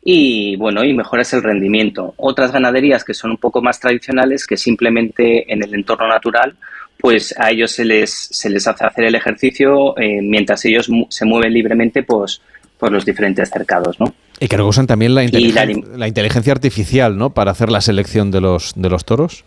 y 0.04 0.56
bueno, 0.56 0.84
y 0.84 0.94
mejoras 0.94 1.34
el 1.34 1.44
rendimiento. 1.44 2.14
Otras 2.18 2.52
ganaderías 2.52 3.04
que 3.04 3.14
son 3.14 3.32
un 3.32 3.38
poco 3.38 3.62
más 3.62 3.80
tradicionales, 3.80 4.48
que 4.48 4.58
simplemente 4.58 5.52
en 5.52 5.64
el 5.64 5.74
entorno 5.74 6.08
natural, 6.08 6.56
pues 6.98 7.34
a 7.38 7.52
ellos 7.52 7.72
se 7.72 7.86
les, 7.86 8.10
se 8.12 8.50
les 8.50 8.68
hace 8.68 8.86
hacer 8.86 9.06
el 9.06 9.16
ejercicio 9.16 9.98
eh, 9.98 10.20
mientras 10.22 10.64
ellos 10.66 10.90
mu- 10.90 11.06
se 11.10 11.26
mueven 11.26 11.54
libremente 11.54 12.04
pues, 12.04 12.42
por 12.78 12.92
los 12.92 13.06
diferentes 13.06 13.50
cercados, 13.50 14.00
¿no? 14.00 14.14
Y 14.40 14.48
que 14.48 14.62
usan 14.62 14.88
también 14.88 15.14
la, 15.16 15.24
Y 15.24 15.28
la 15.32 15.40
inteligen- 15.66 15.86
la 15.98 16.08
inteligencia 16.08 16.54
artificial, 16.54 17.18
¿no? 17.18 17.32
Para 17.34 17.52
hacer 17.52 17.70
la 17.70 17.82
selección 17.82 18.32
de 18.32 18.40
los, 18.42 18.74
de 18.76 18.90
los 18.90 19.04
toros. 19.06 19.44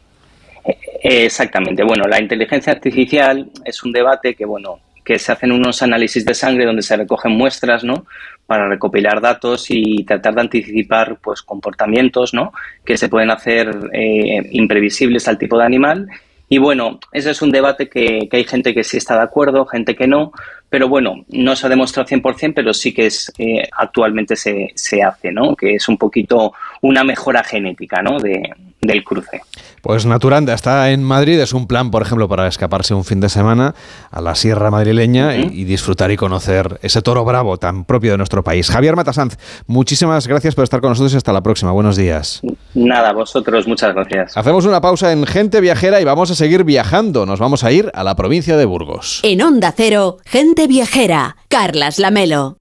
Eh, 0.66 0.76
Exactamente. 1.24 1.82
Bueno, 1.82 2.04
la 2.04 2.20
inteligencia 2.20 2.72
artificial 2.72 3.50
es 3.64 3.82
un 3.82 3.92
debate 3.92 4.34
que, 4.34 4.44
bueno, 4.44 4.78
que 5.04 5.18
se 5.18 5.32
hacen 5.32 5.52
unos 5.52 5.82
análisis 5.82 6.24
de 6.24 6.34
sangre 6.34 6.64
donde 6.64 6.82
se 6.82 6.96
recogen 6.96 7.32
muestras, 7.32 7.84
¿no? 7.84 8.06
Para 8.46 8.68
recopilar 8.68 9.20
datos 9.20 9.66
y 9.68 10.04
tratar 10.04 10.34
de 10.34 10.40
anticipar, 10.42 11.18
pues, 11.22 11.42
comportamientos, 11.42 12.34
¿no? 12.34 12.52
Que 12.84 12.96
se 12.96 13.08
pueden 13.08 13.30
hacer 13.30 13.68
eh, 13.92 14.48
imprevisibles 14.52 15.28
al 15.28 15.38
tipo 15.38 15.58
de 15.58 15.64
animal. 15.64 16.08
Y 16.48 16.58
bueno, 16.58 17.00
ese 17.12 17.30
es 17.30 17.40
un 17.40 17.50
debate 17.50 17.88
que, 17.88 18.28
que 18.30 18.36
hay 18.36 18.44
gente 18.44 18.74
que 18.74 18.84
sí 18.84 18.98
está 18.98 19.16
de 19.16 19.22
acuerdo, 19.22 19.64
gente 19.66 19.96
que 19.96 20.06
no, 20.06 20.32
pero 20.72 20.88
bueno, 20.88 21.26
no 21.28 21.54
se 21.54 21.66
ha 21.66 21.68
demostrado 21.68 22.08
100%, 22.08 22.54
pero 22.54 22.72
sí 22.72 22.94
que 22.94 23.04
es 23.04 23.30
eh, 23.36 23.68
actualmente 23.76 24.36
se, 24.36 24.72
se 24.74 25.02
hace, 25.02 25.30
¿no? 25.30 25.54
Que 25.54 25.74
es 25.74 25.86
un 25.86 25.98
poquito 25.98 26.54
una 26.80 27.04
mejora 27.04 27.44
genética, 27.44 28.00
¿no? 28.00 28.18
De, 28.18 28.42
del 28.80 29.04
cruce. 29.04 29.42
Pues 29.80 30.06
Naturanda 30.06 30.54
está 30.54 30.90
en 30.90 31.02
Madrid, 31.02 31.38
es 31.40 31.52
un 31.52 31.66
plan, 31.66 31.90
por 31.90 32.02
ejemplo, 32.02 32.28
para 32.28 32.46
escaparse 32.46 32.94
un 32.94 33.04
fin 33.04 33.20
de 33.20 33.28
semana 33.28 33.74
a 34.10 34.20
la 34.20 34.34
Sierra 34.34 34.70
Madrileña 34.70 35.36
y, 35.36 35.50
y 35.52 35.64
disfrutar 35.64 36.10
y 36.10 36.16
conocer 36.16 36.78
ese 36.82 37.02
toro 37.02 37.24
bravo 37.24 37.58
tan 37.58 37.84
propio 37.84 38.12
de 38.12 38.16
nuestro 38.16 38.42
país. 38.42 38.70
Javier 38.70 38.96
Matasanz, 38.96 39.36
muchísimas 39.66 40.26
gracias 40.26 40.54
por 40.54 40.64
estar 40.64 40.80
con 40.80 40.90
nosotros 40.90 41.12
y 41.14 41.16
hasta 41.16 41.32
la 41.32 41.42
próxima. 41.42 41.72
Buenos 41.72 41.96
días. 41.96 42.40
Nada, 42.74 43.12
vosotros, 43.12 43.66
muchas 43.66 43.94
gracias. 43.94 44.36
Hacemos 44.36 44.66
una 44.66 44.80
pausa 44.80 45.12
en 45.12 45.26
Gente 45.26 45.60
Viajera 45.60 46.00
y 46.00 46.04
vamos 46.04 46.30
a 46.30 46.34
seguir 46.34 46.64
viajando. 46.64 47.26
Nos 47.26 47.40
vamos 47.40 47.64
a 47.64 47.72
ir 47.72 47.90
a 47.94 48.04
la 48.04 48.16
provincia 48.16 48.56
de 48.56 48.64
Burgos. 48.64 49.20
En 49.22 49.42
Onda 49.42 49.74
Cero, 49.76 50.18
gente 50.24 50.61
viajera. 50.66 51.36
Carlas 51.48 51.98
Lamelo. 51.98 52.58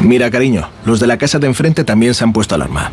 Mira, 0.00 0.30
cariño, 0.30 0.68
los 0.84 1.00
de 1.00 1.06
la 1.06 1.18
casa 1.18 1.38
de 1.38 1.48
enfrente 1.48 1.84
también 1.84 2.14
se 2.14 2.24
han 2.24 2.32
puesto 2.32 2.54
alarma. 2.54 2.92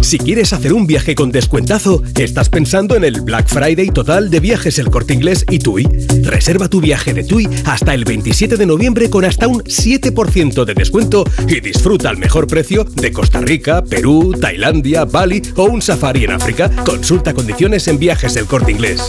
Si 0.00 0.18
quieres 0.18 0.52
hacer 0.52 0.72
un 0.72 0.86
viaje 0.86 1.14
con 1.14 1.30
descuentazo, 1.30 2.02
estás 2.18 2.48
pensando 2.48 2.96
en 2.96 3.04
el 3.04 3.20
Black 3.20 3.48
Friday 3.48 3.90
total 3.90 4.30
de 4.30 4.40
viajes 4.40 4.78
El 4.78 4.90
Corte 4.90 5.14
Inglés 5.14 5.44
y 5.50 5.58
TUI. 5.58 5.84
Reserva 6.22 6.68
tu 6.68 6.80
viaje 6.80 7.12
de 7.12 7.24
TUI 7.24 7.48
hasta 7.66 7.94
el 7.94 8.04
27 8.04 8.56
de 8.56 8.66
noviembre 8.66 9.10
con 9.10 9.24
hasta 9.24 9.48
un 9.48 9.62
7% 9.62 10.64
de 10.64 10.74
descuento 10.74 11.24
y 11.46 11.60
disfruta 11.60 12.10
al 12.10 12.16
mejor 12.16 12.46
precio 12.46 12.84
de 12.84 13.12
Costa 13.12 13.40
Rica, 13.40 13.84
Perú, 13.84 14.34
Tailandia, 14.40 15.04
Bali 15.04 15.42
o 15.56 15.64
un 15.64 15.82
safari 15.82 16.24
en 16.24 16.32
África. 16.32 16.70
Consulta 16.84 17.34
condiciones 17.34 17.86
en 17.88 17.98
viajes 17.98 18.36
El 18.36 18.46
Corte 18.46 18.72
Inglés. 18.72 19.02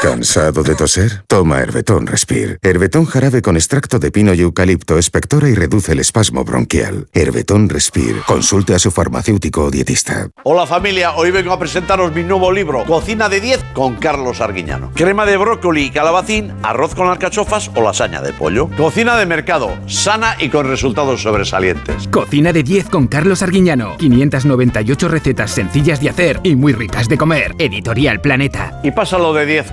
¿Cansado 0.00 0.62
de 0.62 0.74
toser? 0.74 1.22
Toma 1.26 1.60
Herbetón 1.60 2.06
Respire. 2.06 2.58
Herbetón 2.62 3.06
jarabe 3.06 3.40
con 3.40 3.56
extracto 3.56 3.98
de 3.98 4.10
pino 4.10 4.34
y 4.34 4.40
eucalipto 4.42 4.98
espectora 4.98 5.48
y 5.48 5.54
reduce 5.54 5.92
el 5.92 6.00
espasmo 6.00 6.44
bronquial. 6.44 7.08
Herbetón 7.14 7.68
Respire. 7.68 8.20
Consulte 8.26 8.74
a 8.74 8.78
su 8.78 8.90
farmacéutico 8.90 9.64
o 9.64 9.70
dietista. 9.70 10.28
Hola 10.44 10.66
familia, 10.66 11.14
hoy 11.14 11.30
vengo 11.30 11.52
a 11.52 11.58
presentaros 11.58 12.12
mi 12.12 12.22
nuevo 12.22 12.52
libro, 12.52 12.84
Cocina 12.84 13.28
de 13.28 13.40
10 13.40 13.64
con 13.72 13.96
Carlos 13.96 14.40
Arguiñano. 14.40 14.92
Crema 14.94 15.24
de 15.24 15.36
brócoli 15.38 15.84
y 15.84 15.90
calabacín, 15.90 16.52
arroz 16.62 16.94
con 16.94 17.08
alcachofas 17.08 17.70
o 17.74 17.82
lasaña 17.82 18.20
de 18.20 18.32
pollo. 18.32 18.68
Cocina 18.76 19.16
de 19.16 19.26
mercado, 19.26 19.76
sana 19.86 20.36
y 20.38 20.50
con 20.50 20.68
resultados 20.68 21.22
sobresalientes. 21.22 22.08
Cocina 22.08 22.52
de 22.52 22.62
10 22.62 22.90
con 22.90 23.06
Carlos 23.06 23.42
Arguiñano. 23.42 23.96
598 23.96 25.08
recetas 25.08 25.50
sencillas 25.50 26.00
de 26.00 26.10
hacer 26.10 26.40
y 26.42 26.54
muy 26.54 26.74
ricas 26.74 27.08
de 27.08 27.16
comer. 27.16 27.54
Editorial 27.58 28.20
Planeta. 28.20 28.78
¿Y 28.82 28.90
pasa 28.90 29.18
lo 29.18 29.32
de 29.32 29.46
10 29.46 29.72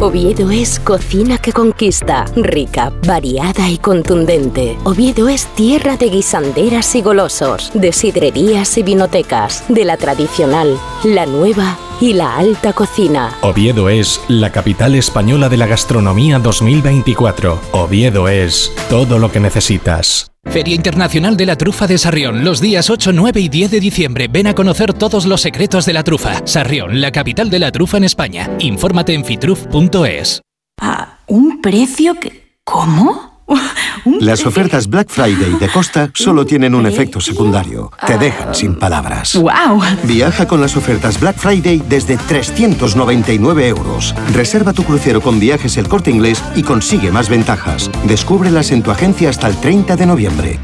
Oviedo 0.00 0.52
es 0.52 0.78
cocina 0.78 1.38
que 1.38 1.52
conquista, 1.52 2.24
rica, 2.36 2.92
variada 3.04 3.68
y 3.68 3.78
contundente. 3.78 4.78
Oviedo 4.84 5.28
es 5.28 5.46
tierra 5.56 5.96
de 5.96 6.08
guisanderas 6.08 6.94
y 6.94 7.02
golosos, 7.02 7.72
de 7.74 7.92
sidrerías 7.92 8.78
y 8.78 8.84
vinotecas, 8.84 9.64
de 9.68 9.84
la 9.84 9.96
tradicional, 9.96 10.78
la 11.02 11.26
nueva 11.26 11.76
y 12.00 12.12
la 12.12 12.36
alta 12.36 12.72
cocina. 12.72 13.36
Oviedo 13.42 13.88
es 13.88 14.20
la 14.28 14.50
capital 14.50 14.94
española 14.94 15.48
de 15.48 15.56
la 15.56 15.66
gastronomía 15.66 16.38
2024. 16.38 17.60
Oviedo 17.72 18.28
es 18.28 18.72
todo 18.88 19.18
lo 19.18 19.30
que 19.30 19.40
necesitas. 19.40 20.30
Feria 20.44 20.74
Internacional 20.74 21.36
de 21.36 21.46
la 21.46 21.56
Trufa 21.56 21.86
de 21.86 21.98
Sarrión, 21.98 22.44
los 22.44 22.60
días 22.60 22.88
8, 22.88 23.12
9 23.12 23.40
y 23.40 23.48
10 23.48 23.70
de 23.70 23.80
diciembre. 23.80 24.28
Ven 24.28 24.46
a 24.46 24.54
conocer 24.54 24.94
todos 24.94 25.26
los 25.26 25.42
secretos 25.42 25.84
de 25.84 25.92
la 25.92 26.04
trufa. 26.04 26.46
Sarrión, 26.46 27.00
la 27.00 27.12
capital 27.12 27.50
de 27.50 27.58
la 27.58 27.70
trufa 27.70 27.98
en 27.98 28.04
España. 28.04 28.50
Infórmate 28.58 29.12
en 29.12 29.24
fitruf.es. 29.24 30.40
¿A 30.80 31.18
un 31.26 31.60
precio 31.60 32.14
que... 32.14 32.58
¿Cómo? 32.64 33.27
Las 34.20 34.46
ofertas 34.46 34.86
Black 34.88 35.08
Friday 35.08 35.54
de 35.58 35.68
Costa 35.68 36.10
solo 36.14 36.46
tienen 36.46 36.74
un 36.74 36.86
efecto 36.86 37.20
secundario. 37.20 37.90
Te 38.06 38.14
ah. 38.14 38.18
dejan 38.18 38.54
sin 38.54 38.74
palabras. 38.76 39.34
¡Wow! 39.34 39.82
Viaja 40.04 40.46
con 40.46 40.60
las 40.60 40.76
ofertas 40.76 41.20
Black 41.20 41.36
Friday 41.36 41.82
desde 41.88 42.16
399 42.16 43.68
euros. 43.68 44.14
Reserva 44.32 44.72
tu 44.72 44.84
crucero 44.84 45.20
con 45.20 45.40
viajes 45.40 45.76
el 45.76 45.88
corte 45.88 46.10
inglés 46.10 46.42
y 46.54 46.62
consigue 46.62 47.10
más 47.10 47.28
ventajas. 47.28 47.90
Descúbrelas 48.04 48.70
en 48.70 48.82
tu 48.82 48.90
agencia 48.90 49.30
hasta 49.30 49.48
el 49.48 49.56
30 49.56 49.96
de 49.96 50.06
noviembre. 50.06 50.60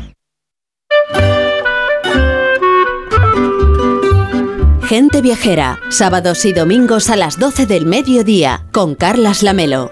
Gente 4.82 5.22
Viajera, 5.22 5.80
sábados 5.88 6.44
y 6.44 6.52
domingos 6.52 7.08
a 7.08 7.16
las 7.16 7.38
12 7.38 7.66
del 7.66 7.86
mediodía, 7.86 8.66
con 8.70 8.94
Carlas 8.94 9.42
Lamelo. 9.42 9.90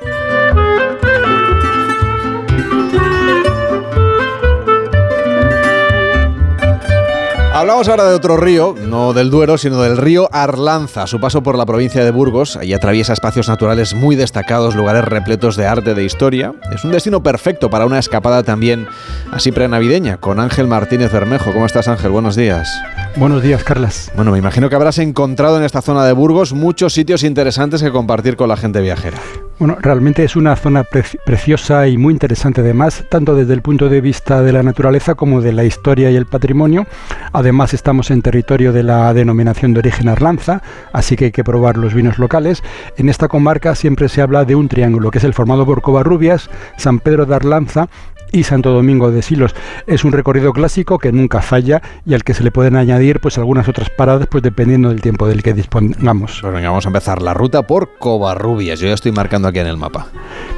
Hablamos 7.62 7.86
ahora 7.86 8.08
de 8.08 8.16
otro 8.16 8.36
río, 8.36 8.74
no 8.88 9.12
del 9.12 9.30
Duero, 9.30 9.56
sino 9.56 9.80
del 9.80 9.96
río 9.96 10.28
Arlanza. 10.32 11.06
Su 11.06 11.20
paso 11.20 11.44
por 11.44 11.56
la 11.56 11.64
provincia 11.64 12.04
de 12.04 12.10
Burgos, 12.10 12.56
allí 12.56 12.74
atraviesa 12.74 13.12
espacios 13.12 13.48
naturales 13.48 13.94
muy 13.94 14.16
destacados, 14.16 14.74
lugares 14.74 15.04
repletos 15.04 15.54
de 15.54 15.68
arte, 15.68 15.94
de 15.94 16.02
historia. 16.02 16.54
Es 16.74 16.82
un 16.82 16.90
destino 16.90 17.22
perfecto 17.22 17.70
para 17.70 17.86
una 17.86 18.00
escapada 18.00 18.42
también 18.42 18.88
así 19.30 19.52
prenavideña, 19.52 20.16
con 20.16 20.40
Ángel 20.40 20.66
Martínez 20.66 21.12
Bermejo. 21.12 21.52
¿Cómo 21.52 21.64
estás, 21.64 21.86
Ángel? 21.86 22.10
Buenos 22.10 22.34
días. 22.34 22.68
Buenos 23.14 23.44
días, 23.44 23.62
Carlas. 23.62 24.10
Bueno, 24.16 24.32
me 24.32 24.38
imagino 24.38 24.68
que 24.68 24.74
habrás 24.74 24.98
encontrado 24.98 25.56
en 25.56 25.62
esta 25.62 25.82
zona 25.82 26.04
de 26.04 26.14
Burgos 26.14 26.54
muchos 26.54 26.92
sitios 26.92 27.22
interesantes 27.22 27.80
que 27.80 27.92
compartir 27.92 28.34
con 28.34 28.48
la 28.48 28.56
gente 28.56 28.80
viajera. 28.80 29.18
Bueno, 29.58 29.76
realmente 29.80 30.24
es 30.24 30.34
una 30.34 30.56
zona 30.56 30.82
preciosa 30.82 31.86
y 31.86 31.96
muy 31.96 32.12
interesante 32.12 32.62
además, 32.62 33.04
tanto 33.08 33.36
desde 33.36 33.52
el 33.52 33.62
punto 33.62 33.88
de 33.88 34.00
vista 34.00 34.42
de 34.42 34.52
la 34.52 34.62
naturaleza 34.62 35.14
como 35.14 35.40
de 35.40 35.52
la 35.52 35.62
historia 35.62 36.10
y 36.10 36.16
el 36.16 36.26
patrimonio. 36.26 36.86
Además 37.32 37.72
estamos 37.72 38.10
en 38.10 38.22
territorio 38.22 38.72
de 38.72 38.82
la 38.82 39.14
denominación 39.14 39.72
de 39.72 39.80
origen 39.80 40.08
Arlanza, 40.08 40.62
así 40.92 41.16
que 41.16 41.26
hay 41.26 41.32
que 41.32 41.44
probar 41.44 41.76
los 41.76 41.94
vinos 41.94 42.18
locales. 42.18 42.62
En 42.96 43.08
esta 43.08 43.28
comarca 43.28 43.74
siempre 43.76 44.08
se 44.08 44.20
habla 44.20 44.44
de 44.44 44.56
un 44.56 44.68
triángulo, 44.68 45.10
que 45.10 45.18
es 45.18 45.24
el 45.24 45.34
formado 45.34 45.64
por 45.64 45.80
Covarrubias, 45.80 46.50
San 46.76 46.98
Pedro 46.98 47.24
de 47.26 47.36
Arlanza 47.36 47.88
y 48.32 48.44
Santo 48.44 48.72
Domingo 48.72 49.10
de 49.10 49.22
Silos. 49.22 49.54
Es 49.86 50.04
un 50.04 50.12
recorrido 50.12 50.52
clásico 50.52 50.98
que 50.98 51.12
nunca 51.12 51.42
falla 51.42 51.82
y 52.04 52.14
al 52.14 52.24
que 52.24 52.34
se 52.34 52.42
le 52.42 52.50
pueden 52.50 52.76
añadir 52.76 53.20
pues 53.20 53.38
algunas 53.38 53.68
otras 53.68 53.90
paradas 53.90 54.26
pues 54.30 54.42
dependiendo 54.42 54.88
del 54.88 55.00
tiempo 55.00 55.28
del 55.28 55.42
que 55.42 55.52
dispongamos. 55.52 56.38
Pues 56.40 56.52
venga, 56.52 56.70
vamos 56.70 56.86
a 56.86 56.88
empezar 56.88 57.22
la 57.22 57.34
ruta 57.34 57.62
por 57.62 57.98
Covarrubias. 57.98 58.80
Yo 58.80 58.88
ya 58.88 58.94
estoy 58.94 59.12
marcando 59.12 59.48
aquí 59.48 59.58
en 59.58 59.66
el 59.66 59.76
mapa. 59.76 60.06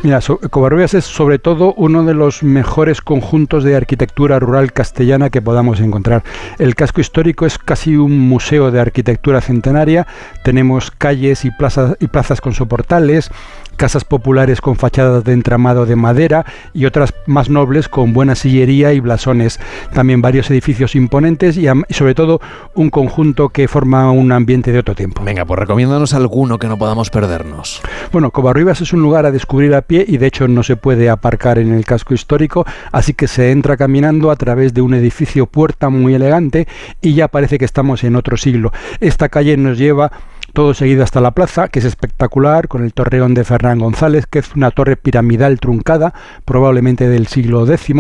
Mira, 0.03 0.21
Covarrubias 0.51 0.95
es 0.95 1.05
sobre 1.05 1.39
todo 1.39 1.75
uno 1.77 2.05
de 2.05 2.15
los 2.15 2.43
mejores 2.43 3.01
conjuntos 3.01 3.65
de 3.65 3.77
arquitectura 3.77 4.39
rural 4.39 4.73
castellana 4.73 5.31
que 5.31 5.43
podamos 5.43 5.81
encontrar. 5.81 6.23
El 6.59 6.75
casco 6.75 7.01
histórico 7.01 7.47
es 7.47 7.59
casi 7.59 7.97
un 7.97 8.19
museo 8.19 8.71
de 8.71 8.81
arquitectura 8.81 9.41
centenaria. 9.41 10.07
Tenemos 10.45 10.91
calles 10.91 11.45
y 11.45 11.51
plazas, 11.51 11.97
y 12.01 12.07
plazas 12.07 12.41
con 12.41 12.55
soportales, 12.55 13.31
casas 13.75 14.05
populares 14.05 14.61
con 14.61 14.77
fachadas 14.77 15.25
de 15.25 15.33
entramado 15.33 15.87
de 15.87 15.97
madera 15.97 16.45
y 16.73 16.87
otras 16.87 17.15
más 17.27 17.51
nobles 17.51 17.89
con 17.89 18.13
buena 18.13 18.35
sillería 18.35 18.93
y 18.93 19.01
blasones. 19.01 19.61
También 19.93 20.23
varios 20.23 20.51
edificios 20.51 20.95
imponentes 20.95 21.57
y, 21.57 21.67
sobre 21.91 22.15
todo 22.15 22.41
un 22.75 22.91
conjunto 22.91 23.49
que 23.51 23.69
forma 23.69 24.11
un 24.11 24.33
ambiente 24.33 24.73
de 24.73 24.79
otro 24.79 24.95
tiempo. 24.95 25.23
Venga, 25.25 25.45
pues 25.45 25.59
recomiéndanos 25.59 26.15
alguno 26.15 26.59
que 26.59 26.69
no 26.69 26.79
podamos 26.79 27.11
perdernos. 27.11 27.81
Bueno, 28.13 28.31
Covarrubias 28.31 28.81
es 28.81 28.93
un 28.93 29.03
lugar 29.03 29.27
a 29.27 29.33
descubrir 29.33 29.75
a 29.75 29.83
pie 29.83 30.05
y 30.07 30.19
de 30.19 30.27
hecho 30.27 30.49
no 30.49 30.63
se 30.63 30.77
puede 30.77 31.11
aparcar 31.11 31.59
en 31.59 31.73
el 31.73 31.85
casco 31.85 32.15
histórico, 32.15 32.67
así 32.93 33.15
que 33.15 33.29
se 33.29 33.51
entra 33.51 33.77
caminando 33.77 34.31
a 34.31 34.37
través 34.37 34.75
de 34.75 34.83
un 34.83 34.95
edificio 34.95 35.47
puerta 35.47 35.89
muy 35.89 36.15
elegante 36.15 36.67
y 37.01 37.15
ya 37.15 37.29
parece 37.29 37.59
que 37.59 37.65
estamos 37.65 38.05
en 38.05 38.17
otro 38.17 38.37
siglo. 38.37 38.73
Esta 39.01 39.29
calle 39.29 39.57
nos 39.57 39.79
lleva 39.79 40.13
todo 40.55 40.73
seguido 40.73 41.03
hasta 41.03 41.21
la 41.21 41.33
plaza, 41.33 41.69
que 41.69 41.81
es 41.81 41.85
espectacular, 41.85 42.69
con 42.69 42.85
el 42.85 42.95
torreón 42.95 43.35
de 43.35 43.45
Fernán 43.45 43.81
González, 43.81 44.27
que 44.27 44.39
es 44.39 44.55
una 44.55 44.71
torre 44.71 44.97
piramidal 44.97 45.61
truncada, 45.61 46.15
probablemente 46.45 47.09
del 47.09 47.27
siglo 47.27 47.67
X. 47.71 47.95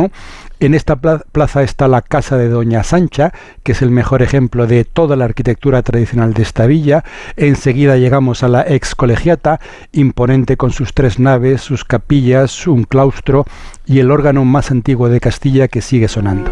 En 0.60 0.72
esta 0.72 0.96
plaza 0.96 1.62
está 1.62 1.88
la 1.88 2.00
casa 2.00 2.38
de 2.38 2.48
Doña 2.48 2.84
Sancha, 2.84 3.32
que 3.64 3.72
es 3.72 3.82
el 3.82 3.90
mejor 3.90 4.22
ejemplo 4.22 4.66
de 4.66 4.84
toda 4.84 5.16
la 5.16 5.26
arquitectura 5.26 5.82
tradicional 5.82 6.32
de 6.32 6.42
esta 6.42 6.66
villa. 6.66 7.04
Enseguida 7.36 7.96
llegamos 7.96 8.42
a 8.44 8.48
la 8.48 8.62
ex 8.62 8.94
colegiata, 8.94 9.60
imponente 9.92 10.56
con 10.56 10.70
sus 10.70 10.94
tres 10.94 11.18
naves, 11.18 11.60
sus 11.60 11.84
capillas, 11.84 12.66
un 12.66 12.84
claustro 12.84 13.44
y 13.84 13.98
el 13.98 14.10
órgano 14.10 14.44
más 14.44 14.70
antiguo 14.70 15.08
de 15.08 15.20
Castilla 15.20 15.68
que 15.68 15.82
sigue 15.82 16.08
sonando. 16.08 16.50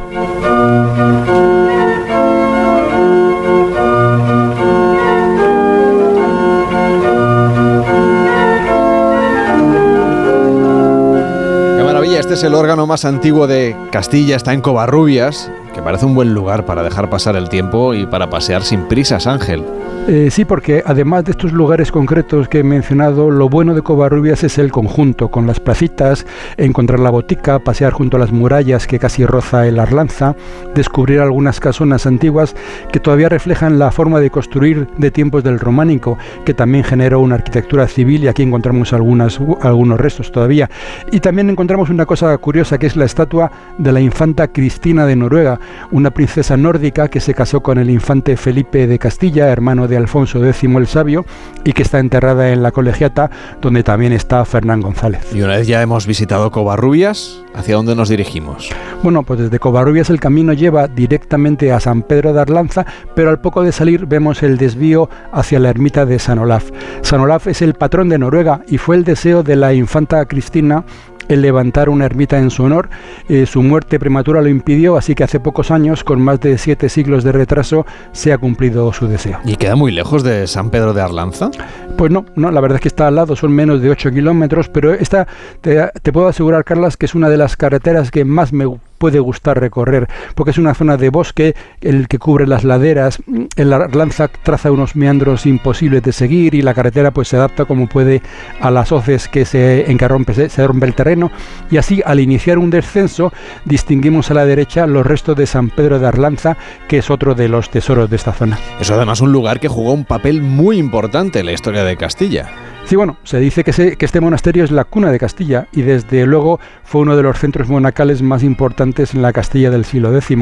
Es 12.33 12.43
el 12.45 12.55
órgano 12.55 12.87
más 12.87 13.05
antiguo 13.05 13.47
de 13.47 13.77
Castilla, 13.91 14.37
está 14.37 14.55
en 14.55 14.63
Covarrubias, 14.63 15.51
que 15.73 15.83
parece 15.83 16.07
un 16.07 16.15
buen 16.15 16.35
lugar 16.35 16.65
para 16.65 16.83
dejar 16.83 17.11
pasar 17.11 17.37
el 17.37 17.49
tiempo 17.49 17.95
y 17.95 18.07
para 18.07 18.31
pasear 18.31 18.63
sin 18.63 18.83
prisas, 18.89 19.27
Ángel. 19.27 19.65
Eh, 20.09 20.31
sí, 20.33 20.45
porque 20.45 20.83
además 20.85 21.25
de 21.25 21.31
estos 21.31 21.53
lugares 21.53 21.93
concretos 21.93 22.49
que 22.49 22.59
he 22.59 22.65
mencionado, 22.65 23.31
lo 23.31 23.49
bueno 23.49 23.73
de 23.73 23.83
Covarrubias 23.83 24.43
es 24.43 24.59
el 24.59 24.73
conjunto, 24.73 25.29
con 25.29 25.47
las 25.47 25.61
placitas, 25.61 26.27
encontrar 26.57 26.99
la 26.99 27.11
botica, 27.11 27.61
pasear 27.61 27.93
junto 27.93 28.17
a 28.17 28.21
las 28.21 28.33
murallas 28.33 28.89
que 28.89 28.99
casi 28.99 29.25
roza 29.25 29.65
el 29.69 29.79
Arlanza, 29.79 30.35
descubrir 30.75 31.21
algunas 31.21 31.61
casonas 31.61 32.05
antiguas 32.05 32.57
que 32.91 32.99
todavía 32.99 33.29
reflejan 33.29 33.79
la 33.79 33.93
forma 33.93 34.19
de 34.19 34.31
construir 34.31 34.89
de 34.99 35.13
tiempos 35.13 35.45
del 35.45 35.61
románico, 35.61 36.19
que 36.45 36.53
también 36.53 36.83
generó 36.83 37.21
una 37.21 37.37
arquitectura 37.37 37.87
civil 37.87 38.25
y 38.25 38.29
aquí 38.29 38.43
encontramos 38.43 38.93
algunas, 38.93 39.41
algunos 39.61 40.01
restos 40.01 40.33
todavía. 40.33 40.69
Y 41.13 41.21
también 41.21 41.49
encontramos 41.49 41.91
una 41.91 42.07
cosa 42.07 42.37
curiosa 42.39 42.77
que 42.77 42.87
es 42.87 42.97
la 42.97 43.05
estatua 43.05 43.53
de 43.79 43.93
la 43.93 44.01
infanta 44.01 44.49
Cristina 44.49 45.07
de 45.07 45.15
Noruega, 45.15 45.61
una 45.91 46.11
princesa 46.11 46.57
nórdica 46.57 47.09
que 47.09 47.21
se 47.21 47.35
casó 47.35 47.63
con 47.63 47.79
el 47.79 47.91
infante 47.91 48.37
Felipe 48.37 48.87
de 48.87 48.99
Castilla, 48.99 49.49
hermano 49.49 49.89
de 49.89 49.97
Alfonso 49.97 50.45
X 50.45 50.63
el 50.63 50.87
Sabio 50.87 51.25
y 51.65 51.73
que 51.73 51.83
está 51.83 51.99
enterrada 51.99 52.51
en 52.51 52.63
la 52.63 52.71
colegiata 52.71 53.31
donde 53.61 53.83
también 53.83 54.13
está 54.13 54.45
Fernán 54.45 54.81
González. 54.81 55.35
Y 55.35 55.43
una 55.43 55.57
vez 55.57 55.67
ya 55.67 55.83
hemos 55.83 56.07
visitado 56.07 56.51
Covarrubias, 56.51 57.43
¿hacia 57.55 57.77
dónde 57.77 57.95
nos 57.95 58.09
dirigimos? 58.09 58.71
Bueno, 59.03 59.23
pues 59.23 59.41
desde 59.41 59.59
Covarrubias 59.59 60.11
el 60.11 60.21
camino 60.21 60.53
lleva 60.53 60.89
directamente 60.89 61.73
a 61.73 61.81
San 61.81 62.03
Pedro 62.03 62.33
de 62.33 62.41
Arlanza, 62.41 62.87
pero 63.15 63.31
al 63.31 63.41
poco 63.41 63.63
de 63.63 63.73
salir 63.73 64.07
vemos 64.07 64.43
el 64.43 64.59
desvío 64.59 65.09
hacia 65.33 65.59
la 65.59 65.71
ermita 65.71 66.07
de 66.07 66.19
San 66.19 66.39
Olaf. 66.39 66.71
San 67.03 67.21
Olaf 67.21 67.47
es 67.47 67.63
el 67.63 67.75
patrón 67.75 68.09
de 68.09 68.19
Noruega 68.19 68.63
y 68.69 68.79
fue 68.79 68.97
el 68.97 69.05
deseo 69.05 69.43
de 69.43 69.57
la 69.57 69.75
infanta 69.75 70.25
Cristina 70.27 70.85
el 71.33 71.43
levantar 71.43 71.89
una 71.89 72.07
ermita 72.07 72.39
en 72.39 72.51
su 72.51 72.65
honor. 72.65 72.89
Eh, 73.29 73.47
su 73.47 73.63
muerte 73.63 73.99
prematura 73.99 74.41
lo 74.41 74.49
impidió, 74.49 74.97
así 74.97 75.15
que 75.15 75.25
hace 75.25 75.41
pocos 75.41 75.71
años, 75.71 76.05
con 76.05 76.21
más 76.21 76.41
de 76.41 76.59
siete 76.59 76.89
siglos 76.89 77.25
de 77.25 77.33
retraso, 77.33 77.87
se 78.13 78.33
ha 78.33 78.39
cumplido 78.39 78.93
su 78.93 79.07
deseo. 79.09 79.39
¿Y 79.45 79.57
queda 79.57 79.77
muy 79.77 79.93
lejos 79.93 80.23
de 80.23 80.47
San 80.47 80.71
Pedro 80.71 80.93
de 80.93 81.03
Arlanza? 81.03 81.51
Pues 81.97 82.11
no, 82.11 82.25
no, 82.37 82.51
la 82.51 82.61
verdad 82.61 82.77
es 82.77 82.83
que 82.83 82.89
está 82.89 83.09
al 83.09 83.17
lado, 83.17 83.37
son 83.37 83.53
menos 83.53 83.81
de 83.83 83.91
8 83.91 84.11
kilómetros, 84.11 84.69
pero 84.69 84.93
esta, 84.93 85.27
te, 85.61 85.89
te 86.03 86.13
puedo 86.13 86.29
asegurar, 86.29 86.65
Carlas, 86.65 86.97
que 86.97 87.07
es 87.07 87.15
una 87.15 87.29
de 87.29 87.37
las 87.37 87.57
carreteras 87.57 88.11
que 88.11 88.25
más 88.25 88.53
me 88.53 88.67
puede 89.03 89.19
gustar 89.19 89.59
recorrer, 89.59 90.09
porque 90.37 90.53
es 90.53 90.59
una 90.59 90.75
zona 90.75 90.97
de 90.97 91.11
bosque, 91.11 91.57
el 91.81 92.07
que 92.07 92.21
cubre 92.21 92.47
las 92.47 92.63
laderas, 92.63 93.21
el 93.57 93.71
lanza 93.71 94.29
traza 94.29 94.71
unos 94.71 94.95
meandros 94.95 95.45
imposibles 95.45 96.05
de 96.05 96.13
seguir 96.13 96.55
y 96.55 96.63
la 96.63 96.73
carretera 96.73 97.11
pues 97.11 97.27
se 97.27 97.37
adapta 97.37 97.65
como 97.65 97.89
puede 97.89 98.23
a 98.61 98.71
las 98.71 98.93
hoces 98.93 99.27
que 99.27 99.45
se, 99.45 99.91
en 99.91 99.99
que 99.99 100.07
rompe, 100.07 100.49
se, 100.49 100.65
rompe 100.69 100.87
el 100.87 100.95
terreno 100.95 101.33
y 101.69 101.79
así 101.79 102.01
al 102.07 102.21
iniciar 102.21 102.59
un 102.59 102.71
descenso 102.71 103.33
distinguimos 103.65 104.31
a 104.31 104.35
la 104.35 104.47
derecha 104.47 104.87
los 104.87 105.05
restos 105.05 105.37
de 105.37 105.47
San 105.49 105.71
Pedro 105.71 105.99
de 105.99 106.07
Arlanza, 106.07 106.57
que 106.87 106.99
es 106.99 107.11
otro 107.11 107.35
de 107.35 107.49
los 107.49 107.71
tesoros 107.71 108.09
de 108.09 108.15
esta 108.15 108.33
zona. 108.33 108.57
Es 108.79 108.93
además 108.93 109.21
un 109.21 109.33
lugar 109.33 109.59
que 109.59 109.67
jugó 109.67 109.95
un 109.95 110.05
papel 110.05 110.43
muy 110.43 110.79
importante 110.79 111.41
en 111.41 111.47
la 111.47 111.53
historia 111.53 111.83
de 111.83 111.97
Castilla. 111.97 112.53
Sí, 112.85 112.97
bueno, 112.97 113.17
se 113.23 113.39
dice 113.39 113.65
que, 113.65 113.97
que, 113.97 114.05
este 114.05 114.21
monasterio 114.21 114.65
es 114.65 114.71
la 114.71 114.85
cuna 114.85 115.11
de 115.11 115.19
Castilla 115.19 115.69
y 115.73 115.83
desde 115.83 116.27
luego 116.27 116.59
fue 116.83 117.03
uno 117.03 117.17
de 117.17 117.23
los 117.23 117.39
centros 117.39 117.69
monacales 117.69 118.23
más 118.23 118.43
importantes 118.43 118.92
en 118.99 119.23
la 119.23 119.33
Castilla 119.33 119.71
del 119.71 119.85
siglo 119.85 120.15
X. 120.17 120.37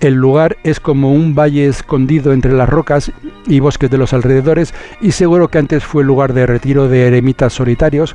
El 0.00 0.14
lugar 0.14 0.56
es 0.62 0.80
como 0.80 1.12
un 1.12 1.34
valle 1.34 1.66
escondido 1.66 2.32
entre 2.32 2.52
las 2.52 2.68
rocas 2.68 3.12
y 3.46 3.60
bosques 3.60 3.90
de 3.90 3.98
los 3.98 4.12
alrededores 4.12 4.72
y 5.00 5.12
seguro 5.12 5.48
que 5.48 5.58
antes 5.58 5.84
fue 5.84 6.04
lugar 6.04 6.32
de 6.32 6.46
retiro 6.46 6.88
de 6.88 7.06
eremitas 7.06 7.52
solitarios. 7.52 8.14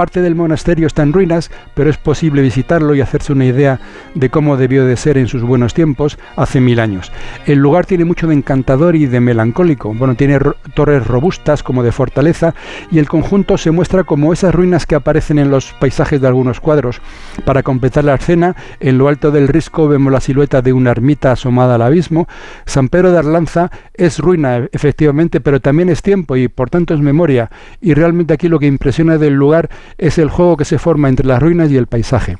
Parte 0.00 0.22
del 0.22 0.34
monasterio 0.34 0.86
está 0.86 1.02
en 1.02 1.12
ruinas, 1.12 1.50
pero 1.74 1.90
es 1.90 1.98
posible 1.98 2.40
visitarlo 2.40 2.94
y 2.94 3.02
hacerse 3.02 3.34
una 3.34 3.44
idea 3.44 3.80
de 4.14 4.30
cómo 4.30 4.56
debió 4.56 4.86
de 4.86 4.96
ser 4.96 5.18
en 5.18 5.28
sus 5.28 5.42
buenos 5.42 5.74
tiempos 5.74 6.18
hace 6.36 6.58
mil 6.58 6.80
años. 6.80 7.12
El 7.44 7.58
lugar 7.58 7.84
tiene 7.84 8.06
mucho 8.06 8.26
de 8.26 8.32
encantador 8.32 8.96
y 8.96 9.04
de 9.04 9.20
melancólico. 9.20 9.92
Bueno, 9.92 10.14
tiene 10.14 10.38
torres 10.72 11.06
robustas 11.06 11.62
como 11.62 11.82
de 11.82 11.92
fortaleza 11.92 12.54
y 12.90 12.98
el 12.98 13.10
conjunto 13.10 13.58
se 13.58 13.72
muestra 13.72 14.04
como 14.04 14.32
esas 14.32 14.54
ruinas 14.54 14.86
que 14.86 14.94
aparecen 14.94 15.38
en 15.38 15.50
los 15.50 15.74
paisajes 15.74 16.18
de 16.18 16.28
algunos 16.28 16.60
cuadros. 16.60 17.02
Para 17.44 17.62
completar 17.62 18.04
la 18.04 18.14
escena, 18.14 18.56
en 18.80 18.96
lo 18.96 19.06
alto 19.06 19.30
del 19.30 19.48
risco 19.48 19.86
vemos 19.86 20.10
la 20.10 20.20
silueta 20.22 20.62
de 20.62 20.72
una 20.72 20.92
ermita 20.92 21.32
asomada 21.32 21.74
al 21.74 21.82
abismo. 21.82 22.26
San 22.64 22.88
Pedro 22.88 23.12
de 23.12 23.18
Arlanza 23.18 23.70
es 23.92 24.18
ruina, 24.18 24.66
efectivamente, 24.72 25.42
pero 25.42 25.60
también 25.60 25.90
es 25.90 26.00
tiempo 26.00 26.36
y 26.36 26.48
por 26.48 26.70
tanto 26.70 26.94
es 26.94 27.00
memoria. 27.00 27.50
Y 27.82 27.92
realmente 27.92 28.32
aquí 28.32 28.48
lo 28.48 28.58
que 28.58 28.66
impresiona 28.66 29.18
del 29.18 29.34
lugar 29.34 29.68
es 29.98 30.18
el 30.18 30.30
juego 30.30 30.56
que 30.56 30.64
se 30.64 30.78
forma 30.78 31.08
entre 31.08 31.26
las 31.26 31.40
ruinas 31.40 31.70
y 31.70 31.76
el 31.76 31.86
paisaje. 31.86 32.36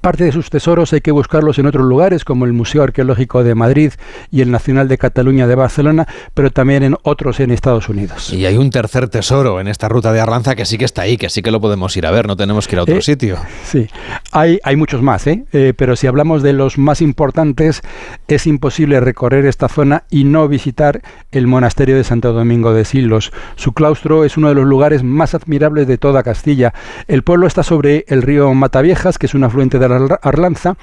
Parte 0.00 0.24
de 0.24 0.32
sus 0.32 0.50
tesoros 0.50 0.92
hay 0.92 1.00
que 1.00 1.10
buscarlos 1.10 1.58
en 1.58 1.66
otros 1.66 1.84
lugares, 1.84 2.24
como 2.24 2.44
el 2.44 2.52
Museo 2.52 2.82
Arqueológico 2.82 3.42
de 3.44 3.54
Madrid 3.54 3.92
y 4.30 4.40
el 4.40 4.50
Nacional 4.50 4.88
de 4.88 4.98
Cataluña 4.98 5.46
de 5.46 5.54
Barcelona, 5.54 6.06
pero 6.34 6.50
también 6.50 6.82
en 6.82 6.96
otros 7.02 7.40
en 7.40 7.50
Estados 7.50 7.88
Unidos. 7.88 8.32
Y 8.32 8.46
hay 8.46 8.56
un 8.56 8.70
tercer 8.70 9.08
tesoro 9.08 9.60
en 9.60 9.68
esta 9.68 9.88
ruta 9.88 10.12
de 10.12 10.20
Arlanza 10.20 10.54
que 10.54 10.64
sí 10.64 10.78
que 10.78 10.84
está 10.84 11.02
ahí, 11.02 11.16
que 11.16 11.28
sí 11.28 11.42
que 11.42 11.50
lo 11.50 11.60
podemos 11.60 11.96
ir 11.96 12.06
a 12.06 12.10
ver, 12.10 12.26
no 12.26 12.36
tenemos 12.36 12.68
que 12.68 12.76
ir 12.76 12.80
a 12.80 12.82
otro 12.82 12.96
Eh, 12.96 13.02
sitio. 13.02 13.36
Sí, 13.64 13.88
hay, 14.32 14.60
hay 14.62 14.76
muchos 14.76 15.02
más, 15.02 15.26
¿eh? 15.26 15.44
Eh, 15.52 15.74
pero 15.76 15.96
si 15.96 16.06
hablamos 16.06 16.42
de 16.42 16.52
los 16.52 16.78
más 16.78 17.02
importantes, 17.02 17.82
es 18.28 18.46
imposible 18.46 19.00
recorrer 19.00 19.44
esta 19.46 19.68
zona 19.68 20.04
y 20.08 20.24
no 20.24 20.46
visitar 20.46 21.02
el 21.32 21.46
monasterio 21.48 21.96
de 21.96 22.04
Santo 22.04 22.32
Domingo 22.32 22.72
de 22.72 22.84
Silos. 22.84 23.32
Su 23.56 23.72
claustro 23.72 24.24
es 24.24 24.36
uno 24.36 24.48
de 24.48 24.54
los 24.54 24.66
lugares 24.66 25.02
más 25.02 25.34
admirables 25.34 25.88
de 25.88 25.98
toda 25.98 26.22
Castilla. 26.22 26.72
El 27.08 27.22
pueblo 27.22 27.46
está 27.48 27.62
sobre 27.64 28.04
el 28.08 28.22
río 28.22 28.54
Mataviejas, 28.54 29.18
que 29.18 29.26
es 29.26 29.34
un 29.34 29.42
afluente 29.44 29.79
de 29.80 29.88
la 29.88 29.96
Arla- 29.96 30.20
Arlanza. 30.22 30.76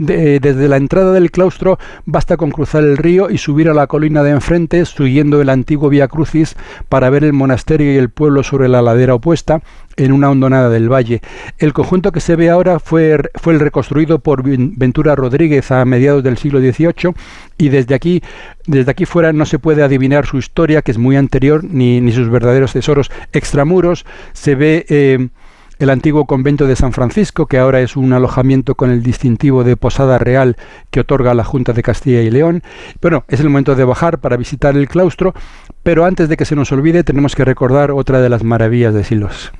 De- 0.00 0.38
desde 0.38 0.68
la 0.68 0.76
entrada 0.76 1.12
del 1.12 1.32
claustro 1.32 1.76
basta 2.06 2.36
con 2.36 2.52
cruzar 2.52 2.84
el 2.84 2.96
río 2.96 3.30
y 3.30 3.38
subir 3.38 3.68
a 3.68 3.74
la 3.74 3.88
colina 3.88 4.22
de 4.22 4.30
enfrente, 4.30 4.86
siguiendo 4.86 5.40
el 5.40 5.48
antiguo 5.48 5.88
Vía 5.88 6.06
Crucis, 6.06 6.54
para 6.88 7.10
ver 7.10 7.24
el 7.24 7.32
monasterio 7.32 7.92
y 7.92 7.96
el 7.96 8.08
pueblo 8.08 8.44
sobre 8.44 8.68
la 8.68 8.80
ladera 8.80 9.16
opuesta, 9.16 9.60
en 9.96 10.12
una 10.12 10.30
hondonada 10.30 10.70
del 10.70 10.88
valle. 10.88 11.20
El 11.58 11.72
conjunto 11.72 12.12
que 12.12 12.20
se 12.20 12.36
ve 12.36 12.48
ahora 12.48 12.78
fue, 12.78 13.18
fue 13.34 13.54
el 13.54 13.58
reconstruido 13.58 14.20
por 14.20 14.44
Ven- 14.44 14.74
Ventura 14.76 15.16
Rodríguez 15.16 15.72
a 15.72 15.84
mediados 15.84 16.22
del 16.22 16.38
siglo 16.38 16.60
XVIII 16.60 17.12
y 17.58 17.68
desde 17.70 17.96
aquí, 17.96 18.22
desde 18.68 18.92
aquí 18.92 19.04
fuera 19.04 19.32
no 19.32 19.46
se 19.46 19.58
puede 19.58 19.82
adivinar 19.82 20.26
su 20.26 20.38
historia, 20.38 20.82
que 20.82 20.92
es 20.92 20.98
muy 20.98 21.16
anterior, 21.16 21.64
ni, 21.64 22.00
ni 22.00 22.12
sus 22.12 22.30
verdaderos 22.30 22.72
tesoros. 22.72 23.10
Extramuros 23.32 24.06
se 24.32 24.54
ve... 24.54 24.86
eh, 24.88 25.28
el 25.78 25.90
antiguo 25.90 26.26
convento 26.26 26.66
de 26.66 26.76
San 26.76 26.92
Francisco, 26.92 27.46
que 27.46 27.58
ahora 27.58 27.80
es 27.80 27.96
un 27.96 28.12
alojamiento 28.12 28.74
con 28.74 28.90
el 28.90 29.02
distintivo 29.02 29.64
de 29.64 29.76
Posada 29.76 30.18
Real 30.18 30.56
que 30.90 31.00
otorga 31.00 31.34
la 31.34 31.44
Junta 31.44 31.72
de 31.72 31.82
Castilla 31.82 32.22
y 32.22 32.30
León. 32.30 32.62
Bueno, 33.00 33.24
es 33.28 33.40
el 33.40 33.48
momento 33.48 33.74
de 33.74 33.84
bajar 33.84 34.18
para 34.18 34.36
visitar 34.36 34.76
el 34.76 34.88
claustro, 34.88 35.34
pero 35.82 36.04
antes 36.04 36.28
de 36.28 36.36
que 36.36 36.44
se 36.44 36.56
nos 36.56 36.72
olvide 36.72 37.04
tenemos 37.04 37.34
que 37.34 37.44
recordar 37.44 37.90
otra 37.92 38.20
de 38.20 38.28
las 38.28 38.42
maravillas 38.42 38.94
de 38.94 39.04
Silos. 39.04 39.52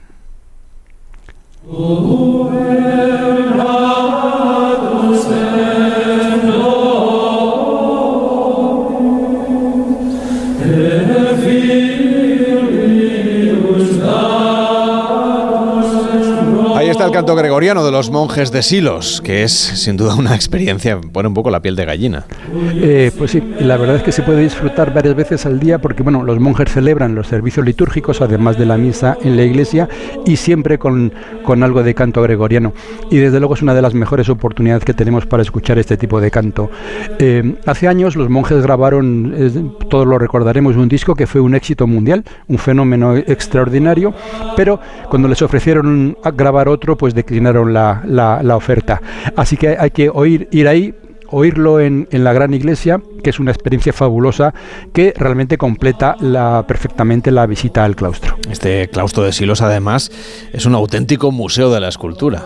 El 17.09 17.15
canto 17.15 17.35
gregoriano 17.35 17.87
de 17.87 17.91
los 17.91 18.11
monjes 18.11 18.53
de 18.53 18.63
Silos, 18.63 19.23
que 19.25 19.43
es 19.43 19.51
sin 19.53 19.97
duda 19.97 20.15
una 20.15 20.35
experiencia, 20.35 21.01
pone 21.01 21.27
un 21.27 21.33
poco 21.33 21.49
la 21.49 21.63
piel 21.63 21.75
de 21.75 21.87
gallina. 21.87 22.27
Eh, 22.75 23.11
pues 23.17 23.31
sí, 23.31 23.43
la 23.61 23.79
verdad 23.79 23.97
es 23.97 24.03
que 24.03 24.13
se 24.13 24.23
puede 24.23 24.43
disfrutar 24.43 24.93
varias 24.93 25.15
veces 25.17 25.47
al 25.47 25.59
día 25.59 25.79
porque 25.79 26.03
bueno, 26.03 26.23
los 26.23 26.39
monjes 26.39 26.71
celebran 26.71 27.15
los 27.15 27.27
servicios 27.27 27.65
litúrgicos 27.65 28.21
además 28.21 28.59
de 28.59 28.67
la 28.67 28.77
misa 28.77 29.17
en 29.23 29.39
la 29.39 29.43
iglesia 29.43 29.89
y 30.27 30.37
siempre 30.37 30.79
con, 30.79 31.15
con 31.45 31.63
algo 31.63 31.83
de 31.83 31.95
canto 31.95 32.21
gregoriano. 32.21 32.75
Y 33.11 33.17
desde 33.17 33.39
luego 33.41 33.55
es 33.55 33.63
una 33.63 33.73
de 33.73 33.81
las 33.81 33.95
mejores 33.95 34.29
oportunidades 34.29 34.85
que 34.85 34.93
tenemos 34.93 35.25
para 35.25 35.43
escuchar 35.43 35.79
este 35.79 35.97
tipo 35.97 36.21
de 36.21 36.31
canto. 36.31 36.71
Eh, 37.19 37.55
hace 37.65 37.89
años 37.89 38.17
los 38.17 38.29
monjes 38.29 38.61
grabaron, 38.63 39.33
eh, 39.35 39.51
todos 39.89 40.07
lo 40.07 40.19
recordaremos, 40.19 40.77
un 40.77 40.91
disco 40.91 41.15
que 41.15 41.27
fue 41.27 41.41
un 41.41 41.55
éxito 41.55 41.87
mundial, 41.87 42.23
un 42.49 42.59
fenómeno 42.59 43.17
extraordinario, 43.17 44.13
pero 44.57 44.79
cuando 45.09 45.27
les 45.27 45.41
ofrecieron 45.41 46.19
grabar 46.35 46.69
otro, 46.69 46.98
pues 46.99 47.15
declinaron 47.15 47.73
la, 47.73 48.03
la- 48.07 48.43
la 48.43 48.57
oferta. 48.57 49.01
Así 49.37 49.57
que 49.57 49.77
hay 49.79 49.91
que 49.91 50.11
oír, 50.11 50.49
ir 50.51 50.69
ahí 50.69 50.95
oírlo 51.31 51.79
en, 51.79 52.09
en 52.11 52.25
la 52.25 52.33
gran 52.33 52.55
iglesia, 52.55 53.01
que 53.23 53.29
es 53.31 53.39
una 53.39 53.51
experiencia 53.51 53.93
fabulosa 53.93 54.55
que 54.95 55.13
realmente 55.17 55.59
completa 55.59 56.17
la, 56.21 56.65
perfectamente 56.67 57.31
la 57.31 57.45
visita 57.47 57.85
al 57.85 57.97
claustro. 57.97 58.37
Este 58.51 58.89
claustro 58.89 59.25
de 59.25 59.33
Silos, 59.33 59.61
además, 59.61 60.11
es 60.55 60.65
un 60.65 60.75
auténtico 60.75 61.31
museo 61.31 61.71
de 61.71 61.81
la 61.81 61.89
escultura. 61.89 62.45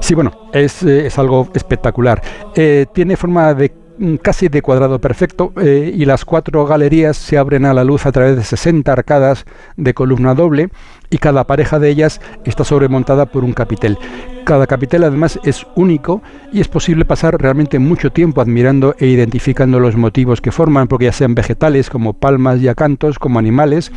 Sí, 0.00 0.14
bueno, 0.14 0.32
es, 0.52 0.82
eh, 0.82 1.06
es 1.06 1.18
algo 1.18 1.48
espectacular. 1.54 2.20
Eh, 2.54 2.84
tiene 2.92 3.16
forma 3.16 3.54
de 3.54 3.72
mm, 3.96 4.16
casi 4.16 4.48
de 4.48 4.60
cuadrado 4.60 5.00
perfecto 5.00 5.54
eh, 5.58 5.90
y 5.94 6.04
las 6.04 6.26
cuatro 6.26 6.66
galerías 6.66 7.16
se 7.16 7.38
abren 7.38 7.64
a 7.64 7.72
la 7.72 7.84
luz 7.84 8.04
a 8.04 8.12
través 8.12 8.36
de 8.36 8.44
60 8.44 8.92
arcadas 8.92 9.46
de 9.78 9.94
columna 9.94 10.34
doble 10.34 10.68
y 11.10 11.18
cada 11.18 11.44
pareja 11.44 11.78
de 11.78 11.90
ellas 11.90 12.20
está 12.44 12.64
sobremontada 12.64 13.26
por 13.26 13.44
un 13.44 13.52
capitel. 13.52 13.98
Cada 14.44 14.66
capitel 14.66 15.04
además 15.04 15.38
es 15.44 15.66
único 15.74 16.22
y 16.52 16.60
es 16.60 16.68
posible 16.68 17.04
pasar 17.04 17.40
realmente 17.40 17.78
mucho 17.78 18.10
tiempo 18.10 18.40
admirando 18.40 18.94
e 18.98 19.06
identificando 19.06 19.80
los 19.80 19.96
motivos 19.96 20.40
que 20.40 20.52
forman, 20.52 20.88
porque 20.88 21.06
ya 21.06 21.12
sean 21.12 21.34
vegetales 21.34 21.90
como 21.90 22.14
palmas 22.14 22.60
y 22.60 22.68
acantos, 22.68 23.18
como 23.18 23.38
animales, 23.38 23.92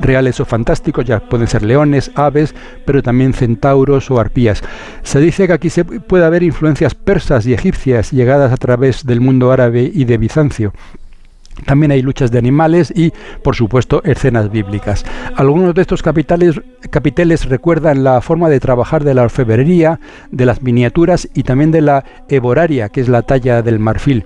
reales 0.00 0.40
o 0.40 0.44
fantásticos, 0.44 1.04
ya 1.04 1.20
pueden 1.20 1.48
ser 1.48 1.62
leones, 1.62 2.10
aves, 2.14 2.54
pero 2.84 3.02
también 3.02 3.32
centauros 3.32 4.10
o 4.10 4.20
arpías. 4.20 4.62
Se 5.02 5.20
dice 5.20 5.46
que 5.46 5.52
aquí 5.52 5.70
se 5.70 5.84
puede 5.84 6.24
haber 6.24 6.42
influencias 6.42 6.94
persas 6.94 7.46
y 7.46 7.54
egipcias 7.54 8.12
llegadas 8.12 8.52
a 8.52 8.56
través 8.56 9.04
del 9.04 9.20
mundo 9.20 9.52
árabe 9.52 9.90
y 9.92 10.04
de 10.04 10.18
Bizancio. 10.18 10.72
También 11.66 11.92
hay 11.92 12.02
luchas 12.02 12.30
de 12.30 12.38
animales 12.38 12.92
y, 12.94 13.12
por 13.42 13.54
supuesto, 13.54 14.02
escenas 14.04 14.50
bíblicas. 14.50 15.04
Algunos 15.36 15.74
de 15.74 15.82
estos 15.82 16.02
capiteles 16.02 17.44
recuerdan 17.48 18.04
la 18.04 18.20
forma 18.20 18.48
de 18.48 18.58
trabajar 18.60 19.04
de 19.04 19.14
la 19.14 19.22
orfebrería, 19.22 20.00
de 20.30 20.46
las 20.46 20.62
miniaturas 20.62 21.28
y 21.34 21.42
también 21.42 21.70
de 21.70 21.82
la 21.82 22.04
eboraria, 22.28 22.88
que 22.88 23.00
es 23.00 23.08
la 23.08 23.22
talla 23.22 23.62
del 23.62 23.78
marfil. 23.78 24.24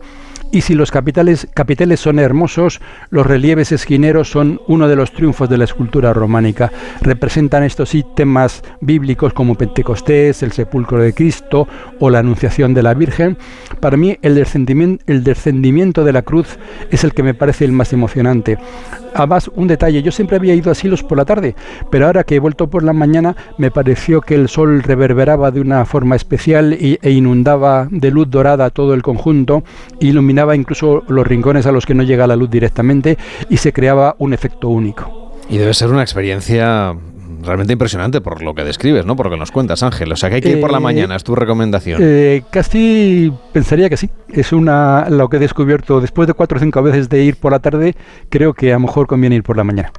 Y 0.52 0.60
si 0.62 0.74
los 0.74 0.90
capiteles, 0.90 1.48
capiteles 1.52 2.00
son 2.00 2.18
hermosos, 2.18 2.80
los 3.10 3.26
relieves 3.26 3.72
esquineros 3.72 4.30
son 4.30 4.60
uno 4.68 4.88
de 4.88 4.96
los 4.96 5.12
triunfos 5.12 5.48
de 5.48 5.58
la 5.58 5.64
escultura 5.64 6.12
románica. 6.12 6.72
Representan 7.00 7.62
estos 7.62 7.90
sí 7.90 8.04
temas 8.14 8.62
bíblicos 8.80 9.32
como 9.32 9.56
Pentecostés, 9.56 10.42
el 10.42 10.52
sepulcro 10.52 10.98
de 10.98 11.12
Cristo 11.12 11.68
o 11.98 12.10
la 12.10 12.20
Anunciación 12.20 12.74
de 12.74 12.82
la 12.82 12.94
Virgen. 12.94 13.36
Para 13.80 13.96
mí 13.96 14.18
el 14.22 14.34
descendimiento, 14.34 15.04
el 15.06 15.24
descendimiento 15.24 16.04
de 16.04 16.12
la 16.12 16.22
cruz 16.22 16.58
es 16.90 17.04
el 17.04 17.12
que 17.12 17.22
me 17.22 17.34
parece 17.34 17.64
el 17.64 17.72
más 17.72 17.92
emocionante. 17.92 18.58
Además, 19.14 19.50
un 19.54 19.66
detalle, 19.66 20.02
yo 20.02 20.12
siempre 20.12 20.36
había 20.36 20.54
ido 20.54 20.70
a 20.70 20.74
Silos 20.74 21.02
por 21.02 21.16
la 21.16 21.24
tarde, 21.24 21.54
pero 21.90 22.06
ahora 22.06 22.22
que 22.24 22.34
he 22.34 22.38
vuelto 22.38 22.68
por 22.68 22.82
la 22.82 22.92
mañana 22.92 23.34
me 23.56 23.70
pareció 23.70 24.20
que 24.20 24.34
el 24.34 24.48
sol 24.48 24.82
reverberaba 24.82 25.50
de 25.50 25.60
una 25.60 25.86
forma 25.86 26.16
especial 26.16 26.76
e 26.78 27.10
inundaba 27.10 27.88
de 27.90 28.10
luz 28.10 28.30
dorada 28.30 28.68
todo 28.68 28.92
el 28.92 29.02
conjunto, 29.02 29.64
iluminaba 30.36 30.54
incluso 30.54 31.02
los 31.08 31.26
rincones 31.26 31.66
a 31.66 31.72
los 31.72 31.86
que 31.86 31.94
no 31.94 32.02
llega 32.02 32.26
la 32.26 32.36
luz 32.36 32.50
directamente 32.50 33.16
y 33.48 33.56
se 33.56 33.72
creaba 33.72 34.16
un 34.18 34.34
efecto 34.34 34.68
único. 34.68 35.32
Y 35.48 35.56
debe 35.56 35.72
ser 35.72 35.88
una 35.90 36.02
experiencia 36.02 36.94
realmente 37.42 37.72
impresionante 37.72 38.20
por 38.20 38.42
lo 38.42 38.54
que 38.54 38.64
describes, 38.64 39.06
¿no? 39.06 39.16
Por 39.16 39.26
lo 39.26 39.32
que 39.32 39.38
nos 39.38 39.50
cuentas, 39.50 39.82
Ángel. 39.82 40.12
O 40.12 40.16
sea, 40.16 40.28
que 40.28 40.36
hay 40.36 40.40
que 40.42 40.50
ir 40.50 40.60
por 40.60 40.72
la 40.72 40.78
Eh, 40.78 40.80
mañana, 40.82 41.16
es 41.16 41.24
tu 41.24 41.34
recomendación. 41.34 42.00
Eh, 42.02 42.42
casi 42.50 43.32
pensaría 43.52 43.88
que 43.88 43.96
sí. 43.96 44.10
Es 44.28 44.52
una 44.52 45.06
lo 45.08 45.28
que 45.30 45.36
he 45.38 45.40
descubierto 45.40 46.00
después 46.02 46.26
de 46.26 46.34
cuatro 46.34 46.58
o 46.58 46.60
cinco 46.60 46.82
veces 46.82 47.08
de 47.08 47.22
ir 47.22 47.36
por 47.36 47.52
la 47.52 47.60
tarde. 47.60 47.94
Creo 48.28 48.52
que 48.52 48.72
a 48.72 48.74
lo 48.74 48.80
mejor 48.80 49.06
conviene 49.06 49.36
ir 49.36 49.42
por 49.42 49.56
la 49.56 49.64
mañana. 49.64 49.90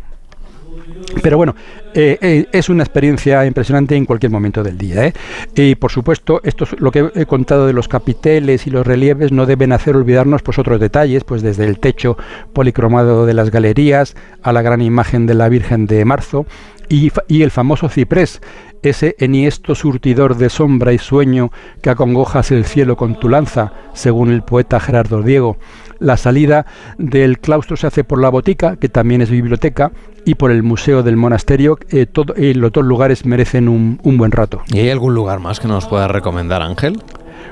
Pero 1.21 1.37
bueno, 1.37 1.55
eh, 1.93 2.17
eh, 2.21 2.45
es 2.51 2.69
una 2.69 2.83
experiencia 2.83 3.45
impresionante 3.45 3.95
en 3.95 4.05
cualquier 4.05 4.31
momento 4.31 4.61
del 4.61 4.77
día. 4.77 5.05
¿eh? 5.05 5.13
Y 5.55 5.75
por 5.75 5.91
supuesto, 5.91 6.41
esto 6.43 6.65
es 6.65 6.79
lo 6.79 6.91
que 6.91 7.09
he 7.15 7.25
contado 7.25 7.65
de 7.65 7.73
los 7.73 7.87
capiteles 7.87 8.67
y 8.67 8.69
los 8.69 8.85
relieves 8.85 9.31
no 9.31 9.45
deben 9.45 9.71
hacer 9.71 9.95
olvidarnos 9.95 10.41
pues 10.41 10.59
otros 10.59 10.79
detalles, 10.79 11.23
pues 11.23 11.41
desde 11.41 11.65
el 11.65 11.79
techo 11.79 12.17
policromado 12.53 13.25
de 13.25 13.33
las 13.33 13.51
galerías 13.51 14.15
a 14.41 14.51
la 14.51 14.61
gran 14.61 14.81
imagen 14.81 15.25
de 15.25 15.33
la 15.33 15.49
Virgen 15.49 15.85
de 15.87 16.03
Marzo 16.05 16.45
y, 16.89 17.11
y 17.27 17.41
el 17.41 17.51
famoso 17.51 17.89
ciprés, 17.89 18.41
ese 18.83 19.15
enhiesto 19.19 19.75
surtidor 19.75 20.37
de 20.37 20.49
sombra 20.49 20.93
y 20.93 20.97
sueño 20.97 21.51
que 21.81 21.89
acongojas 21.89 22.51
el 22.51 22.65
cielo 22.65 22.95
con 22.95 23.19
tu 23.19 23.29
lanza, 23.29 23.73
según 23.93 24.31
el 24.31 24.43
poeta 24.43 24.79
Gerardo 24.79 25.21
Diego. 25.21 25.57
La 25.99 26.17
salida 26.17 26.65
del 26.97 27.39
claustro 27.39 27.77
se 27.77 27.87
hace 27.87 28.03
por 28.03 28.21
la 28.21 28.29
botica, 28.29 28.75
que 28.75 28.89
también 28.89 29.21
es 29.21 29.29
biblioteca, 29.29 29.91
y 30.25 30.35
por 30.35 30.51
el 30.51 30.63
museo 30.63 31.03
del 31.03 31.15
monasterio. 31.17 31.77
Eh, 31.89 32.05
todo- 32.05 32.35
eh, 32.35 32.53
los 32.55 32.71
dos 32.71 32.85
lugares 32.85 33.25
merecen 33.25 33.67
un, 33.69 33.99
un 34.03 34.17
buen 34.17 34.31
rato. 34.31 34.61
¿Y 34.71 34.79
hay 34.79 34.89
algún 34.89 35.13
lugar 35.15 35.39
más 35.39 35.59
que 35.59 35.67
nos 35.67 35.85
puedas 35.87 36.09
recomendar, 36.11 36.61
Ángel? 36.61 37.01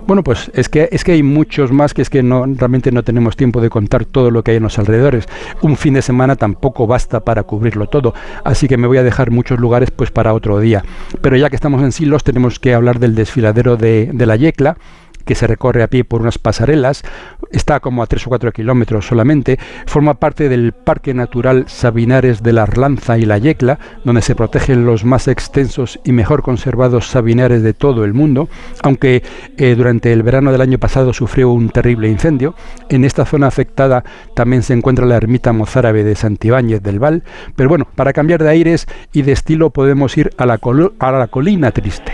Bueno, 0.07 0.23
pues 0.23 0.51
es 0.53 0.69
que 0.69 0.87
es 0.91 1.03
que 1.03 1.13
hay 1.13 1.23
muchos 1.23 1.71
más 1.71 1.93
que 1.95 2.01
es 2.03 2.09
que 2.11 2.21
no 2.21 2.45
realmente 2.45 2.91
no 2.91 3.01
tenemos 3.01 3.35
tiempo 3.35 3.59
de 3.59 3.69
contar 3.69 4.05
todo 4.05 4.29
lo 4.29 4.43
que 4.43 4.51
hay 4.51 4.57
en 4.57 4.63
los 4.63 4.77
alrededores. 4.77 5.25
Un 5.61 5.77
fin 5.77 5.95
de 5.95 6.03
semana 6.03 6.35
tampoco 6.35 6.85
basta 6.85 7.21
para 7.21 7.41
cubrirlo 7.43 7.87
todo, 7.87 8.13
así 8.43 8.67
que 8.67 8.77
me 8.77 8.85
voy 8.87 8.97
a 8.97 9.03
dejar 9.03 9.31
muchos 9.31 9.59
lugares 9.59 9.89
pues 9.89 10.11
para 10.11 10.33
otro 10.33 10.59
día. 10.59 10.83
Pero 11.21 11.37
ya 11.37 11.49
que 11.49 11.55
estamos 11.55 11.81
en 11.81 11.91
Silos 11.91 12.23
tenemos 12.23 12.59
que 12.59 12.73
hablar 12.75 12.99
del 12.99 13.15
desfiladero 13.15 13.77
de, 13.77 14.11
de 14.13 14.25
la 14.27 14.35
Yecla 14.35 14.77
que 15.25 15.35
se 15.35 15.47
recorre 15.47 15.83
a 15.83 15.87
pie 15.87 16.03
por 16.03 16.21
unas 16.21 16.37
pasarelas, 16.37 17.03
está 17.51 17.79
como 17.79 18.03
a 18.03 18.07
3 18.07 18.27
o 18.27 18.29
4 18.29 18.51
kilómetros 18.51 19.07
solamente, 19.07 19.59
forma 19.85 20.15
parte 20.15 20.49
del 20.49 20.71
Parque 20.71 21.13
Natural 21.13 21.65
Sabinares 21.67 22.43
de 22.43 22.53
la 22.53 22.63
Arlanza 22.63 23.17
y 23.17 23.25
la 23.25 23.37
Yecla, 23.37 23.79
donde 24.03 24.21
se 24.21 24.35
protegen 24.35 24.85
los 24.85 25.03
más 25.03 25.27
extensos 25.27 25.99
y 26.03 26.11
mejor 26.11 26.43
conservados 26.43 27.07
sabinares 27.07 27.63
de 27.63 27.73
todo 27.73 28.05
el 28.05 28.13
mundo, 28.13 28.49
aunque 28.83 29.23
eh, 29.57 29.75
durante 29.75 30.13
el 30.13 30.23
verano 30.23 30.51
del 30.51 30.61
año 30.61 30.77
pasado 30.77 31.13
sufrió 31.13 31.49
un 31.49 31.69
terrible 31.69 32.09
incendio. 32.09 32.55
En 32.89 33.03
esta 33.03 33.25
zona 33.25 33.47
afectada 33.47 34.03
también 34.33 34.63
se 34.63 34.73
encuentra 34.73 35.05
la 35.05 35.17
ermita 35.17 35.53
mozárabe 35.53 36.03
de 36.03 36.15
Santibáñez 36.15 36.81
del 36.81 36.99
Val, 36.99 37.23
pero 37.55 37.69
bueno, 37.69 37.87
para 37.95 38.13
cambiar 38.13 38.43
de 38.43 38.49
aires 38.49 38.87
y 39.13 39.23
de 39.23 39.31
estilo 39.31 39.69
podemos 39.69 40.17
ir 40.17 40.31
a 40.37 40.45
la, 40.45 40.59
a 40.99 41.11
la 41.11 41.27
colina 41.27 41.71
triste. 41.71 42.13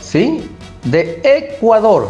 ¿sí? 0.00 0.50
De 0.84 1.20
Ecuador. 1.22 2.08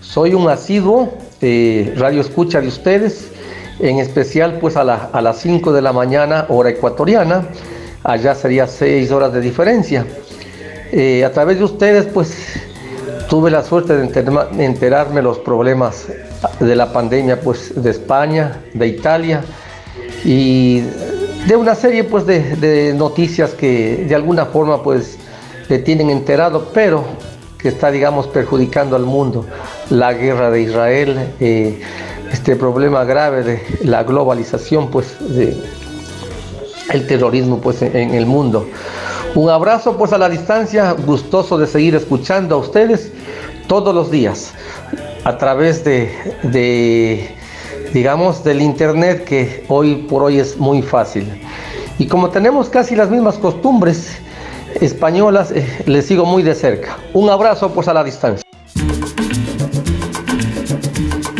Soy 0.00 0.34
un 0.34 0.48
asiduo 0.48 1.14
eh, 1.40 1.92
radio 1.96 2.20
escucha 2.20 2.60
de 2.60 2.68
ustedes, 2.68 3.28
en 3.80 3.98
especial 3.98 4.58
pues 4.60 4.76
a, 4.76 4.82
a 4.82 5.20
las 5.20 5.38
5 5.40 5.72
de 5.72 5.82
la 5.82 5.92
mañana, 5.92 6.46
hora 6.48 6.70
ecuatoriana. 6.70 7.48
Allá 8.02 8.34
sería 8.34 8.66
6 8.66 9.10
horas 9.10 9.32
de 9.32 9.40
diferencia. 9.40 10.06
Eh, 10.92 11.24
a 11.24 11.32
través 11.32 11.58
de 11.58 11.64
ustedes, 11.64 12.06
pues 12.06 12.54
tuve 13.28 13.50
la 13.50 13.62
suerte 13.62 13.96
de 13.96 14.64
enterarme 14.64 15.22
los 15.22 15.38
problemas 15.38 16.06
de 16.60 16.76
la 16.76 16.92
pandemia, 16.92 17.40
pues 17.40 17.82
de 17.82 17.90
España, 17.90 18.60
de 18.74 18.86
Italia 18.86 19.42
y 20.24 20.82
de 21.46 21.56
una 21.56 21.74
serie, 21.74 22.04
pues 22.04 22.26
de, 22.26 22.94
noticias 22.94 23.52
que 23.52 24.04
de 24.08 24.14
alguna 24.14 24.46
forma, 24.46 24.82
pues 24.82 25.18
le 25.68 25.78
tienen 25.78 26.10
enterado, 26.10 26.70
pero 26.72 27.04
que 27.58 27.68
está, 27.68 27.90
digamos, 27.90 28.26
perjudicando 28.26 28.96
al 28.96 29.04
mundo. 29.04 29.46
La 29.90 30.12
guerra 30.12 30.50
de 30.50 30.62
Israel, 30.62 31.34
eh, 31.40 31.80
este 32.32 32.56
problema 32.56 33.04
grave 33.04 33.42
de 33.42 33.62
la 33.82 34.02
globalización, 34.04 34.90
pues 34.90 35.16
de 35.20 35.56
el 36.90 37.06
terrorismo, 37.06 37.60
pues 37.60 37.82
en 37.82 38.14
el 38.14 38.26
mundo. 38.26 38.68
Un 39.34 39.50
abrazo 39.50 39.96
pues 39.96 40.12
a 40.12 40.18
la 40.18 40.28
distancia, 40.28 40.92
gustoso 40.92 41.58
de 41.58 41.66
seguir 41.66 41.94
escuchando 41.94 42.54
a 42.54 42.58
ustedes 42.58 43.10
todos 43.66 43.94
los 43.94 44.10
días 44.10 44.52
a 45.24 45.38
través 45.38 45.82
de, 45.84 47.34
digamos, 47.94 48.42
del 48.42 48.60
internet 48.60 49.24
que 49.24 49.64
hoy 49.68 49.94
por 49.94 50.24
hoy 50.24 50.40
es 50.40 50.58
muy 50.58 50.82
fácil. 50.82 51.40
Y 51.98 52.06
como 52.06 52.28
tenemos 52.28 52.68
casi 52.68 52.96
las 52.96 53.08
mismas 53.08 53.38
costumbres 53.38 54.18
españolas, 54.80 55.52
eh, 55.52 55.64
les 55.86 56.04
sigo 56.04 56.26
muy 56.26 56.42
de 56.42 56.56
cerca. 56.56 56.98
Un 57.14 57.30
abrazo 57.30 57.72
pues 57.72 57.86
a 57.86 57.94
la 57.94 58.02
distancia. 58.02 58.43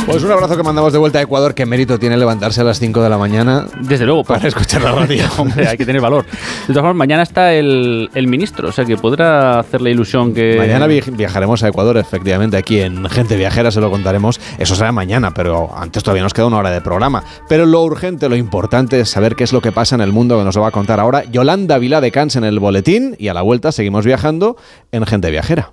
Pues 0.06 0.22
un 0.22 0.30
abrazo 0.30 0.54
que 0.54 0.62
mandamos 0.62 0.92
de 0.92 0.98
vuelta 0.98 1.18
a 1.18 1.22
Ecuador. 1.22 1.54
Qué 1.54 1.64
mérito 1.64 1.98
tiene 1.98 2.18
levantarse 2.18 2.60
a 2.60 2.64
las 2.64 2.78
5 2.78 3.02
de 3.02 3.08
la 3.08 3.16
mañana. 3.16 3.66
Desde 3.80 4.04
luego, 4.04 4.22
para 4.22 4.46
escuchar 4.46 4.82
la 4.82 4.92
radio. 5.00 5.24
Hombre, 5.38 5.66
hay 5.66 5.78
que 5.78 5.86
tener 5.86 6.02
valor. 6.02 6.26
De 6.26 6.74
todas 6.74 6.82
formas, 6.82 6.96
mañana 6.96 7.22
está 7.22 7.54
el, 7.54 8.10
ministro, 8.14 8.68
o 8.68 8.72
sea 8.72 8.84
que 8.84 8.98
podrá 8.98 9.58
hacerle 9.58 9.90
ilusión 9.90 10.34
que. 10.34 10.56
Mañana 10.58 10.86
viajaremos 10.86 11.62
a 11.62 11.68
Ecuador, 11.68 11.96
efectivamente. 11.96 12.58
Aquí 12.58 12.80
en 12.80 13.08
Gente 13.08 13.36
Viajera 13.36 13.70
se 13.70 13.80
lo 13.80 13.90
contaremos. 13.90 14.38
Eso 14.58 14.74
será 14.74 14.92
mañana, 14.92 15.32
pero 15.32 15.70
antes 15.74 16.02
todavía 16.02 16.22
nos 16.22 16.34
queda 16.34 16.46
una 16.46 16.58
hora 16.58 16.70
de 16.70 16.82
programa. 16.82 17.24
Pero 17.48 17.64
lo 17.64 17.82
urgente, 17.82 18.28
lo 18.28 18.36
importante 18.36 19.00
es 19.00 19.08
saber 19.08 19.36
qué 19.36 19.44
es 19.44 19.54
lo 19.54 19.62
que 19.62 19.72
pasa 19.72 19.94
en 19.94 20.02
el 20.02 20.12
mundo 20.12 20.38
que 20.38 20.44
nos 20.44 20.54
lo 20.54 20.62
va 20.62 20.68
a 20.68 20.72
contar 20.72 21.00
ahora 21.00 21.24
Yolanda 21.24 21.78
Vilá 21.78 22.02
de 22.02 22.12
Cans 22.12 22.36
en 22.36 22.44
el 22.44 22.58
boletín. 22.60 23.16
Y 23.18 23.28
a 23.28 23.34
la 23.34 23.40
vuelta 23.40 23.72
seguimos 23.72 24.04
viajando 24.04 24.56
en 24.92 25.06
Gente 25.06 25.30
Viajera. 25.30 25.72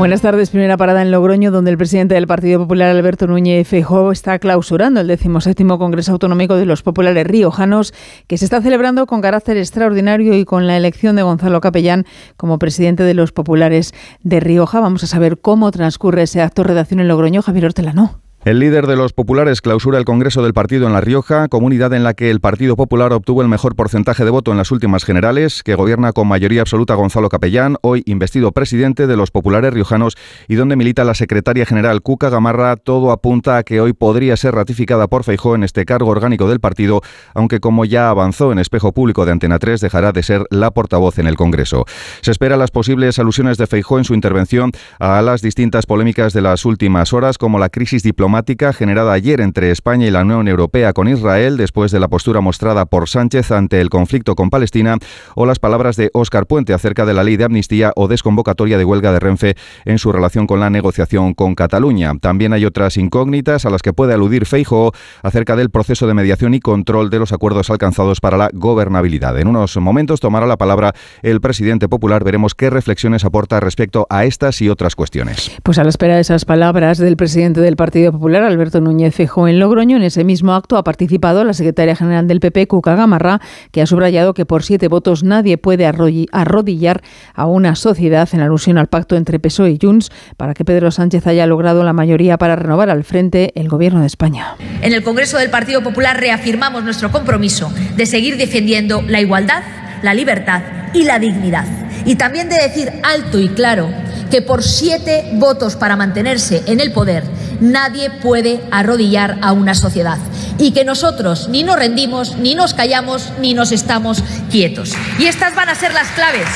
Buenas 0.00 0.22
tardes. 0.22 0.48
Primera 0.48 0.78
parada 0.78 1.02
en 1.02 1.10
Logroño, 1.10 1.50
donde 1.50 1.70
el 1.70 1.76
presidente 1.76 2.14
del 2.14 2.26
Partido 2.26 2.58
Popular, 2.58 2.88
Alberto 2.88 3.26
Núñez 3.26 3.68
Feijóo, 3.68 4.12
está 4.12 4.38
clausurando 4.38 5.02
el 5.02 5.06
17 5.06 5.62
Congreso 5.66 6.12
Autonómico 6.12 6.56
de 6.56 6.64
los 6.64 6.82
Populares 6.82 7.26
Riojanos, 7.26 7.92
que 8.26 8.38
se 8.38 8.46
está 8.46 8.62
celebrando 8.62 9.06
con 9.06 9.20
carácter 9.20 9.58
extraordinario 9.58 10.32
y 10.32 10.46
con 10.46 10.66
la 10.66 10.78
elección 10.78 11.16
de 11.16 11.22
Gonzalo 11.22 11.60
Capellán 11.60 12.06
como 12.38 12.58
presidente 12.58 13.02
de 13.02 13.12
los 13.12 13.32
Populares 13.32 13.92
de 14.22 14.40
Rioja. 14.40 14.80
Vamos 14.80 15.04
a 15.04 15.06
saber 15.06 15.38
cómo 15.38 15.70
transcurre 15.70 16.22
ese 16.22 16.40
acto 16.40 16.62
de 16.62 16.68
redacción 16.68 17.00
en 17.00 17.08
Logroño. 17.08 17.42
Javier 17.42 17.66
Hortelano. 17.66 18.29
El 18.42 18.58
líder 18.58 18.86
de 18.86 18.96
los 18.96 19.12
populares 19.12 19.60
clausura 19.60 19.98
el 19.98 20.06
Congreso 20.06 20.42
del 20.42 20.54
Partido 20.54 20.86
en 20.86 20.94
La 20.94 21.02
Rioja, 21.02 21.48
comunidad 21.48 21.92
en 21.92 22.04
la 22.04 22.14
que 22.14 22.30
el 22.30 22.40
Partido 22.40 22.74
Popular 22.74 23.12
obtuvo 23.12 23.42
el 23.42 23.48
mejor 23.48 23.76
porcentaje 23.76 24.24
de 24.24 24.30
voto 24.30 24.50
en 24.50 24.56
las 24.56 24.70
últimas 24.70 25.04
generales, 25.04 25.62
que 25.62 25.74
gobierna 25.74 26.14
con 26.14 26.26
mayoría 26.26 26.62
absoluta 26.62 26.94
Gonzalo 26.94 27.28
Capellán, 27.28 27.76
hoy 27.82 28.02
investido 28.06 28.52
presidente 28.52 29.06
de 29.06 29.14
los 29.14 29.30
populares 29.30 29.74
riojanos 29.74 30.16
y 30.48 30.54
donde 30.54 30.76
milita 30.76 31.04
la 31.04 31.12
secretaria 31.12 31.66
general 31.66 32.00
Cuca 32.00 32.30
Gamarra. 32.30 32.76
Todo 32.76 33.12
apunta 33.12 33.58
a 33.58 33.62
que 33.62 33.78
hoy 33.82 33.92
podría 33.92 34.38
ser 34.38 34.54
ratificada 34.54 35.06
por 35.06 35.22
Feijó 35.22 35.54
en 35.54 35.62
este 35.62 35.84
cargo 35.84 36.08
orgánico 36.08 36.48
del 36.48 36.60
partido, 36.60 37.02
aunque 37.34 37.60
como 37.60 37.84
ya 37.84 38.08
avanzó 38.08 38.52
en 38.52 38.58
espejo 38.58 38.92
público 38.92 39.26
de 39.26 39.32
Antena 39.32 39.58
3, 39.58 39.82
dejará 39.82 40.12
de 40.12 40.22
ser 40.22 40.46
la 40.48 40.70
portavoz 40.70 41.18
en 41.18 41.26
el 41.26 41.36
Congreso. 41.36 41.84
Se 42.22 42.30
espera 42.30 42.56
las 42.56 42.70
posibles 42.70 43.18
alusiones 43.18 43.58
de 43.58 43.66
Feijó 43.66 43.98
en 43.98 44.04
su 44.04 44.14
intervención 44.14 44.72
a 44.98 45.20
las 45.20 45.42
distintas 45.42 45.84
polémicas 45.84 46.32
de 46.32 46.40
las 46.40 46.64
últimas 46.64 47.12
horas, 47.12 47.36
como 47.36 47.58
la 47.58 47.68
crisis 47.68 48.02
diplomática 48.02 48.29
generada 48.74 49.12
ayer 49.12 49.40
entre 49.40 49.70
España 49.70 50.06
y 50.06 50.10
la 50.10 50.22
Unión 50.22 50.48
Europea 50.48 50.92
con 50.92 51.08
Israel 51.08 51.56
después 51.56 51.92
de 51.92 52.00
la 52.00 52.08
postura 52.08 52.40
mostrada 52.40 52.86
por 52.86 53.08
Sánchez 53.08 53.50
ante 53.50 53.80
el 53.80 53.90
conflicto 53.90 54.34
con 54.34 54.50
Palestina 54.50 54.96
o 55.34 55.46
las 55.46 55.58
palabras 55.58 55.96
de 55.96 56.10
Óscar 56.14 56.46
Puente 56.46 56.72
acerca 56.72 57.04
de 57.04 57.12
la 57.12 57.24
ley 57.24 57.36
de 57.36 57.44
amnistía 57.44 57.92
o 57.96 58.08
desconvocatoria 58.08 58.78
de 58.78 58.84
huelga 58.84 59.12
de 59.12 59.20
Renfe 59.20 59.56
en 59.84 59.98
su 59.98 60.12
relación 60.12 60.46
con 60.46 60.60
la 60.60 60.70
negociación 60.70 61.34
con 61.34 61.54
Cataluña. 61.54 62.12
También 62.20 62.52
hay 62.52 62.64
otras 62.64 62.96
incógnitas 62.96 63.66
a 63.66 63.70
las 63.70 63.82
que 63.82 63.92
puede 63.92 64.14
aludir 64.14 64.46
Feijo 64.46 64.92
acerca 65.22 65.56
del 65.56 65.70
proceso 65.70 66.06
de 66.06 66.14
mediación 66.14 66.54
y 66.54 66.60
control 66.60 67.10
de 67.10 67.18
los 67.18 67.32
acuerdos 67.32 67.68
alcanzados 67.68 68.20
para 68.20 68.36
la 68.36 68.50
gobernabilidad. 68.52 69.38
En 69.38 69.48
unos 69.48 69.76
momentos 69.76 70.20
tomará 70.20 70.46
la 70.46 70.56
palabra 70.56 70.94
el 71.22 71.40
presidente 71.40 71.88
popular. 71.88 72.24
Veremos 72.24 72.54
qué 72.54 72.70
reflexiones 72.70 73.24
aporta 73.24 73.60
respecto 73.60 74.06
a 74.08 74.24
estas 74.24 74.62
y 74.62 74.68
otras 74.68 74.94
cuestiones. 74.94 75.50
Pues 75.62 75.78
a 75.78 75.82
la 75.82 75.90
espera 75.90 76.14
de 76.14 76.20
esas 76.20 76.44
palabras 76.44 76.98
del 76.98 77.16
presidente 77.16 77.60
del 77.60 77.76
Partido 77.76 78.12
Popular 78.12 78.19
Alberto 78.28 78.80
Núñez 78.80 79.14
Feijóo, 79.14 79.48
en 79.48 79.58
Logroño. 79.58 79.96
En 79.96 80.02
ese 80.02 80.24
mismo 80.24 80.54
acto 80.54 80.76
ha 80.76 80.84
participado 80.84 81.44
la 81.44 81.54
secretaria 81.54 81.96
general 81.96 82.26
del 82.26 82.40
PP, 82.40 82.68
Cuca 82.68 82.94
Gamarra, 82.94 83.40
que 83.72 83.82
ha 83.82 83.86
subrayado 83.86 84.34
que 84.34 84.44
por 84.44 84.62
siete 84.62 84.88
votos 84.88 85.24
nadie 85.24 85.58
puede 85.58 85.86
arrodillar 85.86 87.02
a 87.34 87.46
una 87.46 87.74
sociedad 87.74 88.28
en 88.32 88.40
alusión 88.40 88.78
al 88.78 88.88
pacto 88.88 89.16
entre 89.16 89.38
PSOE 89.38 89.70
y 89.70 89.78
Junts 89.80 90.10
para 90.36 90.54
que 90.54 90.64
Pedro 90.64 90.90
Sánchez 90.90 91.26
haya 91.26 91.46
logrado 91.46 91.82
la 91.82 91.92
mayoría 91.92 92.36
para 92.38 92.56
renovar 92.56 92.90
al 92.90 93.04
frente 93.04 93.52
el 93.54 93.68
gobierno 93.68 94.00
de 94.00 94.06
España. 94.06 94.54
En 94.82 94.92
el 94.92 95.02
Congreso 95.02 95.38
del 95.38 95.50
Partido 95.50 95.82
Popular 95.82 96.18
reafirmamos 96.18 96.84
nuestro 96.84 97.10
compromiso 97.10 97.72
de 97.96 98.06
seguir 98.06 98.36
defendiendo 98.36 99.02
la 99.02 99.20
igualdad, 99.20 99.62
la 100.02 100.14
libertad 100.14 100.62
y 100.92 101.04
la 101.04 101.18
dignidad. 101.18 101.64
Y 102.04 102.16
también 102.16 102.48
de 102.48 102.56
decir 102.56 102.90
alto 103.02 103.38
y 103.38 103.48
claro 103.48 103.88
que 104.30 104.42
por 104.42 104.62
siete 104.62 105.28
votos 105.34 105.76
para 105.76 105.96
mantenerse 105.96 106.62
en 106.66 106.80
el 106.80 106.92
poder 106.92 107.24
nadie 107.60 108.10
puede 108.10 108.60
arrodillar 108.70 109.38
a 109.42 109.52
una 109.52 109.74
sociedad 109.74 110.18
y 110.58 110.72
que 110.72 110.84
nosotros 110.84 111.48
ni 111.48 111.62
nos 111.62 111.76
rendimos, 111.76 112.36
ni 112.36 112.54
nos 112.54 112.74
callamos, 112.74 113.32
ni 113.40 113.54
nos 113.54 113.72
estamos 113.72 114.22
quietos. 114.50 114.92
Y 115.18 115.26
estas 115.26 115.54
van 115.54 115.68
a 115.68 115.74
ser 115.74 115.92
las 115.92 116.08
claves 116.08 116.46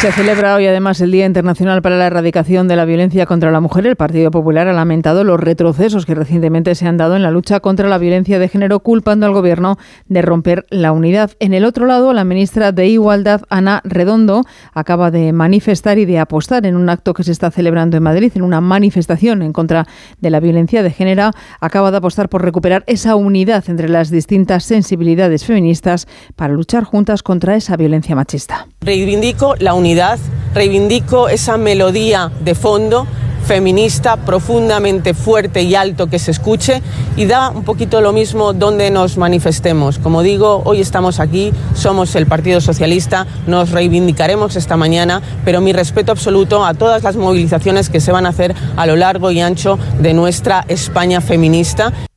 se 0.00 0.12
celebra 0.12 0.54
hoy 0.54 0.64
además 0.64 1.00
el 1.00 1.10
Día 1.10 1.26
Internacional 1.26 1.82
para 1.82 1.96
la 1.96 2.06
Erradicación 2.06 2.68
de 2.68 2.76
la 2.76 2.84
Violencia 2.84 3.26
contra 3.26 3.50
la 3.50 3.58
Mujer. 3.58 3.84
El 3.84 3.96
Partido 3.96 4.30
Popular 4.30 4.68
ha 4.68 4.72
lamentado 4.72 5.24
los 5.24 5.40
retrocesos 5.40 6.06
que 6.06 6.14
recientemente 6.14 6.76
se 6.76 6.86
han 6.86 6.96
dado 6.96 7.16
en 7.16 7.24
la 7.24 7.32
lucha 7.32 7.58
contra 7.58 7.88
la 7.88 7.98
violencia 7.98 8.38
de 8.38 8.48
género, 8.48 8.78
culpando 8.78 9.26
al 9.26 9.32
Gobierno 9.32 9.76
de 10.06 10.22
romper 10.22 10.66
la 10.70 10.92
unidad. 10.92 11.32
En 11.40 11.52
el 11.52 11.64
otro 11.64 11.84
lado, 11.84 12.12
la 12.12 12.22
ministra 12.22 12.70
de 12.70 12.86
Igualdad, 12.86 13.40
Ana 13.48 13.80
Redondo, 13.82 14.44
acaba 14.72 15.10
de 15.10 15.32
manifestar 15.32 15.98
y 15.98 16.04
de 16.04 16.20
apostar 16.20 16.64
en 16.64 16.76
un 16.76 16.88
acto 16.90 17.12
que 17.12 17.24
se 17.24 17.32
está 17.32 17.50
celebrando 17.50 17.96
en 17.96 18.04
Madrid, 18.04 18.30
en 18.36 18.42
una 18.42 18.60
manifestación 18.60 19.42
en 19.42 19.52
contra 19.52 19.88
de 20.20 20.30
la 20.30 20.38
violencia 20.38 20.84
de 20.84 20.92
género. 20.92 21.32
Acaba 21.60 21.90
de 21.90 21.96
apostar 21.96 22.28
por 22.28 22.44
recuperar 22.44 22.84
esa 22.86 23.16
unidad 23.16 23.64
entre 23.66 23.88
las 23.88 24.10
distintas 24.10 24.62
sensibilidades 24.62 25.44
feministas 25.44 26.06
para 26.36 26.52
luchar 26.52 26.84
juntas 26.84 27.24
contra 27.24 27.56
esa 27.56 27.76
violencia 27.76 28.14
machista. 28.14 28.68
Reivindico 28.80 29.56
la 29.58 29.74
unidad 29.74 29.87
reivindico 30.54 31.28
esa 31.28 31.56
melodía 31.56 32.30
de 32.40 32.54
fondo 32.54 33.06
feminista 33.48 34.16
profundamente 34.16 35.14
fuerte 35.14 35.62
y 35.62 35.74
alto 35.74 36.08
que 36.08 36.18
se 36.18 36.32
escuche 36.32 36.82
y 37.16 37.24
da 37.24 37.48
un 37.48 37.64
poquito 37.64 38.02
lo 38.02 38.12
mismo 38.12 38.52
donde 38.52 38.90
nos 38.90 39.16
manifestemos. 39.16 39.98
Como 39.98 40.22
digo, 40.22 40.60
hoy 40.66 40.82
estamos 40.82 41.18
aquí, 41.18 41.54
somos 41.74 42.14
el 42.14 42.26
Partido 42.26 42.60
Socialista, 42.60 43.26
nos 43.46 43.70
reivindicaremos 43.70 44.54
esta 44.56 44.76
mañana, 44.76 45.22
pero 45.46 45.62
mi 45.62 45.72
respeto 45.72 46.12
absoluto 46.12 46.62
a 46.62 46.74
todas 46.74 47.02
las 47.02 47.16
movilizaciones 47.16 47.88
que 47.88 48.00
se 48.00 48.12
van 48.12 48.26
a 48.26 48.30
hacer 48.30 48.54
a 48.76 48.84
lo 48.84 48.96
largo 48.96 49.30
y 49.30 49.40
ancho 49.40 49.78
de 49.98 50.12
nuestra 50.12 50.66
España 50.68 51.22
feminista. 51.22 52.07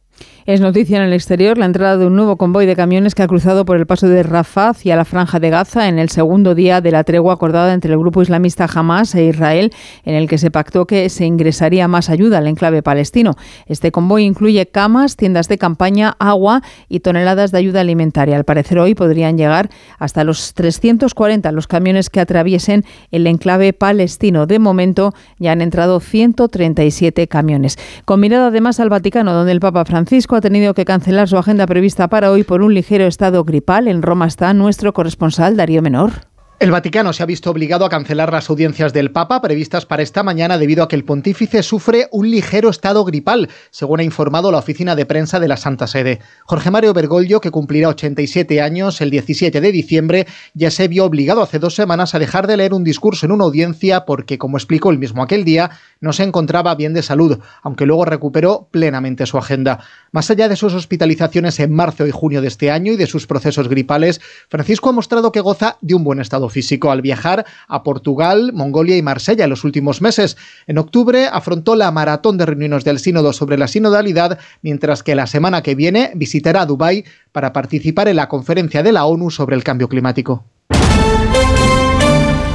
Es 0.47 0.59
noticia 0.59 0.97
en 0.97 1.03
el 1.03 1.13
exterior 1.13 1.59
la 1.59 1.67
entrada 1.67 1.97
de 1.97 2.07
un 2.07 2.15
nuevo 2.15 2.35
convoy 2.35 2.65
de 2.65 2.75
camiones 2.75 3.13
que 3.13 3.21
ha 3.21 3.27
cruzado 3.27 3.63
por 3.63 3.77
el 3.77 3.85
paso 3.85 4.07
de 4.07 4.23
Rafah 4.23 4.69
hacia 4.69 4.95
la 4.95 5.05
franja 5.05 5.39
de 5.39 5.51
Gaza 5.51 5.87
en 5.87 5.99
el 5.99 6.09
segundo 6.09 6.55
día 6.55 6.81
de 6.81 6.89
la 6.89 7.03
tregua 7.03 7.35
acordada 7.35 7.75
entre 7.75 7.93
el 7.93 7.99
grupo 7.99 8.23
islamista 8.23 8.67
Hamas 8.73 9.13
e 9.13 9.25
Israel, 9.25 9.71
en 10.03 10.15
el 10.15 10.27
que 10.27 10.39
se 10.39 10.49
pactó 10.49 10.87
que 10.87 11.09
se 11.09 11.25
ingresaría 11.25 11.87
más 11.87 12.09
ayuda 12.09 12.39
al 12.39 12.47
enclave 12.47 12.81
palestino. 12.81 13.35
Este 13.67 13.91
convoy 13.91 14.23
incluye 14.23 14.65
camas, 14.65 15.15
tiendas 15.15 15.47
de 15.47 15.59
campaña, 15.59 16.15
agua 16.17 16.63
y 16.89 17.01
toneladas 17.01 17.51
de 17.51 17.59
ayuda 17.59 17.81
alimentaria. 17.81 18.35
Al 18.35 18.43
parecer 18.43 18.79
hoy 18.79 18.95
podrían 18.95 19.37
llegar 19.37 19.69
hasta 19.99 20.23
los 20.23 20.55
340 20.55 21.51
los 21.51 21.67
camiones 21.67 22.09
que 22.09 22.19
atraviesen 22.19 22.83
el 23.11 23.27
enclave 23.27 23.73
palestino. 23.73 24.47
De 24.47 24.57
momento 24.57 25.13
ya 25.37 25.51
han 25.51 25.61
entrado 25.61 25.99
137 25.99 27.27
camiones. 27.27 27.77
Con 28.05 28.19
mirada 28.19 28.47
además 28.47 28.79
al 28.79 28.89
Vaticano, 28.89 29.33
donde 29.33 29.51
el 29.51 29.59
Papa 29.59 29.85
Francisco 29.85 30.30
ha 30.35 30.41
tenido 30.41 30.73
que 30.73 30.85
cancelar 30.85 31.27
su 31.27 31.37
agenda 31.37 31.65
prevista 31.65 32.07
para 32.07 32.31
hoy 32.31 32.43
por 32.43 32.61
un 32.61 32.73
ligero 32.73 33.07
estado 33.07 33.43
gripal. 33.43 33.87
En 33.87 34.01
Roma 34.01 34.27
está 34.27 34.53
nuestro 34.53 34.93
corresponsal 34.93 35.57
Darío 35.57 35.81
Menor. 35.81 36.31
El 36.61 36.69
Vaticano 36.69 37.11
se 37.11 37.23
ha 37.23 37.25
visto 37.25 37.49
obligado 37.49 37.85
a 37.85 37.89
cancelar 37.89 38.31
las 38.31 38.47
audiencias 38.47 38.93
del 38.93 39.09
Papa 39.09 39.41
previstas 39.41 39.87
para 39.87 40.03
esta 40.03 40.21
mañana 40.21 40.59
debido 40.59 40.83
a 40.83 40.87
que 40.87 40.95
el 40.95 41.03
pontífice 41.03 41.63
sufre 41.63 42.07
un 42.11 42.29
ligero 42.29 42.69
estado 42.69 43.03
gripal, 43.03 43.49
según 43.71 43.99
ha 43.99 44.03
informado 44.03 44.51
la 44.51 44.59
oficina 44.59 44.95
de 44.95 45.07
prensa 45.07 45.39
de 45.39 45.47
la 45.47 45.57
Santa 45.57 45.87
Sede. 45.87 46.19
Jorge 46.45 46.69
Mario 46.69 46.93
Bergoglio, 46.93 47.41
que 47.41 47.49
cumplirá 47.49 47.89
87 47.89 48.61
años 48.61 49.01
el 49.01 49.09
17 49.09 49.59
de 49.59 49.71
diciembre, 49.71 50.27
ya 50.53 50.69
se 50.69 50.87
vio 50.87 51.05
obligado 51.05 51.41
hace 51.41 51.57
dos 51.57 51.73
semanas 51.73 52.13
a 52.13 52.19
dejar 52.19 52.45
de 52.45 52.57
leer 52.57 52.75
un 52.75 52.83
discurso 52.83 53.25
en 53.25 53.31
una 53.31 53.45
audiencia 53.45 54.05
porque, 54.05 54.37
como 54.37 54.57
explicó 54.57 54.91
el 54.91 54.99
mismo 54.99 55.23
aquel 55.23 55.43
día, 55.43 55.71
no 55.99 56.13
se 56.13 56.21
encontraba 56.21 56.75
bien 56.75 56.93
de 56.93 57.01
salud, 57.01 57.39
aunque 57.63 57.87
luego 57.87 58.05
recuperó 58.05 58.67
plenamente 58.69 59.25
su 59.25 59.39
agenda. 59.39 59.79
Más 60.13 60.29
allá 60.29 60.49
de 60.49 60.57
sus 60.57 60.73
hospitalizaciones 60.73 61.57
en 61.61 61.73
marzo 61.73 62.05
y 62.05 62.11
junio 62.11 62.41
de 62.41 62.49
este 62.49 62.69
año 62.69 62.91
y 62.91 62.97
de 62.97 63.07
sus 63.07 63.27
procesos 63.27 63.69
gripales, 63.69 64.19
Francisco 64.49 64.89
ha 64.89 64.91
mostrado 64.91 65.31
que 65.31 65.39
goza 65.39 65.77
de 65.79 65.95
un 65.95 66.03
buen 66.03 66.19
estado 66.19 66.49
físico 66.49 66.91
al 66.91 67.01
viajar 67.01 67.45
a 67.69 67.83
Portugal, 67.83 68.51
Mongolia 68.53 68.97
y 68.97 69.01
Marsella 69.01 69.45
en 69.45 69.49
los 69.49 69.63
últimos 69.63 70.01
meses. 70.01 70.35
En 70.67 70.79
octubre 70.79 71.27
afrontó 71.31 71.77
la 71.77 71.91
maratón 71.91 72.37
de 72.37 72.45
reuniones 72.45 72.83
del 72.83 72.99
sínodo 72.99 73.31
sobre 73.31 73.57
la 73.57 73.69
sinodalidad, 73.69 74.37
mientras 74.61 75.01
que 75.01 75.15
la 75.15 75.27
semana 75.27 75.63
que 75.63 75.75
viene 75.75 76.11
visitará 76.13 76.65
Dubái 76.65 77.05
para 77.31 77.53
participar 77.53 78.09
en 78.09 78.17
la 78.17 78.27
conferencia 78.27 78.83
de 78.83 78.91
la 78.91 79.05
ONU 79.05 79.31
sobre 79.31 79.55
el 79.55 79.63
cambio 79.63 79.87
climático. 79.87 80.43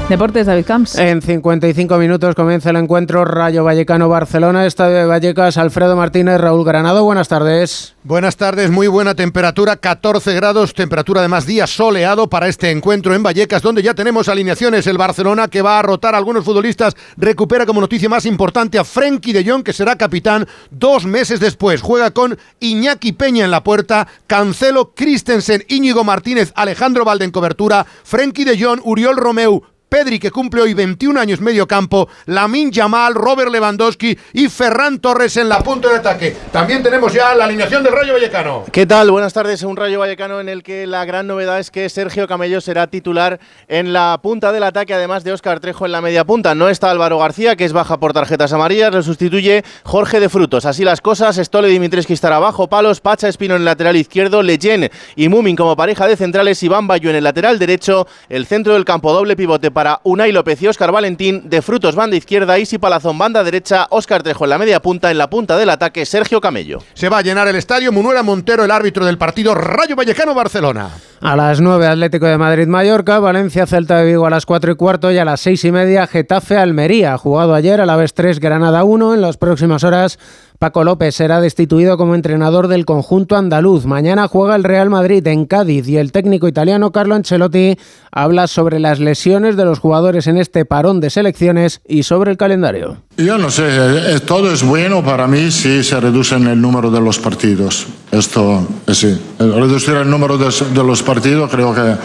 Deportes, 0.09 0.47
David 0.47 0.65
Camps. 0.65 0.97
En 0.99 1.21
55 1.21 1.99
minutos 1.99 2.37
comienza 2.37 2.71
el 2.71 2.77
encuentro 2.77 3.25
Rayo 3.25 3.65
Vallecano-Barcelona. 3.65 4.65
Estadio 4.65 4.99
de 4.99 5.05
Vallecas, 5.05 5.59
Alfredo 5.59 5.97
Martínez, 5.97 6.41
Raúl 6.41 6.65
Granado. 6.65 7.03
Buenas 7.03 7.27
tardes. 7.27 7.97
Buenas 8.05 8.37
tardes, 8.37 8.71
muy 8.71 8.87
buena 8.87 9.17
temperatura, 9.17 9.75
14 9.75 10.33
grados, 10.35 10.75
temperatura 10.75 11.23
de 11.23 11.27
más 11.27 11.45
día 11.45 11.67
soleado 11.67 12.31
para 12.31 12.47
este 12.47 12.71
encuentro 12.71 13.17
en 13.17 13.25
Vallecas, 13.25 13.63
donde 13.63 13.83
ya 13.83 13.95
tenemos 13.95 14.29
alineaciones. 14.29 14.87
El 14.87 14.97
Barcelona 14.97 15.49
que 15.49 15.61
va 15.61 15.81
a 15.81 15.83
rotar 15.83 16.15
a 16.15 16.19
algunos 16.19 16.45
futbolistas 16.45 16.95
recupera 17.17 17.67
como 17.67 17.81
noticia 17.81 18.09
más 18.09 18.27
importante 18.27 18.79
a 18.79 18.85
Frenkie 18.85 19.33
de 19.33 19.45
Jong, 19.45 19.65
que 19.65 19.73
será 19.73 19.97
capitán 19.97 20.47
dos 20.71 21.05
meses 21.05 21.41
después. 21.41 21.83
Juega 21.83 22.13
con 22.13 22.39
Iñaki 22.61 23.11
Peña 23.11 23.45
en 23.45 23.51
la 23.51 23.65
puerta, 23.65 24.07
Cancelo, 24.29 24.95
Christensen, 24.95 25.65
Íñigo 25.67 26.05
Martínez, 26.05 26.53
Alejandro 26.55 27.05
Valde 27.05 27.25
en 27.25 27.33
cobertura, 27.33 27.85
Frenkie 28.05 28.45
de 28.45 28.63
Jong, 28.63 28.83
Uriol 28.85 29.17
Romeu, 29.17 29.65
Pedri, 29.89 30.19
que 30.19 30.33
cumple 30.33 30.63
hoy 30.63 30.75
21 30.75 31.21
años 31.21 31.41
medio 31.41 31.69
campo, 31.69 32.09
Lamin 32.27 32.73
Yamal, 32.73 33.15
Robert 33.15 33.53
Lewandowski 33.53 34.19
y 34.33 34.49
Ferran 34.49 34.99
Torres 34.99 35.37
en 35.37 35.49
la 35.49 35.61
punta 35.61 35.89
de 35.89 35.97
ataque. 35.97 36.37
También 36.51 36.83
tenemos 36.83 37.13
ya 37.13 37.37
la 37.37 37.45
alineación 37.45 37.85
del 37.85 37.93
Rayo 37.93 38.15
Vallecano. 38.15 38.65
¿Qué 38.73 38.85
tal? 38.85 39.13
Buenas 39.13 39.33
tardes. 39.33 39.63
Un 39.63 39.77
Rayo 39.77 40.01
Vallecano 40.01 40.41
en 40.41 40.49
el 40.49 40.65
que 40.65 40.89
la 40.89 41.05
gran 41.05 41.29
novedad 41.29 41.61
es 41.61 41.71
que 41.71 41.89
Sergio 41.89 42.27
Camello 42.27 42.61
será 42.61 42.89
titular 42.89 43.39
en 43.69 43.93
la 43.93 44.19
punta 44.21 44.51
del 44.51 44.65
ataque, 44.65 44.93
además 44.93 45.23
de 45.23 45.33
Óscar 45.33 45.61
Trejo 45.61 45.87
en 45.87 45.93
la 45.93 46.01
media 46.01 46.25
punta. 46.25 46.57
No 46.57 46.69
está 46.69 46.91
Álvaro 46.91 47.19
García, 47.19 47.55
que 47.55 47.65
es 47.65 47.73
baja 47.73 48.01
por 48.01 48.13
tarjetas 48.13 48.53
amarillas, 48.53 48.93
lo 48.93 49.05
sustituye 49.05 49.63
Jorge 49.85 50.19
de 50.19 50.29
Frutos. 50.29 50.67
Así 50.67 50.83
las 50.83 51.01
cosas, 51.01 51.37
Stole 51.37 51.69
Dimitrescu 51.69 52.13
estará 52.13 52.37
abajo, 52.37 52.69
Palos, 52.69 53.01
Pacha 53.01 53.29
Espino 53.29 53.55
en 53.55 53.63
el 53.63 53.67
lateral 53.67 53.97
izquierdo, 53.97 54.43
Leyen 54.43 54.91
y 55.15 55.29
Mumin 55.29 55.55
como 55.55 55.77
pareja 55.77 56.09
de 56.09 56.17
centrales, 56.17 56.61
Iván 56.65 56.89
Bayo 56.89 57.09
en 57.11 57.17
el 57.17 57.25
lateral 57.25 57.61
derecho, 57.61 58.09
el 58.29 58.47
centro 58.47 58.75
del 58.75 58.85
campo 58.85 59.13
doble 59.13 59.37
pivote 59.37 59.71
para 59.77 60.01
Unai 60.05 60.33
López 60.33 60.63
y 60.63 60.69
Óscar 60.69 60.91
Valentín, 60.91 61.51
de 61.51 61.61
Frutos 61.61 61.95
banda 61.95 62.17
izquierda, 62.17 62.59
Isi 62.59 62.79
Palazón 62.79 63.19
banda 63.19 63.45
derecha, 63.45 63.87
Óscar 63.91 64.23
Trejo 64.23 64.45
en 64.45 64.49
la 64.49 64.57
media 64.57 64.81
punta, 64.81 65.11
en 65.11 65.19
la 65.19 65.29
punta 65.29 65.59
del 65.59 65.69
ataque 65.69 66.07
Sergio 66.07 66.41
Camello. 66.41 66.79
Se 66.95 67.11
va 67.11 67.19
a 67.19 67.21
llenar 67.21 67.47
el 67.47 67.57
estadio 67.57 67.93
Munuera 67.93 68.23
Montero, 68.23 68.65
el 68.65 68.71
árbitro 68.71 69.05
del 69.05 69.19
partido 69.19 69.55
Rayo 69.55 69.95
Vallecano-Barcelona. 69.95 70.93
A 71.21 71.37
las 71.37 71.61
9 71.61 71.89
Atlético 71.89 72.25
de 72.25 72.39
Madrid-Mallorca, 72.39 73.19
Valencia 73.19 73.67
Celta 73.67 73.99
de 73.99 74.07
Vigo 74.07 74.27
a 74.27 74.31
las 74.31 74.47
4 74.47 74.73
y 74.73 74.77
cuarto 74.77 75.13
y 75.13 75.19
a 75.19 75.27
las 75.27 75.41
6 75.41 75.65
y 75.67 75.73
media 75.73 76.07
Getafe-Almería. 76.07 77.19
Jugado 77.19 77.55
ayer 77.55 77.81
a 77.83 77.87
la 77.87 77.97
vez 77.97 78.15
3 78.15 78.41
Granada 78.41 78.83
1. 78.83 79.13
En 79.13 79.21
las 79.21 79.37
próximas 79.37 79.85
horas 79.85 80.19
Paco 80.59 80.85
López 80.85 81.15
será 81.15 81.41
destituido 81.41 81.99
como 81.99 82.15
entrenador 82.15 82.69
del 82.69 82.85
conjunto 82.87 83.37
andaluz. 83.37 83.85
Mañana 83.85 84.29
juega 84.29 84.57
el 84.57 84.65
Real 84.65 84.89
Madrid 84.89 85.27
en 85.27 85.45
Cádiz 85.45 85.87
y 85.89 85.99
el 85.99 86.13
técnico 86.13 86.49
italiano 86.49 86.93
Carlo 86.93 87.15
Ancelotti 87.15 87.79
habla 88.11 88.47
sobre 88.47 88.81
las 88.81 88.99
lesiones 88.99 89.57
de 89.57 89.65
los 89.65 89.79
jugadores 89.79 90.27
en 90.27 90.39
este 90.39 90.65
parón 90.65 91.01
de 91.01 91.11
selecciones 91.11 91.81
y 91.87 92.05
sobre 92.05 92.31
el 92.31 92.37
calendario. 92.37 92.97
Yo 93.19 93.37
no 93.37 93.51
sé, 93.51 93.65
eh, 93.67 94.21
todo 94.21 94.53
es 94.53 94.63
bueno 94.63 95.05
para 95.05 95.27
mí 95.27 95.51
si 95.51 95.85
se 95.85 96.01
reduce 96.01 96.37
el 96.37 96.61
número 96.61 96.91
de 96.91 97.01
los 97.01 97.19
partidos. 97.19 97.87
Esto 98.11 98.67
es 98.87 99.05
eh, 99.05 99.15
sí. 99.15 99.45
Reducir 99.45 99.95
el 99.95 100.09
número 100.09 100.39
de, 100.39 100.47
de 100.47 100.85
los 100.85 101.03
partidos 101.03 101.51
creo 101.51 101.75
que 101.75 101.97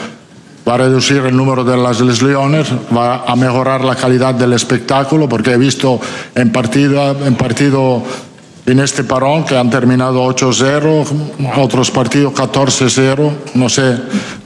va 0.68 0.76
a 0.76 0.78
reducir 0.78 1.18
el 1.18 1.36
número 1.36 1.64
de 1.64 1.78
las 1.78 2.02
lesiones, 2.02 2.72
va 2.96 3.24
a 3.26 3.36
mejorar 3.36 3.84
la 3.84 3.96
calidad 3.96 4.36
del 4.36 4.54
espectáculo, 4.54 5.28
porque 5.28 5.52
he 5.52 5.58
visto 5.58 6.00
en 6.36 6.52
partido, 6.52 7.26
en 7.26 7.36
partido 7.36 8.04
en 8.66 8.80
este 8.80 9.04
parón 9.04 9.44
que 9.46 9.58
han 9.58 9.70
terminado 9.70 10.24
8-0, 10.26 11.06
otros 11.58 11.92
partidos 11.92 12.34
14-0, 12.34 13.32
no 13.56 13.70
sé, 13.70 13.98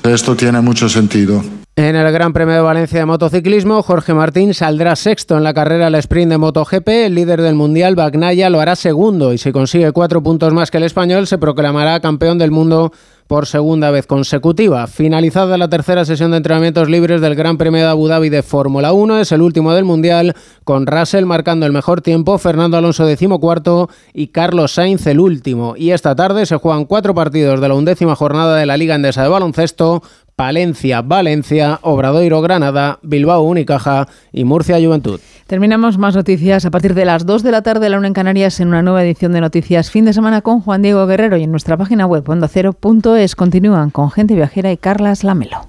esto 0.04 0.36
tiene 0.36 0.62
mucho 0.62 0.88
sentido. 0.90 1.44
En 1.78 1.98
el 1.98 2.10
Gran 2.14 2.32
Premio 2.32 2.56
de 2.56 2.62
Valencia 2.62 3.00
de 3.00 3.06
motociclismo, 3.06 3.84
Jorge 3.84 4.14
Martín 4.14 4.54
saldrá 4.54 4.96
sexto 4.96 5.36
en 5.36 5.44
la 5.44 5.54
carrera 5.54 5.88
al 5.88 5.96
sprint 5.96 6.32
de 6.32 6.38
MotoGP. 6.38 6.88
El 6.88 7.16
líder 7.16 7.42
del 7.42 7.56
mundial, 7.56 7.96
Bagnaya, 7.96 8.50
lo 8.50 8.62
hará 8.62 8.78
segundo 8.78 9.34
y 9.34 9.38
si 9.38 9.52
consigue 9.52 9.92
cuatro 9.92 10.24
puntos 10.24 10.54
más 10.54 10.72
que 10.72 10.78
el 10.78 10.84
español, 10.84 11.28
se 11.28 11.38
proclamará 11.38 12.00
campeón 12.00 12.38
del 12.38 12.52
mundo 12.52 12.94
por 13.28 13.48
segunda 13.48 13.92
vez 13.92 14.06
consecutiva. 14.08 14.88
Finalizada 14.88 15.58
la 15.58 15.68
tercera 15.68 16.06
sesión 16.06 16.32
de 16.32 16.38
entrenamientos 16.38 16.90
libres 16.90 17.22
del 17.22 17.36
Gran 17.36 17.58
Premio 17.58 17.82
de 17.82 17.88
Abu 17.88 18.08
Dhabi 18.08 18.30
de 18.30 18.44
Fórmula 18.44 18.94
1, 18.94 19.20
es 19.20 19.32
el 19.32 19.42
último 19.42 19.74
del 19.74 19.84
Mundial, 19.84 20.36
con 20.64 20.86
Russell 20.86 21.26
marcando 21.26 21.66
el 21.66 21.72
mejor 21.72 22.02
tiempo, 22.02 22.38
Fernando 22.38 22.78
Alonso 22.78 23.06
decimocuarto 23.06 23.90
y 24.14 24.28
Carlos 24.28 24.74
Sainz 24.74 25.08
el 25.08 25.20
último. 25.20 25.76
Y 25.76 25.92
esta 25.92 26.16
tarde 26.16 26.46
se 26.46 26.58
juegan 26.58 26.86
cuatro 26.86 27.14
partidos 27.16 27.60
de 27.62 27.68
la 27.68 27.74
undécima 27.74 28.16
jornada 28.16 28.56
de 28.56 28.66
la 28.66 28.78
Liga 28.78 28.96
Endesa 28.96 29.24
de 29.24 29.30
Baloncesto, 29.30 30.04
Palencia, 30.36 31.02
Valencia, 31.02 31.80
Obradoiro, 31.82 32.42
Granada, 32.42 33.00
Bilbao, 33.02 33.44
Unicaja 33.44 34.08
y 34.34 34.44
Murcia, 34.44 34.78
Juventud. 34.80 35.20
Terminamos 35.48 35.98
más 35.98 36.16
noticias 36.16 36.66
a 36.66 36.72
partir 36.72 36.94
de 36.94 37.06
las 37.06 37.26
2 37.26 37.44
de 37.44 37.52
la 37.52 37.62
tarde, 37.62 37.90
la 37.90 37.98
una 37.98 38.08
en 38.08 38.14
Canarias, 38.14 38.60
en 38.60 38.70
una 38.70 38.82
nueva 38.82 39.04
edición 39.04 39.32
de 39.32 39.42
Noticias 39.42 39.92
Fin 39.92 40.06
de 40.06 40.14
Semana 40.14 40.42
con 40.42 40.60
Juan 40.62 40.82
Diego 40.82 41.06
Guerrero 41.08 41.38
y 41.38 41.44
en 41.44 41.52
nuestra 41.52 41.78
página 41.78 42.06
web 42.06 42.28
ondacero.es 42.28 43.36
continúan 43.36 43.92
con 43.92 44.12
Gente 44.12 44.36
Viajera 44.36 44.72
y 44.72 44.78
Carlas 44.78 45.24
Lamelo. 45.24 45.68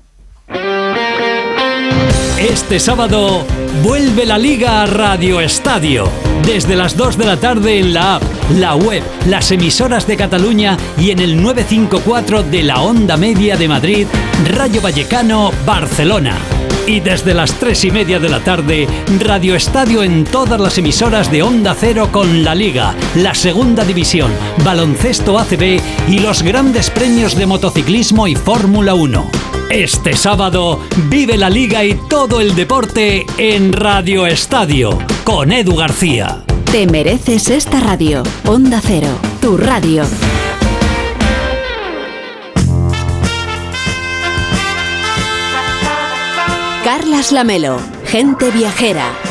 Este 2.38 2.78
sábado 2.78 3.46
vuelve 3.82 4.26
la 4.26 4.36
Liga 4.36 4.82
a 4.82 4.86
Radio 4.86 5.40
Estadio. 5.40 6.04
Desde 6.44 6.76
las 6.76 6.94
2 6.94 7.16
de 7.16 7.24
la 7.24 7.38
tarde 7.38 7.78
en 7.78 7.94
la 7.94 8.16
app, 8.16 8.22
la 8.58 8.76
web, 8.76 9.02
las 9.26 9.50
emisoras 9.52 10.06
de 10.06 10.18
Cataluña 10.18 10.76
y 10.98 11.12
en 11.12 11.20
el 11.20 11.42
954 11.42 12.42
de 12.42 12.62
la 12.62 12.82
Onda 12.82 13.16
Media 13.16 13.56
de 13.56 13.68
Madrid, 13.68 14.06
Rayo 14.54 14.82
Vallecano, 14.82 15.50
Barcelona. 15.64 16.55
Y 16.86 17.00
desde 17.00 17.34
las 17.34 17.52
3 17.54 17.84
y 17.86 17.90
media 17.90 18.20
de 18.20 18.28
la 18.28 18.44
tarde, 18.44 18.86
Radio 19.18 19.56
Estadio 19.56 20.04
en 20.04 20.24
todas 20.24 20.60
las 20.60 20.78
emisoras 20.78 21.32
de 21.32 21.42
Onda 21.42 21.74
Cero 21.78 22.10
con 22.12 22.44
la 22.44 22.54
Liga, 22.54 22.94
la 23.16 23.34
Segunda 23.34 23.84
División, 23.84 24.30
Baloncesto 24.64 25.36
ACB 25.36 25.80
y 26.08 26.20
los 26.20 26.42
grandes 26.42 26.90
premios 26.90 27.34
de 27.34 27.46
motociclismo 27.46 28.28
y 28.28 28.36
Fórmula 28.36 28.94
1. 28.94 29.30
Este 29.68 30.14
sábado 30.14 30.80
vive 31.08 31.36
la 31.36 31.50
liga 31.50 31.84
y 31.84 31.94
todo 32.08 32.40
el 32.40 32.54
deporte 32.54 33.26
en 33.36 33.72
Radio 33.72 34.24
Estadio 34.24 34.96
con 35.24 35.50
Edu 35.50 35.74
García. 35.74 36.44
Te 36.70 36.86
mereces 36.86 37.50
esta 37.50 37.80
radio. 37.80 38.22
Onda 38.46 38.80
Cero, 38.80 39.08
tu 39.40 39.56
radio. 39.56 40.04
Carlas 47.06 47.30
Lamelo, 47.30 47.78
gente 48.10 48.50
viajera. 48.50 49.25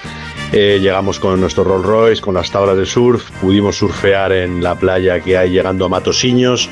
Eh, 0.52 0.80
llegamos 0.82 1.20
con 1.20 1.40
nuestro 1.40 1.64
Rolls 1.64 1.86
Royce, 1.86 2.22
con 2.24 2.34
las 2.34 2.50
tablas 2.50 2.76
de 2.78 2.88
surf, 2.88 3.30
pudimos 3.42 3.76
surfear 3.76 4.32
en 4.32 4.64
la 4.64 4.74
playa 4.74 5.20
que 5.20 5.38
hay 5.38 5.52
llegando 5.52 5.86
a 5.86 5.90
Matosiños 5.90 6.68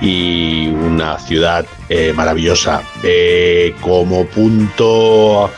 y 0.00 0.68
una 0.68 1.18
ciudad 1.18 1.66
eh, 1.90 2.14
maravillosa. 2.16 2.82
Eh, 3.02 3.74
como 3.82 4.24
punto 4.24 5.50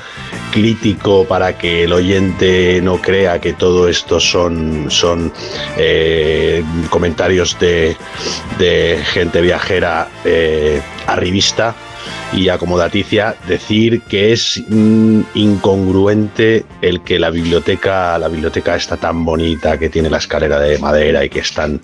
crítico 0.50 1.24
para 1.24 1.56
que 1.56 1.84
el 1.84 1.92
oyente 1.92 2.80
no 2.82 3.00
crea 3.00 3.40
que 3.40 3.52
todo 3.52 3.88
esto 3.88 4.20
son, 4.20 4.90
son 4.90 5.32
eh, 5.76 6.62
comentarios 6.90 7.58
de, 7.58 7.96
de, 8.58 9.02
gente 9.04 9.40
viajera 9.40 10.08
eh, 10.24 10.80
arribista 11.06 11.74
y 12.32 12.48
acomodaticia 12.48 13.34
decir 13.48 14.02
que 14.02 14.32
es 14.32 14.62
mm, 14.68 15.20
incongruente 15.34 16.64
el 16.80 17.02
que 17.02 17.18
la 17.18 17.30
biblioteca 17.30 18.18
la 18.18 18.28
biblioteca 18.28 18.76
está 18.76 18.96
tan 18.96 19.24
bonita 19.24 19.78
que 19.78 19.90
tiene 19.90 20.10
la 20.10 20.18
escalera 20.18 20.60
de 20.60 20.78
madera 20.78 21.24
y 21.24 21.28
que 21.28 21.40
es 21.40 21.52
tan, 21.52 21.80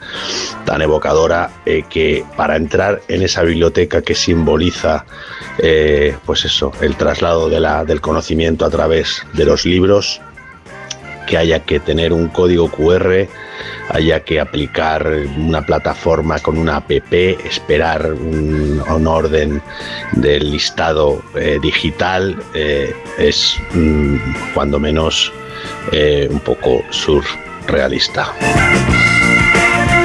tan 0.65 0.83
evocadora 0.83 1.51
eh, 1.65 1.85
que 1.89 2.25
para 2.37 2.57
entrar 2.57 3.03
en 3.09 3.23
esa 3.23 3.43
biblioteca 3.43 4.03
que 4.03 4.15
simboliza 4.15 5.05
eh, 5.59 6.17
pues 6.25 6.45
eso 6.45 6.73
el 6.81 6.97
traslado 6.97 7.49
de 7.49 7.61
la, 7.61 7.85
del 7.85 8.01
conocimiento 8.01 8.65
a 8.65 8.71
través 8.71 9.23
de 9.33 9.45
los 9.45 9.65
libros 9.65 10.21
que 11.27 11.37
haya 11.37 11.61
que 11.61 11.81
tener 11.81 12.13
un 12.13 12.29
código 12.29 12.71
QR, 12.71 13.29
haya 13.91 14.21
que 14.21 14.41
aplicar 14.41 15.07
una 15.37 15.63
plataforma 15.63 16.39
con 16.39 16.57
una 16.57 16.77
app, 16.77 16.91
esperar 16.91 18.13
un, 18.13 18.83
un 18.89 19.07
orden 19.07 19.63
del 20.13 20.51
listado 20.51 21.23
eh, 21.35 21.59
digital, 21.61 22.37
eh, 22.55 22.95
es 23.19 23.59
mm, 23.75 24.17
cuando 24.55 24.79
menos 24.79 25.33
eh, 25.93 26.29
un 26.31 26.41
poco 26.41 26.83
surrealista. 26.91 28.33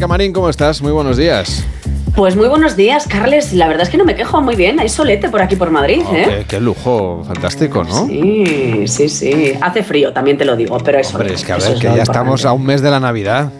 Rebeca 0.00 0.08
Marín, 0.08 0.32
¿cómo 0.32 0.48
estás? 0.48 0.80
Muy 0.80 0.92
buenos 0.92 1.18
días. 1.18 1.62
Pues 2.16 2.34
muy 2.34 2.48
buenos 2.48 2.74
días, 2.74 3.06
Carles. 3.06 3.52
La 3.52 3.68
verdad 3.68 3.82
es 3.82 3.90
que 3.90 3.98
no 3.98 4.06
me 4.06 4.14
quejo 4.14 4.40
muy 4.40 4.56
bien. 4.56 4.80
Hay 4.80 4.88
solete 4.88 5.28
por 5.28 5.42
aquí 5.42 5.56
por 5.56 5.70
Madrid, 5.70 6.00
Oh, 6.08 6.14
¿eh? 6.16 6.24
qué, 6.38 6.44
qué 6.56 6.58
lujo, 6.60 7.22
fantástico, 7.26 7.84
¿no? 7.84 8.06
Sí, 8.06 8.84
sí, 8.86 9.10
sí. 9.10 9.52
Hace 9.60 9.82
frío, 9.82 10.10
también 10.14 10.38
te 10.38 10.46
lo 10.46 10.56
digo, 10.56 10.78
pero 10.78 10.98
es 11.00 11.12
Hombre, 11.14 11.34
es 11.34 11.44
que 11.44 11.52
a 11.52 11.56
ver, 11.58 11.72
es 11.72 11.80
que 11.80 11.88
ya 11.94 12.02
estamos 12.02 12.46
a 12.46 12.54
un 12.54 12.64
mes 12.64 12.80
de 12.80 12.90
la 12.90 12.98
Navidad. 12.98 13.52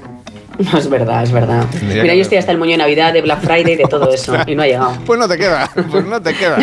No, 0.73 0.79
es 0.79 0.89
verdad, 0.91 1.23
es 1.23 1.33
verdad. 1.33 1.65
Tendría 1.71 2.03
Mira, 2.03 2.15
yo 2.15 2.23
estoy 2.23 2.37
hasta 2.39 2.53
el 2.53 2.59
moño 2.59 2.73
de 2.73 2.77
Navidad, 2.79 3.13
de 3.13 3.21
Black 3.23 3.41
Friday, 3.43 3.77
de 3.77 3.85
todo 3.85 4.11
eso, 4.13 4.35
y 4.47 4.55
no 4.55 4.63
ha 4.63 4.67
llegado. 4.67 4.93
Pues 5.07 5.19
no 5.19 5.29
te 5.29 5.37
queda, 5.39 5.71
pues 5.91 6.05
no 6.07 6.21
te 6.23 6.35
queda. 6.35 6.57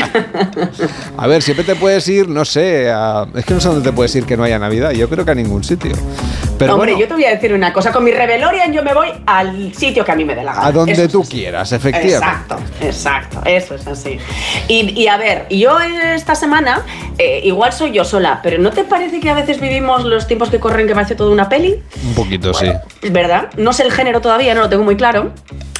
A 1.17 1.28
ver, 1.28 1.41
siempre 1.43 1.63
te 1.65 1.75
puedes 1.75 2.07
ir, 2.07 2.28
no 2.30 2.45
sé, 2.45 2.89
a- 2.91 3.28
es 3.36 3.45
que 3.45 3.53
no 3.55 3.59
sé 3.61 3.67
dónde 3.69 3.84
te 3.88 3.95
puedes 3.95 4.15
ir 4.15 4.25
que 4.25 4.38
no 4.38 4.43
haya 4.43 4.57
Navidad. 4.57 4.91
Yo 4.91 5.07
creo 5.07 5.23
que 5.23 5.32
a 5.32 5.36
ningún 5.36 5.63
sitio. 5.63 5.93
Pero 6.58 6.74
Hombre, 6.74 6.91
bueno, 6.93 7.01
yo 7.01 7.08
te 7.08 7.14
voy 7.14 7.26
a 7.26 7.30
decir 7.30 7.53
una 7.53 7.72
cosa. 7.72 7.91
Con 7.91 8.03
mi 8.03 8.12
Rebelorian 8.12 8.74
yo 8.74 8.84
me 8.84 8.93
voy 8.93 9.10
al 9.26 9.74
sitio 9.74 10.03
que 10.03 10.12
a 10.12 10.16
mí 10.16 10.26
me 10.26 10.36
dé 10.36 10.43
la 10.43 10.53
gana. 10.53 10.68
a 10.68 10.72
donde 10.72 10.91
Eso 10.93 11.08
tú 11.08 11.24
quieras, 11.24 11.72
efectivamente. 11.72 12.53
Exacto, 12.53 12.58
exacto, 12.82 13.41
eso 13.45 13.76
es 13.76 13.88
así. 13.88 14.18
Y, 14.68 14.99
y 14.99 15.08
a 15.08 15.18
ver, 15.18 15.45
yo 15.49 15.80
esta 15.80 16.36
semana, 16.36 16.82
eh, 17.18 17.41
igual 17.43 17.74
soy 17.74 17.91
yo 17.91 18.03
sola, 18.03 18.39
pero 18.41 18.58
¿no 18.58 18.72
te 18.72 18.84
parece 18.84 19.20
que 19.20 19.30
a 19.30 19.34
veces 19.34 19.60
vivimos 19.60 20.03
los 20.03 20.28
tiempos 20.28 20.49
que 20.49 20.60
corren 20.60 20.88
que 20.88 20.95
parece 20.95 21.16
toda 21.16 21.32
una 21.32 21.47
peli? 21.49 21.76
Un 22.05 22.16
poquito, 22.16 22.53
sí. 22.53 22.68
¿Verdad? 23.12 23.49
No 23.58 23.74
sé 23.74 23.84
el 23.84 23.91
género 23.91 24.22
todavía, 24.22 24.53
no 24.55 24.62
lo 24.62 24.70
tengo 24.70 24.84
muy 24.84 24.95
claro. 24.97 25.32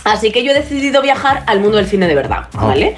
Así 0.07 0.31
que 0.31 0.43
yo 0.43 0.51
he 0.51 0.53
decidido 0.53 1.01
viajar 1.01 1.43
al 1.47 1.59
mundo 1.59 1.77
del 1.77 1.85
cine 1.87 2.07
de 2.07 2.15
verdad, 2.15 2.47
Ah. 2.55 2.65
¿vale? 2.67 2.95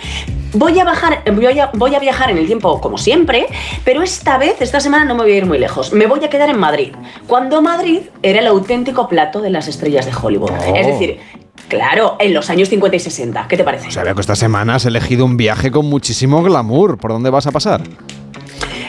Voy 0.54 0.80
a, 0.80 0.84
bajar, 0.84 1.22
voy, 1.34 1.60
a, 1.60 1.70
voy 1.74 1.94
a 1.94 2.00
viajar 2.00 2.32
en 2.32 2.38
el 2.40 2.48
tiempo 2.48 2.82
como 2.82 2.98
siempre, 2.98 3.46
pero 3.86 4.02
esta 4.02 4.38
vez, 4.40 4.62
esta 4.62 4.80
semana 4.80 5.06
no 5.06 5.14
me 5.14 5.22
voy 5.24 5.34
a 5.34 5.36
ir 5.36 5.46
muy 5.46 5.60
lejos. 5.60 5.94
Me 5.94 6.08
voy 6.08 6.24
a 6.26 6.30
quedar 6.30 6.50
en 6.50 6.58
Madrid, 6.58 6.94
cuando 7.28 7.62
Madrid 7.62 8.00
era 8.24 8.40
el 8.40 8.48
auténtico 8.48 9.08
plato 9.08 9.42
de 9.42 9.52
las 9.52 9.68
estrellas 9.68 10.08
de 10.08 10.12
Hollywood. 10.20 10.50
Oh. 10.52 10.76
Es 10.76 10.88
decir, 10.88 11.20
claro, 11.68 12.16
en 12.20 12.34
los 12.34 12.50
años 12.50 12.68
50 12.70 12.96
y 12.96 13.00
60. 13.00 13.48
¿Qué 13.48 13.58
te 13.58 13.64
parece? 13.64 13.90
O 13.90 13.92
sea, 13.92 14.04
veo 14.04 14.16
que 14.16 14.22
esta 14.22 14.36
semana 14.36 14.76
has 14.76 14.86
elegido 14.86 15.24
un 15.24 15.38
viaje 15.38 15.70
con 15.70 15.86
muchísimo 15.86 16.42
glamour. 16.42 16.98
¿Por 16.98 17.12
dónde 17.12 17.30
vas 17.30 17.46
a 17.46 17.52
pasar? 17.52 17.82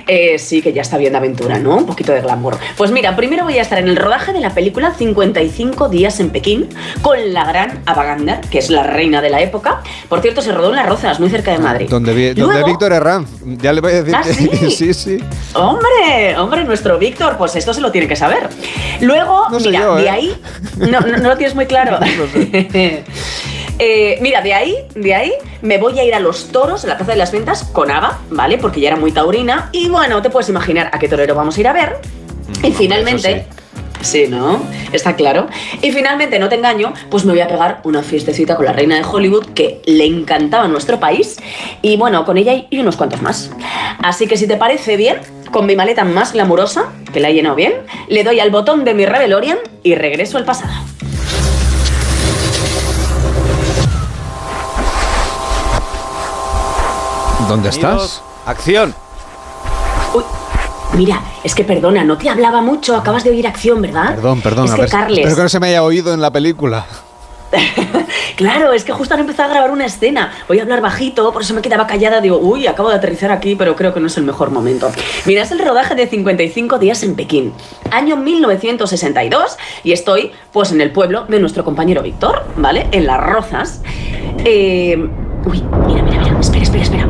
Eh, 0.07 0.39
sí, 0.39 0.63
que 0.63 0.73
ya 0.73 0.83
está 0.83 0.97
bien 0.99 1.13
de 1.13 1.19
aventura, 1.19 1.59
¿no? 1.59 1.77
Un 1.77 1.87
poquito 1.87 2.13
de 2.13 2.21
glamour. 2.21 2.57
Pues 2.77 2.91
mira, 2.91 3.15
primero 3.17 3.45
voy 3.45 3.59
a 3.59 3.63
estar 3.63 3.79
en 3.79 3.89
el 3.89 3.97
rodaje 3.97 4.33
de 4.33 4.41
la 4.41 4.51
película 4.51 4.93
55 4.95 5.89
días 5.89 6.19
en 6.21 6.31
Pekín 6.31 6.69
con 7.03 7.33
la 7.33 7.45
gran 7.45 7.83
Ava 7.87 8.05
Gardner, 8.05 8.41
que 8.51 8.59
es 8.59 8.71
la 8.71 8.83
reina 8.85 9.21
de 9.23 9.31
la 9.31 9.41
época. 9.41 9.81
Por 10.09 10.21
cierto, 10.21 10.43
se 10.43 10.53
rodó 10.53 10.71
en 10.71 10.77
Las 10.77 10.89
Rozas, 10.89 11.21
muy 11.21 11.31
cerca 11.31 11.53
de 11.53 11.59
Madrid. 11.59 11.89
Donde, 11.89 12.13
vi- 12.15 12.29
donde 12.35 12.55
Luego- 12.55 12.67
Víctor 12.67 12.93
Herranz. 12.93 13.29
Ya 13.45 13.73
le 13.73 13.81
voy 13.81 13.93
a 13.93 14.03
decir 14.03 14.15
¿Ah, 14.17 14.23
sí? 14.25 14.71
sí, 14.71 14.95
sí. 14.95 15.19
Hombre, 15.55 16.37
hombre, 16.39 16.65
nuestro 16.65 16.99
Víctor, 16.99 17.37
pues 17.37 17.57
esto 17.57 17.73
se 17.75 17.81
lo 17.81 17.91
tiene 17.93 18.09
que 18.09 18.17
saber. 18.17 18.49
Luego, 19.01 19.47
No 19.51 19.61
sé 19.61 19.69
mira, 19.69 19.81
yo, 19.81 19.95
de 19.97 20.05
¿eh? 20.05 20.11
ahí. 20.11 20.37
No, 20.79 21.01
no, 21.01 21.17
no 21.19 21.29
lo 21.31 21.37
tienes 21.37 21.55
muy 21.55 21.67
claro. 21.71 21.99
Eh, 23.83 24.19
mira, 24.21 24.43
de 24.43 24.53
ahí, 24.53 24.77
de 24.95 25.15
ahí 25.15 25.33
me 25.63 25.79
voy 25.79 25.99
a 25.99 26.05
ir 26.05 26.15
a 26.15 26.21
los 26.21 26.49
toros, 26.49 26.85
a 26.85 26.89
la 26.89 26.97
Plaza 26.99 27.13
de 27.13 27.19
las 27.19 27.33
Ventas, 27.33 27.65
con 27.65 27.91
Ava, 27.91 28.19
¿vale? 28.31 28.59
Porque 28.59 28.79
ya 28.79 28.89
era 28.89 28.97
muy 28.97 29.11
taurina. 29.11 29.71
Y 29.73 29.89
bueno, 29.89 30.21
te 30.21 30.29
puedes 30.29 30.51
imaginar 30.51 30.91
a 30.93 30.99
qué 30.99 31.09
torero 31.09 31.35
vamos 31.35 31.57
a 31.57 31.61
ir 31.61 31.67
a 31.67 31.73
ver. 31.73 31.97
Y 32.63 32.73
finalmente. 32.73 33.47
Sí, 34.03 34.27
¿no? 34.29 34.63
Está 34.93 35.17
claro. 35.17 35.47
Y 35.81 35.93
finalmente, 35.93 36.39
no 36.39 36.51
te 36.51 36.57
engaño, 36.57 36.93
pues 37.11 37.25
me 37.25 37.33
voy 37.33 37.41
a 37.41 37.49
pegar 37.49 37.81
una 37.85 38.03
fiestecita 38.03 38.55
con 38.57 38.67
la 38.67 38.73
reina 38.73 38.97
de 38.97 39.05
Hollywood 39.05 39.47
que 39.55 39.81
le 39.87 40.05
encantaba 40.05 40.67
en 40.67 40.73
nuestro 40.73 41.01
país. 41.01 41.39
Y 41.81 41.97
bueno, 41.97 42.27
con 42.27 42.37
ella 42.37 42.53
y 42.69 42.79
unos 42.79 42.97
cuantos 42.97 43.23
más. 43.23 43.51
Así 44.03 44.27
que 44.27 44.37
si 44.37 44.47
te 44.47 44.59
parece 44.59 44.99
bien, 44.99 45.19
con 45.51 45.65
mi 45.65 45.75
maleta 45.75 46.05
más 46.05 46.35
glamurosa, 46.35 46.93
que 47.15 47.21
la 47.21 47.31
he 47.31 47.35
llenado 47.35 47.57
bien, 47.57 47.73
le 48.09 48.25
doy 48.25 48.41
al 48.41 48.51
botón 48.51 48.85
de 48.85 48.93
mi 48.93 49.07
Rebelorian 49.07 49.59
y 49.83 49.95
regreso 49.95 50.37
al 50.37 50.45
pasado. 50.45 50.73
¿Dónde 57.51 57.71
estás? 57.71 58.23
Acción. 58.47 58.95
Mira, 60.95 61.21
es 61.43 61.53
que 61.57 61.65
perdona, 61.65 62.05
no 62.05 62.17
te 62.17 62.29
hablaba 62.31 62.63
mucho, 62.63 62.95
acabas 62.95 63.25
de 63.25 63.31
oír 63.31 63.45
acción, 63.45 63.83
¿verdad? 63.83 64.15
Perdón, 64.15 64.41
perdón. 64.41 64.67
Es 64.67 64.71
a 64.71 64.75
que 64.77 64.81
ver, 64.83 64.91
Carles, 64.91 65.19
Espero 65.19 65.37
que 65.37 65.43
no 65.43 65.49
se 65.49 65.59
me 65.59 65.67
haya 65.67 65.83
oído 65.83 66.15
en 66.15 66.21
la 66.21 66.31
película. 66.31 66.87
Claro, 68.37 68.73
es 68.73 68.85
que 68.85 68.93
justo 68.93 69.13
han 69.13 69.21
empezado 69.21 69.51
a 69.51 69.53
grabar 69.53 69.71
una 69.71 69.85
escena. 69.85 70.33
Voy 70.49 70.59
a 70.59 70.63
hablar 70.63 70.81
bajito, 70.81 71.31
por 71.31 71.43
eso 71.43 71.53
me 71.53 71.61
quedaba 71.61 71.87
callada. 71.87 72.23
Digo, 72.23 72.39
uy, 72.39 72.67
acabo 72.67 72.89
de 72.89 72.95
aterrizar 72.95 73.31
aquí, 73.31 73.55
pero 73.55 73.77
creo 73.77 73.93
que 73.93 74.01
no 74.01 74.07
es 74.07 74.17
el 74.17 74.25
mejor 74.25 74.51
momento. 74.51 74.91
Mira, 75.27 75.43
es 75.43 75.51
el 75.51 75.59
rodaje 75.59 75.95
de 75.95 76.07
55 76.07 76.79
días 76.79 77.03
en 77.03 77.17
Pekín, 77.17 77.53
año 77.91 78.17
1962, 78.17 79.59
y 79.85 79.93
estoy, 79.93 80.33
pues, 80.53 80.73
en 80.73 80.81
el 80.81 80.91
pueblo 80.91 81.27
de 81.27 81.39
nuestro 81.39 81.63
compañero 81.63 82.03
Víctor, 82.03 82.47
¿vale? 82.57 82.87
En 82.93 83.07
Las 83.07 83.21
Rozas. 83.21 83.83
Eh, 84.47 84.97
uy, 85.45 85.63
mira, 85.87 86.03
mira, 86.03 86.23
mira, 86.23 86.41
espera, 86.41 86.63
espera, 86.63 86.83
espera. 86.83 87.09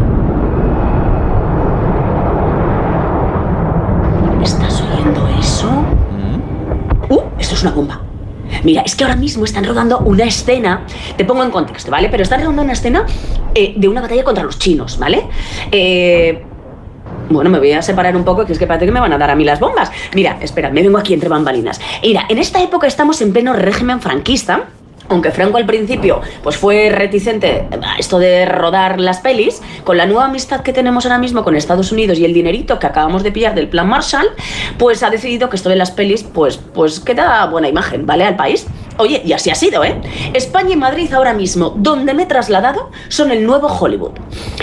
¿Estás 4.42 4.82
oyendo 4.82 5.28
eso? 5.38 5.68
Uh, 7.08 7.20
esto 7.38 7.49
es 7.60 7.64
una 7.64 7.72
bomba. 7.72 8.00
Mira, 8.64 8.82
es 8.82 8.96
que 8.96 9.04
ahora 9.04 9.16
mismo 9.16 9.44
están 9.44 9.64
rodando 9.64 10.00
una 10.00 10.24
escena, 10.24 10.84
te 11.16 11.24
pongo 11.24 11.44
en 11.44 11.50
contexto, 11.50 11.90
¿vale? 11.90 12.08
Pero 12.08 12.22
están 12.22 12.40
rodando 12.40 12.62
una 12.62 12.72
escena 12.72 13.06
eh, 13.54 13.74
de 13.76 13.88
una 13.88 14.00
batalla 14.00 14.24
contra 14.24 14.42
los 14.42 14.58
chinos, 14.58 14.98
¿vale? 14.98 15.26
Eh, 15.70 16.42
bueno, 17.28 17.48
me 17.48 17.58
voy 17.58 17.72
a 17.72 17.82
separar 17.82 18.16
un 18.16 18.24
poco, 18.24 18.44
que 18.44 18.52
es 18.52 18.58
que 18.58 18.66
parece 18.66 18.86
que 18.86 18.92
me 18.92 18.98
van 18.98 19.12
a 19.12 19.18
dar 19.18 19.30
a 19.30 19.36
mí 19.36 19.44
las 19.44 19.60
bombas. 19.60 19.92
Mira, 20.14 20.38
espera, 20.40 20.70
me 20.70 20.82
vengo 20.82 20.98
aquí 20.98 21.14
entre 21.14 21.28
bambalinas. 21.28 21.80
Mira, 22.02 22.26
en 22.28 22.38
esta 22.38 22.60
época 22.60 22.86
estamos 22.86 23.20
en 23.20 23.32
pleno 23.32 23.52
régimen 23.52 24.00
franquista. 24.00 24.64
Aunque 25.10 25.32
Franco 25.32 25.56
al 25.58 25.66
principio 25.66 26.20
pues 26.42 26.56
fue 26.56 26.88
reticente 26.88 27.66
a 27.82 27.98
esto 27.98 28.18
de 28.18 28.46
rodar 28.46 29.00
las 29.00 29.18
pelis, 29.18 29.60
con 29.84 29.96
la 29.96 30.06
nueva 30.06 30.26
amistad 30.26 30.60
que 30.60 30.72
tenemos 30.72 31.04
ahora 31.04 31.18
mismo 31.18 31.42
con 31.42 31.56
Estados 31.56 31.90
Unidos 31.90 32.18
y 32.18 32.24
el 32.24 32.32
dinerito 32.32 32.78
que 32.78 32.86
acabamos 32.86 33.24
de 33.24 33.32
pillar 33.32 33.54
del 33.54 33.68
plan 33.68 33.88
Marshall, 33.88 34.28
pues 34.78 35.02
ha 35.02 35.10
decidido 35.10 35.50
que 35.50 35.56
esto 35.56 35.68
de 35.68 35.76
las 35.76 35.90
pelis 35.90 36.22
pues, 36.22 36.58
pues 36.58 37.00
que 37.00 37.14
da 37.14 37.44
buena 37.46 37.68
imagen, 37.68 38.06
¿vale? 38.06 38.24
Al 38.24 38.36
país. 38.36 38.66
Oye, 39.00 39.22
y 39.24 39.32
así 39.32 39.48
ha 39.48 39.54
sido, 39.54 39.82
¿eh? 39.82 39.98
España 40.34 40.74
y 40.74 40.76
Madrid 40.76 41.10
ahora 41.14 41.32
mismo, 41.32 41.72
donde 41.74 42.12
me 42.12 42.24
he 42.24 42.26
trasladado, 42.26 42.90
son 43.08 43.30
el 43.30 43.46
nuevo 43.46 43.66
Hollywood. 43.66 44.12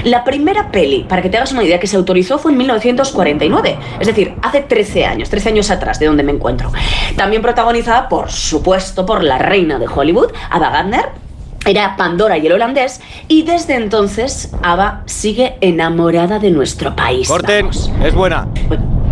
La 0.03 0.23
primera 0.23 0.71
peli, 0.71 1.07
para 1.09 1.23
que 1.23 1.29
te 1.29 1.37
hagas 1.37 1.51
una 1.53 1.63
idea, 1.63 1.79
que 1.79 1.87
se 1.87 1.97
autorizó 1.97 2.37
fue 2.37 2.51
en 2.51 2.59
1949, 2.59 3.79
es 3.99 4.05
decir, 4.05 4.35
hace 4.43 4.61
13 4.61 5.05
años, 5.05 5.31
13 5.31 5.49
años 5.49 5.71
atrás 5.71 5.99
de 5.99 6.05
donde 6.05 6.21
me 6.21 6.31
encuentro. 6.31 6.71
También 7.15 7.41
protagonizada, 7.41 8.07
por 8.07 8.29
supuesto, 8.29 9.07
por 9.07 9.23
la 9.23 9.39
reina 9.39 9.79
de 9.79 9.87
Hollywood, 9.87 10.31
Ava 10.51 10.69
Gardner, 10.69 11.05
era 11.65 11.95
Pandora 11.97 12.37
y 12.37 12.45
el 12.45 12.53
holandés, 12.53 13.01
y 13.27 13.41
desde 13.41 13.73
entonces 13.73 14.51
Ava 14.61 15.01
sigue 15.07 15.57
enamorada 15.61 16.37
de 16.37 16.51
nuestro 16.51 16.95
país. 16.95 17.27
Corten, 17.27 17.69
es 18.03 18.13
buena. 18.13 18.47
Bueno, 18.67 19.06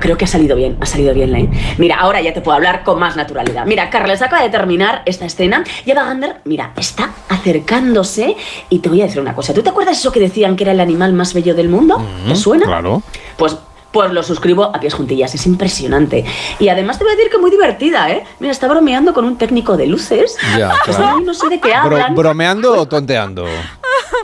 creo 0.00 0.16
que 0.16 0.24
ha 0.24 0.28
salido 0.28 0.56
bien, 0.56 0.76
ha 0.80 0.86
salido 0.86 1.14
bien, 1.14 1.34
¿eh? 1.34 1.48
Mira, 1.78 1.96
ahora 1.96 2.20
ya 2.20 2.32
te 2.34 2.40
puedo 2.40 2.56
hablar 2.56 2.84
con 2.84 2.98
más 2.98 3.16
naturalidad. 3.16 3.64
Mira, 3.66 3.88
Carles 3.90 4.20
acaba 4.22 4.42
de 4.42 4.50
terminar 4.50 5.02
esta 5.06 5.24
escena 5.24 5.64
y 5.84 5.90
Ava 5.90 6.04
Gardner, 6.04 6.40
mira, 6.44 6.72
está 6.76 7.10
acercándose 7.28 8.36
y 8.68 8.78
te 8.80 8.88
voy 8.88 9.00
a 9.02 9.04
decir 9.06 9.20
una 9.20 9.34
cosa. 9.34 9.54
¿Tú 9.54 9.62
te 9.62 9.70
acuerdas 9.70 9.98
eso 9.98 10.12
que 10.12 10.20
decían 10.20 10.56
que 10.56 10.64
era 10.64 10.72
el 10.72 10.80
animal 10.80 11.12
más 11.12 11.34
bello 11.34 11.54
del 11.54 11.68
mundo? 11.68 12.02
¿Te 12.26 12.36
suena? 12.36 12.66
Claro. 12.66 13.02
Pues, 13.36 13.56
pues 13.92 14.12
lo 14.12 14.22
suscribo 14.22 14.64
a 14.64 14.78
pies 14.80 14.94
juntillas, 14.94 15.34
es 15.34 15.46
impresionante. 15.46 16.24
Y 16.58 16.68
además 16.68 16.98
te 16.98 17.04
voy 17.04 17.12
a 17.12 17.16
decir 17.16 17.30
que 17.30 17.38
muy 17.38 17.50
divertida, 17.50 18.10
¿eh? 18.10 18.24
Mira, 18.38 18.52
está 18.52 18.68
bromeando 18.68 19.12
con 19.12 19.24
un 19.24 19.36
técnico 19.36 19.76
de 19.76 19.86
luces. 19.86 20.36
Ya, 20.58 20.72
claro. 20.84 21.20
no 21.20 21.34
sé 21.34 21.48
de 21.48 21.60
qué 21.60 21.68
Bro- 21.70 21.80
hablan. 21.96 22.14
¿Bromeando 22.14 22.72
o 22.80 22.86
tonteando? 22.86 23.46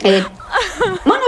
Eh, 0.03 0.23
bueno, 1.05 1.23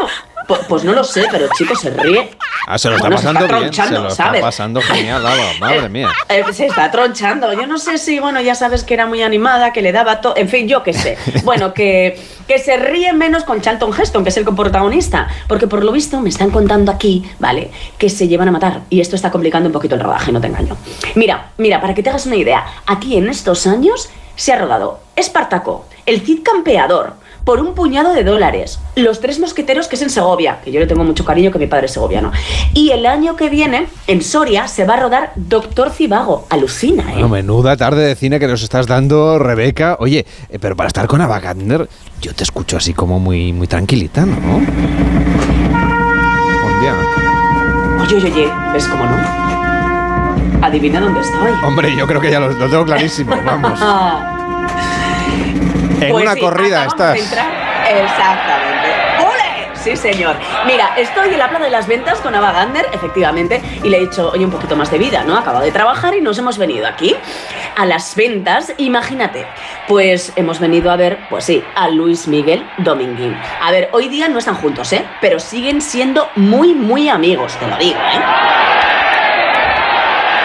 pues, 0.67 0.83
no 0.83 0.93
lo 0.93 1.03
sé, 1.03 1.25
pero 1.31 1.45
el 1.45 1.51
chico 1.51 1.75
se 1.75 1.89
ríe. 1.91 2.31
Ah, 2.67 2.77
se 2.77 2.89
lo 2.89 2.95
está 2.95 3.07
Bueno, 3.07 3.17
se 3.21 3.23
pasando 3.27 3.45
está 3.45 3.57
bien. 3.59 3.73
Se 3.73 3.75
tronchando, 3.77 4.03
lo 4.03 4.09
está 4.09 4.23
¿sabes? 4.25 4.41
pasando 4.41 4.81
genial, 4.81 5.25
Ava. 5.25 5.37
Madre 5.59 5.89
mía. 5.89 6.09
Eh, 6.27 6.43
se 6.51 6.67
está 6.67 6.91
tronchando. 6.91 7.53
Yo 7.53 7.65
no 7.65 7.77
sé 7.77 7.97
si, 7.97 8.19
bueno, 8.19 8.41
ya 8.41 8.55
sabes 8.55 8.83
que 8.83 8.93
era 8.93 9.05
muy 9.05 9.21
animada, 9.23 9.73
que 9.73 9.81
le 9.81 9.91
daba 9.91 10.21
todo. 10.21 10.35
En 10.37 10.49
fin, 10.49 10.67
yo 10.67 10.83
qué 10.83 10.93
sé. 10.93 11.17
Bueno, 11.43 11.73
que, 11.73 12.19
que 12.47 12.59
se 12.59 12.77
ríe 12.77 13.11
menos 13.13 13.43
con 13.43 13.61
Charlton 13.61 13.91
Heston, 13.99 14.23
que 14.23 14.29
es 14.29 14.37
el 14.37 14.45
coprotagonista. 14.45 15.27
Porque 15.47 15.67
por 15.67 15.83
lo 15.83 15.91
visto 15.91 16.19
me 16.19 16.29
están 16.29 16.51
contando 16.51 16.91
aquí, 16.91 17.23
¿vale? 17.39 17.71
Que 17.97 18.09
se 18.09 18.27
llevan 18.27 18.49
a 18.49 18.51
matar. 18.51 18.81
Y 18.89 19.01
esto 19.01 19.15
está 19.15 19.31
complicando 19.31 19.67
un 19.67 19.73
poquito 19.73 19.95
el 19.95 20.01
rodaje, 20.01 20.31
no 20.31 20.39
te 20.41 20.47
engaño. 20.47 20.77
Mira, 21.15 21.51
mira, 21.57 21.81
para 21.81 21.93
que 21.93 22.03
te 22.03 22.09
hagas 22.09 22.25
una 22.25 22.35
idea, 22.35 22.65
aquí 22.85 23.17
en 23.17 23.29
estos 23.29 23.65
años 23.67 24.09
se 24.35 24.53
ha 24.53 24.57
rodado 24.57 24.99
Espartaco, 25.15 25.85
El 26.05 26.21
Cid 26.21 26.43
Campeador. 26.43 27.13
Por 27.49 27.61
un 27.61 27.73
puñado 27.73 28.13
de 28.13 28.23
dólares. 28.23 28.79
Los 28.95 29.21
tres 29.21 29.39
mosqueteros, 29.39 29.87
que 29.87 29.95
es 29.95 30.03
en 30.03 30.11
Segovia, 30.11 30.59
que 30.63 30.71
yo 30.71 30.79
le 30.79 30.85
tengo 30.85 31.03
mucho 31.03 31.25
cariño, 31.25 31.49
que 31.49 31.57
mi 31.57 31.65
padre 31.65 31.87
es 31.87 31.93
segoviano. 31.93 32.31
Y 32.75 32.91
el 32.91 33.07
año 33.07 33.35
que 33.35 33.49
viene, 33.49 33.87
en 34.05 34.21
Soria, 34.21 34.67
se 34.67 34.85
va 34.85 34.93
a 34.93 34.99
rodar 34.99 35.31
Doctor 35.35 35.89
Cibago. 35.89 36.45
Alucina, 36.51 37.05
¿eh? 37.09 37.13
Bueno, 37.13 37.29
menuda 37.29 37.75
tarde 37.75 38.05
de 38.05 38.13
cine 38.15 38.39
que 38.39 38.47
nos 38.47 38.61
estás 38.61 38.85
dando, 38.85 39.39
Rebeca. 39.39 39.97
Oye, 39.99 40.27
eh, 40.47 40.59
pero 40.59 40.75
para 40.75 40.89
estar 40.89 41.07
con 41.07 41.21
Ava 41.21 41.39
Gardner, 41.39 41.89
yo 42.21 42.35
te 42.35 42.43
escucho 42.43 42.77
así 42.77 42.93
como 42.93 43.19
muy, 43.19 43.51
muy 43.51 43.65
tranquilita, 43.65 44.27
¿no? 44.27 44.35
Buen 44.37 44.65
día. 46.81 46.93
Oye, 48.03 48.15
oye, 48.15 48.31
oye, 48.31 48.47
¿ves 48.73 48.87
cómo 48.87 49.05
no? 49.05 50.67
Adivina 50.67 50.99
dónde 51.01 51.21
estoy. 51.21 51.51
Hombre, 51.65 51.97
yo 51.97 52.05
creo 52.05 52.21
que 52.21 52.29
ya 52.29 52.39
lo, 52.39 52.51
lo 52.51 52.69
tengo 52.69 52.85
clarísimo, 52.85 53.35
vamos. 53.43 53.79
En 56.01 56.11
Pues 56.11 56.23
una 56.23 56.33
sí, 56.33 56.39
corrida 56.39 56.85
estás. 56.85 57.17
Exactamente. 57.17 58.87
¡Ole! 59.19 59.69
Sí, 59.73 59.95
señor. 59.95 60.35
Mira, 60.65 60.91
estoy 60.97 61.29
en 61.29 61.39
la 61.39 61.49
plaza 61.49 61.65
de 61.65 61.71
las 61.71 61.87
ventas 61.87 62.19
con 62.19 62.35
Ava 62.35 62.51
Gardner, 62.51 62.87
efectivamente, 62.91 63.61
y 63.83 63.89
le 63.89 63.97
he 63.97 63.99
dicho, 64.01 64.29
oye, 64.33 64.43
un 64.45 64.51
poquito 64.51 64.75
más 64.75 64.91
de 64.91 64.97
vida, 64.97 65.23
¿no? 65.25 65.37
Acabo 65.37 65.59
de 65.59 65.71
trabajar 65.71 66.13
y 66.15 66.21
nos 66.21 66.37
hemos 66.37 66.57
venido 66.57 66.85
aquí 66.87 67.15
a 67.77 67.85
las 67.85 68.15
ventas. 68.15 68.73
Imagínate, 68.77 69.45
pues 69.87 70.33
hemos 70.35 70.59
venido 70.59 70.91
a 70.91 70.95
ver, 70.97 71.19
pues 71.29 71.45
sí, 71.45 71.63
a 71.75 71.87
Luis 71.89 72.27
Miguel 72.27 72.65
Dominguín. 72.77 73.37
A 73.61 73.71
ver, 73.71 73.89
hoy 73.93 74.09
día 74.09 74.27
no 74.27 74.39
están 74.39 74.55
juntos, 74.55 74.91
¿eh? 74.93 75.05
Pero 75.21 75.39
siguen 75.39 75.81
siendo 75.81 76.29
muy, 76.35 76.73
muy 76.73 77.09
amigos, 77.09 77.55
te 77.57 77.67
lo 77.67 77.77
digo, 77.77 77.99
¿eh? 77.99 78.98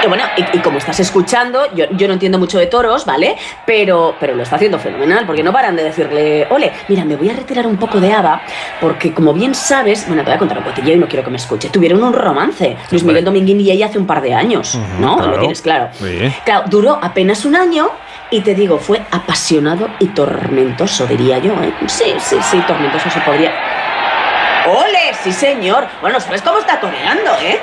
Y 0.04 0.06
bueno, 0.06 0.24
y, 0.36 0.58
y 0.58 0.60
como 0.60 0.76
estás 0.78 1.00
escuchando, 1.00 1.74
yo, 1.74 1.86
yo 1.92 2.06
no 2.06 2.12
entiendo 2.12 2.38
mucho 2.38 2.58
de 2.58 2.66
toros, 2.66 3.06
¿vale? 3.06 3.36
Pero, 3.64 4.14
pero 4.20 4.34
lo 4.34 4.42
está 4.42 4.56
haciendo 4.56 4.78
fenomenal, 4.78 5.24
porque 5.24 5.42
no 5.42 5.50
paran 5.50 5.76
de 5.76 5.84
decirle, 5.84 6.46
ole, 6.50 6.72
mira, 6.88 7.04
me 7.06 7.16
voy 7.16 7.30
a 7.30 7.32
retirar 7.32 7.66
un 7.66 7.78
poco 7.78 8.00
de 8.00 8.12
Ava, 8.12 8.42
porque 8.80 9.14
como 9.14 9.32
bien 9.32 9.54
sabes, 9.54 10.06
bueno, 10.06 10.22
te 10.22 10.26
voy 10.26 10.36
a 10.36 10.38
contar 10.38 10.58
un 10.58 10.64
cotilleo 10.64 10.96
y 10.96 10.98
no 10.98 11.08
quiero 11.08 11.24
que 11.24 11.30
me 11.30 11.38
escuche. 11.38 11.70
Tuvieron 11.70 12.02
un 12.02 12.12
romance, 12.12 12.76
Luis 12.90 13.02
Miguel 13.02 13.24
Dominguín 13.24 13.60
y 13.60 13.70
ella 13.70 13.86
hace 13.86 13.98
un 13.98 14.06
par 14.06 14.20
de 14.20 14.34
años, 14.34 14.78
¿no? 14.98 15.18
Lo 15.26 15.38
tienes 15.38 15.62
claro. 15.62 15.88
Sí. 15.92 16.30
Claro, 16.44 16.64
duró 16.66 16.98
apenas 17.00 17.46
un 17.46 17.56
año 17.56 17.88
y 18.30 18.42
te 18.42 18.54
digo, 18.54 18.78
fue 18.78 19.00
apasionado 19.10 19.88
y 20.00 20.08
tormentoso, 20.08 21.06
diría 21.06 21.38
yo, 21.38 21.52
¿eh? 21.62 21.72
Sí, 21.86 22.14
sí, 22.18 22.36
sí, 22.42 22.58
tormentoso 22.66 23.08
se 23.08 23.20
podría. 23.20 23.52
¡Ole! 24.66 25.14
Sí, 25.22 25.32
señor. 25.32 25.86
Bueno, 26.00 26.20
¿sabes 26.20 26.42
cómo 26.42 26.58
está 26.58 26.80
toreando, 26.80 27.30
eh? 27.42 27.58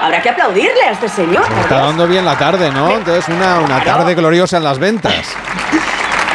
Habrá 0.00 0.22
que 0.22 0.28
aplaudirle 0.30 0.82
a 0.82 0.90
este 0.92 1.08
señor. 1.08 1.44
Está 1.60 1.80
dando 1.80 2.06
bien 2.06 2.24
la 2.24 2.36
tarde, 2.36 2.70
¿no? 2.70 2.90
Entonces 2.90 3.28
una, 3.28 3.60
una 3.60 3.82
tarde 3.82 4.14
gloriosa 4.14 4.58
en 4.58 4.64
las 4.64 4.78
ventas. 4.78 5.36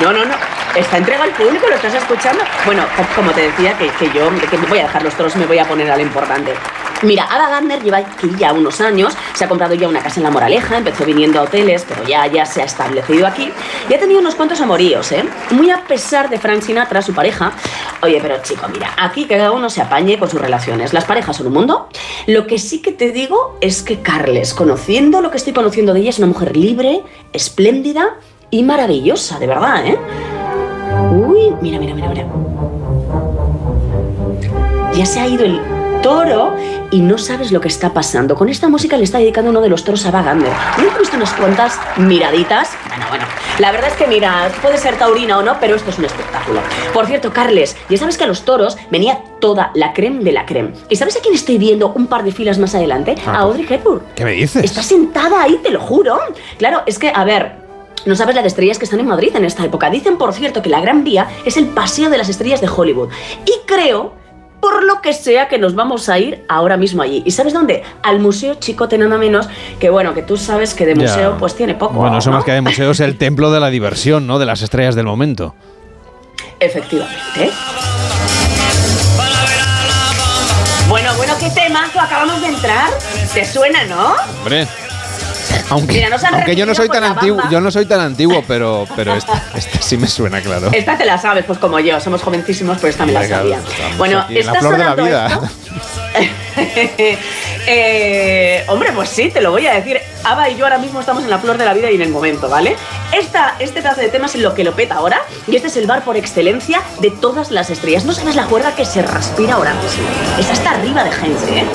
No, 0.02 0.12
no, 0.12 0.26
no. 0.26 0.34
Está 0.76 0.98
entrega 0.98 1.24
al 1.24 1.32
público, 1.32 1.68
¿lo 1.68 1.76
estás 1.76 1.94
escuchando? 1.94 2.44
Bueno, 2.66 2.84
co- 2.96 3.04
como 3.16 3.32
te 3.32 3.42
decía, 3.42 3.78
que, 3.78 3.90
que 3.90 4.06
yo 4.18 4.30
que 4.50 4.58
voy 4.70 4.80
a 4.80 4.84
dejar 4.84 5.04
los 5.04 5.14
toros, 5.16 5.36
me 5.36 5.46
voy 5.46 5.60
a 5.60 5.66
poner 5.68 5.92
a 5.92 5.98
lo 5.98 6.02
importante. 6.02 6.54
Mira, 7.04 7.28
Ada 7.30 7.50
Gardner 7.50 7.82
lleva 7.84 7.98
aquí 7.98 8.32
ya 8.38 8.54
unos 8.54 8.80
años, 8.80 9.18
se 9.34 9.44
ha 9.44 9.50
comprado 9.50 9.74
ya 9.74 9.88
una 9.90 10.02
casa 10.02 10.20
en 10.20 10.24
La 10.24 10.30
Moraleja, 10.32 10.78
empezó 10.78 11.04
viniendo 11.04 11.40
a 11.40 11.44
hoteles, 11.44 11.84
pero 11.88 12.04
ya, 12.08 12.26
ya 12.28 12.46
se 12.46 12.62
ha 12.62 12.66
establecido 12.66 13.26
aquí 13.28 13.52
y 13.90 13.94
ha 13.94 14.00
tenido 14.00 14.20
unos 14.20 14.36
cuantos 14.36 14.62
amoríos, 14.62 15.12
¿eh? 15.12 15.26
Muy 15.50 15.72
a 15.72 15.84
pesar 15.84 16.30
de 16.30 16.40
Frank 16.40 16.62
Sinatra, 16.62 17.02
su 17.02 17.14
pareja. 17.14 17.52
Oye, 18.02 18.20
pero 18.22 18.38
chico, 18.44 18.68
mira, 18.72 18.94
aquí 18.98 19.26
cada 19.26 19.52
uno 19.52 19.70
se 19.70 19.82
apañe 19.82 20.18
con 20.20 20.30
sus 20.30 20.40
relaciones. 20.40 20.94
Las 20.94 21.06
parejas 21.06 21.36
son 21.36 21.48
un 21.48 21.54
mundo. 21.54 21.90
Lo 22.28 22.48
que 22.48 22.60
sí 22.60 22.82
que 22.82 22.92
te 22.92 23.12
digo 23.12 23.58
es 23.62 23.82
que 23.82 24.02
Carles, 24.02 24.54
conociendo 24.54 25.22
lo 25.22 25.32
que 25.32 25.38
estoy 25.38 25.54
conociendo 25.54 25.94
de 25.94 26.02
ella, 26.02 26.12
es 26.12 26.18
una 26.20 26.28
mujer 26.28 26.56
libre, 26.56 27.02
espléndida 27.34 28.16
y 28.52 28.64
maravillosa, 28.64 29.40
de 29.40 29.48
verdad, 29.48 29.86
¿eh? 29.86 29.98
Uy, 31.12 31.54
mira, 31.62 31.80
mira, 31.80 31.96
mira, 31.96 32.10
mira. 32.10 32.26
Ya 34.94 35.06
se 35.06 35.22
ha 35.22 35.28
ido 35.28 35.46
el 35.46 35.60
toro 36.02 36.56
y 36.92 37.00
no 37.00 37.18
sabes 37.18 37.52
lo 37.54 37.62
que 37.62 37.70
está 37.70 37.94
pasando. 37.94 38.36
Con 38.36 38.50
esta 38.50 38.68
música 38.68 38.98
le 38.98 39.06
está 39.06 39.20
dedicando 39.20 39.52
uno 39.52 39.62
de 39.62 39.70
los 39.70 39.86
toros 39.86 40.06
a 40.06 40.12
Vagander. 40.12 40.52
¿No 40.78 40.84
he 40.84 41.00
visto 41.00 41.16
unas 41.16 41.34
cuantas 41.34 41.80
miraditas? 41.96 42.72
Bueno, 42.90 43.06
bueno. 43.10 43.26
La 43.60 43.72
verdad 43.72 43.90
es 43.90 43.96
que, 43.96 44.08
mira, 44.08 44.52
puede 44.62 44.78
ser 44.78 44.98
taurina 44.98 45.38
o 45.38 45.44
no, 45.44 45.58
pero 45.60 45.76
esto 45.76 45.90
es 45.90 46.00
un 46.00 46.06
espectáculo. 46.06 46.60
Por 46.94 47.06
cierto, 47.06 47.32
Carles, 47.32 47.78
ya 47.90 47.98
sabes 47.98 48.18
que 48.18 48.26
a 48.26 48.28
los 48.28 48.44
toros 48.44 48.78
venía 48.90 49.20
toda 49.40 49.72
la 49.76 49.94
creme 49.94 50.24
de 50.24 50.34
la 50.34 50.46
creme. 50.46 50.74
¿Y 50.90 50.98
sabes 50.98 51.16
a 51.16 51.22
quién 51.22 51.36
estoy 51.36 51.58
viendo 51.58 51.94
un 51.94 52.08
par 52.08 52.24
de 52.24 52.32
filas 52.32 52.58
más 52.58 52.76
adelante? 52.76 53.16
Ah, 53.26 53.36
a 53.36 53.40
Audrey 53.40 53.66
Hepburn. 53.70 54.02
¿Qué 54.16 54.26
me 54.26 54.32
dices? 54.32 54.64
Está 54.64 54.84
sentada 54.84 55.42
ahí, 55.42 55.60
te 55.64 55.70
lo 55.70 55.80
juro. 55.80 56.20
Claro, 56.58 56.82
es 56.86 57.00
que, 57.00 57.14
a 57.16 57.24
ver. 57.24 57.61
No 58.06 58.16
sabes 58.16 58.36
la 58.36 58.42
de 58.42 58.48
estrellas 58.48 58.78
que 58.80 58.86
están 58.86 59.00
en 59.00 59.08
Madrid 59.08 59.36
en 59.36 59.46
esta 59.46 59.64
época. 59.64 59.90
Dicen, 59.90 60.18
por 60.18 60.34
cierto, 60.34 60.62
que 60.62 60.70
la 60.70 60.82
Gran 60.82 61.04
Vía 61.04 61.28
es 61.46 61.58
el 61.58 61.68
paseo 61.68 62.10
de 62.10 62.18
las 62.18 62.30
estrellas 62.30 62.60
de 62.62 62.68
Hollywood. 62.68 63.10
Y 63.46 63.54
creo, 63.68 64.16
por 64.60 64.84
lo 64.84 65.02
que 65.02 65.14
sea, 65.14 65.48
que 65.48 65.58
nos 65.60 65.76
vamos 65.76 66.10
a 66.10 66.18
ir 66.20 66.44
ahora 66.50 66.78
mismo 66.78 67.02
allí. 67.04 67.22
¿Y 67.26 67.32
sabes 67.32 67.54
dónde? 67.54 67.84
Al 68.04 68.20
Museo 68.20 68.56
Chicote, 68.56 68.98
nada 68.98 69.18
menos. 69.18 69.48
Que 69.80 69.90
bueno, 69.90 70.14
que 70.14 70.22
tú 70.24 70.38
sabes 70.38 70.74
que 70.74 70.86
de 70.86 70.96
Ya. 70.96 71.02
museo 71.02 71.38
pues 71.38 71.56
tiene 71.56 71.76
poco. 71.76 71.94
Bueno, 71.94 72.18
eso 72.18 72.32
¿no? 72.32 72.38
más 72.38 72.46
que 72.46 72.52
de 72.54 72.62
museo 72.62 72.92
es 72.92 73.00
el 73.00 73.18
templo 73.18 73.52
de 73.52 73.60
la 73.60 73.70
diversión, 73.70 74.26
¿no? 74.28 74.40
De 74.40 74.46
las 74.46 74.62
estrellas 74.62 74.96
del 74.96 75.06
momento. 75.06 75.54
Efectivamente. 76.60 77.52
Bueno, 80.90 81.12
bueno, 81.16 81.34
qué 81.40 81.50
temazo 81.52 82.00
acabamos 82.00 82.42
de 82.42 82.48
entrar. 82.48 82.90
¿Te 83.34 83.46
suena, 83.46 83.86
no? 83.86 84.14
Hombre. 84.40 84.68
Aunque, 85.70 85.94
Mira, 85.94 86.10
yo 86.54 86.66
no 86.66 86.76
soy 86.76 86.90
tan 86.90 87.04
antiguo, 87.04 87.38
bamba. 87.38 87.52
yo 87.52 87.62
no 87.62 87.72
soy 87.72 87.86
tan 87.86 88.02
antiguo, 88.02 88.44
pero, 88.48 88.86
pero 88.96 89.16
esta, 89.16 89.42
esta 89.56 89.82
sí 89.82 89.98
me 89.98 90.08
suena, 90.08 90.42
claro. 90.42 90.70
Esta 90.74 90.98
te 90.98 91.06
la 91.06 91.18
sabes, 91.18 91.46
pues 91.46 91.60
como 91.60 91.80
yo, 91.80 92.00
somos 92.00 92.22
jovencísimos, 92.22 92.78
pero 92.78 92.90
esta 92.90 93.06
me 93.06 93.14
la 93.14 93.28
sabía. 93.28 93.60
Bueno, 93.98 94.26
en 94.28 94.34
la 94.36 94.40
está 94.40 94.60
flor 94.60 94.78
de 94.78 94.84
la 94.84 94.96
vida. 94.96 95.42
Eh, 97.68 98.66
hombre, 98.70 98.92
pues 98.92 99.10
sí, 99.10 99.30
te 99.30 99.40
lo 99.40 99.52
voy 99.52 99.68
a 99.68 99.74
decir. 99.76 100.00
Ava 100.24 100.50
y 100.50 100.56
yo 100.58 100.66
ahora 100.66 100.80
mismo 100.80 101.00
estamos 101.00 101.24
en 101.24 101.30
la 101.30 101.38
flor 101.38 101.58
de 101.60 101.66
la 101.66 101.74
vida 101.74 101.92
y 101.92 101.96
en 101.96 102.02
el 102.02 102.10
momento, 102.10 102.50
¿vale? 102.50 102.76
Esta, 103.14 103.56
este 103.60 103.82
pedazo 103.82 104.02
de 104.02 104.10
tema 104.10 104.26
es 104.26 104.36
lo 104.36 104.56
que 104.56 104.64
lo 104.64 104.74
peta 104.74 104.96
ahora 104.96 105.22
y 105.48 105.56
este 105.56 105.68
es 105.68 105.78
el 105.78 105.86
bar 105.86 106.04
por 106.04 106.18
excelencia 106.18 106.82
de 107.00 107.12
todas 107.12 107.52
las 107.52 107.70
estrellas. 107.70 108.04
No 108.04 108.14
sabes 108.14 108.36
la 108.36 108.46
juerga 108.46 108.74
que 108.76 108.84
se 108.84 109.04
respira 109.04 109.54
ahora 109.56 109.74
mismo. 109.76 110.04
Está 110.40 110.54
hasta 110.54 110.72
arriba 110.72 111.04
de 111.04 111.12
gente, 111.12 111.60
¿eh? 111.60 111.66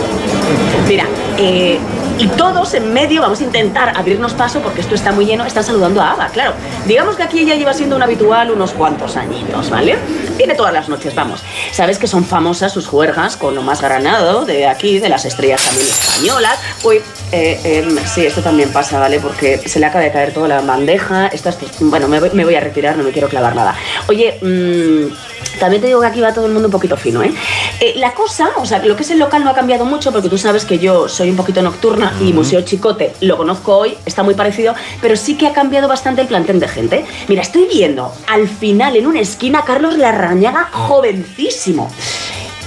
Mira, 0.88 1.06
eh, 1.38 1.78
y 2.18 2.26
todos 2.28 2.74
en 2.74 2.92
medio 2.92 3.20
vamos 3.22 3.40
a 3.40 3.44
intentar 3.44 3.92
abrirnos 3.96 4.32
paso 4.34 4.60
porque 4.60 4.80
esto 4.80 4.94
está 4.94 5.12
muy 5.12 5.26
lleno. 5.26 5.44
Están 5.44 5.64
saludando 5.64 6.00
a 6.00 6.12
Ava, 6.12 6.28
claro. 6.28 6.52
Digamos 6.86 7.16
que 7.16 7.22
aquí 7.22 7.40
ella 7.40 7.54
lleva 7.54 7.74
siendo 7.74 7.96
un 7.96 8.02
habitual 8.02 8.50
unos 8.50 8.72
cuantos 8.72 9.16
añitos, 9.16 9.70
¿vale? 9.70 9.96
Viene 10.36 10.54
todas 10.54 10.72
las 10.72 10.88
noches, 10.88 11.14
vamos. 11.14 11.42
Sabes 11.72 11.98
que 11.98 12.06
son 12.06 12.24
famosas 12.24 12.72
sus 12.72 12.86
juergas 12.86 13.36
con 13.36 13.54
lo 13.54 13.62
más 13.62 13.80
granado 13.82 14.44
de 14.44 14.66
aquí, 14.66 14.98
de 14.98 15.08
las 15.08 15.24
estrellas 15.24 15.62
también 15.62 15.86
españolas. 15.88 16.58
Uy, 16.84 16.96
eh, 17.32 17.60
eh, 17.64 17.86
sí, 18.06 18.24
esto 18.24 18.40
también 18.40 18.70
pasa, 18.72 18.98
¿vale? 18.98 19.20
Porque 19.20 19.58
se 19.68 19.78
le 19.80 19.86
acaba 19.86 20.04
de 20.04 20.12
caer 20.12 20.32
toda 20.32 20.48
la 20.48 20.60
bandeja. 20.60 21.26
Esto 21.28 21.50
es- 21.50 21.56
bueno, 21.80 22.08
me 22.08 22.20
voy, 22.20 22.30
me 22.32 22.44
voy 22.44 22.54
a 22.54 22.60
retirar, 22.60 22.96
no 22.96 23.02
me 23.04 23.10
quiero 23.12 23.28
clavar 23.28 23.54
nada. 23.54 23.74
Oye, 24.08 24.38
mm, 24.40 25.35
también 25.58 25.80
te 25.80 25.88
digo 25.88 26.00
que 26.00 26.06
aquí 26.06 26.20
va 26.20 26.32
todo 26.32 26.46
el 26.46 26.52
mundo 26.52 26.68
un 26.68 26.72
poquito 26.72 26.96
fino, 26.96 27.22
¿eh? 27.22 27.32
Eh, 27.80 27.94
La 27.96 28.12
cosa, 28.12 28.50
o 28.56 28.66
sea, 28.66 28.78
lo 28.84 28.96
que 28.96 29.02
es 29.02 29.10
el 29.10 29.18
local 29.18 29.44
no 29.44 29.50
ha 29.50 29.54
cambiado 29.54 29.84
mucho 29.84 30.12
porque 30.12 30.28
tú 30.28 30.38
sabes 30.38 30.64
que 30.64 30.78
yo 30.78 31.08
soy 31.08 31.30
un 31.30 31.36
poquito 31.36 31.62
nocturna 31.62 32.12
y 32.20 32.32
Museo 32.32 32.60
Chicote 32.62 33.14
lo 33.20 33.36
conozco 33.36 33.76
hoy, 33.76 33.96
está 34.04 34.22
muy 34.22 34.34
parecido, 34.34 34.74
pero 35.00 35.16
sí 35.16 35.36
que 35.36 35.46
ha 35.46 35.52
cambiado 35.52 35.88
bastante 35.88 36.20
el 36.20 36.26
plantel 36.26 36.60
de 36.60 36.68
gente. 36.68 37.04
Mira, 37.28 37.42
estoy 37.42 37.66
viendo 37.72 38.12
al 38.26 38.48
final 38.48 38.96
en 38.96 39.06
una 39.06 39.20
esquina 39.20 39.60
a 39.60 39.64
Carlos 39.64 39.96
Larrañaga 39.96 40.68
jovencísimo. 40.72 41.90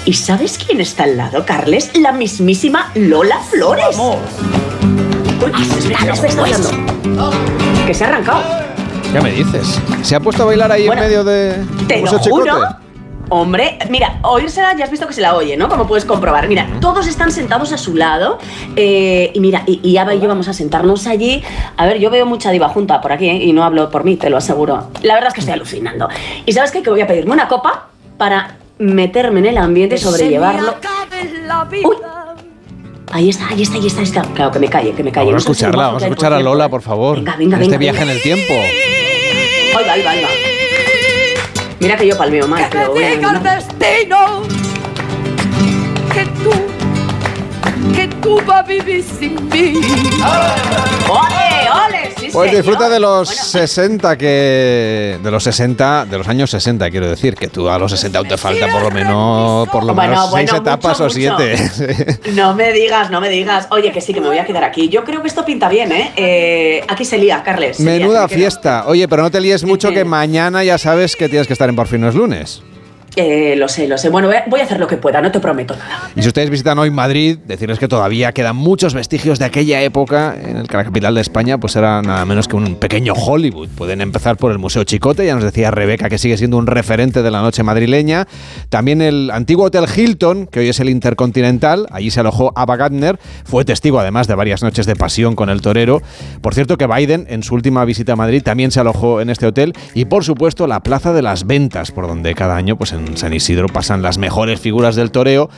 ¿Y 0.05 0.13
sabes 0.13 0.57
quién 0.57 0.81
está 0.81 1.03
al 1.03 1.17
lado, 1.17 1.45
Carles? 1.45 1.91
La 1.95 2.11
mismísima 2.11 2.91
Lola 2.95 3.39
Flores. 3.39 3.97
Uy, 3.97 4.15
espera, 5.77 6.13
espera, 6.13 6.29
está 6.29 6.41
hablando. 6.41 6.69
Que 7.85 7.93
se 7.93 8.05
ha 8.05 8.07
arrancado. 8.07 8.68
¿Qué 9.11 9.21
me 9.21 9.31
dices? 9.31 9.81
¿Se 10.03 10.15
ha 10.15 10.19
puesto 10.19 10.43
a 10.43 10.45
bailar 10.45 10.71
ahí 10.71 10.85
Bueno, 10.85 11.01
en 11.01 11.07
medio 11.07 11.23
de 11.23 11.55
Te 11.87 12.01
lo 12.01 12.19
juro. 12.19 12.59
Hombre, 13.31 13.77
mira, 13.89 14.19
oírsela 14.23 14.75
ya 14.75 14.85
has 14.85 14.91
visto 14.91 15.05
que 15.05 15.13
se 15.13 15.21
la 15.21 15.35
oye, 15.35 15.55
¿no? 15.55 15.69
Como 15.69 15.85
puedes 15.85 16.03
comprobar. 16.03 16.47
Mira, 16.47 16.67
todos 16.81 17.05
están 17.05 17.31
sentados 17.31 17.71
a 17.71 17.77
su 17.77 17.95
lado. 17.95 18.39
eh, 18.75 19.31
y 19.33 19.39
mira, 19.39 19.63
y, 19.67 19.79
y 19.87 19.97
Ava 19.97 20.15
y 20.15 20.19
yo 20.19 20.27
vamos 20.27 20.47
a 20.47 20.53
sentarnos 20.53 21.05
allí. 21.05 21.43
A 21.77 21.85
ver, 21.85 21.99
yo 21.99 22.09
veo 22.09 22.25
mucha 22.25 22.49
diva 22.49 22.69
junta 22.69 23.01
por 23.01 23.11
aquí, 23.11 23.29
¿eh? 23.29 23.43
y 23.43 23.53
no 23.53 23.63
hablo 23.63 23.91
por 23.91 24.03
mí, 24.03 24.15
te 24.15 24.29
lo 24.31 24.37
aseguro. 24.37 24.87
La 25.03 25.13
verdad 25.13 25.27
es 25.29 25.33
que 25.35 25.39
estoy 25.41 25.53
alucinando. 25.53 26.07
¿Y 26.45 26.53
sabes 26.53 26.71
qué? 26.71 26.81
Que 26.81 26.89
voy 26.89 27.01
a 27.01 27.07
pedirme 27.07 27.33
una 27.33 27.47
copa 27.47 27.89
para 28.17 28.57
meterme 28.79 29.39
en 29.41 29.45
el 29.47 29.57
ambiente 29.59 29.95
y 29.95 29.99
sobrellevarlo. 29.99 30.73
Uy. 31.83 31.95
Ahí 33.11 33.29
está, 33.29 33.47
ahí 33.49 33.61
está, 33.63 33.75
ahí 33.75 33.87
está, 33.87 33.99
ahí 33.99 34.05
está. 34.05 34.21
Claro, 34.21 34.51
que 34.51 34.59
me 34.59 34.67
calle, 34.69 34.93
que 34.93 35.03
me 35.03 35.11
calle. 35.11 35.27
Vamos 35.27 35.43
a 35.45 35.51
escucharla, 35.51 35.87
vamos 35.87 36.03
a 36.03 36.07
escuchar 36.07 36.33
a 36.33 36.39
Lola, 36.39 36.69
por 36.69 36.81
favor. 36.81 37.17
Venga, 37.17 37.35
venga, 37.37 37.57
En 37.57 37.63
este 37.63 37.77
venga, 37.77 37.91
viaje 37.91 37.99
venga. 37.99 38.11
en 38.11 38.17
el 38.17 38.23
tiempo. 38.23 38.53
Ahí 38.53 39.85
va, 39.85 39.93
ahí 39.93 40.03
va, 40.03 40.11
ahí 40.11 40.21
va. 40.21 40.29
Mira 41.79 41.95
que 41.95 42.07
yo 42.07 42.17
palmeo 42.17 42.47
mal, 42.47 42.67
pero 42.69 42.93
destino 42.93 44.41
tú, 48.21 48.35
que 48.37 48.41
tú 48.41 48.47
vas 48.47 48.59
a 48.59 48.63
vivir 48.63 49.03
sin 49.03 49.33
mí. 49.49 49.73
¡Ole, 51.09 51.69
ole! 51.71 52.11
Sí, 52.17 52.29
Pues 52.31 52.51
Pues 52.51 52.51
disfruta 52.51 52.89
de 52.89 52.99
los 52.99 53.29
60 53.29 54.17
que 54.17 55.17
de 55.21 55.31
los 55.31 55.43
60, 55.43 56.05
de 56.05 56.17
los 56.17 56.27
años 56.27 56.51
60 56.51 56.89
quiero 56.91 57.09
decir, 57.09 57.35
que 57.35 57.47
tú 57.47 57.69
a 57.69 57.79
los 57.79 57.91
60 57.91 58.17
aún 58.19 58.27
te 58.27 58.37
falta 58.37 58.67
por 58.67 58.81
lo 58.83 58.91
menos 58.91 59.67
por 59.69 59.83
lo 59.83 59.93
Bueno, 59.93 60.11
menos 60.11 60.29
bueno, 60.31 60.47
seis 60.49 60.61
etapas 60.61 60.99
mucho, 60.99 61.05
o 61.05 61.09
siete. 61.09 61.55
No 62.33 62.53
me 62.53 62.71
digas, 62.73 63.09
no 63.09 63.21
me 63.21 63.29
digas. 63.29 63.67
Oye, 63.71 63.91
que 63.91 64.01
sí, 64.01 64.13
que 64.13 64.21
me 64.21 64.27
voy 64.27 64.37
a 64.37 64.45
quedar 64.45 64.63
aquí. 64.63 64.89
Yo 64.89 65.03
creo 65.03 65.21
que 65.21 65.27
esto 65.27 65.45
pinta 65.45 65.69
bien, 65.69 65.91
¿eh? 65.91 66.11
Eh, 66.15 66.83
aquí 66.87 67.05
se 67.05 67.17
lía, 67.17 67.41
Carles. 67.43 67.79
lía, 67.79 67.91
Menuda 67.91 68.27
fiesta. 68.27 68.83
Oye, 68.87 69.07
pero 69.07 69.23
no 69.23 69.31
te 69.31 69.39
líes 69.39 69.63
mucho 69.63 69.91
que 69.91 70.03
mañana 70.05 70.63
ya 70.63 70.77
sabes 70.77 71.15
que 71.15 71.29
tienes 71.29 71.47
que 71.47 71.53
estar 71.53 71.69
en 71.69 71.75
Por 71.75 71.87
fin 71.87 72.01
no 72.01 72.09
es 72.09 72.15
lunes. 72.15 72.61
Eh, 73.15 73.55
lo 73.57 73.67
sé, 73.67 73.87
lo 73.87 73.97
sé. 73.97 74.09
Bueno, 74.09 74.29
voy 74.47 74.59
a- 74.59 74.63
hacer 74.63 74.79
lo 74.79 74.87
que 74.87 74.97
pueda, 74.97 75.21
no 75.21 75.31
te 75.31 75.39
prometo 75.39 75.75
nada. 75.75 76.09
Y 76.15 76.21
si 76.21 76.27
ustedes 76.27 76.49
visitan 76.49 76.77
hoy 76.79 76.91
Madrid, 76.91 77.37
decirles 77.45 77.79
que 77.79 77.87
todavía 77.87 78.31
quedan 78.33 78.55
muchos 78.55 78.93
vestigios 78.93 79.39
de 79.39 79.45
aquella 79.45 79.81
época 79.81 80.35
en 80.39 80.57
el 80.57 80.67
que 80.67 80.77
la 80.77 80.83
capital 80.83 81.15
de 81.15 81.21
España 81.21 81.57
pues 81.57 81.75
era 81.75 82.01
nada 82.01 82.23
menos 82.25 82.47
que 82.47 82.55
un 82.55 82.75
pequeño 82.75 83.13
Hollywood. 83.13 83.69
Pueden 83.69 84.01
empezar 84.01 84.37
por 84.37 84.51
el 84.51 84.59
Museo 84.59 84.83
Chicote, 84.83 85.25
ya 85.25 85.33
nos 85.35 85.43
decía 85.43 85.71
Rebeca 85.71 86.07
que 86.09 86.17
sigue 86.17 86.37
siendo 86.37 86.57
un 86.57 86.67
referente 86.67 87.23
de 87.23 87.31
la 87.31 87.41
noche 87.41 87.63
madrileña. 87.63 88.27
También 88.69 89.01
el 89.01 89.31
antiguo 89.31 89.65
Hotel 89.65 89.85
Hilton, 89.93 90.47
que 90.47 90.59
hoy 90.59 90.69
es 90.69 90.79
el 90.79 90.89
Intercontinental, 90.89 91.87
allí 91.91 92.11
se 92.11 92.19
alojó 92.19 92.53
Ava 92.55 92.75
Gardner, 92.77 93.19
fue 93.43 93.65
testigo 93.65 93.99
además 93.99 94.27
de 94.27 94.35
varias 94.35 94.61
noches 94.63 94.85
de 94.85 94.95
pasión 94.95 95.35
con 95.35 95.49
el 95.49 95.61
torero. 95.61 96.01
Por 96.41 96.53
cierto 96.53 96.77
que 96.77 96.87
Biden 96.87 97.25
en 97.29 97.43
su 97.43 97.55
última 97.55 97.83
visita 97.85 98.13
a 98.13 98.15
Madrid 98.15 98.43
también 98.43 98.71
se 98.71 98.79
alojó 98.79 99.21
en 99.21 99.29
este 99.29 99.47
hotel 99.47 99.73
y 99.93 100.05
por 100.05 100.23
supuesto 100.23 100.67
la 100.67 100.81
Plaza 100.81 101.13
de 101.13 101.21
las 101.21 101.47
Ventas, 101.47 101.91
por 101.91 102.07
donde 102.07 102.33
cada 102.35 102.55
año 102.55 102.77
pues 102.77 102.93
en 103.07 103.17
San 103.17 103.33
Isidro 103.33 103.67
pasan 103.67 104.01
las 104.01 104.17
mejores 104.17 104.59
figuras 104.59 104.95
del 104.95 105.11
toreo. 105.11 105.49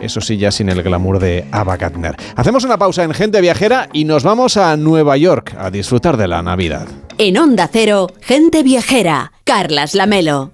Eso 0.00 0.20
sí, 0.20 0.36
ya 0.36 0.50
sin 0.50 0.68
el 0.68 0.82
glamour 0.82 1.18
de 1.18 1.46
Ava 1.50 1.76
Gardner. 1.76 2.16
Hacemos 2.36 2.64
una 2.64 2.78
pausa 2.78 3.04
en 3.04 3.14
Gente 3.14 3.40
Viajera 3.40 3.88
y 3.92 4.04
nos 4.04 4.22
vamos 4.22 4.56
a 4.56 4.76
Nueva 4.76 5.16
York 5.16 5.54
a 5.58 5.70
disfrutar 5.70 6.16
de 6.16 6.28
la 6.28 6.42
Navidad. 6.42 6.86
En 7.18 7.38
Onda 7.38 7.68
Cero, 7.72 8.08
gente 8.20 8.62
viajera. 8.64 9.32
Carlas 9.44 9.94
Lamelo. 9.94 10.52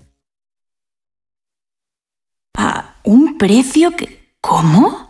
A 2.55 2.97
un 3.05 3.39
precio 3.39 3.93
que... 3.93 4.35
¿Cómo? 4.43 5.10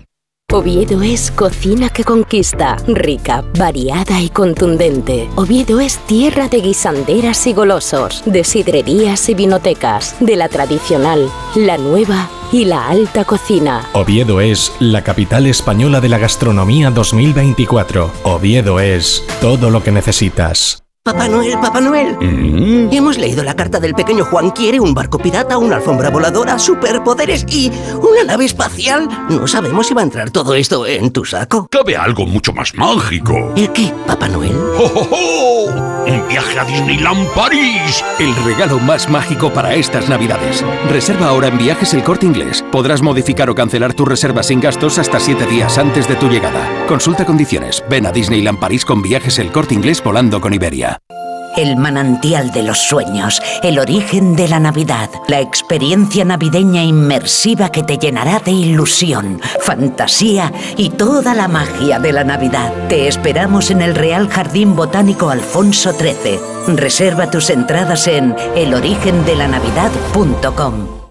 Oviedo 0.53 1.01
es 1.01 1.31
cocina 1.31 1.87
que 1.87 2.03
conquista, 2.03 2.75
rica, 2.85 3.41
variada 3.57 4.19
y 4.21 4.27
contundente. 4.27 5.29
Oviedo 5.37 5.79
es 5.79 5.97
tierra 6.07 6.49
de 6.49 6.59
guisanderas 6.59 7.47
y 7.47 7.53
golosos, 7.53 8.21
de 8.25 8.43
sidrerías 8.43 9.29
y 9.29 9.33
vinotecas, 9.33 10.17
de 10.19 10.35
la 10.35 10.49
tradicional, 10.49 11.31
la 11.55 11.77
nueva 11.77 12.29
y 12.51 12.65
la 12.65 12.89
alta 12.89 13.23
cocina. 13.23 13.87
Oviedo 13.93 14.41
es 14.41 14.73
la 14.81 15.05
capital 15.05 15.47
española 15.47 16.01
de 16.01 16.09
la 16.09 16.17
gastronomía 16.17 16.91
2024. 16.91 18.11
Oviedo 18.23 18.81
es 18.81 19.23
todo 19.39 19.69
lo 19.69 19.81
que 19.81 19.93
necesitas. 19.93 20.80
Papá 21.03 21.27
Noel, 21.27 21.57
Papá 21.59 21.81
Noel. 21.81 22.15
Hemos 22.91 23.17
leído 23.17 23.43
la 23.43 23.55
carta 23.55 23.79
del 23.79 23.95
pequeño 23.95 24.23
Juan. 24.23 24.51
Quiere 24.51 24.79
un 24.79 24.93
barco 24.93 25.17
pirata, 25.17 25.57
una 25.57 25.77
alfombra 25.77 26.11
voladora, 26.11 26.59
superpoderes 26.59 27.43
y 27.49 27.71
una 27.99 28.23
nave 28.23 28.45
espacial. 28.45 29.09
No 29.27 29.47
sabemos 29.47 29.87
si 29.87 29.95
va 29.95 30.01
a 30.01 30.03
entrar 30.03 30.29
todo 30.29 30.53
esto 30.53 30.85
en 30.85 31.09
tu 31.09 31.25
saco. 31.25 31.67
Cabe 31.71 31.97
algo 31.97 32.27
mucho 32.27 32.53
más 32.53 32.75
mágico. 32.75 33.33
¿El 33.55 33.71
qué, 33.71 33.91
Papá 34.05 34.27
Noel? 34.27 34.55
¡Oh, 34.77 34.91
oh, 34.93 35.07
oh! 35.11 36.03
¡Un 36.05 36.27
viaje 36.27 36.59
a 36.59 36.65
Disneyland 36.65 37.27
París! 37.29 38.03
El 38.19 38.35
regalo 38.45 38.77
más 38.77 39.09
mágico 39.09 39.51
para 39.51 39.73
estas 39.73 40.07
navidades. 40.07 40.63
Reserva 40.87 41.29
ahora 41.29 41.47
en 41.47 41.57
Viajes 41.57 41.95
El 41.95 42.03
Corte 42.03 42.27
Inglés. 42.27 42.63
Podrás 42.71 43.01
modificar 43.01 43.49
o 43.49 43.55
cancelar 43.55 43.95
tu 43.95 44.05
reserva 44.05 44.43
sin 44.43 44.61
gastos 44.61 44.99
hasta 44.99 45.19
7 45.19 45.47
días 45.47 45.79
antes 45.79 46.07
de 46.07 46.15
tu 46.15 46.29
llegada. 46.29 46.85
Consulta 46.87 47.25
condiciones. 47.25 47.83
Ven 47.89 48.05
a 48.05 48.11
Disneyland 48.11 48.59
París 48.59 48.85
con 48.85 49.01
Viajes 49.01 49.39
El 49.39 49.51
Corte 49.51 49.73
Inglés 49.73 50.03
volando 50.03 50.39
con 50.39 50.53
Iberia. 50.53 50.90
El 51.57 51.75
manantial 51.75 52.51
de 52.51 52.63
los 52.63 52.77
sueños, 52.79 53.41
el 53.61 53.77
origen 53.77 54.37
de 54.37 54.47
la 54.47 54.61
Navidad, 54.61 55.09
la 55.27 55.41
experiencia 55.41 56.23
navideña 56.23 56.81
inmersiva 56.83 57.69
que 57.69 57.83
te 57.83 57.97
llenará 57.97 58.39
de 58.39 58.51
ilusión, 58.51 59.41
fantasía 59.59 60.53
y 60.77 60.91
toda 60.91 61.33
la 61.33 61.49
magia 61.49 61.99
de 61.99 62.13
la 62.13 62.23
Navidad. 62.23 62.71
Te 62.87 63.09
esperamos 63.09 63.69
en 63.69 63.81
el 63.81 63.95
Real 63.95 64.29
Jardín 64.29 64.77
Botánico 64.77 65.29
Alfonso 65.29 65.91
XIII. 65.91 66.39
Reserva 66.75 67.29
tus 67.29 67.49
entradas 67.49 68.07
en 68.07 68.33
elorigendelanavidad.com. 68.55 71.01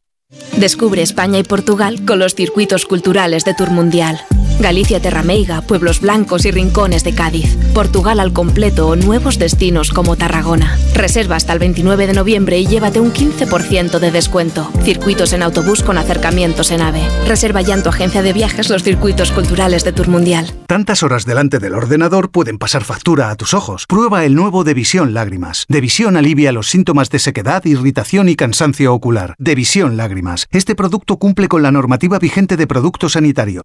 Descubre 0.56 1.02
España 1.02 1.38
y 1.38 1.42
Portugal 1.42 2.06
con 2.06 2.18
los 2.18 2.34
circuitos 2.34 2.86
culturales 2.86 3.44
de 3.44 3.52
Tour 3.54 3.70
Mundial. 3.70 4.20
Galicia 4.60 5.00
Terrameiga, 5.00 5.62
Pueblos 5.62 6.00
Blancos 6.00 6.44
y 6.44 6.50
Rincones 6.50 7.02
de 7.02 7.14
Cádiz. 7.14 7.56
Portugal 7.72 8.20
al 8.20 8.34
completo 8.34 8.88
o 8.88 8.96
nuevos 8.96 9.38
destinos 9.38 9.90
como 9.90 10.16
Tarragona. 10.16 10.78
Reserva 10.94 11.36
hasta 11.36 11.54
el 11.54 11.58
29 11.58 12.06
de 12.06 12.12
noviembre 12.12 12.58
y 12.58 12.66
llévate 12.66 13.00
un 13.00 13.10
15% 13.10 13.98
de 13.98 14.10
descuento. 14.10 14.70
Circuitos 14.82 15.32
en 15.32 15.42
autobús 15.42 15.82
con 15.82 15.96
acercamientos 15.96 16.70
en 16.72 16.82
AVE. 16.82 17.00
Reserva 17.26 17.62
ya 17.62 17.74
en 17.74 17.82
tu 17.82 17.88
agencia 17.88 18.22
de 18.22 18.34
viajes 18.34 18.68
los 18.68 18.82
circuitos 18.82 19.32
culturales 19.32 19.82
de 19.82 19.92
Tour 19.92 20.08
Mundial. 20.08 20.52
Tantas 20.66 21.02
horas 21.02 21.24
delante 21.24 21.58
del 21.58 21.74
ordenador 21.74 22.30
pueden 22.30 22.58
pasar 22.58 22.84
factura 22.84 23.30
a 23.30 23.36
tus 23.36 23.54
ojos. 23.54 23.86
Prueba 23.88 24.26
el 24.26 24.34
nuevo 24.34 24.62
Devisión 24.62 25.14
Lágrimas. 25.14 25.64
Devisión 25.70 26.18
alivia 26.18 26.52
los 26.52 26.68
síntomas 26.68 27.08
de 27.08 27.18
sequedad, 27.18 27.64
irritación 27.64 28.28
y 28.28 28.36
cansancio 28.36 28.92
ocular. 28.92 29.34
Devisión 29.38 29.96
Lágrimas. 29.96 30.48
Este 30.50 30.74
producto 30.74 31.16
cumple 31.16 31.48
con 31.48 31.62
la 31.62 31.72
normativa 31.72 32.18
vigente 32.18 32.58
de 32.58 32.66
producto 32.66 33.08
sanitario. 33.08 33.62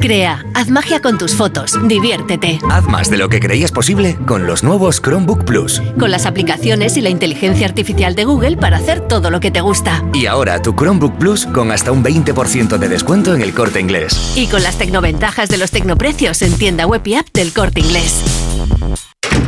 Crea, 0.00 0.44
haz 0.54 0.70
magia 0.70 1.00
con 1.00 1.18
tus 1.18 1.34
fotos, 1.34 1.76
diviértete. 1.88 2.60
Haz 2.70 2.84
más 2.84 3.10
de 3.10 3.16
lo 3.16 3.28
que 3.28 3.40
creías 3.40 3.72
posible 3.72 4.16
con 4.26 4.46
los 4.46 4.62
nuevos 4.62 5.00
Chromebook 5.02 5.44
Plus. 5.44 5.82
Con 5.98 6.12
las 6.12 6.24
aplicaciones 6.24 6.96
y 6.96 7.00
la 7.00 7.08
inteligencia 7.08 7.66
artificial 7.66 8.14
de 8.14 8.24
Google 8.24 8.56
para 8.56 8.76
hacer 8.76 9.00
todo 9.00 9.30
lo 9.30 9.40
que 9.40 9.50
te 9.50 9.60
gusta. 9.60 10.04
Y 10.14 10.26
ahora 10.26 10.62
tu 10.62 10.74
Chromebook 10.74 11.18
Plus 11.18 11.46
con 11.46 11.72
hasta 11.72 11.90
un 11.90 12.04
20% 12.04 12.78
de 12.78 12.88
descuento 12.88 13.34
en 13.34 13.42
el 13.42 13.52
corte 13.52 13.80
inglés. 13.80 14.34
Y 14.36 14.46
con 14.46 14.62
las 14.62 14.78
tecnoventajas 14.78 15.48
de 15.48 15.58
los 15.58 15.72
tecnoprecios 15.72 16.42
en 16.42 16.56
tienda 16.56 16.86
web 16.86 17.02
y 17.04 17.14
app 17.14 17.26
del 17.32 17.52
corte 17.52 17.80
inglés. 17.80 18.22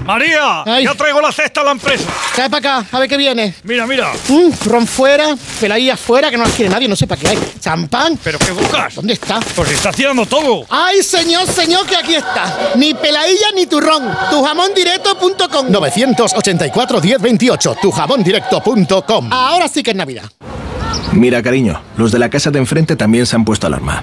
María, 0.04 0.64
ya 0.82 0.94
traigo 0.94 1.20
la 1.20 1.30
cesta 1.30 1.60
a 1.60 1.64
la 1.64 1.70
empresa. 1.72 2.04
Trae 2.34 2.50
para 2.50 2.78
acá, 2.80 2.88
a 2.90 2.98
ver 2.98 3.08
qué 3.08 3.16
viene. 3.16 3.54
Mira, 3.62 3.86
mira. 3.86 4.10
Mm, 4.28 4.68
ron 4.68 4.86
fuera, 4.86 5.36
peladilla 5.60 5.96
fuera, 5.96 6.30
que 6.30 6.36
no 6.36 6.44
las 6.44 6.52
quiere 6.54 6.70
nadie, 6.70 6.88
no 6.88 6.96
sé 6.96 7.06
para 7.06 7.20
qué 7.20 7.28
hay. 7.28 7.38
Champán. 7.60 8.18
¿Pero 8.22 8.38
qué 8.38 8.50
buscas? 8.50 8.94
¿Dónde 8.96 9.12
está? 9.12 9.40
Pues 9.54 9.70
está 9.70 9.90
haciendo 9.90 10.26
todo. 10.26 10.64
¡Ay, 10.68 11.02
señor, 11.02 11.46
señor, 11.46 11.86
que 11.86 11.96
aquí 11.96 12.14
está! 12.14 12.72
Ni 12.76 12.94
peladilla 12.94 13.52
ni 13.54 13.66
turrón. 13.66 14.10
Tujamondirecto.com 14.30 15.68
984-1028, 15.68 17.80
tujamondirecto.com. 17.80 19.32
Ahora 19.32 19.68
sí 19.68 19.82
que 19.82 19.90
es 19.90 19.96
Navidad. 19.96 20.24
Mira, 21.12 21.42
cariño, 21.42 21.80
los 21.96 22.12
de 22.12 22.18
la 22.18 22.30
casa 22.30 22.50
de 22.50 22.58
enfrente 22.58 22.96
también 22.96 23.26
se 23.26 23.36
han 23.36 23.44
puesto 23.44 23.66
alarma. 23.66 24.02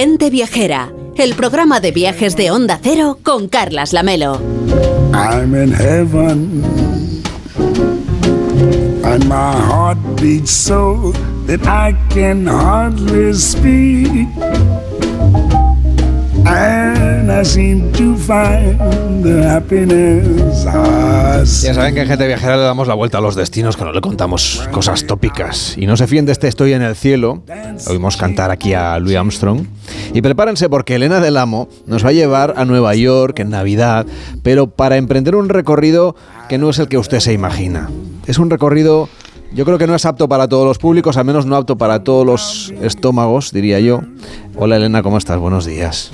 Gente 0.00 0.30
Viajera, 0.30 0.92
el 1.16 1.34
programa 1.34 1.80
de 1.80 1.90
viajes 1.90 2.36
de 2.36 2.52
Onda 2.52 2.78
Cero 2.80 3.18
con 3.20 3.48
Carlas 3.48 3.92
Lamelo. 3.92 4.40
I'm 5.12 5.56
in 5.56 5.72
heaven, 5.72 6.62
and 9.04 9.24
my 9.28 9.56
heart 9.56 9.98
beats 10.20 10.52
so 10.52 11.12
that 11.48 11.66
I 11.66 11.96
can 12.14 12.46
hardly 12.46 13.34
speak. 13.34 14.28
And 16.46 17.32
I 17.32 17.42
seem 17.42 17.92
to 17.94 18.14
Ya 21.62 21.72
saben 21.72 21.94
que 21.94 22.02
en 22.02 22.08
Gente 22.08 22.26
Viajera 22.26 22.58
le 22.58 22.62
damos 22.62 22.86
la 22.86 22.92
vuelta 22.92 23.16
a 23.16 23.20
los 23.22 23.34
destinos, 23.34 23.74
que 23.74 23.84
no 23.84 23.92
le 23.92 24.02
contamos 24.02 24.68
cosas 24.70 25.06
tópicas. 25.06 25.78
Y 25.78 25.86
no 25.86 25.96
se 25.96 26.06
fíen 26.06 26.26
de 26.26 26.32
este 26.32 26.46
Estoy 26.46 26.74
en 26.74 26.82
el 26.82 26.94
cielo. 26.94 27.42
Oímos 27.88 28.18
cantar 28.18 28.50
aquí 28.50 28.74
a 28.74 28.98
Louis 28.98 29.16
Armstrong. 29.16 29.64
Y 30.12 30.20
prepárense 30.20 30.68
porque 30.68 30.96
Elena 30.96 31.20
del 31.20 31.38
Amo 31.38 31.70
nos 31.86 32.04
va 32.04 32.10
a 32.10 32.12
llevar 32.12 32.52
a 32.58 32.66
Nueva 32.66 32.94
York 32.94 33.38
en 33.38 33.48
Navidad, 33.48 34.04
pero 34.42 34.66
para 34.66 34.98
emprender 34.98 35.34
un 35.34 35.48
recorrido 35.48 36.14
que 36.50 36.58
no 36.58 36.68
es 36.68 36.78
el 36.78 36.88
que 36.88 36.98
usted 36.98 37.20
se 37.20 37.32
imagina. 37.32 37.88
Es 38.26 38.38
un 38.38 38.50
recorrido 38.50 39.08
yo 39.54 39.64
creo 39.64 39.78
que 39.78 39.86
no 39.86 39.94
es 39.94 40.04
apto 40.04 40.28
para 40.28 40.48
todos 40.48 40.66
los 40.66 40.76
públicos, 40.76 41.16
al 41.16 41.24
menos 41.24 41.46
no 41.46 41.56
apto 41.56 41.78
para 41.78 42.04
todos 42.04 42.26
los 42.26 42.74
estómagos, 42.82 43.52
diría 43.52 43.80
yo. 43.80 44.02
Hola 44.56 44.76
Elena, 44.76 45.02
¿cómo 45.02 45.16
estás? 45.16 45.38
Buenos 45.38 45.64
días. 45.64 46.12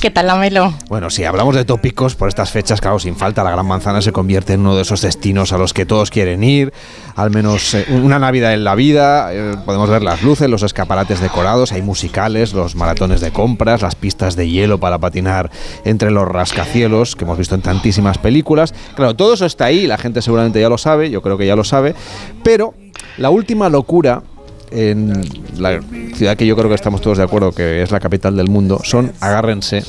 ¿Qué 0.00 0.10
tal, 0.10 0.28
Lamelo? 0.28 0.72
Bueno, 0.88 1.10
si 1.10 1.24
hablamos 1.24 1.54
de 1.54 1.66
tópicos 1.66 2.14
por 2.14 2.30
estas 2.30 2.50
fechas, 2.50 2.80
claro, 2.80 2.98
sin 2.98 3.16
falta, 3.16 3.44
la 3.44 3.50
Gran 3.50 3.66
Manzana 3.66 4.00
se 4.00 4.12
convierte 4.12 4.54
en 4.54 4.60
uno 4.60 4.74
de 4.74 4.80
esos 4.80 5.02
destinos 5.02 5.52
a 5.52 5.58
los 5.58 5.74
que 5.74 5.84
todos 5.84 6.10
quieren 6.10 6.42
ir, 6.42 6.72
al 7.16 7.30
menos 7.30 7.74
eh, 7.74 7.84
una 7.90 8.18
Navidad 8.18 8.54
en 8.54 8.64
la 8.64 8.74
vida. 8.74 9.28
eh, 9.34 9.56
podemos 9.66 9.90
ver 9.90 10.02
las 10.02 10.22
luces, 10.22 10.48
los 10.48 10.62
escaparates 10.62 11.20
decorados, 11.20 11.72
hay 11.72 11.82
musicales, 11.82 12.54
los 12.54 12.76
maratones 12.76 13.20
de 13.20 13.30
compras, 13.30 13.82
las 13.82 13.94
pistas 13.94 14.36
de 14.36 14.48
hielo 14.48 14.80
para 14.80 14.96
patinar 14.96 15.50
entre 15.84 16.10
los 16.10 16.26
rascacielos, 16.26 17.14
que 17.14 17.24
hemos 17.24 17.36
visto 17.36 17.54
en 17.54 17.60
tantísimas 17.60 18.16
películas. 18.16 18.72
Claro, 18.94 19.14
todo 19.14 19.34
eso 19.34 19.44
está 19.44 19.66
ahí, 19.66 19.86
la 19.86 19.98
gente 19.98 20.22
seguramente 20.22 20.62
ya 20.62 20.70
lo 20.70 20.78
sabe, 20.78 21.10
yo 21.10 21.20
creo 21.20 21.36
que 21.36 21.46
ya 21.46 21.56
lo 21.56 21.64
sabe, 21.64 21.94
pero 22.42 22.72
la 23.18 23.28
última 23.28 23.68
locura 23.68 24.22
en 24.70 25.22
la 25.58 25.80
ciudad 26.14 26.36
que 26.36 26.46
yo 26.46 26.56
creo 26.56 26.68
que 26.68 26.74
estamos 26.74 27.00
todos 27.00 27.18
de 27.18 27.24
acuerdo 27.24 27.52
que 27.52 27.82
es 27.82 27.90
la 27.90 28.00
capital 28.00 28.36
del 28.36 28.48
mundo, 28.48 28.80
son, 28.84 29.12
agárrense, 29.20 29.84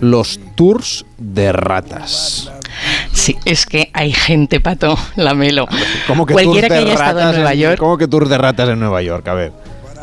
los 0.00 0.40
tours 0.56 1.04
de 1.18 1.52
ratas. 1.52 2.50
Sí, 3.12 3.36
es 3.44 3.66
que 3.66 3.90
hay 3.92 4.12
gente, 4.12 4.60
Pato, 4.60 4.96
Lamelo. 5.16 5.66
¿Cómo 6.06 6.26
que 6.26 6.32
Cualquiera 6.32 6.68
tours 6.68 6.78
que 6.78 6.84
de 6.84 6.92
haya 6.92 6.92
estado 6.94 7.20
en 7.20 7.26
ratas 7.26 7.36
Nueva 7.36 7.54
York, 7.54 7.78
¿Cómo 7.78 7.98
que 7.98 8.08
tours 8.08 8.28
de 8.28 8.38
ratas 8.38 8.68
en 8.68 8.80
Nueva 8.80 9.02
York? 9.02 9.28
A 9.28 9.34
ver. 9.34 9.52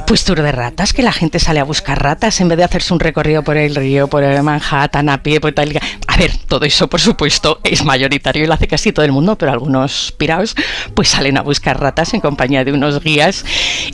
Pues 0.06 0.24
tour 0.24 0.42
de 0.42 0.52
ratas, 0.52 0.94
que 0.94 1.02
la 1.02 1.12
gente 1.12 1.40
sale 1.40 1.60
a 1.60 1.64
buscar 1.64 2.02
ratas 2.02 2.40
en 2.40 2.48
vez 2.48 2.58
de 2.58 2.64
hacerse 2.64 2.94
un 2.94 3.00
recorrido 3.00 3.44
por 3.44 3.58
el 3.58 3.76
río, 3.76 4.08
por 4.08 4.24
el 4.24 4.42
Manhattan, 4.44 5.10
a 5.10 5.22
pie, 5.24 5.42
por 5.42 5.52
tal. 5.54 5.78
A 6.08 6.18
ver, 6.18 6.32
todo 6.48 6.66
eso, 6.66 6.88
por 6.88 7.02
supuesto, 7.02 7.60
es 7.64 7.84
mayoritario 7.84 8.44
y 8.44 8.48
lo 8.48 8.54
hace 8.54 8.68
casi 8.68 8.92
todo 8.94 9.04
el 9.06 9.12
mundo, 9.12 9.38
pero 9.38 9.52
algunos 9.52 10.14
piraos 10.18 10.56
pues 10.94 11.10
salen 11.10 11.38
a 11.38 11.42
buscar 11.42 11.80
ratas 11.80 12.14
en 12.14 12.22
compañía 12.22 12.64
de 12.64 12.72
unos 12.74 13.04
guías. 13.04 13.44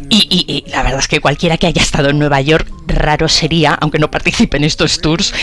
Y, 0.10 0.28
y- 0.30 0.70
la 0.72 0.84
verdad 0.84 1.00
es 1.00 1.08
que 1.08 1.20
cualquiera 1.20 1.58
que 1.58 1.68
haya 1.68 1.82
estado 1.82 2.10
en 2.10 2.20
Nueva 2.20 2.42
York, 2.42 2.68
raro 2.88 3.28
sería, 3.28 3.74
aunque 3.74 4.00
no 4.00 4.12
participe 4.12 4.58
en 4.58 4.66
estos 4.66 5.00
tours, 5.00 5.34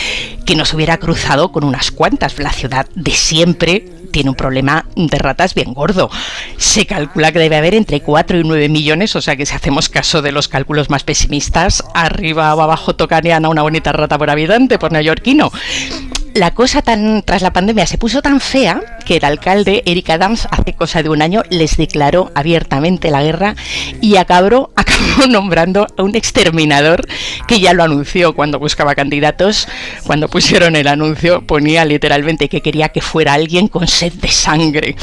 que 0.45 0.55
no 0.55 0.65
se 0.65 0.75
hubiera 0.75 0.97
cruzado 0.97 1.51
con 1.51 1.63
unas 1.63 1.91
cuantas. 1.91 2.37
La 2.39 2.51
ciudad 2.53 2.87
de 2.95 3.11
siempre 3.11 3.85
tiene 4.11 4.29
un 4.29 4.35
problema 4.35 4.85
de 4.95 5.17
ratas 5.17 5.53
bien 5.53 5.73
gordo. 5.73 6.09
Se 6.57 6.85
calcula 6.85 7.31
que 7.31 7.39
debe 7.39 7.57
haber 7.57 7.73
entre 7.73 8.01
4 8.01 8.39
y 8.39 8.43
9 8.43 8.69
millones, 8.69 9.15
o 9.15 9.21
sea 9.21 9.35
que 9.35 9.45
si 9.45 9.55
hacemos 9.55 9.89
caso 9.89 10.21
de 10.21 10.31
los 10.31 10.47
cálculos 10.47 10.89
más 10.89 11.03
pesimistas, 11.03 11.83
arriba 11.93 12.53
o 12.53 12.61
abajo 12.61 12.95
tocarían 12.95 13.45
a 13.45 13.49
una 13.49 13.63
bonita 13.63 13.91
rata 13.91 14.17
por 14.17 14.29
habitante, 14.29 14.77
por 14.77 14.91
neoyorquino. 14.91 15.51
La 16.33 16.51
cosa 16.53 16.81
tan 16.81 17.23
tras 17.23 17.41
la 17.41 17.51
pandemia 17.51 17.85
se 17.85 17.97
puso 17.97 18.21
tan 18.21 18.39
fea 18.39 18.81
que 19.05 19.17
el 19.17 19.25
alcalde 19.25 19.83
Eric 19.85 20.09
Adams 20.11 20.47
hace 20.49 20.73
cosa 20.73 21.03
de 21.03 21.09
un 21.09 21.21
año 21.21 21.43
les 21.49 21.75
declaró 21.75 22.31
abiertamente 22.35 23.11
la 23.11 23.21
guerra 23.21 23.55
y 23.99 24.15
acabó, 24.15 24.71
acabó 24.75 25.27
nombrando 25.27 25.87
a 25.97 26.03
un 26.03 26.15
exterminador 26.15 27.05
que 27.47 27.59
ya 27.59 27.73
lo 27.73 27.83
anunció 27.83 28.33
cuando 28.33 28.59
buscaba 28.59 28.95
candidatos. 28.95 29.67
Cuando 30.05 30.29
pusieron 30.29 30.77
el 30.77 30.87
anuncio 30.87 31.45
ponía 31.45 31.83
literalmente 31.83 32.47
que 32.47 32.61
quería 32.61 32.89
que 32.89 33.01
fuera 33.01 33.33
alguien 33.33 33.67
con 33.67 33.87
sed 33.87 34.13
de 34.13 34.29
sangre. 34.29 34.95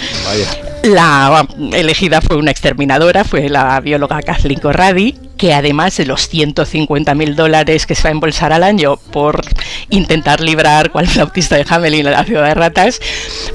La 0.82 1.46
elegida 1.72 2.22
fue 2.22 2.36
una 2.36 2.50
exterminadora, 2.50 3.24
fue 3.24 3.50
la 3.50 3.78
bióloga 3.80 4.22
Kathleen 4.22 4.60
Corradi, 4.60 5.27
que 5.38 5.54
además 5.54 5.96
de 5.96 6.04
los 6.04 6.28
150 6.28 7.14
mil 7.14 7.36
dólares 7.36 7.86
que 7.86 7.94
se 7.94 8.02
va 8.02 8.08
a 8.10 8.12
embolsar 8.12 8.52
al 8.52 8.64
año 8.64 8.96
por 8.96 9.40
intentar 9.88 10.40
librar 10.40 10.90
cual 10.90 11.06
flautista 11.08 11.56
de 11.56 11.64
Hamelin 11.66 12.08
a 12.08 12.10
la 12.10 12.24
ciudad 12.24 12.46
de 12.46 12.54
ratas, 12.54 13.00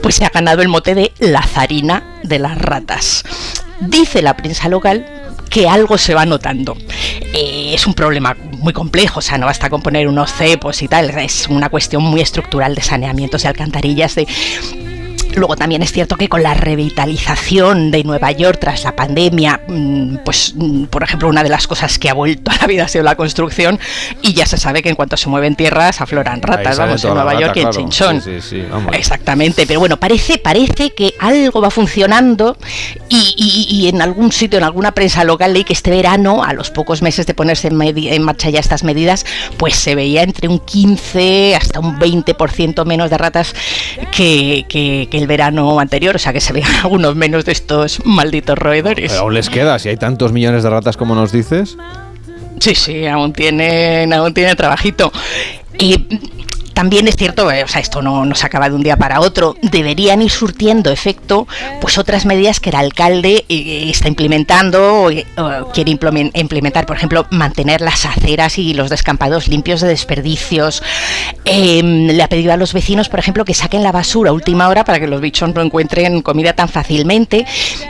pues 0.02 0.16
se 0.16 0.26
ha 0.26 0.30
ganado 0.30 0.62
el 0.62 0.70
mote 0.70 0.96
de 0.96 1.12
Lazarina 1.20 2.22
de 2.24 2.40
las 2.40 2.58
ratas. 2.58 3.24
Dice 3.82 4.22
la 4.22 4.36
prensa 4.36 4.70
local 4.70 5.06
que 5.50 5.68
algo 5.68 6.00
se 6.00 6.16
va 6.16 6.26
notando. 6.26 6.76
Eh, 7.34 7.74
es 7.76 7.86
un 7.86 7.94
problema 7.94 8.36
muy 8.54 8.74
complejo, 8.74 9.20
o 9.20 9.22
sea, 9.22 9.38
no 9.38 9.46
basta 9.46 9.70
con 9.70 9.84
poner 9.84 10.08
unos 10.08 10.34
cepos 10.34 10.82
y 10.82 10.88
tal, 10.88 11.12
es 11.12 11.48
una 11.48 11.70
cuestión 11.70 12.02
muy 12.02 12.22
estructural 12.22 12.74
de 12.74 12.82
saneamientos 12.82 13.44
y 13.44 13.48
alcantarillas, 13.48 14.16
de 14.16 14.28
Luego 15.36 15.56
también 15.56 15.82
es 15.84 15.92
cierto 15.92 16.16
que 16.16 16.30
con 16.30 16.44
la 16.44 16.54
revitalización 16.54 17.92
de 17.92 18.04
Nueva 18.04 18.32
York 18.32 18.58
tras 18.60 18.84
la 18.84 18.96
pandemia, 18.96 19.62
mm, 19.68 20.18
pues 20.26 20.54
mm, 20.56 20.86
por 20.86 21.04
ejemplo 21.04 21.28
una 21.30 21.44
de 21.44 21.50
las 21.50 21.68
cosas 21.68 21.98
que 22.00 22.10
ha 22.10 22.14
vuelto 22.14 22.52
a 22.52 22.56
la 22.62 22.68
vida 22.68 22.86
ha 22.86 22.88
sido 22.88 23.04
la 23.04 23.16
construcción 23.16 23.80
y 24.22 24.34
ya 24.34 24.46
se 24.46 24.58
sabe 24.58 24.82
que 24.82 24.90
en 24.90 24.96
cuanto 24.96 25.18
se 25.18 25.30
mueven 25.30 25.56
tierras 25.56 26.02
afloran 26.02 26.42
ratas, 26.42 26.78
vamos, 26.78 27.04
en 27.04 27.14
Nueva 27.14 27.34
York 27.40 27.56
y 27.56 27.60
en. 27.60 27.66
Chinchón. 27.72 28.22
Sí, 28.22 28.42
sí, 28.42 28.50
sí, 28.62 28.64
vamos. 28.70 28.94
Exactamente, 28.96 29.66
pero 29.68 29.80
bueno, 29.80 29.98
parece, 29.98 30.38
parece 30.38 30.92
que 30.92 31.14
algo 31.20 31.62
va 31.62 31.70
funcionando 31.72 32.58
y, 33.10 33.34
y- 33.38 33.76
y 33.76 33.88
en 33.90 34.02
algún 34.02 34.32
sitio, 34.32 34.58
en 34.60 34.64
alguna 34.66 34.92
prensa 34.94 35.24
local 35.24 35.54
leí 35.54 35.64
que 35.64 35.74
este 35.74 35.90
verano, 35.92 36.44
a 36.44 36.54
los 36.54 36.70
pocos 36.70 37.02
meses 37.02 37.26
de 37.26 37.34
ponerse 37.34 37.68
en, 37.68 37.82
en 37.82 38.22
marcha 38.24 38.50
ya 38.50 38.60
estas 38.60 38.84
medidas, 38.84 39.26
pues 39.58 39.76
se 39.76 39.96
veía 39.96 40.24
entre 40.24 40.48
un 40.48 40.60
15 40.60 41.56
hasta 41.56 41.80
un 41.80 42.00
20% 42.00 42.86
menos 42.86 43.10
de 43.10 43.18
ratas 43.18 43.54
que, 44.12 44.66
que- 44.70 45.08
que 45.10 45.23
el 45.24 45.28
verano 45.28 45.80
anterior, 45.80 46.16
o 46.16 46.20
sea 46.20 46.34
que 46.34 46.42
se 46.42 46.54
veían 46.54 46.74
algunos 46.84 47.16
menos 47.16 47.46
de 47.46 47.54
estos 47.54 48.06
malditos 48.06 48.58
roedores. 48.58 49.12
Pero 49.12 49.24
aún 49.24 49.34
les 49.34 49.50
queda, 49.50 49.80
si 49.80 49.90
hay 49.90 49.98
tantos 49.98 50.32
millones 50.32 50.64
de 50.64 50.70
ratas 50.70 50.98
como 50.98 51.16
nos 51.16 51.32
dices. 51.32 51.78
Sí, 52.60 52.76
sí, 52.76 53.08
aún 53.08 53.34
tienen, 53.34 54.14
aún 54.14 54.34
tiene 54.34 54.56
trabajito. 54.56 55.12
Y 55.80 56.06
también 56.74 57.08
es 57.08 57.16
cierto, 57.16 57.52
eh, 57.52 57.64
o 57.64 57.68
sea, 57.68 57.82
esto 57.82 58.02
no, 58.02 58.26
no 58.26 58.36
se 58.36 58.46
acaba 58.46 58.70
de 58.70 58.76
un 58.76 58.84
día 58.84 58.98
para 58.98 59.20
otro, 59.20 59.56
deberían 59.62 60.22
ir 60.22 60.32
surtiendo 60.32 60.92
efecto 60.92 61.48
pues 61.82 61.98
otras 61.98 62.26
medidas 62.26 62.60
que 62.60 62.70
el 62.70 62.76
alcalde 62.76 63.46
eh, 63.50 63.90
está 63.90 64.08
implementando 64.08 65.04
o, 65.04 65.10
eh, 65.12 65.26
quiere 65.74 65.92
implemen- 65.92 66.32
implementar, 66.34 66.86
por 66.86 66.98
ejemplo, 66.98 67.26
mantener 67.30 67.82
las 67.82 68.06
aceras 68.06 68.58
y 68.58 68.74
los 68.74 68.90
descampados 68.90 69.48
limpios 69.48 69.82
de 69.82 69.88
desperdicios. 69.90 70.84
Eh, 71.46 71.82
le 71.84 72.22
ha 72.24 72.30
pedido 72.30 72.54
a 72.54 72.58
los 72.58 72.74
vecinos, 72.74 73.10
por 73.10 73.20
ejemplo, 73.20 73.46
que 73.46 73.54
saquen 73.54 73.84
la 73.84 73.92
basura 73.92 74.32
a 74.32 74.34
última 74.34 74.68
hora 74.70 74.84
para 74.86 75.00
que 75.00 75.08
los 75.08 75.22
bichos 75.22 75.54
no 75.54 75.62
encuentren 75.62 76.22
comida 76.22 76.54
tan 76.54 76.70
fácilmente 76.70 77.46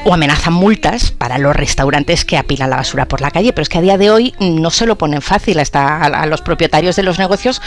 o 0.05 0.13
amenazan 0.13 0.53
multas 0.53 1.11
para 1.11 1.37
los 1.37 1.55
restaurantes 1.55 2.25
que 2.25 2.37
apilan 2.37 2.69
la 2.69 2.77
basura 2.77 3.05
por 3.05 3.21
la 3.21 3.31
calle. 3.31 3.53
Pero 3.53 3.63
es 3.63 3.69
que 3.69 3.77
a 3.77 3.81
día 3.81 3.97
de 3.97 4.11
hoy 4.11 4.33
no 4.39 4.69
se 4.69 4.85
lo 4.85 4.97
ponen 4.97 5.21
fácil 5.21 5.59
hasta 5.59 5.97
a, 5.97 6.05
a 6.05 6.25
los 6.25 6.41
propietarios 6.41 6.95
de 6.95 7.03
los 7.03 7.19
negocios 7.19 7.61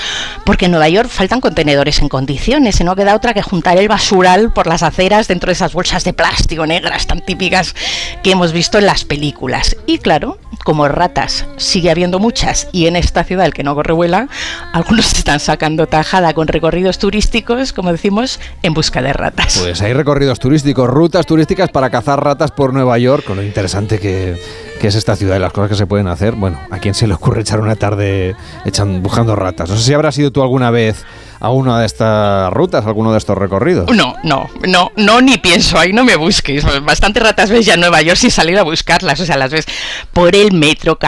porque 0.44 0.66
en 0.66 0.72
Nueva 0.72 0.88
York 0.88 1.05
faltan 1.08 1.40
contenedores 1.40 2.00
en 2.00 2.08
condiciones 2.08 2.80
y 2.80 2.84
no 2.84 2.96
queda 2.96 3.14
otra 3.14 3.34
que 3.34 3.42
juntar 3.42 3.78
el 3.78 3.88
basural 3.88 4.52
por 4.52 4.66
las 4.66 4.82
aceras 4.82 5.28
dentro 5.28 5.48
de 5.48 5.54
esas 5.54 5.72
bolsas 5.72 6.04
de 6.04 6.12
plástico 6.12 6.66
negras 6.66 7.06
tan 7.06 7.20
típicas 7.20 7.74
que 8.22 8.32
hemos 8.32 8.52
visto 8.52 8.78
en 8.78 8.86
las 8.86 9.04
películas. 9.04 9.76
Y 9.86 9.98
claro, 9.98 10.38
como 10.64 10.88
ratas 10.88 11.46
sigue 11.56 11.90
habiendo 11.90 12.18
muchas 12.18 12.68
y 12.72 12.86
en 12.86 12.96
esta 12.96 13.24
ciudad 13.24 13.46
el 13.46 13.54
que 13.54 13.62
no 13.62 13.74
corre 13.74 13.92
vuela, 13.92 14.28
algunos 14.72 15.12
están 15.16 15.40
sacando 15.40 15.86
tajada 15.86 16.34
con 16.34 16.48
recorridos 16.48 16.98
turísticos, 16.98 17.72
como 17.72 17.92
decimos, 17.92 18.40
en 18.62 18.74
busca 18.74 19.02
de 19.02 19.12
ratas. 19.12 19.58
Pues 19.62 19.80
hay 19.82 19.92
recorridos 19.92 20.38
turísticos, 20.38 20.88
rutas 20.88 21.26
turísticas 21.26 21.70
para 21.70 21.90
cazar 21.90 22.22
ratas 22.22 22.50
por 22.50 22.72
Nueva 22.72 22.98
York, 22.98 23.24
con 23.24 23.36
lo 23.36 23.42
interesante 23.42 23.98
que, 23.98 24.40
que 24.80 24.88
es 24.88 24.94
esta 24.94 25.16
ciudad 25.16 25.36
y 25.36 25.40
las 25.40 25.52
cosas 25.52 25.70
que 25.70 25.76
se 25.76 25.86
pueden 25.86 26.06
hacer. 26.08 26.34
Bueno, 26.34 26.60
¿a 26.70 26.78
quién 26.78 26.94
se 26.94 27.06
le 27.06 27.14
ocurre 27.14 27.40
echar 27.40 27.60
una 27.60 27.76
tarde 27.76 28.36
echan, 28.64 29.02
buscando 29.02 29.36
ratas? 29.36 29.70
No 29.70 29.76
sé 29.76 29.84
si 29.84 29.94
habrás 29.94 30.18
ido 30.18 30.30
tú 30.30 30.42
alguna 30.42 30.70
vez 30.70 30.95
with 30.96 31.35
a 31.40 31.50
una 31.50 31.80
de 31.80 31.86
estas 31.86 32.52
rutas, 32.52 32.86
alguno 32.86 33.12
de 33.12 33.18
estos 33.18 33.36
recorridos. 33.36 33.90
No, 33.94 34.14
no, 34.22 34.48
no, 34.66 34.90
no, 34.96 35.20
ni 35.20 35.38
pienso, 35.38 35.78
ahí 35.78 35.92
no 35.92 36.04
me 36.04 36.16
busques. 36.16 36.64
Bastante 36.82 37.20
ratas 37.20 37.50
ves 37.50 37.66
ya 37.66 37.74
en 37.74 37.80
Nueva 37.80 38.02
York 38.02 38.18
sin 38.18 38.30
salir 38.30 38.58
a 38.58 38.62
buscarlas, 38.62 39.20
o 39.20 39.26
sea, 39.26 39.36
las 39.36 39.50
ves 39.50 39.66
por 40.12 40.34
el 40.34 40.52
metro, 40.52 40.98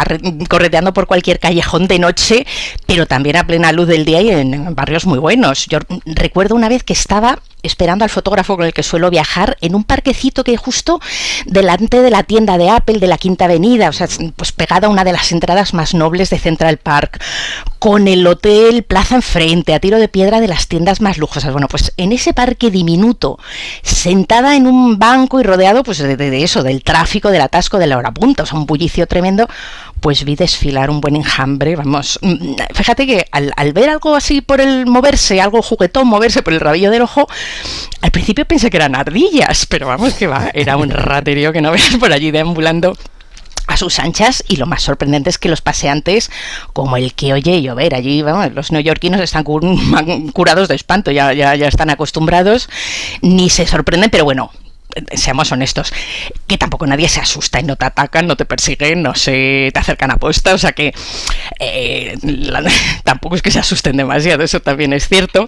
correteando 0.48 0.92
por 0.92 1.06
cualquier 1.06 1.38
callejón 1.38 1.88
de 1.88 1.98
noche, 1.98 2.46
pero 2.86 3.06
también 3.06 3.36
a 3.36 3.46
plena 3.46 3.72
luz 3.72 3.88
del 3.88 4.04
día 4.04 4.20
y 4.20 4.30
en 4.30 4.74
barrios 4.74 5.06
muy 5.06 5.18
buenos. 5.18 5.66
Yo 5.66 5.78
recuerdo 6.06 6.54
una 6.54 6.68
vez 6.68 6.82
que 6.82 6.92
estaba 6.92 7.38
esperando 7.62 8.04
al 8.04 8.10
fotógrafo 8.10 8.56
con 8.56 8.66
el 8.66 8.72
que 8.72 8.82
suelo 8.82 9.10
viajar 9.10 9.56
en 9.60 9.74
un 9.74 9.84
parquecito 9.84 10.44
que 10.44 10.56
justo 10.56 11.00
delante 11.46 12.02
de 12.02 12.10
la 12.10 12.22
tienda 12.22 12.56
de 12.56 12.70
Apple 12.70 12.98
de 12.98 13.06
la 13.06 13.18
Quinta 13.18 13.46
Avenida, 13.46 13.88
o 13.88 13.92
sea, 13.92 14.08
pues 14.36 14.52
pegada 14.52 14.86
a 14.86 14.90
una 14.90 15.04
de 15.04 15.12
las 15.12 15.32
entradas 15.32 15.74
más 15.74 15.94
nobles 15.94 16.30
de 16.30 16.38
Central 16.38 16.78
Park, 16.78 17.22
con 17.78 18.08
el 18.08 18.26
hotel 18.26 18.84
Plaza 18.84 19.16
enfrente, 19.16 19.74
a 19.74 19.80
tiro 19.80 19.98
de 19.98 20.08
de 20.26 20.48
las 20.48 20.66
tiendas 20.66 21.00
más 21.00 21.16
lujosas. 21.16 21.52
Bueno, 21.52 21.68
pues 21.68 21.92
en 21.96 22.12
ese 22.12 22.34
parque 22.34 22.70
diminuto, 22.70 23.38
sentada 23.82 24.56
en 24.56 24.66
un 24.66 24.98
banco 24.98 25.40
y 25.40 25.44
rodeado 25.44 25.82
pues 25.84 25.98
de, 25.98 26.42
eso, 26.42 26.62
del 26.62 26.82
tráfico, 26.82 27.30
del 27.30 27.40
atasco, 27.40 27.78
de 27.78 27.86
la 27.86 27.96
hora 27.96 28.12
punta, 28.12 28.42
o 28.42 28.46
sea, 28.46 28.58
un 28.58 28.66
bullicio 28.66 29.06
tremendo, 29.06 29.48
pues 30.00 30.24
vi 30.24 30.34
desfilar 30.34 30.90
un 30.90 31.00
buen 31.00 31.16
enjambre, 31.16 31.76
vamos, 31.76 32.18
mm, 32.20 32.54
fíjate 32.74 33.06
que 33.06 33.26
al, 33.30 33.52
al 33.56 33.72
ver 33.72 33.90
algo 33.90 34.14
así 34.14 34.40
por 34.40 34.60
el 34.60 34.86
moverse, 34.86 35.40
algo 35.40 35.62
juguetón 35.62 36.08
moverse 36.08 36.42
por 36.42 36.52
el 36.52 36.60
rabillo 36.60 36.90
del 36.90 37.02
ojo, 37.02 37.28
al 38.00 38.10
principio 38.10 38.44
pensé 38.44 38.70
que 38.70 38.76
eran 38.76 38.94
ardillas, 38.94 39.66
pero 39.66 39.86
vamos 39.86 40.14
que 40.14 40.26
va, 40.26 40.50
era 40.52 40.76
un 40.76 40.90
raterío 40.90 41.52
que 41.52 41.60
no 41.60 41.70
ves 41.70 41.96
por 41.98 42.12
allí 42.12 42.30
deambulando 42.30 42.96
a 43.68 43.76
sus 43.76 43.98
anchas 43.98 44.42
y 44.48 44.56
lo 44.56 44.66
más 44.66 44.82
sorprendente 44.82 45.30
es 45.30 45.38
que 45.38 45.48
los 45.48 45.60
paseantes, 45.60 46.30
como 46.72 46.96
el 46.96 47.14
que 47.14 47.32
oye 47.32 47.62
llover 47.62 47.94
allí, 47.94 48.22
vamos, 48.22 48.52
los 48.52 48.72
neoyorquinos 48.72 49.20
están 49.20 49.44
curados 50.32 50.68
de 50.68 50.74
espanto, 50.74 51.10
ya, 51.10 51.32
ya, 51.32 51.54
ya 51.54 51.68
están 51.68 51.90
acostumbrados, 51.90 52.68
ni 53.22 53.50
se 53.50 53.66
sorprenden, 53.66 54.10
pero 54.10 54.24
bueno, 54.24 54.50
seamos 55.12 55.52
honestos, 55.52 55.92
que 56.46 56.58
tampoco 56.58 56.86
nadie 56.86 57.08
se 57.08 57.20
asusta 57.20 57.60
y 57.60 57.62
no 57.62 57.76
te 57.76 57.84
atacan, 57.84 58.26
no 58.26 58.36
te 58.36 58.44
persiguen, 58.44 59.02
no 59.02 59.14
se 59.14 59.70
te 59.72 59.78
acercan 59.78 60.10
a 60.10 60.16
posta, 60.16 60.54
o 60.54 60.58
sea 60.58 60.72
que 60.72 60.94
eh, 61.60 62.16
tampoco 63.04 63.36
es 63.36 63.42
que 63.42 63.50
se 63.50 63.58
asusten 63.58 63.96
demasiado, 63.96 64.42
eso 64.42 64.60
también 64.60 64.92
es 64.92 65.08
cierto. 65.08 65.46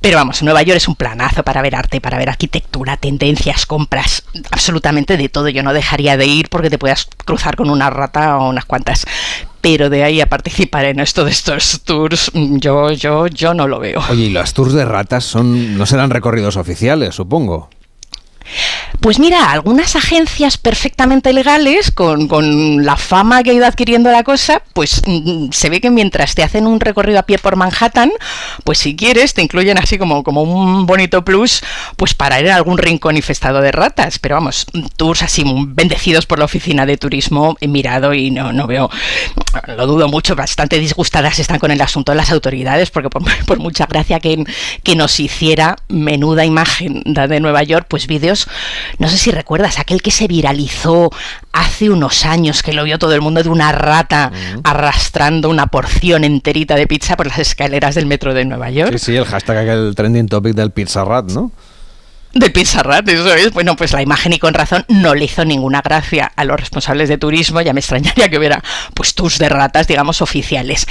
Pero 0.00 0.16
vamos, 0.16 0.42
Nueva 0.42 0.62
York 0.62 0.76
es 0.76 0.88
un 0.88 0.96
planazo 0.96 1.42
para 1.42 1.62
ver 1.62 1.74
arte, 1.74 2.00
para 2.00 2.18
ver 2.18 2.28
arquitectura, 2.28 2.96
tendencias, 2.96 3.66
compras, 3.66 4.24
absolutamente 4.50 5.16
de 5.16 5.28
todo. 5.28 5.48
Yo 5.48 5.62
no 5.62 5.72
dejaría 5.72 6.16
de 6.16 6.26
ir 6.26 6.48
porque 6.48 6.70
te 6.70 6.78
puedas 6.78 7.08
cruzar 7.24 7.56
con 7.56 7.70
una 7.70 7.90
rata 7.90 8.38
o 8.38 8.48
unas 8.48 8.64
cuantas 8.64 9.04
pero 9.60 9.90
de 9.90 10.04
ahí 10.04 10.20
a 10.20 10.26
participar 10.26 10.84
en 10.84 11.00
esto 11.00 11.24
de 11.24 11.32
estos 11.32 11.80
tours, 11.82 12.30
yo, 12.32 12.92
yo, 12.92 13.26
yo 13.26 13.52
no 13.52 13.66
lo 13.66 13.80
veo. 13.80 14.00
Oye, 14.10 14.26
y 14.26 14.30
los 14.30 14.54
tours 14.54 14.74
de 14.74 14.84
ratas 14.84 15.24
son, 15.24 15.76
no 15.76 15.86
serán 15.86 16.10
recorridos 16.10 16.56
oficiales, 16.56 17.16
supongo. 17.16 17.68
Pues 19.00 19.18
mira, 19.18 19.50
algunas 19.50 19.94
agencias 19.94 20.58
perfectamente 20.58 21.32
legales, 21.32 21.90
con, 21.90 22.28
con, 22.28 22.84
la 22.84 22.96
fama 22.96 23.42
que 23.42 23.50
ha 23.50 23.54
ido 23.54 23.66
adquiriendo 23.66 24.10
la 24.10 24.22
cosa, 24.22 24.62
pues 24.72 25.02
mm, 25.06 25.50
se 25.52 25.70
ve 25.70 25.80
que 25.80 25.90
mientras 25.90 26.34
te 26.34 26.42
hacen 26.42 26.66
un 26.66 26.80
recorrido 26.80 27.18
a 27.18 27.22
pie 27.22 27.38
por 27.38 27.56
Manhattan, 27.56 28.10
pues 28.64 28.78
si 28.78 28.96
quieres 28.96 29.34
te 29.34 29.42
incluyen 29.42 29.78
así 29.78 29.98
como, 29.98 30.22
como 30.22 30.42
un 30.42 30.86
bonito 30.86 31.24
plus, 31.24 31.62
pues 31.96 32.14
para 32.14 32.40
ir 32.40 32.50
a 32.50 32.56
algún 32.56 32.78
rincón 32.78 33.16
infestado 33.16 33.60
de 33.60 33.72
ratas. 33.72 34.18
Pero 34.18 34.36
vamos, 34.36 34.66
tours 34.96 35.22
así 35.22 35.44
bendecidos 35.46 36.26
por 36.26 36.38
la 36.38 36.44
oficina 36.46 36.86
de 36.86 36.96
turismo, 36.96 37.56
he 37.60 37.68
mirado 37.68 38.14
y 38.14 38.30
no, 38.30 38.52
no 38.52 38.66
veo, 38.66 38.90
lo 39.66 39.86
dudo 39.86 40.08
mucho, 40.08 40.36
bastante 40.36 40.78
disgustadas 40.78 41.38
están 41.38 41.58
con 41.58 41.70
el 41.70 41.80
asunto 41.80 42.12
de 42.12 42.16
las 42.16 42.30
autoridades, 42.30 42.90
porque 42.90 43.10
por, 43.10 43.58
mucha 43.58 43.86
gracia 43.86 44.20
que, 44.20 44.44
que 44.82 44.96
nos 44.96 45.20
hiciera 45.20 45.76
menuda 45.88 46.44
imagen 46.44 47.02
de 47.04 47.40
Nueva 47.40 47.62
York, 47.62 47.86
pues 47.88 48.06
vídeos 48.06 48.35
no 48.98 49.08
sé 49.08 49.18
si 49.18 49.30
recuerdas, 49.30 49.78
aquel 49.78 50.02
que 50.02 50.10
se 50.10 50.26
viralizó 50.26 51.10
hace 51.52 51.90
unos 51.90 52.24
años, 52.26 52.62
que 52.62 52.72
lo 52.72 52.84
vio 52.84 52.98
todo 52.98 53.14
el 53.14 53.20
mundo 53.20 53.42
de 53.42 53.48
una 53.48 53.72
rata 53.72 54.30
arrastrando 54.64 55.48
una 55.48 55.68
porción 55.68 56.24
enterita 56.24 56.74
de 56.74 56.86
pizza 56.86 57.16
por 57.16 57.26
las 57.26 57.38
escaleras 57.38 57.94
del 57.94 58.06
metro 58.06 58.34
de 58.34 58.44
Nueva 58.44 58.70
York. 58.70 58.92
Sí, 58.92 58.98
sí, 58.98 59.16
el 59.16 59.24
hashtag 59.24 59.58
aquel 59.58 59.94
trending 59.94 60.28
topic 60.28 60.54
del 60.54 60.70
Pizza 60.70 61.04
Rat, 61.04 61.30
¿no? 61.30 61.52
de 62.38 62.50
Pizza 62.50 62.82
Rat, 62.82 63.08
eso 63.08 63.34
es. 63.34 63.52
Bueno, 63.52 63.76
pues 63.76 63.92
la 63.92 64.02
imagen 64.02 64.32
y 64.32 64.38
con 64.38 64.54
razón 64.54 64.84
no 64.88 65.14
le 65.14 65.24
hizo 65.24 65.44
ninguna 65.44 65.80
gracia 65.80 66.30
a 66.36 66.44
los 66.44 66.60
responsables 66.60 67.08
de 67.08 67.18
turismo, 67.18 67.60
ya 67.62 67.72
me 67.72 67.80
extrañaría 67.80 68.28
que 68.28 68.38
hubiera 68.38 68.62
pues 68.94 69.14
tus 69.14 69.38
de 69.38 69.48
ratas, 69.48 69.86
digamos, 69.86 70.20
oficiales. 70.22 70.86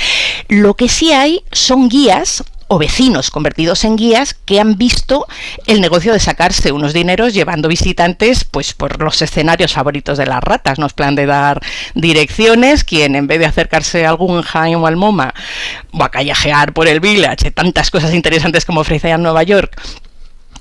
Lo 0.49 0.73
que 0.73 0.89
sí 0.89 1.11
hay 1.13 1.43
son 1.51 1.87
guías 1.87 2.43
o 2.67 2.79
vecinos 2.79 3.31
convertidos 3.31 3.83
en 3.83 3.95
guías 3.95 4.33
que 4.33 4.59
han 4.59 4.77
visto 4.77 5.27
el 5.67 5.81
negocio 5.81 6.13
de 6.13 6.19
sacarse 6.19 6.71
unos 6.71 6.93
dineros 6.93 7.33
llevando 7.33 7.67
visitantes 7.67 8.43
pues 8.43 8.73
por 8.73 9.01
los 9.01 9.21
escenarios 9.21 9.73
favoritos 9.73 10.17
de 10.17 10.25
las 10.25 10.43
ratas. 10.43 10.79
Nos 10.79 10.93
plan 10.93 11.15
de 11.15 11.25
dar 11.25 11.61
direcciones, 11.93 12.83
quien 12.83 13.15
en 13.15 13.27
vez 13.27 13.39
de 13.39 13.45
acercarse 13.45 14.05
a 14.05 14.09
algún 14.09 14.41
Jaime 14.41 14.77
o 14.77 14.87
al 14.87 14.95
MoMA 14.95 15.33
o 15.91 16.03
a 16.03 16.09
callejear 16.09 16.73
por 16.73 16.87
el 16.87 16.99
Village, 16.99 17.51
tantas 17.51 17.91
cosas 17.91 18.13
interesantes 18.13 18.65
como 18.65 18.81
ofrece 18.81 19.09
en 19.09 19.21
Nueva 19.21 19.43
York, 19.43 19.79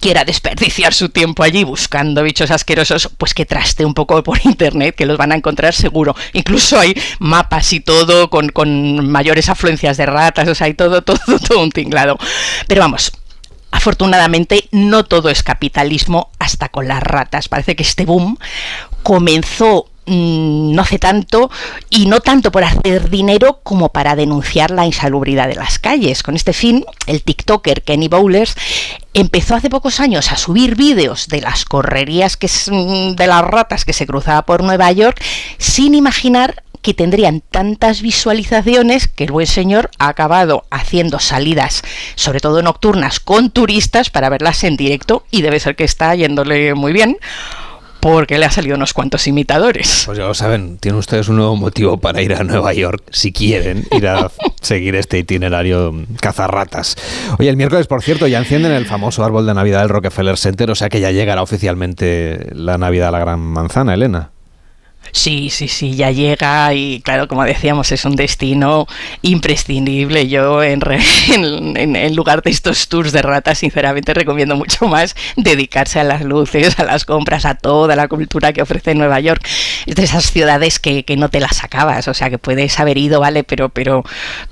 quiera 0.05 0.27
desperdiciar 0.27 0.93
su 0.93 1.09
tiempo 1.09 1.43
allí 1.43 1.65
buscando 1.65 2.23
bichos 2.23 2.51
asquerosos, 2.51 3.09
pues 3.17 3.33
que 3.33 3.47
traste 3.47 3.87
un 3.87 3.95
poco 3.95 4.23
por 4.23 4.39
internet, 4.45 4.95
que 4.95 5.07
los 5.07 5.17
van 5.17 5.33
a 5.33 5.35
encontrar 5.35 5.73
seguro. 5.73 6.15
Incluso 6.35 6.79
hay 6.79 6.95
mapas 7.21 7.73
y 7.73 7.81
todo 7.81 8.29
con, 8.29 8.51
con 8.51 9.09
mayores 9.09 9.49
afluencias 9.49 9.97
de 9.97 10.05
ratas, 10.05 10.47
o 10.47 10.55
sea, 10.55 10.67
hay 10.67 10.75
todo, 10.75 11.01
todo, 11.05 11.19
todo 11.39 11.59
un 11.59 11.73
tinglado. 11.73 12.19
Pero 12.69 12.83
vamos, 12.83 13.13
afortunadamente 13.71 14.69
no 14.73 15.07
todo 15.07 15.31
es 15.31 15.43
capitalismo 15.43 16.31
hasta 16.39 16.69
con 16.69 16.87
las 16.87 17.03
ratas. 17.03 17.49
Parece 17.49 17.75
que 17.75 17.83
este 17.83 18.05
boom 18.05 18.37
comenzó 19.03 19.87
no 20.07 20.83
hace 20.83 20.99
tanto 20.99 21.51
y 21.91 22.07
no 22.07 22.21
tanto 22.21 22.53
por 22.53 22.65
hacer 22.65 23.11
dinero 23.11 23.61
como 23.63 23.89
para 23.89 24.17
denunciar 24.17 24.71
la 24.71 24.87
insalubridad 24.87 25.49
de 25.49 25.55
las 25.55 25.79
calles. 25.79 26.23
Con 26.23 26.37
este 26.37 26.53
fin, 26.53 26.85
el 27.07 27.23
TikToker 27.23 27.83
Kenny 27.83 28.09
Bowlers 28.09 28.55
empezó 29.15 29.55
hace 29.55 29.71
pocos 29.71 30.01
años 30.01 30.33
a 30.33 30.37
subir 30.37 30.75
vídeos 30.77 31.29
de 31.29 31.41
las 31.41 31.65
correrías 31.65 32.37
que 32.37 32.49
mm, 32.49 33.15
de 33.15 33.27
las 33.27 33.43
ratas 33.43 33.85
que 33.85 33.93
se 33.93 34.07
cruzaba 34.07 34.43
por 34.43 34.63
Nueva 34.63 34.91
York 34.93 35.23
sin 35.59 35.95
imaginar 35.95 36.63
que 36.85 36.93
tendrían 36.93 37.41
tantas 37.41 38.03
visualizaciones 38.03 39.09
que 39.09 39.25
el 39.25 39.33
buen 39.33 39.47
señor 39.47 39.91
ha 39.99 40.09
acabado 40.09 40.67
haciendo 40.71 41.19
salidas, 41.19 41.83
sobre 42.15 42.41
todo 42.41 42.61
nocturnas, 42.61 43.21
con 43.21 43.51
turistas 43.51 44.11
para 44.11 44.29
verlas 44.29 44.63
en 44.65 44.77
directo 44.77 45.25
y 45.31 45.41
debe 45.41 45.61
ser 45.61 45.77
que 45.77 45.85
está 45.85 46.15
yéndole 46.15 46.75
muy 46.75 46.93
bien 46.93 47.17
porque 48.05 48.37
le 48.37 48.45
ha 48.45 48.51
salido 48.51 48.77
unos 48.77 48.93
cuantos 48.93 49.27
imitadores. 49.27 50.03
Pues 50.05 50.19
ya 50.19 50.25
lo 50.25 50.35
saben, 50.35 50.77
tienen 50.77 50.99
ustedes 50.99 51.31
un 51.31 51.37
nuevo 51.37 51.57
motivo 51.57 51.97
para 51.97 52.21
ir 52.21 52.35
a 52.35 52.45
Nueva 52.45 52.75
York, 52.75 53.03
si 53.11 53.33
quieren 53.33 53.87
ir 53.93 54.07
a 54.07 54.31
seguir 54.61 54.95
este 54.95 55.17
itinerario 55.17 56.05
cazarratas. 56.21 56.97
Oye, 57.39 57.49
el 57.49 57.57
miércoles, 57.57 57.87
por 57.87 58.03
cierto, 58.03 58.27
ya 58.27 58.37
encienden 58.37 58.73
el 58.73 58.85
famoso 58.85 59.25
árbol 59.25 59.47
de 59.47 59.55
Navidad 59.55 59.81
del 59.81 59.89
Rockefeller 59.89 60.37
Center, 60.37 60.71
o 60.71 60.75
sea 60.75 60.91
que 60.91 61.01
ya 61.01 61.13
llegará 61.13 61.41
oficialmente 61.41 62.51
la 62.53 62.77
Navidad 62.77 63.09
a 63.09 63.13
la 63.13 63.21
Gran 63.21 63.41
Manzana, 63.41 63.95
Elena. 63.95 64.34
Sí, 65.13 65.49
sí, 65.51 65.69
sí, 65.69 65.95
ya 65.95 66.11
llega 66.11 66.75
y 66.75 67.01
claro, 67.01 67.29
como 67.29 67.45
decíamos, 67.45 67.93
es 67.93 68.05
un 68.05 68.17
destino 68.17 68.87
imprescindible. 69.23 70.29
Yo 70.29 70.63
en, 70.63 70.81
lugar 72.17 72.43
de 72.43 72.51
estos 72.51 72.89
tours 72.89 73.13
de 73.13 73.23
ratas, 73.23 73.59
sinceramente 73.59 74.13
recomiendo 74.13 74.57
mucho 74.57 74.87
más 74.89 75.15
dedicarse 75.37 76.01
a 76.01 76.05
las 76.05 76.23
luces, 76.23 76.79
a 76.81 76.85
las 76.85 77.05
compras, 77.05 77.45
a 77.45 77.55
toda 77.55 77.95
la 77.97 78.09
cultura 78.09 78.53
que 78.53 78.63
ofrece 78.63 78.95
Nueva 78.95 79.21
York. 79.21 79.47
Es 79.87 79.95
de 79.95 80.03
esas 80.05 80.31
ciudades 80.31 80.79
que, 80.79 81.05
que 81.05 81.17
no 81.17 81.29
te 81.29 81.41
las 81.41 81.63
acabas, 81.63 82.09
o 82.09 82.15
sea, 82.15 82.29
que 82.31 82.39
puedes 82.39 82.79
haber 82.81 82.99
ido, 82.99 83.21
¿vale? 83.21 83.45
Pero, 83.45 83.69
pero, 83.69 84.05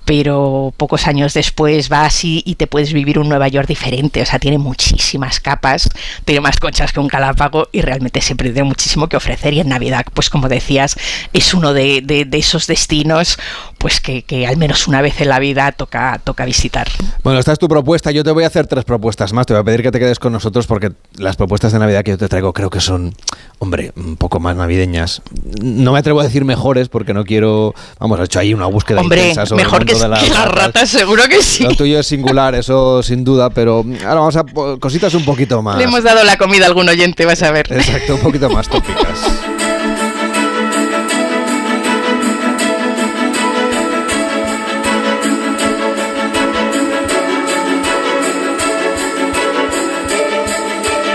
pero 0.04 0.72
pocos 0.76 1.06
años 1.06 1.34
después 1.34 1.88
vas 1.88 2.24
y, 2.24 2.42
y 2.46 2.54
te 2.54 2.66
puedes 2.66 2.92
vivir 2.92 3.18
un 3.18 3.28
Nueva 3.28 3.48
York 3.48 3.66
diferente, 3.66 4.22
o 4.22 4.26
sea, 4.26 4.38
tiene 4.38 4.58
muchísimas 4.58 5.40
capas, 5.40 5.88
tiene 6.24 6.40
más 6.40 6.58
conchas 6.58 6.92
que 6.92 7.00
un 7.00 7.08
calápago 7.08 7.68
y 7.72 7.80
realmente 7.80 8.20
siempre 8.20 8.50
tiene 8.50 8.68
muchísimo 8.68 9.08
que 9.08 9.16
ofrecer 9.16 9.54
y 9.54 9.60
en 9.60 9.68
Navidad, 9.68 10.04
pues 10.14 10.30
como 10.30 10.41
decías, 10.48 10.96
es 11.32 11.54
uno 11.54 11.72
de, 11.72 12.28
esos 12.32 12.66
destinos 12.66 13.38
pues 13.78 14.00
que, 14.00 14.46
al 14.46 14.56
menos 14.56 14.86
una 14.86 15.02
vez 15.02 15.20
en 15.20 15.28
la 15.28 15.40
vida 15.40 15.72
toca, 15.72 16.20
toca 16.22 16.44
visitar. 16.44 16.88
Bueno, 17.24 17.40
esta 17.40 17.52
es 17.52 17.58
tu 17.58 17.68
propuesta. 17.68 18.10
Yo 18.12 18.22
te 18.22 18.30
voy 18.30 18.44
a 18.44 18.46
hacer 18.46 18.66
tres 18.66 18.84
propuestas 18.84 19.32
más. 19.32 19.46
Te 19.46 19.54
voy 19.54 19.60
a 19.60 19.64
pedir 19.64 19.82
que 19.82 19.90
te 19.90 19.98
quedes 19.98 20.18
con 20.18 20.32
nosotros 20.32 20.66
porque 20.66 20.92
las 21.16 21.36
propuestas 21.36 21.72
de 21.72 21.80
Navidad 21.80 22.04
que 22.04 22.12
yo 22.12 22.18
te 22.18 22.28
traigo 22.28 22.52
creo 22.52 22.70
que 22.70 22.80
son, 22.80 23.14
hombre, 23.58 23.92
un 23.96 24.16
poco 24.16 24.38
más 24.38 24.54
navideñas. 24.54 25.22
No 25.60 25.92
me 25.92 25.98
atrevo 25.98 26.20
a 26.20 26.24
decir 26.24 26.44
mejores 26.44 26.88
porque 26.88 27.12
no 27.12 27.24
quiero. 27.24 27.74
Vamos, 27.98 28.20
he 28.20 28.24
hecho 28.24 28.38
ahí 28.38 28.54
una 28.54 28.66
búsqueda 28.66 29.00
hombre, 29.00 29.20
intensa 29.20 29.46
sobre 29.46 29.64
mejor 29.64 29.84
que, 29.84 29.94
las, 29.94 30.48
ratas, 30.48 30.88
seguro 30.88 31.24
que 31.28 31.42
sí. 31.42 31.64
Lo 31.64 31.74
tuyo 31.74 31.98
es 31.98 32.06
singular, 32.06 32.54
eso 32.54 33.02
sin 33.02 33.24
duda, 33.24 33.50
pero 33.50 33.84
ahora 34.06 34.20
vamos 34.20 34.36
a 34.36 34.44
cositas 34.78 35.14
un 35.14 35.24
poquito 35.24 35.60
más. 35.62 35.76
Le 35.78 35.84
hemos 35.84 36.02
dado 36.02 36.22
la 36.24 36.36
comida 36.36 36.64
a 36.64 36.68
algún 36.68 36.88
oyente, 36.88 37.26
vas 37.26 37.42
a 37.42 37.50
ver. 37.50 37.66
Exacto, 37.72 38.14
un 38.14 38.20
poquito 38.20 38.48
más 38.50 38.68
tópicas. 38.68 39.18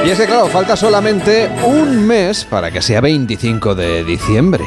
Y 0.07 0.09
es 0.09 0.17
que, 0.17 0.25
claro, 0.25 0.47
falta 0.47 0.77
solamente 0.77 1.51
un 1.65 2.07
mes 2.07 2.45
para 2.45 2.71
que 2.71 2.81
sea 2.81 3.01
25 3.01 3.75
de 3.75 4.05
diciembre. 4.05 4.63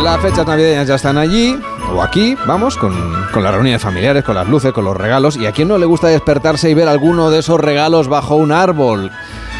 Las 0.00 0.22
fechas 0.22 0.46
navideñas 0.46 0.86
ya 0.86 0.94
están 0.94 1.18
allí, 1.18 1.58
o 1.92 2.00
aquí, 2.04 2.36
vamos, 2.46 2.76
con, 2.76 2.94
con 3.32 3.42
las 3.42 3.52
reuniones 3.52 3.82
familiares, 3.82 4.22
con 4.22 4.36
las 4.36 4.48
luces, 4.48 4.70
con 4.70 4.84
los 4.84 4.96
regalos. 4.96 5.36
¿Y 5.36 5.46
a 5.46 5.50
quién 5.50 5.66
no 5.66 5.76
le 5.76 5.86
gusta 5.86 6.06
despertarse 6.06 6.70
y 6.70 6.74
ver 6.74 6.86
alguno 6.86 7.32
de 7.32 7.40
esos 7.40 7.58
regalos 7.58 8.06
bajo 8.06 8.36
un 8.36 8.52
árbol? 8.52 9.10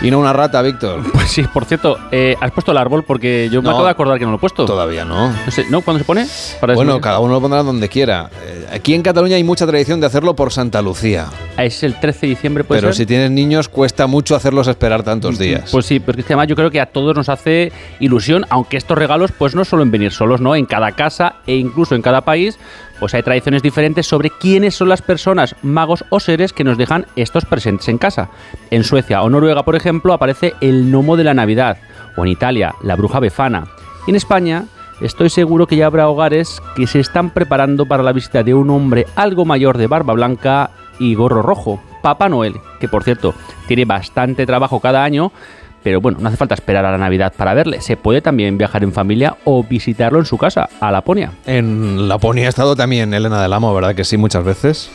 Y 0.03 0.11
no 0.11 0.19
una 0.19 0.33
rata, 0.33 0.61
Víctor. 0.62 1.01
Pues 1.12 1.31
sí, 1.31 1.45
por 1.45 1.65
cierto, 1.65 1.97
eh, 2.11 2.37
¿has 2.41 2.51
puesto 2.51 2.73
el 2.73 2.79
árbol? 2.79 3.05
Porque 3.05 3.49
yo 3.53 3.62
me 3.62 3.69
acabo 3.69 3.85
de 3.85 3.91
acordar 3.93 4.19
que 4.19 4.24
no 4.24 4.33
lo 4.33 4.37
he 4.39 4.41
puesto. 4.41 4.65
Todavía 4.65 5.05
no. 5.05 5.29
No, 5.29 5.51
sé, 5.51 5.66
¿no? 5.70 5.81
¿Cuándo 5.83 6.01
se 6.01 6.05
pone? 6.05 6.27
bueno, 6.74 7.01
cada 7.01 7.20
uno 7.20 7.35
lo 7.35 7.41
pondrá 7.41 7.62
donde 7.62 7.89
quiera. 7.89 8.29
Eh, 8.45 8.66
aquí 8.73 8.95
en 8.95 9.03
Cataluña 9.03 9.37
hay 9.37 9.45
mucha 9.45 9.65
tradición 9.65 10.01
de 10.01 10.07
hacerlo 10.07 10.35
por 10.35 10.53
Santa 10.53 10.83
Lucía. 10.83 11.29
Es 11.57 11.85
el 11.85 12.01
13 12.01 12.27
de 12.27 12.27
diciembre, 12.31 12.65
puede 12.65 12.81
Pero 12.81 12.93
ser? 12.93 12.97
si 12.97 13.07
tienes 13.07 13.31
niños, 13.31 13.69
cuesta 13.69 14.09
mucho 14.09 14.35
hacerlos 14.35 14.66
esperar 14.66 15.05
tantos 15.05 15.39
días. 15.39 15.70
Pues 15.70 15.87
sí, 15.87 16.01
porque 16.01 16.23
es 16.23 16.27
que 16.27 16.33
además 16.33 16.49
yo 16.49 16.57
creo 16.57 16.70
que 16.73 16.81
a 16.81 16.87
todos 16.87 17.15
nos 17.15 17.29
hace 17.29 17.70
ilusión, 18.01 18.45
aunque 18.51 18.79
estos 18.79 18.99
regalos 18.99 19.31
pues 19.31 19.55
no 19.55 19.65
suelen 19.65 19.93
venir 19.93 20.11
solos, 20.11 20.41
¿no? 20.41 20.57
En 20.57 20.66
cada 20.66 20.93
casa 20.93 21.37
e 21.47 21.55
incluso 21.55 21.95
en 21.95 22.03
cada 22.03 22.23
país, 22.23 22.59
pues 23.03 23.15
hay 23.15 23.24
tradiciones 23.24 23.65
diferentes 23.65 24.07
sobre 24.07 24.31
quiénes 24.31 24.77
son 24.77 24.89
las 24.89 25.03
personas, 25.03 25.57
magos 25.61 26.05
o 26.09 26.20
seres 26.20 26.53
que 26.53 26.62
nos 26.62 26.79
dejan 26.79 27.07
estos 27.16 27.45
presentes 27.45 27.89
en 27.89 27.99
casa. 27.99 28.31
En 28.70 28.85
Suecia 28.85 29.23
o 29.23 29.29
Noruega, 29.29 29.65
por 29.65 29.74
ejemplo, 29.74 30.12
aparece 30.12 30.55
el 30.61 30.89
gnomo 30.89 31.16
de 31.16 31.24
la 31.24 31.35
Navidad, 31.35 31.79
o 32.16 32.24
en 32.24 32.31
Italia, 32.31 32.77
la 32.81 32.95
bruja 32.95 33.19
befana. 33.19 33.65
Y 34.07 34.11
en 34.11 34.15
España, 34.15 34.66
estoy 35.01 35.31
seguro 35.31 35.66
que 35.66 35.74
ya 35.74 35.87
habrá 35.87 36.09
hogares 36.09 36.62
que 36.77 36.87
se 36.87 37.01
están 37.01 37.31
preparando 37.31 37.87
para 37.87 38.05
la 38.05 38.12
visita 38.12 38.45
de 38.45 38.55
un 38.55 38.70
hombre 38.70 39.09
algo 39.16 39.45
mayor 39.45 39.79
de 39.79 39.89
barba 39.89 40.15
blanca 40.15 40.70
y 41.01 41.16
gorro 41.16 41.43
rojo, 41.43 41.83
Papá 42.03 42.29
Noel, 42.29 42.61
que 42.79 42.87
por 42.87 43.03
cierto 43.03 43.35
tiene 43.66 43.85
bastante 43.85 44.47
trabajo 44.47 44.79
cada 44.79 45.03
año, 45.03 45.33
pero 45.82 46.00
bueno, 46.00 46.18
no 46.20 46.28
hace 46.28 46.36
falta 46.36 46.54
esperar 46.54 46.84
a 46.84 46.90
la 46.92 46.98
Navidad 46.98 47.32
para 47.36 47.54
verle. 47.54 47.80
Se 47.80 47.96
puede 47.96 48.20
también 48.22 48.59
viajar 48.59 48.82
en 48.84 48.92
familia 48.92 49.36
o 49.44 49.62
visitarlo 49.64 50.18
en 50.18 50.24
su 50.26 50.38
casa, 50.38 50.68
a 50.80 50.90
Laponia. 50.90 51.32
En 51.46 52.09
Laponia 52.09 52.46
ha 52.46 52.48
estado 52.48 52.76
también 52.76 53.12
Elena 53.14 53.42
del 53.42 53.52
Amo, 53.52 53.74
¿verdad 53.74 53.94
que 53.94 54.04
sí? 54.04 54.16
Muchas 54.16 54.44
veces. 54.44 54.90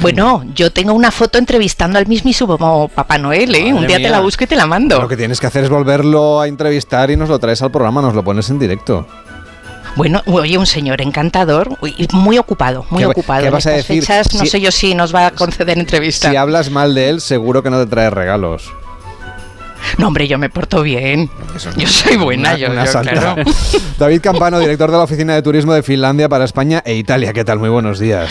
Bueno, 0.00 0.44
yo 0.54 0.70
tengo 0.70 0.92
una 0.94 1.10
foto 1.10 1.36
entrevistando 1.36 1.98
al 1.98 2.06
mismísimo 2.06 2.88
Papá 2.88 3.18
Noel, 3.18 3.54
¿eh? 3.56 3.74
Un 3.74 3.86
día 3.86 3.96
te 3.96 4.08
la 4.08 4.20
busco 4.20 4.44
y 4.44 4.46
te 4.46 4.54
la 4.56 4.66
mando. 4.66 5.00
Lo 5.00 5.08
que 5.08 5.16
tienes 5.16 5.40
que 5.40 5.48
hacer 5.48 5.64
es 5.64 5.70
volverlo 5.70 6.40
a 6.40 6.46
entrevistar 6.48 7.10
y 7.10 7.16
nos 7.16 7.28
lo 7.28 7.38
traes 7.40 7.60
al 7.60 7.70
programa, 7.72 8.00
nos 8.00 8.14
lo 8.14 8.22
pones 8.22 8.48
en 8.50 8.58
directo. 8.60 9.06
Bueno, 9.96 10.22
oye, 10.26 10.58
un 10.58 10.66
señor 10.66 11.00
encantador 11.02 11.76
y 11.82 12.08
muy 12.12 12.38
ocupado, 12.38 12.84
muy 12.90 13.00
¿Qué 13.00 13.06
va- 13.06 13.12
ocupado. 13.12 13.40
qué 13.42 13.46
En 13.48 13.52
vas 13.52 13.66
a 13.66 13.70
estas 13.76 13.88
decir? 13.88 14.02
fechas 14.02 14.34
no 14.34 14.40
Si- 14.40 14.46
sé 14.48 14.60
yo 14.60 14.70
si 14.72 14.94
nos 14.94 15.14
va 15.14 15.26
a 15.26 15.30
conceder 15.32 15.78
entrevista. 15.78 16.30
Si 16.30 16.36
hablas 16.36 16.70
mal 16.70 16.94
de 16.94 17.10
él, 17.10 17.20
seguro 17.20 17.62
que 17.62 17.70
no 17.70 17.78
te 17.78 17.86
trae 17.86 18.10
regalos. 18.10 18.72
No, 19.98 20.08
hombre, 20.08 20.26
yo 20.28 20.38
me 20.38 20.50
porto 20.50 20.82
bien. 20.82 21.30
Yo 21.76 21.86
soy 21.88 22.16
buena, 22.16 22.50
Una- 22.50 22.58
yo, 22.58 22.70
una 22.70 22.84
yo, 22.84 22.92
santa. 22.92 23.10
claro. 23.12 23.42
David 23.98 24.20
Campano, 24.20 24.58
director 24.58 24.90
de 24.90 24.96
la 24.96 25.02
Oficina 25.04 25.34
de 25.34 25.42
Turismo 25.42 25.72
de 25.74 25.82
Finlandia 25.82 26.28
para 26.28 26.44
España 26.44 26.82
e 26.84 26.94
Italia. 26.96 27.32
¿Qué 27.32 27.44
tal? 27.44 27.58
Muy 27.58 27.68
buenos 27.68 27.98
días. 27.98 28.30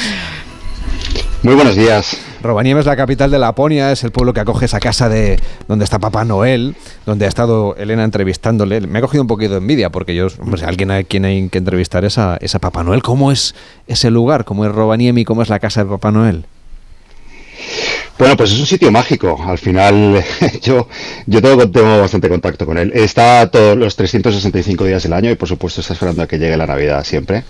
Muy 1.44 1.56
buenos 1.56 1.76
días. 1.76 2.18
Rovaniemi 2.42 2.80
es 2.80 2.86
la 2.86 2.96
capital 2.96 3.32
de 3.32 3.40
Laponia, 3.40 3.92
es 3.92 4.04
el 4.04 4.12
pueblo 4.12 4.34
que 4.34 4.40
acoge 4.42 4.66
esa 4.66 4.80
casa 4.80 5.08
de 5.10 5.40
donde 5.68 5.84
está 5.86 6.00
Papá 6.00 6.24
Noel, 6.26 6.76
donde 7.06 7.26
ha 7.26 7.28
estado 7.30 7.76
Elena 7.78 8.04
entrevistándole. 8.04 8.82
Me 8.82 9.00
ha 9.00 9.02
cogido 9.02 9.22
un 9.24 9.28
poquito 9.28 9.52
de 9.52 9.58
envidia 9.58 9.90
porque 9.90 10.16
yo, 10.16 10.28
hombre, 10.40 10.60
si 10.60 10.66
alguien 10.66 10.92
a 10.92 11.04
quien 11.04 11.26
hay 11.26 11.50
que 11.50 11.58
entrevistar 11.58 12.04
es 12.06 12.18
a, 12.18 12.38
es 12.42 12.56
a 12.56 12.60
Papá 12.60 12.84
Noel. 12.84 13.02
¿Cómo 13.02 13.32
es 13.32 13.56
ese 13.88 14.10
lugar? 14.10 14.44
¿Cómo 14.46 14.66
es 14.66 14.72
Rovaniemi? 14.72 15.24
¿Cómo 15.26 15.42
es 15.42 15.50
la 15.50 15.60
casa 15.60 15.84
de 15.84 15.90
Papá 15.90 16.12
Noel? 16.12 16.46
Bueno, 18.18 18.38
pues 18.38 18.52
es 18.54 18.60
un 18.60 18.66
sitio 18.66 18.92
mágico. 18.92 19.38
Al 19.46 19.58
final, 19.58 20.24
yo, 20.62 20.88
yo 21.26 21.42
tengo, 21.42 22.00
bastante 22.00 22.30
contacto 22.30 22.66
con 22.66 22.78
él. 22.78 22.92
Está 22.94 23.50
todos 23.50 23.76
los 23.78 23.96
365 23.96 24.86
días 24.86 25.04
del 25.04 25.14
año 25.14 25.32
y, 25.32 25.36
por 25.36 25.48
supuesto, 25.48 25.82
está 25.82 25.94
esperando 25.94 26.22
a 26.22 26.28
que 26.28 26.38
llegue 26.38 26.56
la 26.56 26.68
Navidad 26.68 27.04
siempre. 27.04 27.44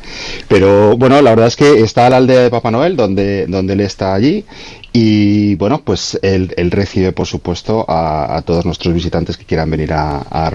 Pero 0.47 0.97
bueno, 0.97 1.21
la 1.21 1.31
verdad 1.31 1.47
es 1.47 1.55
que 1.55 1.81
está 1.81 2.09
la 2.09 2.17
aldea 2.17 2.41
de 2.43 2.49
Papá 2.49 2.71
Noel, 2.71 2.95
donde, 2.95 3.45
donde 3.47 3.73
él 3.73 3.81
está 3.81 4.13
allí. 4.13 4.45
Y 4.93 5.55
bueno, 5.55 5.81
pues 5.83 6.17
él, 6.21 6.53
recibe, 6.71 7.11
por 7.11 7.27
supuesto, 7.27 7.85
a, 7.87 8.35
todos 8.45 8.65
nuestros 8.65 8.93
visitantes 8.93 9.37
que 9.37 9.45
quieran 9.45 9.69
venir 9.69 9.91
a, 9.93 10.23
a 10.29 10.49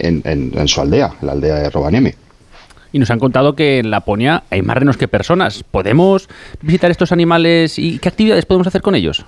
en, 0.00 0.22
en- 0.24 0.52
en 0.54 0.68
su 0.68 0.80
aldea, 0.80 1.14
la 1.22 1.32
aldea 1.32 1.56
de 1.56 1.70
Rovaniemi. 1.70 2.12
Y 2.92 2.98
nos 2.98 3.10
han 3.10 3.18
contado 3.18 3.54
que 3.54 3.78
en 3.78 3.90
Laponia 3.90 4.42
hay 4.50 4.62
más 4.62 4.76
renos 4.76 4.96
que 4.96 5.08
personas. 5.08 5.64
¿Podemos 5.70 6.28
visitar 6.60 6.90
estos 6.90 7.12
animales 7.12 7.78
y 7.78 7.98
qué 7.98 8.08
actividades 8.08 8.46
podemos 8.46 8.66
hacer 8.66 8.82
con 8.82 8.94
ellos? 8.94 9.24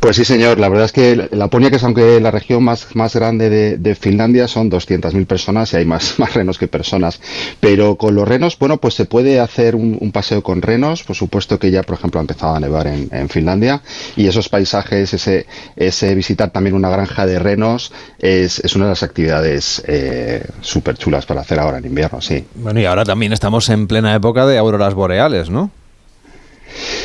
Pues 0.00 0.16
sí, 0.16 0.24
señor. 0.24 0.58
La 0.58 0.68
verdad 0.68 0.86
es 0.86 0.92
que 0.92 1.28
Laponia, 1.32 1.70
que 1.70 1.76
es 1.76 1.84
aunque 1.84 2.20
la 2.20 2.30
región 2.30 2.64
más, 2.64 2.94
más 2.94 3.14
grande 3.14 3.76
de, 3.76 3.94
Finlandia, 3.94 4.48
son 4.48 4.70
200.000 4.70 5.26
personas 5.26 5.72
y 5.72 5.76
hay 5.76 5.84
más, 5.84 6.14
más 6.18 6.34
renos 6.34 6.58
que 6.58 6.68
personas. 6.68 7.20
Pero 7.60 7.96
con 7.96 8.14
los 8.14 8.26
renos, 8.26 8.58
bueno, 8.58 8.78
pues 8.78 8.94
se 8.94 9.04
puede 9.04 9.40
hacer 9.40 9.74
un, 9.74 10.10
paseo 10.12 10.42
con 10.42 10.62
renos. 10.62 11.02
Por 11.02 11.16
supuesto 11.16 11.58
que 11.58 11.70
ya, 11.70 11.82
por 11.82 11.96
ejemplo, 11.96 12.20
ha 12.20 12.22
empezado 12.22 12.54
a 12.54 12.60
nevar 12.60 12.86
en, 12.86 13.08
en 13.12 13.28
Finlandia. 13.28 13.82
Y 14.16 14.26
esos 14.26 14.48
paisajes, 14.48 15.12
ese, 15.14 15.46
ese 15.76 16.14
visitar 16.14 16.50
también 16.50 16.74
una 16.74 16.90
granja 16.90 17.26
de 17.26 17.38
renos, 17.38 17.92
es, 18.18 18.58
es 18.60 18.74
una 18.76 18.86
de 18.86 18.90
las 18.90 19.02
actividades 19.02 19.82
eh, 19.86 20.44
súper 20.60 20.96
chulas 20.96 21.26
para 21.26 21.40
hacer 21.42 21.58
ahora 21.58 21.78
en 21.78 21.86
invierno, 21.86 22.20
sí. 22.20 22.44
Bueno, 22.54 22.80
y 22.80 22.86
ahora 22.86 23.04
también 23.04 23.32
estamos 23.32 23.68
en 23.68 23.86
plena 23.86 24.14
época 24.14 24.46
de 24.46 24.58
auroras 24.58 24.94
boreales, 24.94 25.50
¿no? 25.50 25.70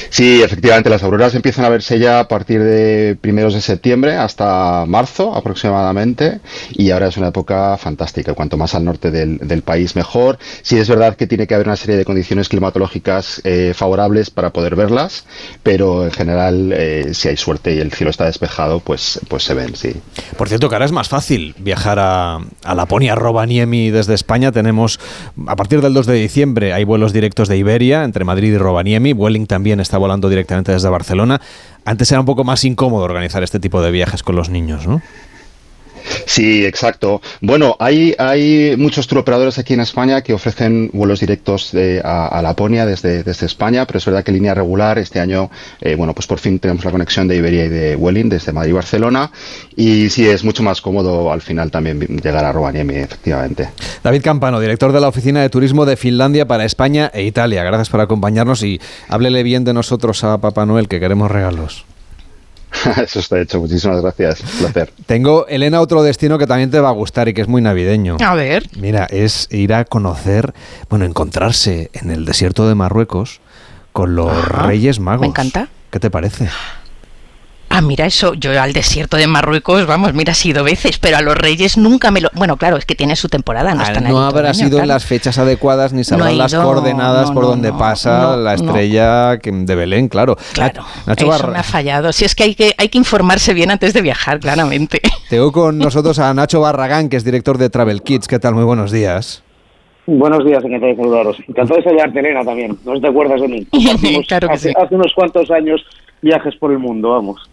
Sí, 0.09 0.41
efectivamente, 0.41 0.89
las 0.89 1.03
auroras 1.03 1.35
empiezan 1.35 1.65
a 1.65 1.69
verse 1.69 1.99
ya 1.99 2.19
a 2.19 2.27
partir 2.27 2.61
de 2.61 3.17
primeros 3.19 3.53
de 3.53 3.61
septiembre 3.61 4.15
hasta 4.15 4.85
marzo 4.85 5.35
aproximadamente 5.35 6.39
y 6.71 6.91
ahora 6.91 7.07
es 7.07 7.17
una 7.17 7.29
época 7.29 7.77
fantástica. 7.77 8.33
Cuanto 8.33 8.57
más 8.57 8.75
al 8.75 8.85
norte 8.85 9.11
del, 9.11 9.37
del 9.39 9.61
país 9.61 9.95
mejor. 9.95 10.37
Sí 10.61 10.77
es 10.77 10.89
verdad 10.89 11.15
que 11.15 11.27
tiene 11.27 11.47
que 11.47 11.55
haber 11.55 11.67
una 11.67 11.75
serie 11.75 11.95
de 11.97 12.05
condiciones 12.05 12.49
climatológicas 12.49 13.41
eh, 13.43 13.73
favorables 13.75 14.29
para 14.29 14.51
poder 14.51 14.75
verlas, 14.75 15.25
pero 15.63 16.05
en 16.05 16.11
general 16.11 16.73
eh, 16.73 17.13
si 17.13 17.27
hay 17.27 17.37
suerte 17.37 17.73
y 17.75 17.79
el 17.79 17.91
cielo 17.91 18.11
está 18.11 18.25
despejado, 18.25 18.79
pues, 18.79 19.19
pues 19.27 19.43
se 19.43 19.53
ven, 19.53 19.75
sí. 19.75 19.93
Por 20.37 20.47
cierto, 20.47 20.69
que 20.69 20.75
ahora 20.75 20.85
es 20.85 20.91
más 20.91 21.09
fácil 21.09 21.55
viajar 21.57 21.99
a, 21.99 22.39
a 22.63 22.75
Laponia, 22.75 23.15
Rovaniemi 23.15 23.89
desde 23.89 24.13
España. 24.13 24.51
Tenemos, 24.51 24.99
a 25.47 25.55
partir 25.55 25.81
del 25.81 25.93
2 25.93 26.05
de 26.05 26.13
diciembre, 26.13 26.73
hay 26.73 26.83
vuelos 26.83 27.13
directos 27.13 27.47
de 27.47 27.57
Iberia 27.57 28.03
entre 28.03 28.23
Madrid 28.23 28.53
y 28.53 28.57
Rovaniemi. 28.57 29.13
Vueling 29.13 29.47
también 29.55 29.79
está 29.79 29.97
volando 29.97 30.27
directamente 30.27 30.73
desde 30.73 30.89
Barcelona. 30.89 31.39
Antes 31.85 32.11
era 32.11 32.19
un 32.19 32.25
poco 32.25 32.43
más 32.43 32.65
incómodo 32.65 33.05
organizar 33.05 33.41
este 33.41 33.57
tipo 33.57 33.81
de 33.81 33.89
viajes 33.89 34.21
con 34.21 34.35
los 34.35 34.49
niños, 34.49 34.85
¿no? 34.85 35.01
Sí, 36.25 36.65
exacto. 36.65 37.21
Bueno, 37.41 37.75
hay, 37.79 38.15
hay 38.17 38.75
muchos 38.77 39.07
turoperadores 39.07 39.57
aquí 39.57 39.73
en 39.73 39.79
España 39.81 40.21
que 40.21 40.33
ofrecen 40.33 40.89
vuelos 40.93 41.19
directos 41.19 41.71
de- 41.71 42.01
a, 42.03 42.27
a 42.27 42.41
Laponia 42.41 42.85
desde, 42.85 43.23
desde 43.23 43.45
España, 43.45 43.85
pero 43.85 43.99
es 43.99 44.05
verdad 44.05 44.23
que 44.23 44.31
línea 44.31 44.53
regular 44.53 44.97
este 44.97 45.19
año, 45.19 45.49
eh, 45.81 45.95
bueno, 45.95 46.13
pues 46.13 46.27
por 46.27 46.39
fin 46.39 46.59
tenemos 46.59 46.83
la 46.85 46.91
conexión 46.91 47.27
de 47.27 47.35
Iberia 47.37 47.65
y 47.65 47.69
de 47.69 47.95
Vueling 47.95 48.29
desde 48.29 48.51
Madrid 48.51 48.71
y 48.71 48.73
Barcelona 48.73 49.31
y 49.75 50.09
sí, 50.09 50.27
es 50.27 50.43
mucho 50.43 50.63
más 50.63 50.81
cómodo 50.81 51.31
al 51.31 51.41
final 51.41 51.71
también 51.71 51.99
llegar 51.99 52.43
a 52.45 52.51
Rovaniemi, 52.51 52.95
efectivamente. 52.95 53.69
David 54.03 54.21
Campano, 54.23 54.59
director 54.59 54.91
de 54.91 54.99
la 54.99 55.07
Oficina 55.07 55.41
de 55.41 55.49
Turismo 55.49 55.85
de 55.85 55.97
Finlandia 55.97 56.47
para 56.47 56.65
España 56.65 57.11
e 57.13 57.23
Italia. 57.23 57.63
Gracias 57.63 57.89
por 57.89 58.01
acompañarnos 58.01 58.63
y 58.63 58.79
háblele 59.09 59.43
bien 59.43 59.63
de 59.63 59.73
nosotros 59.73 60.23
a 60.23 60.37
Papá 60.39 60.65
Noel, 60.65 60.87
que 60.87 60.99
queremos 60.99 61.31
regalos. 61.31 61.85
Eso 63.03 63.19
está 63.19 63.39
hecho. 63.39 63.59
Muchísimas 63.59 64.01
gracias. 64.01 64.41
Un 64.41 64.59
placer. 64.59 64.91
Tengo, 65.05 65.47
Elena, 65.47 65.81
otro 65.81 66.03
destino 66.03 66.37
que 66.37 66.47
también 66.47 66.71
te 66.71 66.79
va 66.79 66.89
a 66.89 66.93
gustar 66.93 67.27
y 67.27 67.33
que 67.33 67.41
es 67.41 67.47
muy 67.47 67.61
navideño. 67.61 68.17
A 68.23 68.35
ver. 68.35 68.67
Mira, 68.77 69.05
es 69.09 69.47
ir 69.51 69.73
a 69.73 69.85
conocer, 69.85 70.53
bueno, 70.89 71.05
encontrarse 71.05 71.89
en 71.93 72.11
el 72.11 72.25
desierto 72.25 72.67
de 72.67 72.75
Marruecos 72.75 73.39
con 73.91 74.15
los 74.15 74.31
Ajá, 74.31 74.67
Reyes 74.67 74.99
Magos. 74.99 75.21
me 75.21 75.27
encanta. 75.27 75.69
¿Qué 75.91 75.99
te 75.99 76.09
parece? 76.09 76.49
Ah, 77.77 77.81
mira 77.81 78.05
eso, 78.05 78.35
yo 78.35 78.57
al 78.61 78.71
desierto 78.71 79.17
de 79.17 79.27
Marruecos, 79.27 79.85
vamos, 79.85 80.13
mira, 80.13 80.31
he 80.31 80.47
ido 80.47 80.63
veces, 80.63 80.97
pero 80.97 81.17
a 81.17 81.21
los 81.21 81.35
reyes 81.35 81.77
nunca 81.77 82.09
me 82.09 82.21
lo... 82.21 82.29
Bueno, 82.33 82.55
claro, 82.55 82.77
es 82.77 82.85
que 82.85 82.95
tiene 82.95 83.17
su 83.17 83.27
temporada, 83.27 83.75
no 83.75 83.81
Ah, 83.81 83.87
están 83.87 84.05
no 84.05 84.21
ahí 84.21 84.27
habrá 84.29 84.53
sido 84.53 84.79
en 84.79 84.87
las 84.87 85.03
fechas 85.03 85.37
adecuadas 85.39 85.91
ni 85.91 86.05
sabrán 86.05 86.29
No 86.31 86.37
las 86.37 86.53
ido, 86.53 86.63
coordenadas 86.63 87.27
no, 87.27 87.33
por 87.33 87.43
no, 87.43 87.49
donde 87.49 87.71
no, 87.73 87.77
pasa 87.77 88.21
no, 88.21 88.37
la 88.37 88.53
estrella 88.53 89.35
de 89.35 89.75
Belén, 89.75 90.07
claro. 90.07 90.37
Claro, 90.53 90.85
Nacho 91.05 91.25
eso 91.25 91.31
Barra- 91.43 91.51
me 91.51 91.59
ha 91.59 91.63
fallado. 91.63 92.13
Si 92.13 92.23
es 92.23 92.33
que 92.33 92.43
hay, 92.43 92.55
que 92.55 92.73
hay 92.77 92.87
que 92.87 92.97
informarse 92.97 93.53
bien 93.53 93.69
antes 93.71 93.93
de 93.93 94.01
viajar, 94.01 94.39
claramente. 94.39 95.01
Tengo 95.29 95.51
con 95.51 95.77
nosotros 95.77 96.17
a 96.19 96.33
Nacho 96.33 96.61
Barragán, 96.61 97.09
que 97.09 97.17
es 97.17 97.25
director 97.25 97.57
de 97.57 97.69
Travel 97.69 98.03
Kids. 98.03 98.29
¿Qué 98.29 98.39
tal? 98.39 98.53
Muy 98.55 98.63
buenos 98.63 98.89
días. 98.93 99.43
Buenos 100.07 100.45
días, 100.45 100.63
encantado 100.63 100.91
de 100.91 100.95
saludaros. 100.95 101.37
Encantado 101.45 101.77
de 101.77 101.83
saludarte, 101.83 102.19
Elena, 102.19 102.45
también. 102.45 102.77
No 102.85 103.01
te 103.01 103.07
acuerdas 103.09 103.41
de 103.41 103.47
mí. 103.49 103.67
Claro 104.27 104.47
que 104.47 104.53
hace, 104.53 104.69
sí. 104.69 104.75
hace 104.81 104.95
unos 104.95 105.11
cuantos 105.13 105.51
años 105.51 105.81
viajes 106.21 106.55
por 106.55 106.71
el 106.71 106.79
mundo, 106.79 107.11
vamos. 107.11 107.49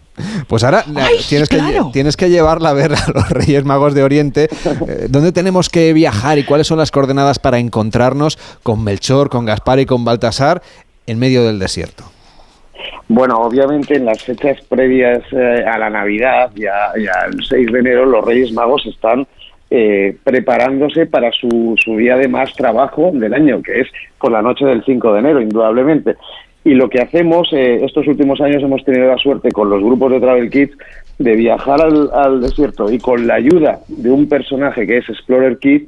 Pues 0.47 0.63
ahora 0.63 0.81
eh, 0.81 1.21
tienes, 1.29 1.49
que, 1.49 1.59
tienes 1.93 2.17
que 2.19 2.29
llevarla 2.29 2.69
a 2.71 2.73
ver 2.75 2.93
a 2.93 2.99
los 3.15 3.31
Reyes 3.31 3.65
Magos 3.65 3.95
de 3.95 4.03
Oriente. 4.03 4.45
Eh, 4.45 5.07
¿Dónde 5.09 5.33
tenemos 5.33 5.71
que 5.71 5.93
viajar 5.95 6.39
y 6.39 6.45
cuáles 6.45 6.67
son 6.67 6.79
las 6.79 6.91
coordenadas 6.91 7.39
para 7.39 7.59
encontrarnos 7.59 8.37
con 8.63 8.85
Melchor, 8.85 9.31
con 9.31 9.47
Gaspar 9.47 9.81
y 9.81 9.87
con 9.87 10.05
Baltasar 10.05 10.61
en 11.07 11.19
medio 11.19 11.43
del 11.45 11.59
desierto? 11.59 12.05
Bueno, 13.09 13.37
obviamente 13.39 13.97
en 13.97 14.05
las 14.07 14.23
fechas 14.23 14.59
previas 14.69 15.23
eh, 15.33 15.65
a 15.67 15.79
la 15.79 15.89
Navidad 15.89 16.51
y, 16.55 16.67
a- 16.67 16.93
y 16.97 17.07
al 17.07 17.43
6 17.49 17.73
de 17.73 17.79
enero 17.79 18.05
los 18.07 18.25
Reyes 18.25 18.53
Magos 18.53 18.85
están 18.87 19.27
eh, 19.71 20.17
preparándose 20.25 21.07
para 21.07 21.31
su, 21.33 21.75
su 21.83 21.97
día 21.97 22.17
de 22.17 22.29
más 22.29 22.53
trabajo 22.53 23.11
del 23.15 23.33
año, 23.33 23.63
que 23.63 23.81
es 23.81 23.89
por 24.19 24.31
la 24.31 24.43
noche 24.43 24.65
del 24.67 24.85
5 24.85 25.13
de 25.15 25.19
enero, 25.21 25.41
indudablemente. 25.41 26.17
Y 26.65 26.75
lo 26.75 26.89
que 26.89 27.01
hacemos, 27.01 27.49
eh, 27.53 27.81
estos 27.85 28.07
últimos 28.07 28.41
años 28.41 28.63
hemos 28.63 28.85
tenido 28.85 29.09
la 29.09 29.17
suerte 29.19 29.51
con 29.51 29.69
los 29.69 29.83
grupos 29.83 30.13
de 30.13 30.21
Travel 30.21 30.49
Kids 30.51 30.77
de 31.19 31.35
viajar 31.37 31.81
al, 31.81 32.09
al 32.15 32.41
desierto 32.41 32.91
y 32.91 32.99
con 32.99 33.27
la 33.27 33.35
ayuda 33.35 33.81
de 33.89 34.11
un 34.11 34.29
personaje 34.29 34.87
que 34.87 34.99
es 34.99 35.09
Explorer 35.09 35.59
Kid, 35.59 35.83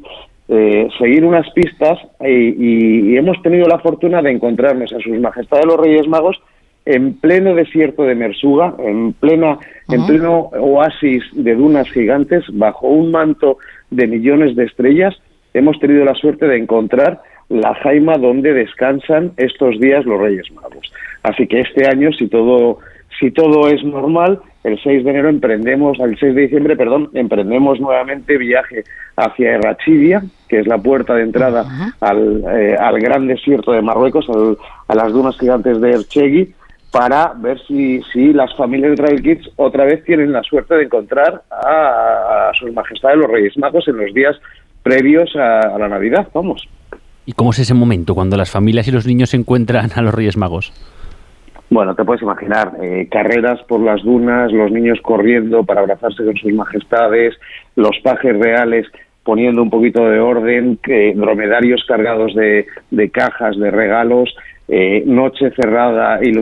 eh, 0.48 0.88
seguir 0.98 1.24
unas 1.24 1.48
pistas 1.52 1.98
y, 2.20 2.26
y- 2.28 3.12
y 3.12 3.16
hemos 3.16 3.40
tenido 3.42 3.66
la 3.68 3.78
fortuna 3.78 4.20
de 4.20 4.32
encontrarnos 4.32 4.92
a 4.92 4.98
sus 5.00 5.18
majestades 5.18 5.64
los 5.64 5.78
Reyes 5.80 6.06
Magos 6.08 6.40
en 6.86 7.14
pleno 7.14 7.54
desierto 7.54 8.02
de 8.02 8.14
Mersuga, 8.14 8.74
en 8.78 9.14
plena, 9.14 9.58
en 9.88 10.04
pleno 10.06 10.50
oasis 10.60 11.22
de 11.32 11.54
dunas 11.54 11.88
gigantes, 11.90 12.44
bajo 12.52 12.88
un 12.88 13.10
manto 13.10 13.56
de 13.90 14.06
millones 14.06 14.54
de 14.54 14.64
estrellas, 14.64 15.14
hemos 15.54 15.78
tenido 15.78 16.04
la 16.04 16.14
suerte 16.14 16.46
de 16.46 16.58
encontrar 16.58 17.20
la 17.48 17.74
jaima 17.76 18.14
donde 18.18 18.52
descansan 18.52 19.32
estos 19.36 19.78
días 19.80 20.04
los 20.06 20.20
Reyes 20.20 20.50
Magos. 20.52 20.92
Así 21.22 21.46
que 21.46 21.60
este 21.60 21.86
año, 21.88 22.12
si 22.12 22.28
todo, 22.28 22.78
si 23.18 23.30
todo 23.30 23.68
es 23.68 23.82
normal, 23.84 24.40
el 24.64 24.78
6 24.82 25.04
de 25.04 25.10
enero 25.10 25.28
emprendemos, 25.28 25.98
el 26.00 26.18
6 26.18 26.34
de 26.34 26.40
diciembre, 26.42 26.76
perdón, 26.76 27.10
emprendemos 27.14 27.78
nuevamente 27.80 28.38
viaje 28.38 28.84
hacia 29.16 29.52
Errachidia, 29.56 30.22
que 30.48 30.60
es 30.60 30.66
la 30.66 30.78
puerta 30.78 31.14
de 31.14 31.22
entrada 31.22 31.64
al, 32.00 32.42
eh, 32.50 32.76
al 32.78 32.98
gran 32.98 33.26
desierto 33.26 33.72
de 33.72 33.82
Marruecos, 33.82 34.26
al- 34.30 34.56
a 34.88 34.94
las 34.94 35.12
dunas 35.12 35.38
gigantes 35.38 35.80
de 35.80 35.90
Erchegui, 35.92 36.54
para 36.90 37.32
ver 37.36 37.58
si, 37.66 38.00
si 38.12 38.32
las 38.32 38.54
familias 38.56 38.92
de 38.92 38.96
Travel 38.96 39.22
Kids 39.22 39.50
otra 39.56 39.84
vez 39.84 40.02
tienen 40.04 40.32
la 40.32 40.42
suerte 40.44 40.76
de 40.76 40.84
encontrar 40.84 41.42
a, 41.50 42.48
a 42.48 42.52
sus 42.58 42.72
majestades 42.72 43.18
los 43.18 43.30
Reyes 43.30 43.56
Magos 43.58 43.86
en 43.88 43.96
los 43.98 44.14
días 44.14 44.36
previos 44.82 45.34
a, 45.36 45.60
a 45.74 45.78
la 45.78 45.88
Navidad, 45.88 46.28
vamos. 46.32 46.66
¿Y 47.26 47.32
cómo 47.32 47.50
es 47.50 47.58
ese 47.58 47.74
momento 47.74 48.14
cuando 48.14 48.36
las 48.36 48.50
familias 48.50 48.86
y 48.88 48.92
los 48.92 49.06
niños 49.06 49.30
se 49.30 49.36
encuentran 49.36 49.90
a 49.94 50.02
los 50.02 50.14
Reyes 50.14 50.36
Magos? 50.36 50.72
Bueno, 51.70 51.94
te 51.94 52.04
puedes 52.04 52.22
imaginar, 52.22 52.72
eh, 52.82 53.08
carreras 53.10 53.62
por 53.64 53.80
las 53.80 54.02
dunas, 54.02 54.52
los 54.52 54.70
niños 54.70 54.98
corriendo 55.02 55.64
para 55.64 55.80
abrazarse 55.80 56.24
con 56.24 56.36
sus 56.36 56.52
majestades, 56.52 57.34
los 57.74 57.98
pajes 58.02 58.38
reales 58.38 58.86
poniendo 59.24 59.62
un 59.62 59.70
poquito 59.70 60.04
de 60.06 60.20
orden, 60.20 60.78
que- 60.82 61.14
dromedarios 61.16 61.84
cargados 61.88 62.34
de, 62.34 62.66
de 62.90 63.08
cajas, 63.08 63.56
de 63.58 63.70
regalos, 63.70 64.36
eh, 64.68 65.02
noche 65.06 65.50
cerrada 65.52 66.20
y 66.22 66.32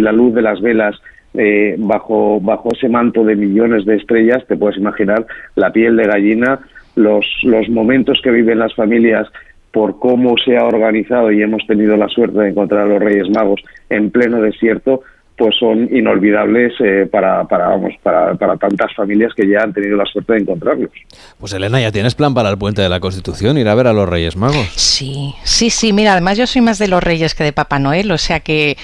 la 0.00 0.12
luz 0.12 0.34
de 0.34 0.42
las 0.42 0.60
velas 0.62 0.96
eh, 1.34 1.76
bajo, 1.78 2.40
bajo 2.40 2.70
ese 2.74 2.88
manto 2.88 3.24
de 3.24 3.36
millones 3.36 3.84
de 3.84 3.96
estrellas, 3.96 4.44
te 4.48 4.56
puedes 4.56 4.78
imaginar 4.78 5.26
la 5.54 5.70
piel 5.72 5.96
de 5.96 6.06
gallina, 6.06 6.60
los, 6.96 7.26
los 7.42 7.68
momentos 7.68 8.20
que 8.22 8.30
viven 8.30 8.58
las 8.58 8.74
familias 8.74 9.28
por 9.72 9.98
cómo 9.98 10.34
se 10.44 10.56
ha 10.56 10.64
organizado 10.64 11.32
y 11.32 11.42
hemos 11.42 11.66
tenido 11.66 11.96
la 11.96 12.08
suerte 12.08 12.38
de 12.38 12.50
encontrar 12.50 12.82
a 12.82 12.86
los 12.86 13.00
Reyes 13.00 13.30
Magos 13.30 13.60
en 13.88 14.10
pleno 14.10 14.40
desierto, 14.40 15.02
pues 15.36 15.56
son 15.58 15.88
inolvidables 15.90 16.74
eh, 16.80 17.08
para, 17.10 17.44
para, 17.44 17.68
vamos, 17.68 17.94
para, 18.02 18.34
para 18.34 18.56
tantas 18.58 18.94
familias 18.94 19.32
que 19.34 19.48
ya 19.48 19.62
han 19.62 19.72
tenido 19.72 19.96
la 19.96 20.04
suerte 20.04 20.34
de 20.34 20.40
encontrarlos. 20.40 20.90
Pues 21.38 21.52
Elena, 21.54 21.80
¿ya 21.80 21.90
tienes 21.90 22.14
plan 22.14 22.34
para 22.34 22.50
el 22.50 22.58
puente 22.58 22.82
de 22.82 22.88
la 22.88 23.00
Constitución? 23.00 23.56
Ir 23.56 23.66
a 23.68 23.74
ver 23.74 23.86
a 23.86 23.94
los 23.94 24.08
Reyes 24.08 24.36
Magos. 24.36 24.68
Sí, 24.76 25.34
sí, 25.42 25.70
sí. 25.70 25.92
Mira, 25.92 26.12
además 26.12 26.36
yo 26.36 26.46
soy 26.46 26.60
más 26.60 26.78
de 26.78 26.88
los 26.88 27.02
Reyes 27.02 27.34
que 27.34 27.44
de 27.44 27.52
Papá 27.52 27.78
Noel, 27.78 28.10
o 28.12 28.18
sea 28.18 28.40
que, 28.40 28.76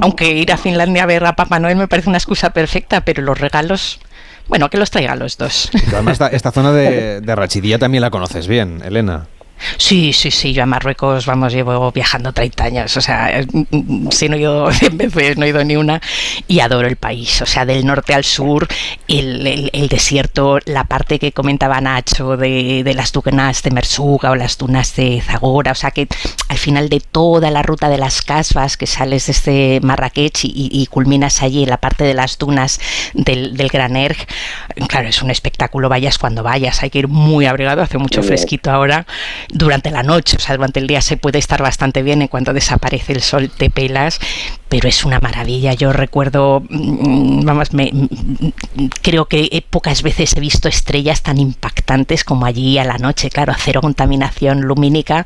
aunque 0.00 0.32
ir 0.32 0.52
a 0.52 0.56
Finlandia 0.56 1.02
a 1.02 1.06
ver 1.06 1.24
a 1.24 1.34
Papá 1.34 1.58
Noel 1.58 1.76
me 1.76 1.88
parece 1.88 2.08
una 2.08 2.18
excusa 2.18 2.50
perfecta, 2.50 3.04
pero 3.04 3.22
los 3.22 3.38
regalos, 3.38 4.00
bueno, 4.46 4.70
que 4.70 4.78
los 4.78 4.90
traiga 4.92 5.16
los 5.16 5.36
dos. 5.36 5.70
Además 5.92 6.12
esta, 6.20 6.28
esta 6.28 6.52
zona 6.52 6.72
de, 6.72 7.20
de 7.20 7.34
Rachidía 7.34 7.78
también 7.78 8.00
la 8.00 8.10
conoces 8.10 8.46
bien, 8.46 8.80
Elena. 8.84 9.26
Sí, 9.78 10.12
sí, 10.12 10.30
sí, 10.30 10.52
yo 10.52 10.62
a 10.62 10.66
Marruecos, 10.66 11.26
vamos, 11.26 11.52
llevo 11.52 11.90
viajando 11.90 12.32
30 12.32 12.64
años, 12.64 12.96
o 12.96 13.00
sea, 13.00 13.42
mm, 13.70 14.08
sí, 14.10 14.28
no 14.28 14.36
he 14.36 14.40
ido 14.40 14.70
100 14.72 14.96
veces, 14.98 15.36
no 15.38 15.44
he 15.44 15.48
ido 15.48 15.64
ni 15.64 15.76
una, 15.76 16.00
y 16.46 16.60
adoro 16.60 16.86
el 16.88 16.96
país, 16.96 17.40
o 17.42 17.46
sea, 17.46 17.64
del 17.64 17.84
norte 17.86 18.14
al 18.14 18.24
sur, 18.24 18.68
el, 19.08 19.46
el- 19.46 19.70
el 19.72 19.88
desierto, 19.88 20.58
la 20.66 20.84
parte 20.84 21.18
que 21.18 21.32
comentaba 21.32 21.80
Nacho 21.80 22.36
de, 22.36 22.82
de 22.84 22.94
las 22.94 23.12
dunas 23.12 23.62
de 23.62 23.70
Mersuga 23.70 24.30
o 24.30 24.34
las 24.36 24.58
dunas 24.58 24.94
de 24.96 25.20
Zagora, 25.22 25.72
o 25.72 25.74
sea, 25.74 25.90
que 25.90 26.06
al 26.48 26.58
final 26.58 26.88
de 26.88 27.00
toda 27.00 27.50
la 27.50 27.62
ruta 27.62 27.88
de 27.88 27.98
las 27.98 28.22
casvas 28.22 28.76
que 28.76 28.86
sales 28.86 29.26
desde 29.26 29.80
Marrakech 29.82 30.40
y, 30.44 30.86
culminas 30.90 31.42
allí 31.42 31.64
en 31.64 31.70
la 31.70 31.78
parte 31.78 32.04
de 32.04 32.14
las 32.14 32.38
dunas 32.38 32.80
del, 33.14 33.56
del 33.56 33.68
Gran 33.68 33.96
Erg, 33.96 34.16
claro, 34.88 35.08
es 35.08 35.22
un 35.22 35.30
espectáculo, 35.30 35.88
vayas 35.88 36.18
cuando 36.18 36.42
vayas, 36.42 36.82
hay 36.82 36.90
que 36.90 37.00
ir 37.00 37.08
muy 37.08 37.46
abrigado, 37.46 37.82
hace 37.82 37.98
mucho 37.98 38.22
fresquito 38.22 38.70
ahora, 38.70 39.06
durante 39.50 39.90
la 39.90 40.02
noche, 40.02 40.36
o 40.36 40.40
sea, 40.40 40.56
durante 40.56 40.80
el 40.80 40.86
día 40.86 41.00
se 41.00 41.16
puede 41.16 41.38
estar 41.38 41.62
bastante 41.62 42.02
bien, 42.02 42.22
en 42.22 42.28
cuanto 42.28 42.52
desaparece 42.52 43.12
el 43.12 43.22
sol 43.22 43.50
te 43.50 43.70
pelas, 43.70 44.18
pero 44.68 44.88
es 44.88 45.04
una 45.04 45.20
maravilla. 45.20 45.72
Yo 45.74 45.92
recuerdo, 45.92 46.62
mm, 46.68 47.44
vamos, 47.44 47.72
me, 47.72 47.90
mm, 47.92 48.86
creo 49.02 49.26
que 49.26 49.64
pocas 49.70 50.02
veces 50.02 50.34
he 50.36 50.40
visto 50.40 50.68
estrellas 50.68 51.22
tan 51.22 51.38
impactantes 51.38 52.24
como 52.24 52.46
allí 52.46 52.78
a 52.78 52.84
la 52.84 52.98
noche, 52.98 53.30
claro, 53.30 53.52
cero 53.58 53.80
contaminación 53.80 54.62
lumínica 54.62 55.24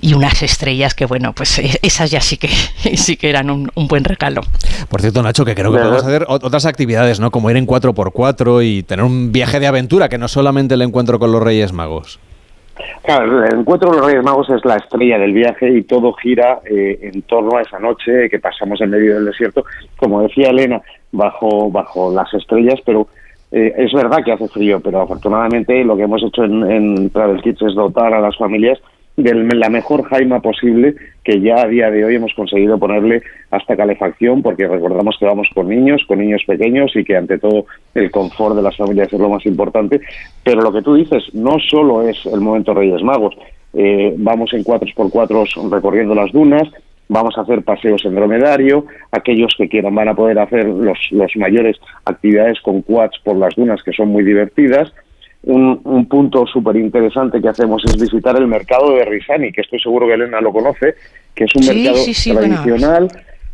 y 0.00 0.14
unas 0.14 0.42
estrellas 0.42 0.94
que, 0.94 1.04
bueno, 1.04 1.32
pues 1.34 1.58
eh, 1.58 1.78
esas 1.82 2.10
ya 2.10 2.20
sí 2.20 2.36
que, 2.38 2.48
sí 2.96 3.16
que 3.16 3.28
eran 3.30 3.50
un, 3.50 3.70
un 3.74 3.88
buen 3.88 4.04
regalo. 4.04 4.42
Por 4.88 5.00
cierto, 5.00 5.22
Nacho, 5.22 5.44
que 5.44 5.54
creo 5.54 5.72
que 5.72 5.78
podemos 5.78 6.02
hacer 6.04 6.24
ot- 6.26 6.40
otras 6.42 6.64
actividades, 6.66 7.20
¿no? 7.20 7.30
Como 7.30 7.50
ir 7.50 7.56
en 7.56 7.66
4x4 7.66 8.64
y 8.66 8.82
tener 8.82 9.04
un 9.04 9.32
viaje 9.32 9.60
de 9.60 9.66
aventura, 9.66 10.08
que 10.08 10.18
no 10.18 10.28
solamente 10.28 10.74
el 10.74 10.82
encuentro 10.82 11.18
con 11.18 11.32
los 11.32 11.42
Reyes 11.42 11.72
Magos. 11.72 12.18
Claro, 13.02 13.44
el 13.44 13.58
encuentro 13.58 13.90
de 13.90 13.96
los 13.96 14.06
Reyes 14.06 14.24
Magos 14.24 14.48
es 14.50 14.64
la 14.64 14.76
estrella 14.76 15.18
del 15.18 15.32
viaje 15.32 15.70
y 15.70 15.82
todo 15.82 16.12
gira 16.14 16.60
eh, 16.64 16.98
en 17.02 17.22
torno 17.22 17.56
a 17.56 17.62
esa 17.62 17.78
noche 17.78 18.28
que 18.30 18.38
pasamos 18.38 18.80
en 18.80 18.90
medio 18.90 19.14
del 19.14 19.26
desierto, 19.26 19.64
como 19.96 20.22
decía 20.22 20.50
Elena, 20.50 20.80
bajo, 21.10 21.70
bajo 21.70 22.12
las 22.12 22.32
estrellas, 22.32 22.80
pero 22.84 23.08
eh, 23.50 23.74
es 23.76 23.92
verdad 23.92 24.24
que 24.24 24.32
hace 24.32 24.48
frío, 24.48 24.80
pero 24.80 25.02
afortunadamente 25.02 25.84
lo 25.84 25.96
que 25.96 26.04
hemos 26.04 26.22
hecho 26.22 26.44
en, 26.44 26.70
en 26.70 27.10
Travel 27.10 27.42
Kids 27.42 27.62
es 27.62 27.74
dotar 27.74 28.14
a 28.14 28.20
las 28.20 28.36
familias 28.36 28.80
de 29.16 29.34
la 29.34 29.68
mejor 29.68 30.04
jaima 30.04 30.40
posible 30.40 30.94
que 31.22 31.40
ya 31.40 31.62
a 31.62 31.68
día 31.68 31.90
de 31.90 32.04
hoy 32.04 32.16
hemos 32.16 32.32
conseguido 32.34 32.78
ponerle 32.78 33.22
hasta 33.50 33.76
calefacción 33.76 34.42
porque 34.42 34.66
recordamos 34.66 35.16
que 35.18 35.26
vamos 35.26 35.48
con 35.54 35.68
niños, 35.68 36.02
con 36.08 36.18
niños 36.18 36.42
pequeños 36.46 36.92
y 36.96 37.04
que 37.04 37.16
ante 37.16 37.38
todo 37.38 37.66
el 37.94 38.10
confort 38.10 38.56
de 38.56 38.62
las 38.62 38.76
familias 38.76 39.12
es 39.12 39.20
lo 39.20 39.28
más 39.28 39.44
importante. 39.46 40.00
Pero 40.42 40.62
lo 40.62 40.72
que 40.72 40.82
tú 40.82 40.94
dices 40.94 41.22
no 41.34 41.58
solo 41.58 42.08
es 42.08 42.24
el 42.26 42.40
momento 42.40 42.74
Reyes 42.74 43.02
Magos, 43.02 43.36
eh, 43.74 44.14
vamos 44.16 44.52
en 44.52 44.64
4x4 44.64 45.70
recorriendo 45.70 46.14
las 46.14 46.32
dunas, 46.32 46.68
vamos 47.08 47.36
a 47.36 47.42
hacer 47.42 47.62
paseos 47.62 48.04
en 48.04 48.14
dromedario, 48.14 48.86
aquellos 49.10 49.54
que 49.56 49.68
quieran 49.68 49.94
van 49.94 50.08
a 50.08 50.14
poder 50.14 50.38
hacer 50.38 50.66
los, 50.66 50.98
los 51.10 51.36
mayores 51.36 51.76
actividades 52.04 52.60
con 52.60 52.82
quads 52.82 53.18
por 53.22 53.36
las 53.36 53.54
dunas 53.54 53.82
que 53.82 53.92
son 53.92 54.08
muy 54.08 54.24
divertidas. 54.24 54.92
Un, 55.44 55.80
un 55.84 56.06
punto 56.06 56.46
súper 56.46 56.76
interesante 56.76 57.40
que 57.40 57.48
hacemos 57.48 57.82
es 57.84 58.00
visitar 58.00 58.36
el 58.36 58.46
mercado 58.46 58.94
de 58.94 59.04
Risani, 59.04 59.50
que 59.50 59.62
estoy 59.62 59.80
seguro 59.80 60.06
que 60.06 60.14
Elena 60.14 60.40
lo 60.40 60.52
conoce, 60.52 60.94
que 61.34 61.44
es 61.44 61.54
un 61.56 61.62
Sí, 61.64 61.74
mercado 61.74 61.96
sí, 61.96 62.14
sí, 62.14 62.32
bueno. 62.32 62.54
tradicional 62.54 63.08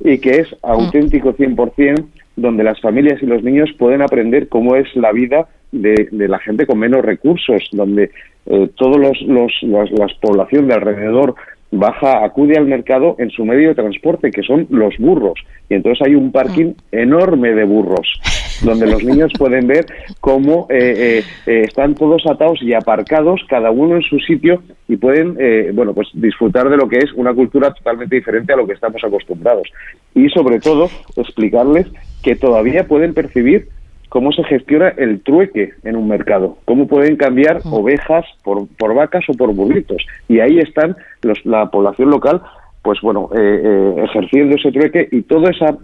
y 0.04 0.18
que 0.18 0.40
es 0.40 0.48
auténtico 0.62 1.32
100%, 1.34 2.04
donde 2.36 2.62
las 2.62 2.78
familias 2.80 3.22
y 3.22 3.26
los 3.26 3.42
niños 3.42 3.70
pueden 3.78 4.02
aprender 4.02 4.48
cómo 4.48 4.76
es 4.76 4.86
la 4.96 5.12
vida 5.12 5.48
de, 5.72 6.08
de 6.12 6.28
la 6.28 6.38
gente 6.38 6.66
con 6.66 6.78
menos 6.78 7.02
recursos, 7.04 7.68
donde 7.72 8.10
eh, 8.46 8.68
todos 8.76 8.98
los, 8.98 9.20
los, 9.22 9.52
los- 9.62 9.90
las 9.92 10.12
población 10.20 10.68
de 10.68 10.74
alrededor 10.74 11.34
baja, 11.70 12.24
acude 12.24 12.56
al 12.56 12.64
mercado 12.66 13.16
en 13.18 13.30
su 13.30 13.44
medio 13.44 13.68
de 13.68 13.74
transporte, 13.74 14.30
que 14.30 14.42
son 14.42 14.66
los 14.70 14.96
burros. 14.98 15.34
Y 15.68 15.74
entonces 15.74 16.06
hay 16.06 16.14
un 16.14 16.32
parking 16.32 16.72
enorme 16.92 17.52
de 17.54 17.64
burros, 17.64 18.08
donde 18.62 18.86
los 18.86 19.02
niños 19.04 19.32
pueden 19.38 19.66
ver 19.66 19.86
cómo 20.20 20.66
eh, 20.70 20.78
eh, 20.96 21.24
eh, 21.46 21.64
están 21.66 21.94
todos 21.94 22.26
atados 22.26 22.62
y 22.62 22.74
aparcados, 22.74 23.40
cada 23.48 23.70
uno 23.70 23.96
en 23.96 24.02
su 24.02 24.18
sitio, 24.20 24.62
y 24.88 24.96
pueden, 24.96 25.36
eh, 25.38 25.70
bueno, 25.74 25.94
pues 25.94 26.08
disfrutar 26.14 26.68
de 26.68 26.76
lo 26.76 26.88
que 26.88 26.98
es 26.98 27.12
una 27.14 27.34
cultura 27.34 27.72
totalmente 27.72 28.16
diferente 28.16 28.52
a 28.52 28.56
lo 28.56 28.66
que 28.66 28.72
estamos 28.72 29.02
acostumbrados. 29.04 29.68
Y 30.14 30.28
sobre 30.30 30.60
todo, 30.60 30.88
explicarles 31.16 31.86
que 32.22 32.34
todavía 32.34 32.86
pueden 32.86 33.14
percibir 33.14 33.68
cómo 34.08 34.32
se 34.32 34.42
gestiona 34.44 34.88
el 34.96 35.20
trueque 35.20 35.74
en 35.84 35.96
un 35.96 36.08
mercado, 36.08 36.56
cómo 36.64 36.88
pueden 36.88 37.16
cambiar 37.16 37.60
ovejas 37.64 38.24
por, 38.42 38.66
por 38.78 38.94
vacas 38.94 39.24
o 39.28 39.34
por 39.34 39.52
burritos. 39.54 40.04
Y 40.28 40.40
ahí 40.40 40.58
están 40.58 40.96
los, 41.22 41.44
la 41.44 41.70
población 41.70 42.10
local, 42.10 42.40
pues 42.82 43.00
bueno, 43.02 43.28
eh, 43.34 43.60
eh, 43.64 44.04
ejerciendo 44.04 44.56
ese 44.56 44.72
trueque 44.72 45.08
y 45.12 45.22
toda 45.22 45.50
esa 45.50 45.76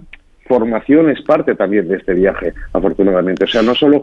formación 0.46 1.10
es 1.10 1.20
parte 1.22 1.54
también 1.54 1.88
de 1.88 1.96
este 1.96 2.14
viaje, 2.14 2.52
afortunadamente. 2.72 3.44
O 3.44 3.48
sea, 3.48 3.62
no 3.62 3.74
solo 3.74 4.02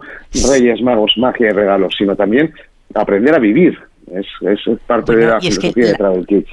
Reyes 0.49 0.81
Magos, 0.81 1.13
magia 1.17 1.47
y 1.47 1.51
regalos, 1.51 1.93
sino 1.97 2.15
también 2.15 2.53
aprender 2.93 3.35
a 3.35 3.39
vivir. 3.39 3.77
Es, 4.11 4.25
es 4.41 4.79
parte 4.85 5.15
de 5.15 5.27
la 5.27 5.37
y 5.41 5.47
es 5.47 5.59
que 5.59 5.71
filosofía 5.71 5.87
de 5.87 5.93
Travel 5.95 6.27
Kids. 6.27 6.49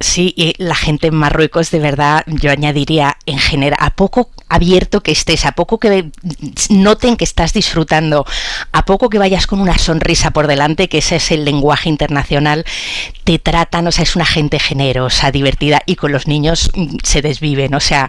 Sí, 0.00 0.32
y 0.36 0.54
la 0.62 0.76
gente 0.76 1.08
en 1.08 1.16
Marruecos, 1.16 1.72
de 1.72 1.80
verdad, 1.80 2.22
yo 2.26 2.52
añadiría 2.52 3.16
en 3.26 3.38
general, 3.38 3.78
a 3.80 3.90
poco 3.90 4.30
abierto 4.48 5.02
que 5.02 5.10
estés, 5.10 5.44
a 5.44 5.52
poco 5.52 5.78
que 5.78 6.10
noten 6.70 7.16
que 7.16 7.24
estás 7.24 7.52
disfrutando, 7.52 8.24
a 8.72 8.84
poco 8.84 9.10
que 9.10 9.18
vayas 9.18 9.48
con 9.48 9.60
una 9.60 9.76
sonrisa 9.76 10.30
por 10.30 10.46
delante, 10.46 10.88
que 10.88 10.98
ese 10.98 11.16
es 11.16 11.32
el 11.32 11.44
lenguaje 11.44 11.88
internacional, 11.88 12.64
te 13.24 13.40
tratan, 13.40 13.88
o 13.88 13.92
sea, 13.92 14.04
es 14.04 14.16
una 14.16 14.24
gente 14.24 14.58
generosa, 14.58 15.30
divertida 15.30 15.82
y 15.84 15.96
con 15.96 16.12
los 16.12 16.28
niños 16.28 16.70
mm, 16.74 16.98
se 17.02 17.20
desviven. 17.20 17.74
O 17.74 17.80
sea, 17.80 18.08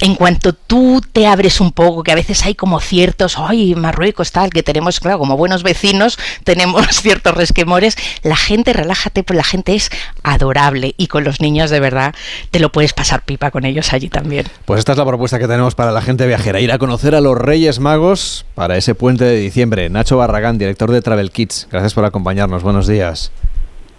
en 0.00 0.16
cuanto 0.16 0.52
tú 0.52 1.00
te 1.12 1.26
abres 1.26 1.60
un 1.60 1.72
poco, 1.72 2.02
que 2.02 2.12
a 2.12 2.16
veces 2.16 2.44
hay 2.44 2.54
como 2.54 2.80
ciertos, 2.80 3.36
ay, 3.38 3.74
Marruecos 3.74 4.32
tal, 4.32 4.50
que 4.50 4.62
tenemos, 4.62 5.00
claro, 5.00 5.18
como 5.18 5.36
buenos 5.36 5.62
vecinos, 5.62 6.18
tenemos 6.44 6.86
ciertos 6.88 7.34
resquemores, 7.34 7.96
la 8.22 8.36
gente, 8.36 8.72
relájate, 8.72 9.22
pues 9.22 9.36
la 9.36 9.44
gente 9.44 9.74
es 9.74 9.90
adorable 10.22 10.94
y 10.98 11.06
con 11.06 11.19
con 11.20 11.24
los 11.26 11.40
niños, 11.42 11.68
de 11.70 11.80
verdad, 11.80 12.14
te 12.50 12.60
lo 12.60 12.72
puedes 12.72 12.94
pasar 12.94 13.22
pipa 13.22 13.50
con 13.50 13.66
ellos 13.66 13.92
allí 13.92 14.08
también. 14.08 14.46
Pues 14.64 14.78
esta 14.78 14.92
es 14.92 14.98
la 14.98 15.04
propuesta 15.04 15.38
que 15.38 15.46
tenemos 15.46 15.74
para 15.74 15.92
la 15.92 16.00
gente 16.00 16.26
viajera, 16.26 16.60
ir 16.60 16.72
a 16.72 16.78
conocer 16.78 17.14
a 17.14 17.20
los 17.20 17.36
Reyes 17.36 17.78
Magos 17.78 18.46
para 18.54 18.78
ese 18.78 18.94
puente 18.94 19.24
de 19.24 19.36
diciembre. 19.36 19.90
Nacho 19.90 20.16
Barragán, 20.16 20.56
director 20.56 20.90
de 20.90 21.02
Travel 21.02 21.30
Kids, 21.30 21.68
gracias 21.70 21.92
por 21.92 22.06
acompañarnos. 22.06 22.62
Buenos 22.62 22.86
días. 22.86 23.32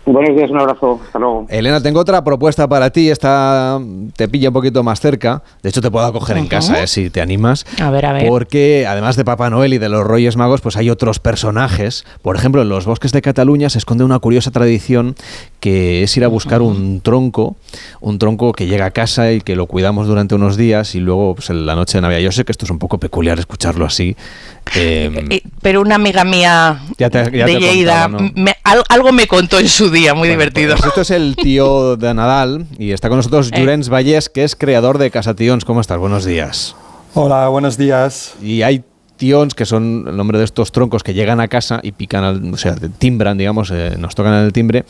Buenos 0.04 0.36
días, 0.36 0.50
un 0.50 0.60
abrazo. 0.60 1.00
Hasta 1.06 1.20
luego. 1.20 1.46
Elena, 1.48 1.80
tengo 1.80 2.00
otra 2.00 2.24
propuesta 2.24 2.68
para 2.68 2.90
ti. 2.90 3.12
Esta 3.12 3.80
te 4.16 4.28
pilla 4.28 4.50
un 4.50 4.54
poquito 4.54 4.82
más 4.82 5.00
cerca. 5.00 5.44
De 5.62 5.70
hecho, 5.70 5.80
te 5.80 5.92
puedo 5.92 6.06
acoger 6.06 6.38
en 6.38 6.48
casa, 6.48 6.82
eh, 6.82 6.88
si 6.88 7.12
te 7.12 7.22
animas. 7.22 7.68
A 7.80 7.92
ver, 7.92 8.08
a 8.08 8.14
ver. 8.14 8.28
Porque 8.28 8.88
además 8.88 9.16
de 9.16 9.24
Papá 9.24 9.52
Noel 9.52 9.76
y 9.76 9.78
de 9.78 9.90
los 9.90 10.06
Reyes 10.06 10.38
Magos, 10.38 10.62
pues 10.62 10.76
hay 10.76 10.90
otros 10.90 11.20
personajes. 11.20 12.04
Por 12.24 12.36
ejemplo, 12.36 12.64
en 12.64 12.70
los 12.70 12.86
bosques 12.88 13.12
de 13.12 13.22
Cataluña 13.22 13.70
se 13.70 13.78
esconde 13.78 14.04
una 14.04 14.18
curiosa 14.18 14.50
tradición 14.50 15.16
que 15.62 16.02
es 16.02 16.18
ir 16.18 16.26
a 16.26 16.28
buscar 16.28 16.62
un 16.62 17.02
tronco, 17.02 17.56
un 18.02 18.18
tronco 18.18 18.52
que 18.52 18.66
llega 18.66 18.88
a 18.88 18.92
casa 18.92 19.32
y 19.32 19.42
que 19.42 19.56
lo 19.56 19.68
cuidamos 19.68 20.08
durante 20.08 20.34
unos 20.34 20.58
días 20.58 20.96
y 20.96 21.00
luego 21.00 21.36
pues, 21.36 21.52
en 21.52 21.68
la 21.68 21.76
noche 21.76 22.00
de 22.00 22.02
Navidad. 22.02 22.20
Yo 22.20 22.32
sé 22.32 22.44
que 22.44 22.52
esto 22.52 22.66
es 22.66 22.72
un 22.72 22.80
poco 22.80 22.98
peculiar 22.98 23.38
escucharlo 23.38 23.86
así. 23.86 24.18
Eh, 24.76 25.28
eh, 25.30 25.42
pero 25.62 25.82
una 25.82 25.96
amiga 25.96 26.24
mía 26.24 26.82
de 26.98 27.60
Lleida 27.60 28.10
algo 28.90 29.12
me 29.12 29.28
contó 29.28 29.60
en 29.60 29.70
su 29.70 29.92
día, 29.92 30.16
muy 30.16 30.28
divertido. 30.28 30.76
Pues 30.76 30.88
esto 30.88 31.02
es 31.02 31.12
el 31.12 31.36
tío 31.42 31.96
de 31.96 32.14
Nadal 32.14 32.66
y 32.80 32.92
está 32.92 33.08
con 33.08 33.18
nosotros 33.18 33.52
eh. 33.54 33.90
Vallés, 33.90 34.30
que 34.30 34.44
es 34.44 34.56
creador 34.56 34.98
de 34.98 35.12
Casations. 35.12 35.64
¿Cómo 35.64 35.80
estás? 35.80 36.00
Buenos 36.00 36.26
días. 36.26 36.76
Hola, 37.14 37.48
buenos 37.50 37.78
días. 37.78 38.34
Y 38.42 38.64
hay 38.64 38.84
tions, 39.22 39.54
que 39.54 39.66
son 39.66 40.06
el 40.08 40.18
nombre 40.18 40.40
de 40.40 40.46
estos 40.46 40.72
troncos 40.72 41.04
que 41.04 41.14
llegan 41.14 41.40
a 41.40 41.48
casa 41.48 41.80
y 41.84 41.92
pican, 41.92 42.54
o 42.54 42.58
sea, 42.58 42.76
timbran, 42.98 43.38
digamos, 43.38 43.72
nos 44.00 44.16
tocan 44.16 44.34
el 44.34 44.52
timbre. 44.52 44.84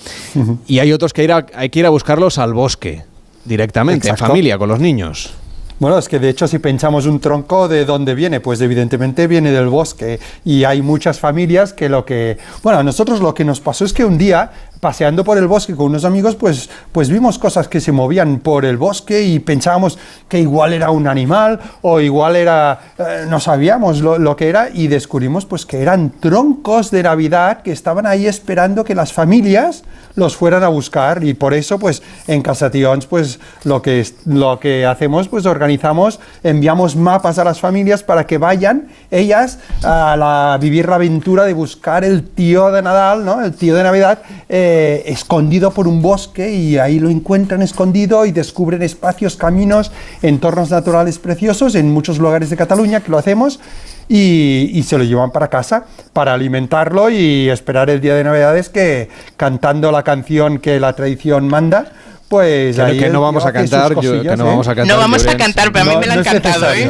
Y 0.68 0.80
hay 0.80 0.94
otros 0.94 1.12
que 1.12 1.32
hay 1.54 1.70
que 1.70 1.80
ir 1.80 1.86
a 1.86 1.90
buscarlos 1.90 2.38
al 2.38 2.54
bosque, 2.54 3.04
directamente, 3.44 4.08
en 4.08 4.16
familia, 4.16 4.58
con 4.58 4.70
los 4.70 4.80
niños. 4.80 5.34
Bueno, 5.80 5.98
es 5.98 6.08
que 6.08 6.20
de 6.20 6.30
hecho 6.30 6.48
si 6.48 6.60
pensamos 6.60 7.08
un 7.08 7.20
tronco, 7.20 7.68
¿de 7.68 7.86
dónde 7.86 8.14
viene? 8.14 8.40
Pues 8.40 8.62
evidentemente 8.62 9.26
viene 9.26 9.52
del 9.52 9.68
bosque 9.68 10.20
y 10.46 10.64
hay 10.64 10.84
muchas 10.84 11.20
familias 11.20 11.74
que 11.74 11.90
lo 11.90 12.06
que... 12.06 12.38
Bueno, 12.62 12.78
a 12.78 12.84
nosotros 12.84 13.20
lo 13.20 13.34
que 13.34 13.44
nos 13.44 13.60
pasó 13.60 13.84
es 13.84 13.92
que 13.92 14.06
un 14.06 14.18
día 14.20 14.52
paseando 14.82 15.24
por 15.24 15.38
el 15.38 15.48
bosque 15.48 15.76
con 15.76 15.86
unos 15.86 16.06
amigos, 16.06 16.36
pues, 16.36 16.70
pues 16.92 17.10
vimos 17.10 17.38
cosas 17.38 17.68
que 17.68 17.80
se 17.80 17.92
movían 17.92 18.40
por 18.40 18.66
el 18.66 18.78
bosque 18.78 19.22
y 19.22 19.38
pensábamos 19.38 20.00
que 20.28 20.40
igual 20.40 20.74
era 20.74 20.90
un 20.90 21.08
animal 21.08 21.60
o 21.84 22.00
igual 22.00 22.36
era, 22.36 22.80
eh, 22.98 23.26
no 23.30 23.40
sabíamos 23.40 24.02
lo, 24.02 24.36
que 24.36 24.50
era 24.50 24.70
y 24.74 24.88
descubrimos 24.88 25.46
pues 25.46 25.68
que 25.68 25.82
eran 25.82 26.10
troncos 26.10 26.90
de 26.90 27.04
Navidad 27.04 27.62
que 27.62 27.72
estaban 27.72 28.08
ahí 28.08 28.26
esperando 28.26 28.84
que 28.84 28.96
las 28.96 29.14
familias 29.14 29.84
los 30.16 30.36
fueran 30.36 30.64
a 30.64 30.68
buscar 30.68 31.24
y 31.24 31.36
por 31.36 31.54
eso 31.54 31.78
pues 31.78 32.02
en 32.28 32.42
Casations 32.42 33.06
pues 33.06 33.40
lo 33.64 33.84
que, 33.84 34.06
lo 34.26 34.60
que 34.60 34.88
hacemos 34.88 35.28
pues 35.28 35.46
organizamos, 35.46 36.20
enviamos 36.44 36.96
mapas 36.96 37.38
a 37.38 37.44
las 37.44 37.60
familias 37.60 38.02
para 38.02 38.26
que 38.26 38.40
vayan 38.40 38.88
ellas 39.12 39.60
a, 39.84 40.18
la, 40.18 40.58
vivir 40.60 40.90
la 40.90 40.96
aventura 40.96 41.44
de 41.44 41.54
buscar 41.54 42.04
el 42.04 42.24
tío 42.24 42.72
de 42.72 42.82
Nadal, 42.82 43.24
¿no? 43.24 43.44
el 43.44 43.54
tío 43.54 43.76
de 43.76 43.84
Navidad 43.84 44.20
eh, 44.50 44.71
escondido 45.06 45.72
por 45.72 45.88
un 45.88 46.02
bosque 46.02 46.52
y 46.54 46.78
ahí 46.78 47.00
lo 47.00 47.10
encuentran 47.10 47.62
escondido 47.62 48.26
y 48.26 48.32
descubren 48.32 48.82
espacios, 48.82 49.36
caminos, 49.36 49.92
entornos 50.22 50.70
naturales 50.70 51.20
preciosos 51.20 51.76
en 51.76 51.92
muchos 51.92 52.18
lugares 52.20 52.50
de 52.50 52.58
Cataluña 52.58 53.02
que 53.02 53.12
lo 53.12 53.18
hacemos 53.18 53.60
y, 54.10 54.84
se 54.86 54.98
lo 54.98 55.04
llevan 55.04 55.32
para 55.32 55.48
casa 55.48 55.86
para 56.14 56.34
alimentarlo 56.34 57.10
y 57.10 57.50
esperar 57.50 57.90
el 57.90 58.02
día 58.02 58.16
de 58.16 58.24
Navidades 58.24 58.70
que 58.70 59.10
cantando 59.38 59.92
la 59.92 60.04
canción 60.04 60.60
que 60.60 60.80
la 60.80 60.94
tradición 60.94 61.48
manda, 61.48 61.94
pues 62.32 62.78
que, 62.78 62.98
que 62.98 63.10
no 63.10 63.20
vamos 63.20 63.46
a 63.46 63.52
cantar, 63.52 63.94
yo, 64.00 64.22
que 64.22 64.38
no 64.38 64.46
vamos 64.46 64.66
a 64.70 64.74
cantar. 64.74 64.96
No 64.96 65.02
vamos 65.02 65.28
a 65.28 65.36
cantar, 65.36 65.70
pero 65.74 65.84
a 65.84 65.94
mí 65.94 65.98
me 66.00 66.08
la 66.08 66.14
han 66.14 66.24
cantado, 66.24 66.74
¿eh? 66.74 66.90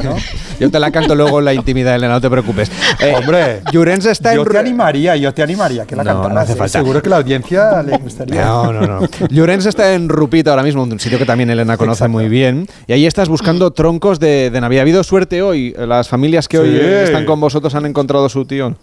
Yo 0.59 0.69
te 0.69 0.79
la 0.79 0.91
canto 0.91 1.15
luego 1.15 1.39
en 1.39 1.45
la 1.45 1.53
intimidad, 1.55 1.95
Elena, 1.95 2.13
no 2.13 2.21
te 2.21 2.29
preocupes. 2.29 2.71
Eh, 2.99 3.15
Hombre, 3.17 3.61
Llorens 3.71 4.05
está 4.05 4.35
yo 4.35 4.45
te 4.45 4.59
animaría, 4.59 5.15
yo 5.15 5.33
te 5.33 5.41
animaría 5.41 5.87
que 5.87 5.95
la 5.95 6.03
no, 6.03 6.29
No 6.29 6.39
hace 6.39 6.51
¿eh? 6.51 6.55
falta. 6.55 6.77
Seguro 6.77 7.01
que 7.01 7.09
la 7.09 7.17
audiencia 7.17 7.81
le 7.81 7.97
gustaría. 7.97 8.45
No, 8.45 8.71
no, 8.71 8.85
no. 8.85 9.07
Llorens 9.29 9.65
está 9.65 9.95
en 9.95 10.07
Rupita 10.07 10.51
ahora 10.51 10.61
mismo, 10.61 10.83
un 10.83 10.99
sitio 10.99 11.17
que 11.17 11.25
también 11.25 11.49
Elena 11.49 11.77
conoce 11.77 12.07
muy 12.07 12.29
bien. 12.29 12.67
Y 12.85 12.93
ahí 12.93 13.07
estás 13.07 13.27
buscando 13.27 13.71
troncos 13.71 14.19
de, 14.19 14.51
de 14.51 14.61
Navidad. 14.61 14.81
¿Ha 14.81 14.83
habido 14.83 15.03
suerte 15.03 15.41
hoy? 15.41 15.73
Las 15.75 16.09
familias 16.09 16.47
que 16.47 16.59
hoy 16.59 16.77
están 16.77 17.25
con 17.25 17.39
vosotros 17.39 17.73
han 17.73 17.87
encontrado 17.87 18.29
su 18.29 18.45
tío. 18.45 18.75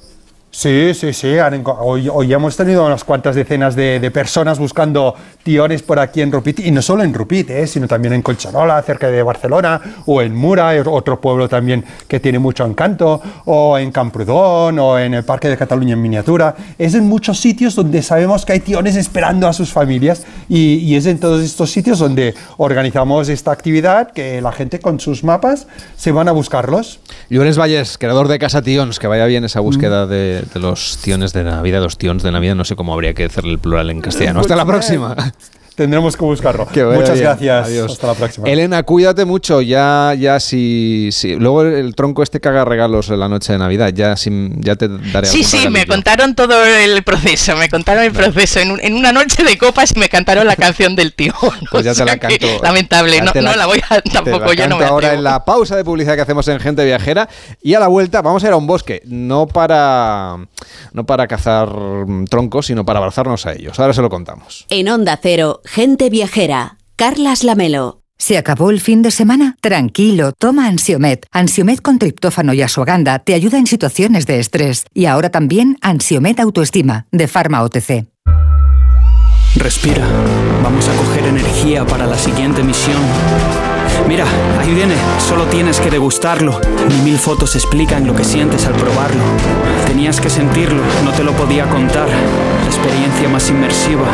Sí, 0.58 0.92
sí, 0.92 1.12
sí. 1.12 1.36
Hoy, 1.78 2.08
hoy, 2.12 2.32
hemos 2.32 2.56
tenido 2.56 2.84
unas 2.84 3.04
cuantas 3.04 3.36
decenas 3.36 3.76
de, 3.76 4.10
personas 4.12 4.58
buscando 4.58 5.14
tiones 5.44 5.82
por 5.82 6.00
aquí 6.00 6.20
en 6.20 6.32
Rupit, 6.32 6.58
y 6.58 6.72
no 6.72 6.82
solo 6.82 7.04
en 7.04 7.14
Rupit, 7.14 7.48
eh, 7.50 7.66
sino 7.68 7.86
también 7.86 8.14
en 8.14 8.22
Colcharola, 8.22 8.82
cerca 8.82 9.08
de 9.08 9.22
Barcelona, 9.22 9.80
o 10.06 10.20
en 10.20 10.34
Mura, 10.34 10.72
otro 10.86 11.20
pueblo 11.20 11.48
también 11.48 11.84
que 12.08 12.18
tiene 12.18 12.40
mucho 12.40 12.66
encanto, 12.66 13.22
o 13.44 13.78
en 13.78 13.92
Camprodón, 13.92 14.80
o 14.80 14.98
en 14.98 15.14
el 15.14 15.22
Parque 15.22 15.48
de 15.48 15.56
Cataluña 15.56 15.92
en 15.92 16.02
miniatura. 16.02 16.56
Es 16.76 16.96
en 16.96 17.04
muchos 17.04 17.38
sitios 17.38 17.76
donde 17.76 18.02
sabemos 18.02 18.44
que 18.44 18.54
hay 18.54 18.60
tiones 18.60 18.96
esperando 18.96 19.46
a 19.46 19.52
sus 19.52 19.72
familias, 19.72 20.24
y, 20.48 20.96
es 20.96 21.06
en 21.06 21.20
todos 21.20 21.44
estos 21.44 21.70
sitios 21.70 22.00
donde 22.00 22.34
organizamos 22.56 23.28
esta 23.28 23.52
actividad, 23.52 24.10
que 24.10 24.40
la 24.40 24.50
gente 24.50 24.80
con 24.80 24.98
sus 24.98 25.22
mapas 25.22 25.68
se 25.96 26.10
van 26.10 26.26
a 26.26 26.32
buscarlos. 26.32 26.98
Llores 27.30 27.56
Valles, 27.56 27.96
creador 27.96 28.26
de 28.26 28.40
Casa 28.40 28.60
Tions, 28.60 28.98
que 28.98 29.06
vaya 29.06 29.26
bien 29.26 29.44
esa 29.44 29.60
búsqueda 29.60 30.06
mm. 30.06 30.08
de 30.08 30.47
de, 30.52 30.60
los 30.60 30.98
tiones 30.98 31.32
de 31.32 31.44
Navidad, 31.44 31.80
los 31.82 31.98
tions 31.98 32.22
de 32.22 32.32
Navidad, 32.32 32.54
no 32.54 32.64
sé 32.64 32.76
cómo 32.76 32.92
habría 32.92 33.14
que 33.14 33.24
hacerle 33.24 33.52
el 33.52 33.58
plural 33.58 33.90
en 33.90 34.00
castellano. 34.00 34.40
Hasta 34.40 34.56
la 34.56 34.66
próxima. 34.66 35.16
Tendremos 35.78 36.16
que 36.16 36.24
buscarlo. 36.24 36.66
Muchas 36.66 37.20
gracias. 37.20 37.66
Adiós. 37.68 37.92
Hasta 37.92 38.08
la 38.08 38.14
próxima. 38.14 38.48
Elena, 38.48 38.82
cuídate 38.82 39.24
mucho. 39.24 39.60
Ya, 39.60 40.12
ya 40.18 40.40
si, 40.40 41.10
si, 41.12 41.36
Luego 41.36 41.62
el 41.62 41.94
tronco 41.94 42.24
este 42.24 42.40
caga 42.40 42.64
regalos 42.64 43.10
en 43.10 43.20
la 43.20 43.28
noche 43.28 43.52
de 43.52 43.60
Navidad. 43.60 43.92
Ya, 43.94 44.16
si, 44.16 44.50
ya 44.56 44.74
te 44.74 44.88
daré 44.88 45.28
Sí, 45.28 45.44
sí, 45.44 45.68
me 45.68 45.86
contaron 45.86 46.34
todo 46.34 46.64
el 46.64 47.04
proceso. 47.04 47.54
Me 47.54 47.68
contaron 47.68 48.02
el 48.02 48.10
proceso. 48.10 48.58
En, 48.58 48.80
en, 48.82 48.94
una 48.94 49.12
noche 49.12 49.44
de 49.44 49.56
copas 49.56 49.92
y 49.94 50.00
me 50.00 50.08
cantaron 50.08 50.48
la 50.48 50.56
canción 50.56 50.96
del 50.96 51.14
tío. 51.14 51.32
Pues 51.70 51.84
ya 51.84 51.94
te 51.94 52.04
la 52.04 52.16
canto. 52.16 52.46
Lamentable. 52.62 53.20
No 53.20 53.32
la, 53.54 53.66
voy 53.66 53.80
a 53.88 54.00
tampoco. 54.00 54.52
ya 54.54 54.66
no 54.66 54.78
me 54.78 54.84
ahora 54.84 55.14
en 55.14 55.22
la 55.22 55.44
pausa 55.44 55.76
de 55.76 55.84
publicidad 55.84 56.16
que 56.16 56.22
hacemos 56.22 56.48
en 56.48 56.58
Gente 56.58 56.84
Viajera. 56.84 57.28
Y 57.62 57.74
a 57.74 57.80
la 57.80 57.86
vuelta 57.86 58.20
vamos 58.20 58.42
a 58.42 58.48
ir 58.48 58.52
a 58.52 58.56
un 58.56 58.66
bosque. 58.66 59.00
No 59.04 59.46
para, 59.46 60.38
no 60.92 61.06
para 61.06 61.28
cazar 61.28 61.68
troncos, 62.28 62.66
sino 62.66 62.84
para 62.84 62.98
abrazarnos 62.98 63.46
a 63.46 63.52
ellos. 63.52 63.78
Ahora 63.78 63.92
se 63.92 64.02
lo 64.02 64.10
contamos. 64.10 64.66
En 64.70 64.88
Onda 64.88 65.16
Cero. 65.22 65.60
Gente 65.70 66.08
viajera. 66.08 66.78
Carlas 66.96 67.44
Lamelo. 67.44 68.00
¿Se 68.16 68.38
acabó 68.38 68.70
el 68.70 68.80
fin 68.80 69.02
de 69.02 69.10
semana? 69.10 69.56
Tranquilo, 69.60 70.32
toma 70.32 70.66
Ansiomet. 70.66 71.26
Ansiomet 71.30 71.82
con 71.82 71.98
triptófano 71.98 72.54
y 72.54 72.62
asuaganda 72.62 73.18
te 73.18 73.34
ayuda 73.34 73.58
en 73.58 73.66
situaciones 73.66 74.26
de 74.26 74.40
estrés. 74.40 74.86
Y 74.94 75.04
ahora 75.04 75.28
también 75.28 75.76
Ansiomet 75.82 76.40
Autoestima, 76.40 77.06
de 77.12 77.28
Pharma 77.28 77.62
OTC. 77.62 78.06
Respira. 79.56 80.06
Vamos 80.62 80.88
a 80.88 80.96
coger 80.96 81.26
energía 81.26 81.86
para 81.86 82.06
la 82.06 82.16
siguiente 82.16 82.62
misión. 82.62 83.02
Mira, 84.08 84.24
ahí 84.60 84.72
viene, 84.72 84.94
solo 85.18 85.44
tienes 85.48 85.80
que 85.80 85.90
degustarlo. 85.90 86.58
Ni 86.88 86.96
mil 87.02 87.18
fotos 87.18 87.56
explican 87.56 88.06
lo 88.06 88.16
que 88.16 88.24
sientes 88.24 88.64
al 88.64 88.74
probarlo. 88.74 89.22
Tenías 89.86 90.18
que 90.18 90.30
sentirlo, 90.30 90.82
no 91.04 91.12
te 91.12 91.24
lo 91.24 91.34
podía 91.34 91.68
contar. 91.68 92.08
La 92.68 92.74
experiencia 92.74 93.28
más 93.30 93.48
inmersiva 93.48 94.06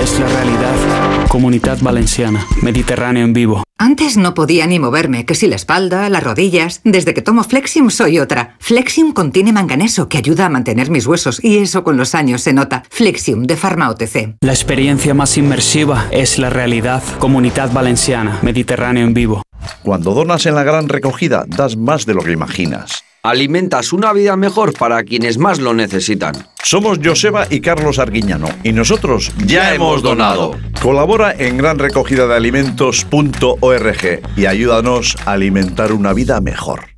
es 0.00 0.20
la 0.20 0.28
realidad. 0.28 1.26
Comunidad 1.26 1.78
Valenciana, 1.80 2.46
Mediterráneo 2.62 3.24
en 3.24 3.32
vivo. 3.32 3.64
Antes 3.78 4.16
no 4.16 4.32
podía 4.32 4.68
ni 4.68 4.78
moverme, 4.78 5.26
que 5.26 5.34
si 5.34 5.48
la 5.48 5.56
espalda, 5.56 6.08
las 6.08 6.22
rodillas. 6.22 6.82
Desde 6.84 7.14
que 7.14 7.20
tomo 7.20 7.42
Flexium 7.42 7.90
soy 7.90 8.20
otra. 8.20 8.54
Flexium 8.60 9.12
contiene 9.12 9.52
manganeso 9.52 10.08
que 10.08 10.18
ayuda 10.18 10.46
a 10.46 10.48
mantener 10.48 10.88
mis 10.88 11.08
huesos 11.08 11.42
y 11.42 11.58
eso 11.58 11.82
con 11.82 11.96
los 11.96 12.14
años 12.14 12.42
se 12.42 12.52
nota. 12.52 12.84
Flexium 12.90 13.42
de 13.42 13.56
Pharma 13.56 13.90
OTC. 13.90 14.36
La 14.40 14.52
experiencia 14.52 15.12
más 15.12 15.36
inmersiva 15.36 16.06
es 16.12 16.38
la 16.38 16.48
realidad. 16.48 17.02
Comunidad 17.18 17.72
Valenciana, 17.72 18.38
Mediterráneo 18.40 19.04
en 19.04 19.14
vivo. 19.14 19.42
Cuando 19.82 20.14
donas 20.14 20.46
en 20.46 20.54
la 20.54 20.62
gran 20.62 20.88
recogida, 20.88 21.44
das 21.48 21.76
más 21.76 22.06
de 22.06 22.14
lo 22.14 22.22
que 22.22 22.30
imaginas. 22.30 23.05
Alimentas 23.26 23.92
una 23.92 24.12
vida 24.12 24.36
mejor 24.36 24.72
para 24.72 25.02
quienes 25.02 25.36
más 25.36 25.58
lo 25.58 25.74
necesitan. 25.74 26.46
Somos 26.62 27.00
Joseba 27.02 27.48
y 27.50 27.60
Carlos 27.60 27.98
Arguiñano 27.98 28.48
y 28.62 28.70
nosotros 28.72 29.32
ya, 29.44 29.74
hemos 29.74 30.00
donado. 30.00 30.52
Colabora 30.80 31.34
en 31.36 31.56
granrecogidadealimentos.org 31.56 34.22
y 34.36 34.46
ayúdanos 34.46 35.16
a 35.26 35.32
alimentar 35.32 35.92
una 35.92 36.12
vida 36.12 36.40
mejor. 36.40 36.95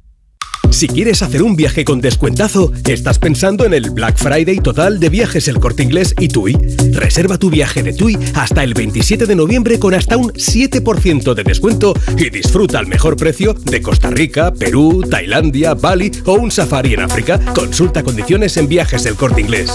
Si 0.71 0.87
quieres 0.87 1.23
hacer 1.23 1.43
un 1.43 1.57
viaje 1.57 1.85
con 1.85 2.01
descuentazo, 2.01 2.73
estás 2.87 3.19
pensando 3.19 3.65
en 3.65 3.75
el 3.75 3.91
Black 3.91 4.17
Friday 4.17 4.61
total 4.61 5.01
de 5.01 5.09
viajes 5.09 5.49
El 5.49 5.59
Corte 5.59 5.83
Inglés 5.83 6.15
y 6.19 6.29
TUI. 6.29 6.57
Reserva 6.93 7.39
tu 7.39 7.51
viaje 7.51 7.83
de 7.83 7.93
TUI 7.93 8.17
hasta 8.35 8.63
el 8.63 8.75
27 8.75 9.27
de 9.27 9.35
noviembre 9.35 9.79
con 9.79 9.95
hasta 9.95 10.17
un 10.17 10.33
7% 10.33 11.35
de 11.35 11.43
descuento 11.43 11.95
y 12.17 12.31
disfruta 12.31 12.79
al 12.79 12.87
mejor 12.87 13.17
precio 13.17 13.55
de 13.55 13.83
Costa 13.83 14.11
Rica, 14.11 14.53
Perú, 14.53 15.03
Tailandia, 15.09 15.75
Bali 15.75 16.13
o 16.27 16.35
un 16.35 16.51
safari 16.51 16.95
en 16.95 17.01
África. 17.01 17.41
Consulta 17.55 18.03
condiciones 18.03 18.57
en 18.57 18.69
viajes 18.69 19.07
El 19.07 19.15
Corte 19.15 19.41
Inglés. 19.41 19.73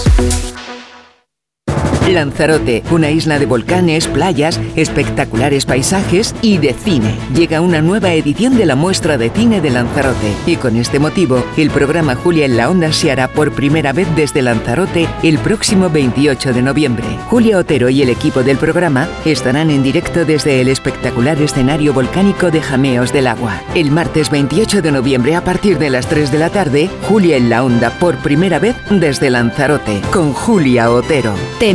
Lanzarote, 2.12 2.82
una 2.90 3.10
isla 3.10 3.38
de 3.38 3.46
volcanes, 3.46 4.06
playas, 4.06 4.60
espectaculares 4.76 5.64
paisajes 5.64 6.34
y 6.42 6.58
de 6.58 6.74
cine. 6.74 7.16
Llega 7.34 7.60
una 7.60 7.80
nueva 7.80 8.12
edición 8.12 8.56
de 8.56 8.66
la 8.66 8.76
muestra 8.76 9.18
de 9.18 9.30
cine 9.30 9.60
de 9.60 9.70
Lanzarote 9.70 10.32
y 10.46 10.56
con 10.56 10.76
este 10.76 10.98
motivo, 10.98 11.44
el 11.56 11.70
programa 11.70 12.14
Julia 12.14 12.44
en 12.44 12.56
la 12.56 12.70
Onda 12.70 12.92
se 12.92 13.10
hará 13.10 13.28
por 13.28 13.52
primera 13.52 13.92
vez 13.92 14.08
desde 14.16 14.42
Lanzarote 14.42 15.08
el 15.22 15.38
próximo 15.38 15.90
28 15.90 16.52
de 16.52 16.62
noviembre. 16.62 17.06
Julia 17.28 17.58
Otero 17.58 17.88
y 17.88 18.02
el 18.02 18.10
equipo 18.10 18.42
del 18.42 18.58
programa 18.58 19.08
estarán 19.24 19.70
en 19.70 19.82
directo 19.82 20.24
desde 20.24 20.60
el 20.60 20.68
espectacular 20.68 21.40
escenario 21.40 21.92
volcánico 21.92 22.50
de 22.50 22.60
Jameos 22.60 23.12
del 23.12 23.26
Agua. 23.26 23.60
El 23.74 23.90
martes 23.90 24.30
28 24.30 24.82
de 24.82 24.92
noviembre 24.92 25.36
a 25.36 25.44
partir 25.44 25.78
de 25.78 25.90
las 25.90 26.06
3 26.08 26.30
de 26.30 26.38
la 26.38 26.50
tarde, 26.50 26.90
Julia 27.08 27.36
en 27.36 27.50
la 27.50 27.64
Onda 27.64 27.90
por 27.98 28.16
primera 28.16 28.58
vez 28.58 28.76
desde 28.90 29.30
Lanzarote 29.30 30.00
con 30.12 30.32
Julia 30.32 30.90
Otero. 30.90 31.34
Te 31.58 31.74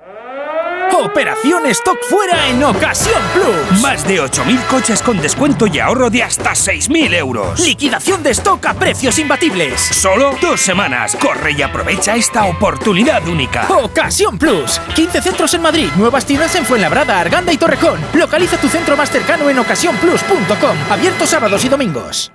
Operación 0.93 1.65
Stock 1.67 1.97
Fuera 2.09 2.47
en 2.47 2.63
Ocasión 2.63 3.21
Plus. 3.33 3.81
Más 3.81 4.07
de 4.07 4.21
8.000 4.21 4.67
coches 4.67 5.01
con 5.01 5.19
descuento 5.21 5.67
y 5.67 5.79
ahorro 5.79 6.09
de 6.09 6.23
hasta 6.23 6.51
6.000 6.51 7.13
euros. 7.15 7.59
Liquidación 7.59 8.21
de 8.23 8.31
stock 8.31 8.65
a 8.65 8.73
precios 8.73 9.17
imbatibles. 9.17 9.79
Solo 9.79 10.35
dos 10.41 10.61
semanas. 10.61 11.15
Corre 11.15 11.53
y 11.53 11.61
aprovecha 11.61 12.15
esta 12.15 12.45
oportunidad 12.45 13.27
única. 13.27 13.67
Ocasión 13.69 14.37
Plus. 14.37 14.79
15 14.95 15.21
centros 15.21 15.53
en 15.53 15.61
Madrid, 15.61 15.89
nuevas 15.95 16.25
tiendas 16.25 16.55
en 16.55 16.65
Fuenlabrada, 16.65 17.19
Arganda 17.19 17.51
y 17.53 17.57
Torrejón. 17.57 17.99
Localiza 18.13 18.57
tu 18.57 18.67
centro 18.67 18.97
más 18.97 19.09
cercano 19.09 19.49
en 19.49 19.59
ocasiónplus.com. 19.59 20.77
Abierto 20.91 21.25
sábados 21.25 21.63
y 21.65 21.69
domingos. 21.69 22.31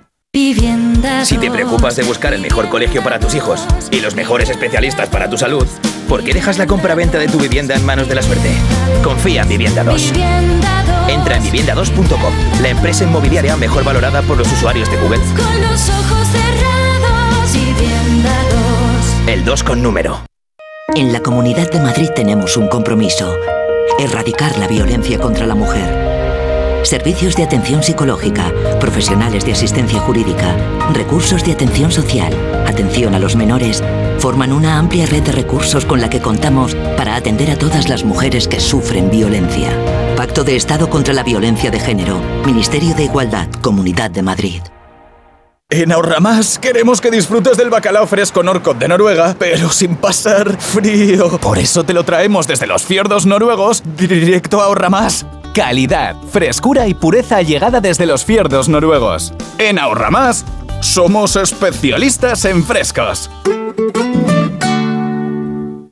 Si 1.23 1.37
te 1.39 1.49
preocupas 1.49 1.95
de 1.95 2.03
buscar 2.03 2.33
el 2.33 2.41
mejor 2.41 2.69
colegio 2.69 3.03
para 3.03 3.19
tus 3.19 3.33
hijos 3.33 3.65
y 3.89 4.01
los 4.01 4.13
mejores 4.13 4.49
especialistas 4.49 5.09
para 5.09 5.27
tu 5.27 5.35
salud, 5.35 5.65
¿por 6.07 6.23
qué 6.23 6.33
dejas 6.33 6.57
la 6.57 6.65
compra-venta 6.65 7.19
de 7.19 7.27
tu 7.27 7.39
vivienda 7.39 7.75
en 7.75 7.85
manos 7.85 8.07
de 8.07 8.15
la 8.15 8.21
suerte? 8.21 8.49
Confía 9.03 9.41
en 9.43 9.49
Vivienda 9.49 9.83
2. 9.83 10.13
Entra 11.09 11.37
en 11.37 11.43
vivienda2.com, 11.43 12.61
la 12.61 12.69
empresa 12.69 13.03
inmobiliaria 13.03 13.55
mejor 13.57 13.83
valorada 13.83 14.21
por 14.21 14.37
los 14.37 14.51
usuarios 14.51 14.89
de 14.89 14.97
Google. 14.97 15.19
Con 15.19 15.61
los 15.61 15.89
ojos 15.89 16.27
cerrados, 16.27 17.53
Vivienda 17.53 18.31
2. 19.25 19.33
El 19.33 19.45
2 19.45 19.63
con 19.63 19.81
número. 19.81 20.23
En 20.95 21.13
la 21.13 21.21
Comunidad 21.21 21.69
de 21.69 21.79
Madrid 21.79 22.09
tenemos 22.15 22.57
un 22.57 22.67
compromiso. 22.67 23.35
Erradicar 23.99 24.57
la 24.57 24.67
violencia 24.67 25.19
contra 25.19 25.45
la 25.45 25.55
mujer. 25.55 26.06
Servicios 26.87 27.35
de 27.35 27.43
atención 27.43 27.83
psicológica, 27.83 28.53
profesionales 28.79 29.43
de 29.43 29.51
asistencia 29.51 29.99
jurídica, 29.99 30.55
recursos 30.93 31.43
de 31.43 31.51
atención 31.51 31.91
social, 31.91 32.33
atención 32.65 33.13
a 33.13 33.19
los 33.19 33.35
menores, 33.35 33.83
forman 34.19 34.53
una 34.53 34.77
amplia 34.77 35.05
red 35.05 35.21
de 35.23 35.33
recursos 35.33 35.83
con 35.83 35.99
la 35.99 36.09
que 36.09 36.21
contamos 36.21 36.75
para 36.95 37.17
atender 37.17 37.51
a 37.51 37.57
todas 37.57 37.89
las 37.89 38.05
mujeres 38.05 38.47
que 38.47 38.61
sufren 38.61 39.11
violencia. 39.11 39.69
Pacto 40.15 40.45
de 40.45 40.55
Estado 40.55 40.89
contra 40.89 41.13
la 41.13 41.23
Violencia 41.23 41.71
de 41.71 41.81
Género, 41.81 42.21
Ministerio 42.45 42.95
de 42.95 43.03
Igualdad, 43.03 43.49
Comunidad 43.61 44.09
de 44.09 44.21
Madrid. 44.21 44.61
En 45.69 45.91
Ahorramás 45.91 46.57
queremos 46.57 47.01
que 47.01 47.11
disfrutes 47.11 47.57
del 47.57 47.69
bacalao 47.69 48.07
fresco 48.07 48.41
Norcod 48.41 48.77
de 48.77 48.87
Noruega, 48.87 49.35
pero 49.37 49.67
sin 49.67 49.97
pasar 49.97 50.55
frío. 50.57 51.37
Por 51.39 51.57
eso 51.57 51.83
te 51.83 51.91
lo 51.91 52.05
traemos 52.05 52.47
desde 52.47 52.65
los 52.65 52.85
fiordos 52.85 53.25
noruegos 53.25 53.83
directo 53.97 54.61
a 54.61 54.67
Ahorramás. 54.67 55.25
Calidad, 55.57 56.15
frescura 56.31 56.87
y 56.87 56.93
pureza 56.93 57.41
llegada 57.41 57.81
desde 57.81 58.05
los 58.05 58.23
fiordos 58.23 58.69
noruegos. 58.69 59.33
En 59.57 59.79
Ahorramás 59.79 60.45
somos 60.81 61.35
especialistas 61.35 62.45
en 62.45 62.63
frescos. 62.63 63.31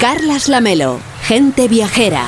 Carlas 0.00 0.48
Lamelo, 0.48 1.00
gente 1.24 1.66
viajera. 1.66 2.24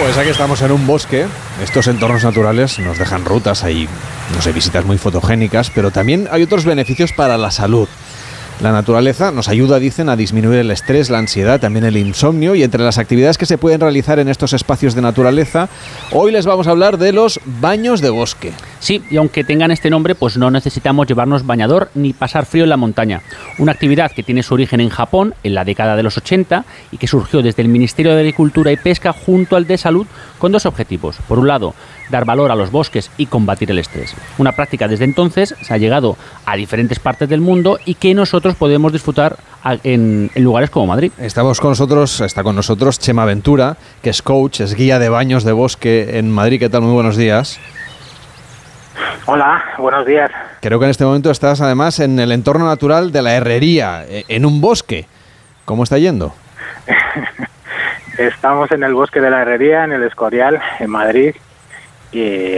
Pues 0.00 0.16
aquí 0.16 0.30
estamos 0.30 0.62
en 0.62 0.72
un 0.72 0.86
bosque. 0.86 1.26
Estos 1.62 1.88
entornos 1.88 2.24
naturales 2.24 2.78
nos 2.78 2.96
dejan 2.96 3.26
rutas, 3.26 3.62
hay, 3.62 3.86
no 4.34 4.40
sé, 4.40 4.52
visitas 4.52 4.86
muy 4.86 4.96
fotogénicas, 4.96 5.68
pero 5.68 5.90
también 5.90 6.26
hay 6.30 6.42
otros 6.44 6.64
beneficios 6.64 7.12
para 7.12 7.36
la 7.36 7.50
salud. 7.50 7.86
La 8.62 8.70
naturaleza 8.70 9.32
nos 9.32 9.48
ayuda, 9.48 9.80
dicen, 9.80 10.08
a 10.08 10.14
disminuir 10.14 10.60
el 10.60 10.70
estrés, 10.70 11.10
la 11.10 11.18
ansiedad, 11.18 11.58
también 11.58 11.84
el 11.84 11.96
insomnio 11.96 12.54
y 12.54 12.62
entre 12.62 12.84
las 12.84 12.96
actividades 12.96 13.36
que 13.36 13.44
se 13.44 13.58
pueden 13.58 13.80
realizar 13.80 14.20
en 14.20 14.28
estos 14.28 14.52
espacios 14.52 14.94
de 14.94 15.02
naturaleza, 15.02 15.68
hoy 16.12 16.30
les 16.30 16.46
vamos 16.46 16.68
a 16.68 16.70
hablar 16.70 16.96
de 16.96 17.10
los 17.10 17.40
baños 17.60 18.00
de 18.00 18.10
bosque. 18.10 18.52
Sí, 18.78 19.02
y 19.10 19.16
aunque 19.16 19.42
tengan 19.42 19.72
este 19.72 19.90
nombre, 19.90 20.14
pues 20.14 20.36
no 20.36 20.48
necesitamos 20.48 21.08
llevarnos 21.08 21.44
bañador 21.44 21.90
ni 21.96 22.12
pasar 22.12 22.46
frío 22.46 22.62
en 22.62 22.70
la 22.70 22.76
montaña. 22.76 23.22
Una 23.58 23.72
actividad 23.72 24.12
que 24.12 24.22
tiene 24.22 24.44
su 24.44 24.54
origen 24.54 24.78
en 24.78 24.90
Japón 24.90 25.34
en 25.42 25.56
la 25.56 25.64
década 25.64 25.96
de 25.96 26.04
los 26.04 26.16
80 26.16 26.64
y 26.92 26.98
que 26.98 27.08
surgió 27.08 27.42
desde 27.42 27.62
el 27.62 27.68
Ministerio 27.68 28.12
de 28.12 28.20
Agricultura 28.20 28.70
y 28.70 28.76
Pesca 28.76 29.12
junto 29.12 29.56
al 29.56 29.66
de 29.66 29.76
Salud 29.76 30.06
con 30.38 30.52
dos 30.52 30.66
objetivos. 30.66 31.16
Por 31.26 31.40
un 31.40 31.48
lado, 31.48 31.74
dar 32.12 32.24
valor 32.24 32.52
a 32.52 32.54
los 32.54 32.70
bosques 32.70 33.10
y 33.16 33.26
combatir 33.26 33.70
el 33.72 33.78
estrés. 33.80 34.14
Una 34.38 34.52
práctica 34.52 34.86
desde 34.86 35.04
entonces 35.04 35.56
se 35.62 35.74
ha 35.74 35.78
llegado 35.78 36.16
a 36.46 36.54
diferentes 36.56 37.00
partes 37.00 37.28
del 37.28 37.40
mundo 37.40 37.78
y 37.84 37.94
que 37.96 38.14
nosotros 38.14 38.54
podemos 38.54 38.92
disfrutar 38.92 39.36
en 39.82 40.30
lugares 40.36 40.70
como 40.70 40.86
Madrid. 40.86 41.10
Estamos 41.18 41.60
con 41.60 41.70
nosotros, 41.70 42.20
está 42.20 42.42
con 42.44 42.54
nosotros 42.54 42.98
Chema 43.00 43.24
Ventura, 43.24 43.76
que 44.02 44.10
es 44.10 44.22
coach, 44.22 44.60
es 44.60 44.74
guía 44.74 44.98
de 45.00 45.08
baños 45.08 45.42
de 45.42 45.52
bosque 45.52 46.18
en 46.18 46.30
Madrid. 46.30 46.60
¿Qué 46.60 46.68
tal? 46.68 46.82
Muy 46.82 46.92
buenos 46.92 47.16
días. 47.16 47.58
Hola, 49.26 49.62
buenos 49.78 50.04
días. 50.06 50.30
Creo 50.60 50.78
que 50.78 50.84
en 50.84 50.90
este 50.90 51.04
momento 51.04 51.30
estás 51.30 51.60
además 51.60 51.98
en 52.00 52.18
el 52.18 52.30
entorno 52.32 52.66
natural 52.66 53.10
de 53.10 53.22
la 53.22 53.34
herrería, 53.34 54.04
e- 54.06 54.24
en 54.28 54.44
un 54.44 54.60
bosque. 54.60 55.06
¿Cómo 55.64 55.84
está 55.84 55.96
yendo? 55.98 56.34
Estamos 58.18 58.70
en 58.72 58.82
el 58.82 58.92
bosque 58.94 59.20
de 59.20 59.30
la 59.30 59.40
Herrería, 59.42 59.84
en 59.84 59.92
el 59.92 60.02
Escorial, 60.02 60.60
en 60.80 60.90
Madrid, 60.90 61.34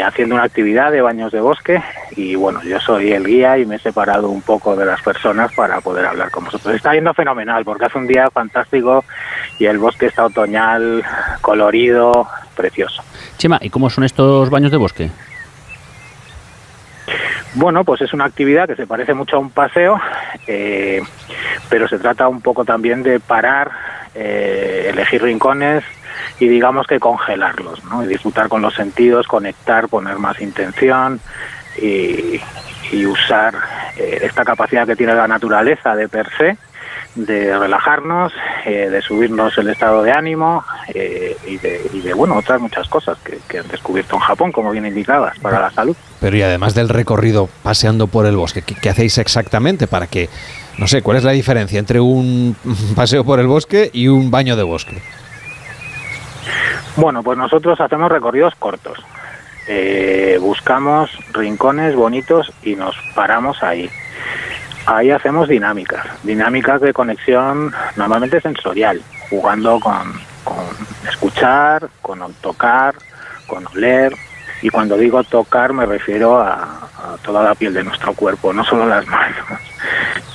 haciendo 0.05 0.35
una 0.35 0.45
actividad 0.45 0.91
de 0.91 1.01
baños 1.01 1.33
de 1.33 1.41
bosque. 1.41 1.83
Y 2.17 2.35
bueno, 2.35 2.63
yo 2.63 2.81
soy 2.81 3.13
el 3.13 3.25
guía 3.25 3.59
y 3.59 3.67
me 3.67 3.77
he 3.77 3.79
separado 3.79 4.29
un 4.29 4.43
poco 4.43 4.75
de 4.77 4.85
las 4.85 5.01
personas 5.03 5.53
para 5.55 5.81
poder 5.81 6.07
hablar 6.07 6.31
con 6.31 6.45
vosotros. 6.45 6.75
Está 6.75 6.93
yendo 6.95 7.15
fenomenal 7.15 7.65
porque 7.65 7.87
hace 7.87 7.99
un 7.99 8.07
día 8.07 8.31
fantástico 8.31 9.05
y 9.59 9.67
el 9.67 9.79
bosque 9.79 10.07
está 10.07 10.25
otoñal, 10.25 11.05
colorido, 11.41 12.29
precioso. 12.57 13.03
Chema, 13.37 13.59
¿y 13.61 13.71
cómo 13.71 13.91
son 13.91 14.05
estos 14.05 14.51
baños 14.51 14.71
de 14.71 14.77
bosque? 14.77 15.11
Bueno, 17.55 17.85
pues 17.85 18.01
es 18.01 18.13
una 18.13 18.25
actividad 18.25 18.67
que 18.67 18.75
se 18.75 18.87
parece 18.87 19.15
mucho 19.15 19.37
a 19.37 19.39
un 19.39 19.51
paseo, 19.51 20.01
eh, 20.49 21.01
pero 21.69 21.87
se 21.87 21.99
trata 21.99 22.27
un 22.27 22.41
poco 22.41 22.65
también 22.65 23.05
de 23.05 23.21
parar, 23.21 23.71
eh, 24.15 24.87
elegir 24.91 25.23
rincones 25.23 25.85
y 26.39 26.49
digamos 26.49 26.87
que 26.87 27.01
congelarlos, 27.01 27.85
¿no? 27.85 28.05
Y 28.05 28.07
disfrutar 28.07 28.49
con 28.49 28.63
los 28.63 28.75
sentidos, 28.75 29.27
conectar, 29.27 29.89
poner 29.89 30.19
más 30.19 30.41
intención 30.41 31.21
y, 31.81 32.41
y 32.93 33.07
usar 33.07 33.55
eh, 33.97 34.21
esta 34.23 34.45
capacidad 34.45 34.87
que 34.87 34.97
tiene 34.97 35.15
la 35.15 35.29
naturaleza 35.29 35.95
de 35.95 36.09
per 36.09 36.29
se 36.37 36.57
de 37.15 37.57
relajarnos, 37.57 38.33
eh, 38.65 38.89
de 38.91 39.01
subirnos 39.01 39.57
el 39.59 39.69
estado 39.69 40.03
de 40.03 40.13
ánimo 40.13 40.65
eh, 40.93 41.37
y, 41.47 41.59
de, 41.59 41.81
y 41.93 42.01
de, 42.01 42.13
bueno, 42.13 42.37
otras 42.37 42.61
muchas 42.61 42.89
cosas 42.89 43.19
que, 43.49 43.59
han 43.59 43.69
descubierto 43.69 44.17
en 44.17 44.21
Japón, 44.21 44.53
como 44.53 44.73
bien 44.73 44.87
indicadas, 44.87 45.39
para 45.39 45.61
la 45.61 45.71
salud. 45.71 45.97
Pero 46.21 46.37
y 46.37 46.43
además 46.43 46.75
del 46.75 46.89
recorrido 46.89 47.49
paseando 47.63 48.09
por 48.09 48.27
el 48.27 48.37
bosque, 48.37 48.63
¿qué, 48.63 48.75
qué 48.75 48.91
hacéis 48.91 49.19
exactamente 49.19 49.87
para 49.87 50.09
que, 50.09 50.29
no 50.79 50.87
sé, 50.87 51.03
cuál 51.03 51.19
es 51.19 51.25
la 51.25 51.33
diferencia 51.33 51.79
entre 51.79 52.01
un 52.01 52.57
paseo 52.97 53.25
por 53.25 53.41
el 53.41 53.47
bosque 53.47 53.91
y 53.93 54.09
un 54.09 54.31
baño 54.31 54.57
de 54.57 54.63
bosque? 54.63 55.01
Bueno, 56.97 57.23
pues 57.23 57.37
nosotros 57.37 57.81
hacemos 57.81 58.11
recorridos 58.11 58.55
cortos. 58.57 58.99
Eh, 59.67 60.39
buscamos 60.41 61.11
rincones 61.33 61.95
bonitos 61.97 62.53
y 62.63 62.77
nos 62.77 62.95
paramos 63.15 63.63
ahí. 63.63 63.91
Ahí 64.87 65.11
hacemos 65.11 65.49
dinámicas, 65.49 66.07
dinámicas 66.23 66.81
de 66.83 66.93
conexión 66.93 67.73
normalmente 67.97 68.41
sensorial, 68.41 69.01
jugando 69.31 69.81
con, 69.81 70.13
con 70.45 70.67
escuchar, 71.09 71.89
con 72.03 72.21
tocar, 72.35 72.95
con 73.47 73.67
oler. 73.69 74.15
Y 74.65 74.71
cuando 74.71 74.97
digo 74.97 75.23
tocar 75.25 75.75
me 75.75 75.85
refiero 75.85 76.39
a, 76.41 76.55
a 76.55 77.17
toda 77.23 77.43
la 77.45 77.55
piel 77.55 77.75
de 77.75 77.85
nuestro 77.85 78.15
cuerpo, 78.15 78.51
no 78.55 78.65
solo 78.65 78.87
las 78.87 79.07
manos. 79.07 79.37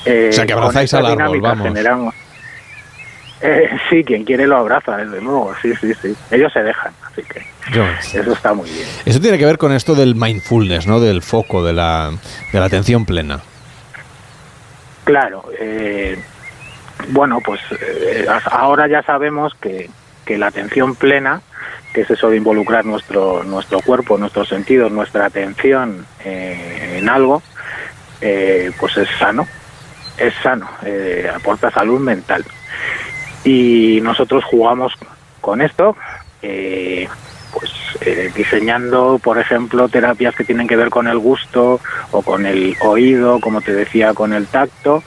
Eh, 0.06 0.28
O 0.30 0.34
sea, 0.34 0.46
que 0.46 0.54
con 0.54 0.62
abrazáis 0.62 0.94
al 0.94 1.08
árbol, 1.08 1.42
vamos. 1.42 1.68
generamos- 1.68 2.14
Eh, 3.42 3.70
sí, 3.90 4.04
quien 4.04 4.24
quiere 4.26 4.46
lo 4.46 4.58
abraza, 4.58 4.98
desde 4.98 5.20
luego, 5.20 5.52
sí, 5.64 5.74
sí, 5.82 5.94
sí. 6.00 6.16
Ellos 6.30 6.54
se 6.54 6.60
dejan, 6.62 6.94
así 7.08 7.24
que 7.24 7.44
eso 8.20 8.34
está 8.34 8.54
muy 8.54 8.70
bien. 8.70 8.86
Eso 9.06 9.20
tiene 9.20 9.38
que 9.40 9.46
ver 9.46 9.58
con 9.58 9.72
esto 9.72 9.96
del 9.96 10.14
mindfulness, 10.14 10.86
¿no? 10.86 11.00
Del 11.00 11.22
foco, 11.24 11.64
de 11.66 11.74
la, 11.74 12.12
de 12.54 12.60
la 12.60 12.66
atención 12.66 13.06
plena. 13.06 13.40
Claro, 15.06 15.46
eh, 15.60 16.22
bueno, 17.08 17.40
pues 17.44 17.62
eh, 17.82 18.28
ahora 18.52 18.88
ya 18.88 19.02
sabemos 19.02 19.54
que, 19.60 19.90
que 20.26 20.38
la 20.38 20.48
atención 20.48 20.94
plena, 20.96 21.42
que 21.94 22.02
es 22.02 22.10
eso 22.10 22.30
de 22.30 22.38
involucrar 22.38 22.86
nuestro, 22.86 23.44
nuestro 23.44 23.80
cuerpo, 23.82 24.18
nuestros 24.18 24.48
sentidos, 24.48 24.92
nuestra 24.92 25.26
atención 25.26 26.06
eh, 26.24 26.98
en 27.00 27.10
algo, 27.10 27.42
eh, 28.22 28.72
pues 28.80 28.98
es 28.98 29.10
sano, 29.18 29.48
es 30.18 30.34
sano, 30.44 30.70
eh, 30.86 31.30
aporta 31.34 31.72
salud 31.72 32.00
mental. 32.00 32.46
Y 33.44 34.00
nosotros 34.02 34.44
jugamos 34.44 34.94
con 35.42 35.62
esto, 35.62 35.96
pues 37.54 37.72
eh, 38.02 38.32
diseñando, 38.36 39.20
por 39.22 39.38
ejemplo, 39.38 39.90
terapias 39.90 40.36
que 40.36 40.44
tienen 40.44 40.68
que 40.68 40.76
ver 40.76 40.90
con 40.90 41.08
el 41.08 41.18
gusto 41.18 41.80
o 42.12 42.22
con 42.22 42.46
el 42.46 42.76
oído, 42.82 43.40
como 43.40 43.62
te 43.62 43.74
decía, 43.74 44.14
con 44.14 44.34
el 44.34 44.48
tacto, 44.48 45.04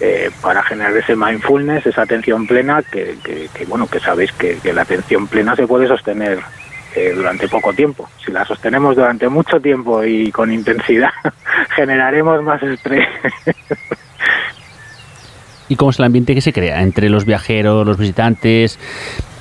eh, 0.00 0.30
para 0.40 0.62
generar 0.62 0.96
ese 0.96 1.16
mindfulness, 1.16 1.86
esa 1.86 2.02
atención 2.02 2.46
plena, 2.46 2.82
que, 2.82 3.16
bueno, 3.66 3.86
que 3.86 4.00
sabéis 4.00 4.32
que, 4.32 4.58
que 4.58 4.72
la 4.72 4.82
atención 4.82 5.26
plena 5.26 5.56
se 5.56 5.66
puede 5.66 5.86
sostener 5.88 6.40
eh, 6.96 7.12
durante 7.14 7.46
poco 7.46 7.74
tiempo. 7.74 8.08
Si 8.24 8.32
la 8.32 8.44
sostenemos 8.46 8.96
durante 8.96 9.28
mucho 9.28 9.60
tiempo 9.60 10.02
y 10.02 10.32
con 10.32 10.50
intensidad, 10.50 11.10
generaremos 11.76 12.42
más 12.42 12.62
estrés. 12.62 13.06
¿Y 15.68 15.76
cómo 15.76 15.90
es 15.90 15.98
el 15.98 16.06
ambiente 16.06 16.34
que 16.34 16.40
se 16.40 16.54
crea 16.54 16.80
entre 16.80 17.10
los 17.10 17.26
viajeros, 17.26 17.86
los 17.86 17.98
visitantes, 17.98 18.78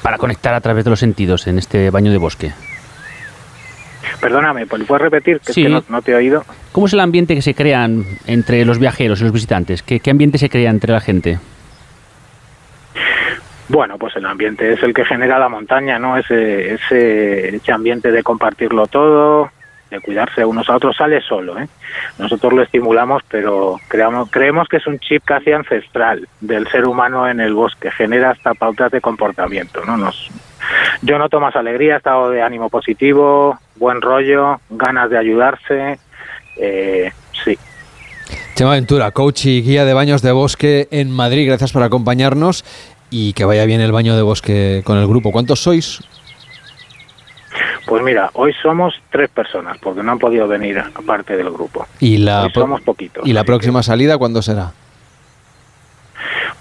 para 0.06 0.19
conectar 0.19 0.53
a 0.53 0.61
través 0.61 0.84
de 0.84 0.91
los 0.91 0.99
sentidos 0.99 1.48
en 1.48 1.57
este 1.57 1.90
baño 1.90 2.11
de 2.11 2.19
bosque? 2.19 2.52
Perdóname, 4.22 4.68
¿puedes 4.68 5.02
repetir? 5.02 5.40
Que 5.40 5.52
es 5.52 5.56
que 5.56 5.68
no, 5.68 5.84
no 5.90 6.03
te 6.03 6.11
he 6.11 6.15
oído. 6.15 6.45
¿Cómo 6.72 6.86
es 6.86 6.94
el 6.94 6.99
ambiente 6.99 7.34
que 7.34 7.41
se 7.41 7.56
crea 7.56 7.90
entre 8.27 8.64
los 8.65 8.77
viajeros 8.77 9.19
y 9.19 9.23
los 9.23 9.34
visitantes? 9.34 9.82
¿Qué, 9.82 9.99
qué 9.99 10.11
ambiente 10.11 10.38
se 10.38 10.48
crea 10.48 10.69
entre 10.69 10.94
la 10.94 11.02
gente? 11.02 11.40
Bueno, 13.68 13.98
pues 13.98 14.15
el 14.15 14.27
ambiente 14.27 14.73
es 14.73 14.84
el 14.84 14.94
que 14.94 15.06
genera 15.06 15.40
la 15.40 15.49
montaña, 15.49 15.98
¿no? 15.98 16.18
Ese, 16.18 16.76
ese, 16.76 17.56
ese 17.56 17.72
ambiente 17.72 18.11
de 18.11 18.22
compartirlo 18.22 18.86
todo, 18.86 19.49
de 19.90 19.99
cuidarse 19.99 20.44
unos 20.44 20.70
a 20.70 20.76
otros, 20.76 20.95
sale 20.98 21.22
solo, 21.22 21.60
¿eh? 21.60 21.68
Nosotros 22.18 22.53
lo 22.53 22.64
estimulamos, 22.64 23.24
pero 23.30 23.80
creamos, 23.88 24.30
creemos 24.32 24.68
que 24.68 24.78
es 24.78 24.88
un 24.88 24.99
chip 24.99 25.24
casi 25.24 25.52
ancestral 25.52 26.28
del 26.41 26.68
ser 26.68 26.88
humano 26.88 27.28
en 27.28 27.40
el 27.40 27.53
bosque, 27.53 27.91
genera 27.91 28.32
hasta 28.32 28.53
pautas 28.53 28.91
de 28.91 29.02
comportamiento, 29.02 29.86
¿no? 29.86 29.98
Nos, 29.98 30.30
yo 31.02 31.18
noto 31.20 31.40
más 31.40 31.56
alegría, 31.56 31.98
estado 31.98 32.30
de 32.30 32.41
ánimo 32.41 32.70
positivo, 32.70 33.60
buen 33.76 34.02
rollo, 34.02 34.60
ganas 34.70 35.10
de 35.10 35.18
ayudarse, 35.18 35.99
eh, 36.57 37.12
sí. 37.44 37.57
Chema 38.56 38.72
Ventura, 38.72 39.12
coach 39.12 39.45
y 39.45 39.62
guía 39.62 39.86
de 39.86 39.94
baños 39.94 40.22
de 40.22 40.32
bosque 40.32 40.88
en 40.91 41.12
Madrid, 41.12 41.48
gracias 41.48 41.72
por 41.72 41.84
acompañarnos 41.84 42.64
y 43.10 43.34
que 43.34 43.45
vaya 43.45 43.66
bien 43.66 43.82
el 43.82 43.91
baño 43.91 44.16
de 44.16 44.22
bosque 44.22 44.82
con 44.84 44.98
el 44.98 45.07
grupo. 45.07 45.32
¿Cuántos 45.32 45.60
sois? 45.62 46.02
Pues 47.86 48.03
mira, 48.03 48.32
hoy 48.34 48.53
somos 48.62 48.95
tres 49.12 49.30
personas, 49.30 49.78
porque 49.78 50.02
no 50.02 50.14
han 50.14 50.20
podido 50.20 50.48
venir 50.48 50.80
aparte 50.80 51.38
del 51.38 51.52
grupo. 51.52 51.86
Y 51.99 52.18
la, 52.18 52.44
Hoy 52.44 52.52
somos 52.52 52.82
poquitos. 52.82 53.28
¿Y 53.28 53.34
la 53.34 53.44
próxima 53.44 53.84
salida 53.84 54.18
cuándo 54.18 54.41
será? 54.41 54.72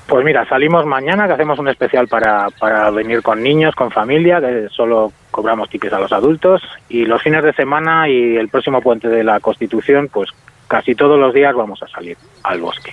Pues 0.06 0.22
mira, 0.22 0.46
salimos 0.46 0.84
mañana, 0.84 1.26
que 1.26 1.32
hacemos 1.32 1.58
un 1.58 1.68
especial 1.68 2.08
para, 2.08 2.48
para 2.60 2.90
venir 2.90 3.22
con 3.22 3.42
niños, 3.42 3.74
con 3.74 3.90
familia, 3.90 4.38
que 4.38 4.68
solo 4.70 5.12
cobramos 5.30 5.70
tickets 5.70 5.94
a 5.94 5.98
los 5.98 6.12
adultos. 6.12 6.62
Y 6.90 7.06
los 7.06 7.22
fines 7.22 7.42
de 7.42 7.54
semana 7.54 8.08
y 8.08 8.36
el 8.36 8.48
próximo 8.48 8.82
puente 8.82 9.08
de 9.08 9.24
la 9.24 9.40
Constitución, 9.40 10.10
pues 10.12 10.28
casi 10.68 10.94
todos 10.94 11.18
los 11.18 11.32
días 11.32 11.54
vamos 11.54 11.82
a 11.82 11.88
salir 11.88 12.18
al 12.42 12.60
bosque. 12.60 12.92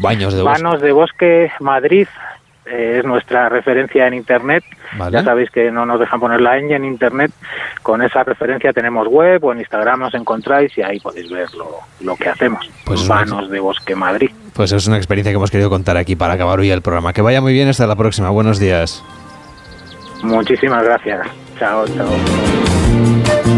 Baños 0.00 0.34
de 0.34 0.42
bosque. 0.42 0.62
Vanos 0.62 0.80
de 0.82 0.92
Bosque 0.92 1.52
Madrid 1.60 2.08
eh, 2.70 2.98
es 2.98 3.04
nuestra 3.04 3.48
referencia 3.48 4.06
en 4.06 4.14
Internet. 4.14 4.64
Vale. 4.96 5.12
Ya 5.12 5.24
sabéis 5.24 5.50
que 5.50 5.70
no 5.70 5.84
nos 5.86 6.00
dejan 6.00 6.20
poner 6.20 6.40
la 6.40 6.58
ñ 6.60 6.72
en 6.74 6.84
Internet. 6.84 7.32
Con 7.82 8.02
esa 8.02 8.22
referencia 8.24 8.72
tenemos 8.72 9.06
web 9.08 9.44
o 9.44 9.52
en 9.52 9.58
Instagram 9.60 10.00
nos 10.00 10.14
encontráis 10.14 10.76
y 10.78 10.82
ahí 10.82 11.00
podéis 11.00 11.30
ver 11.30 11.52
lo, 11.54 11.68
lo 12.00 12.16
que 12.16 12.28
hacemos. 12.28 12.68
Pues 12.84 13.00
es 13.00 13.06
una- 13.06 13.16
Vanos 13.16 13.50
de 13.50 13.60
Bosque 13.60 13.94
Madrid. 13.94 14.30
Pues 14.54 14.72
es 14.72 14.86
una 14.86 14.96
experiencia 14.96 15.32
que 15.32 15.36
hemos 15.36 15.50
querido 15.50 15.70
contar 15.70 15.96
aquí 15.96 16.16
para 16.16 16.34
acabar 16.34 16.58
hoy 16.58 16.70
el 16.70 16.82
programa. 16.82 17.12
Que 17.12 17.22
vaya 17.22 17.40
muy 17.40 17.52
bien, 17.52 17.68
hasta 17.68 17.86
la 17.86 17.96
próxima. 17.96 18.30
Buenos 18.30 18.58
días. 18.58 19.02
Muchísimas 20.22 20.84
gracias. 20.84 21.26
Chao, 21.58 21.84
chao. 21.88 23.49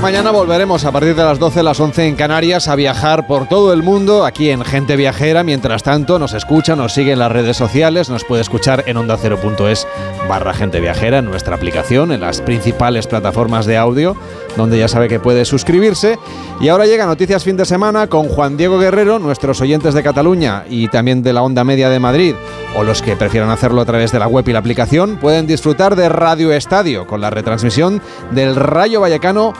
Pues 0.00 0.14
mañana 0.14 0.30
volveremos 0.30 0.86
a 0.86 0.92
partir 0.92 1.14
de 1.14 1.22
las 1.22 1.38
12, 1.38 1.62
las 1.62 1.78
11 1.78 2.08
en 2.08 2.16
Canarias 2.16 2.68
a 2.68 2.74
viajar 2.74 3.26
por 3.26 3.46
todo 3.48 3.74
el 3.74 3.82
mundo 3.82 4.24
aquí 4.24 4.48
en 4.48 4.64
Gente 4.64 4.96
Viajera. 4.96 5.44
Mientras 5.44 5.82
tanto, 5.82 6.18
nos 6.18 6.32
escucha, 6.32 6.74
nos 6.74 6.94
sigue 6.94 7.12
en 7.12 7.18
las 7.18 7.30
redes 7.30 7.58
sociales, 7.58 8.08
nos 8.08 8.24
puede 8.24 8.40
escuchar 8.40 8.84
en 8.86 8.96
onda0.es 8.96 9.86
barra 10.26 10.54
Gente 10.54 10.80
Viajera, 10.80 11.18
en 11.18 11.26
nuestra 11.26 11.54
aplicación, 11.54 12.12
en 12.12 12.22
las 12.22 12.40
principales 12.40 13.06
plataformas 13.08 13.66
de 13.66 13.76
audio, 13.76 14.16
donde 14.56 14.78
ya 14.78 14.88
sabe 14.88 15.06
que 15.10 15.20
puede 15.20 15.44
suscribirse. 15.44 16.18
Y 16.62 16.68
ahora 16.68 16.86
llega 16.86 17.04
Noticias 17.04 17.44
Fin 17.44 17.58
de 17.58 17.66
Semana 17.66 18.06
con 18.06 18.26
Juan 18.26 18.56
Diego 18.56 18.78
Guerrero, 18.78 19.18
nuestros 19.18 19.60
oyentes 19.60 19.92
de 19.92 20.02
Cataluña 20.02 20.64
y 20.66 20.88
también 20.88 21.22
de 21.22 21.34
la 21.34 21.42
Onda 21.42 21.62
Media 21.62 21.90
de 21.90 22.00
Madrid, 22.00 22.34
o 22.74 22.84
los 22.84 23.02
que 23.02 23.16
prefieran 23.16 23.50
hacerlo 23.50 23.82
a 23.82 23.86
través 23.86 24.12
de 24.12 24.18
la 24.18 24.28
web 24.28 24.48
y 24.48 24.52
la 24.54 24.60
aplicación, 24.60 25.18
pueden 25.18 25.46
disfrutar 25.46 25.94
de 25.94 26.08
Radio 26.08 26.52
Estadio 26.52 27.06
con 27.06 27.20
la 27.20 27.28
retransmisión 27.28 28.00
del 28.30 28.56
Rayo 28.56 29.02
Vallecano 29.02 29.52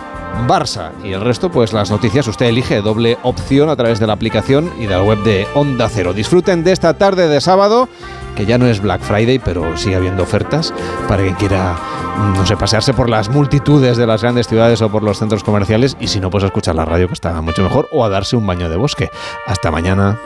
Barça. 0.47 0.91
Y 1.05 1.13
el 1.13 1.21
resto, 1.21 1.51
pues 1.51 1.73
las 1.73 1.91
noticias, 1.91 2.27
usted 2.27 2.47
elige 2.47 2.83
doble 2.83 3.19
opción 3.23 3.69
a 3.69 3.77
través 3.77 4.01
de 4.01 4.07
la 4.07 4.15
aplicación 4.15 4.71
y 4.79 4.87
de 4.87 4.95
la 4.95 5.03
web 5.03 5.23
de 5.23 5.47
Onda 5.55 5.89
Cero. 5.89 6.13
Disfruten 6.13 6.65
de 6.65 6.73
esta 6.73 6.95
tarde 6.95 7.29
de 7.29 7.41
sábado, 7.41 7.89
que 8.37 8.47
ya 8.47 8.59
no 8.59 8.67
es 8.67 8.81
Black 8.81 9.03
Friday, 9.03 9.39
pero 9.39 9.77
sigue 9.77 9.97
habiendo 9.97 10.23
ofertas 10.23 10.73
para 11.09 11.23
quien 11.23 11.35
quiera, 11.35 11.77
no 12.37 12.47
sé, 12.47 12.57
pasearse 12.57 12.95
por 12.95 13.09
las 13.09 13.29
multitudes 13.29 13.97
de 13.97 14.07
las 14.07 14.23
grandes 14.23 14.49
ciudades 14.49 14.83
o 14.83 14.91
por 14.91 15.03
los 15.03 15.19
centros 15.19 15.45
comerciales 15.45 15.97
y 16.01 16.09
si 16.09 16.21
no, 16.21 16.31
pues 16.31 16.45
escuchar 16.45 16.75
la 16.75 16.85
radio 16.85 17.09
que 17.09 17.15
está 17.15 17.41
mucho 17.43 17.63
mejor 17.63 17.89
o 17.93 18.05
a 18.05 18.09
darse 18.09 18.37
un 18.37 18.47
baño 18.47 18.69
de 18.69 18.77
bosque. 18.77 19.11
Hasta 19.47 19.71
mañana. 19.71 20.19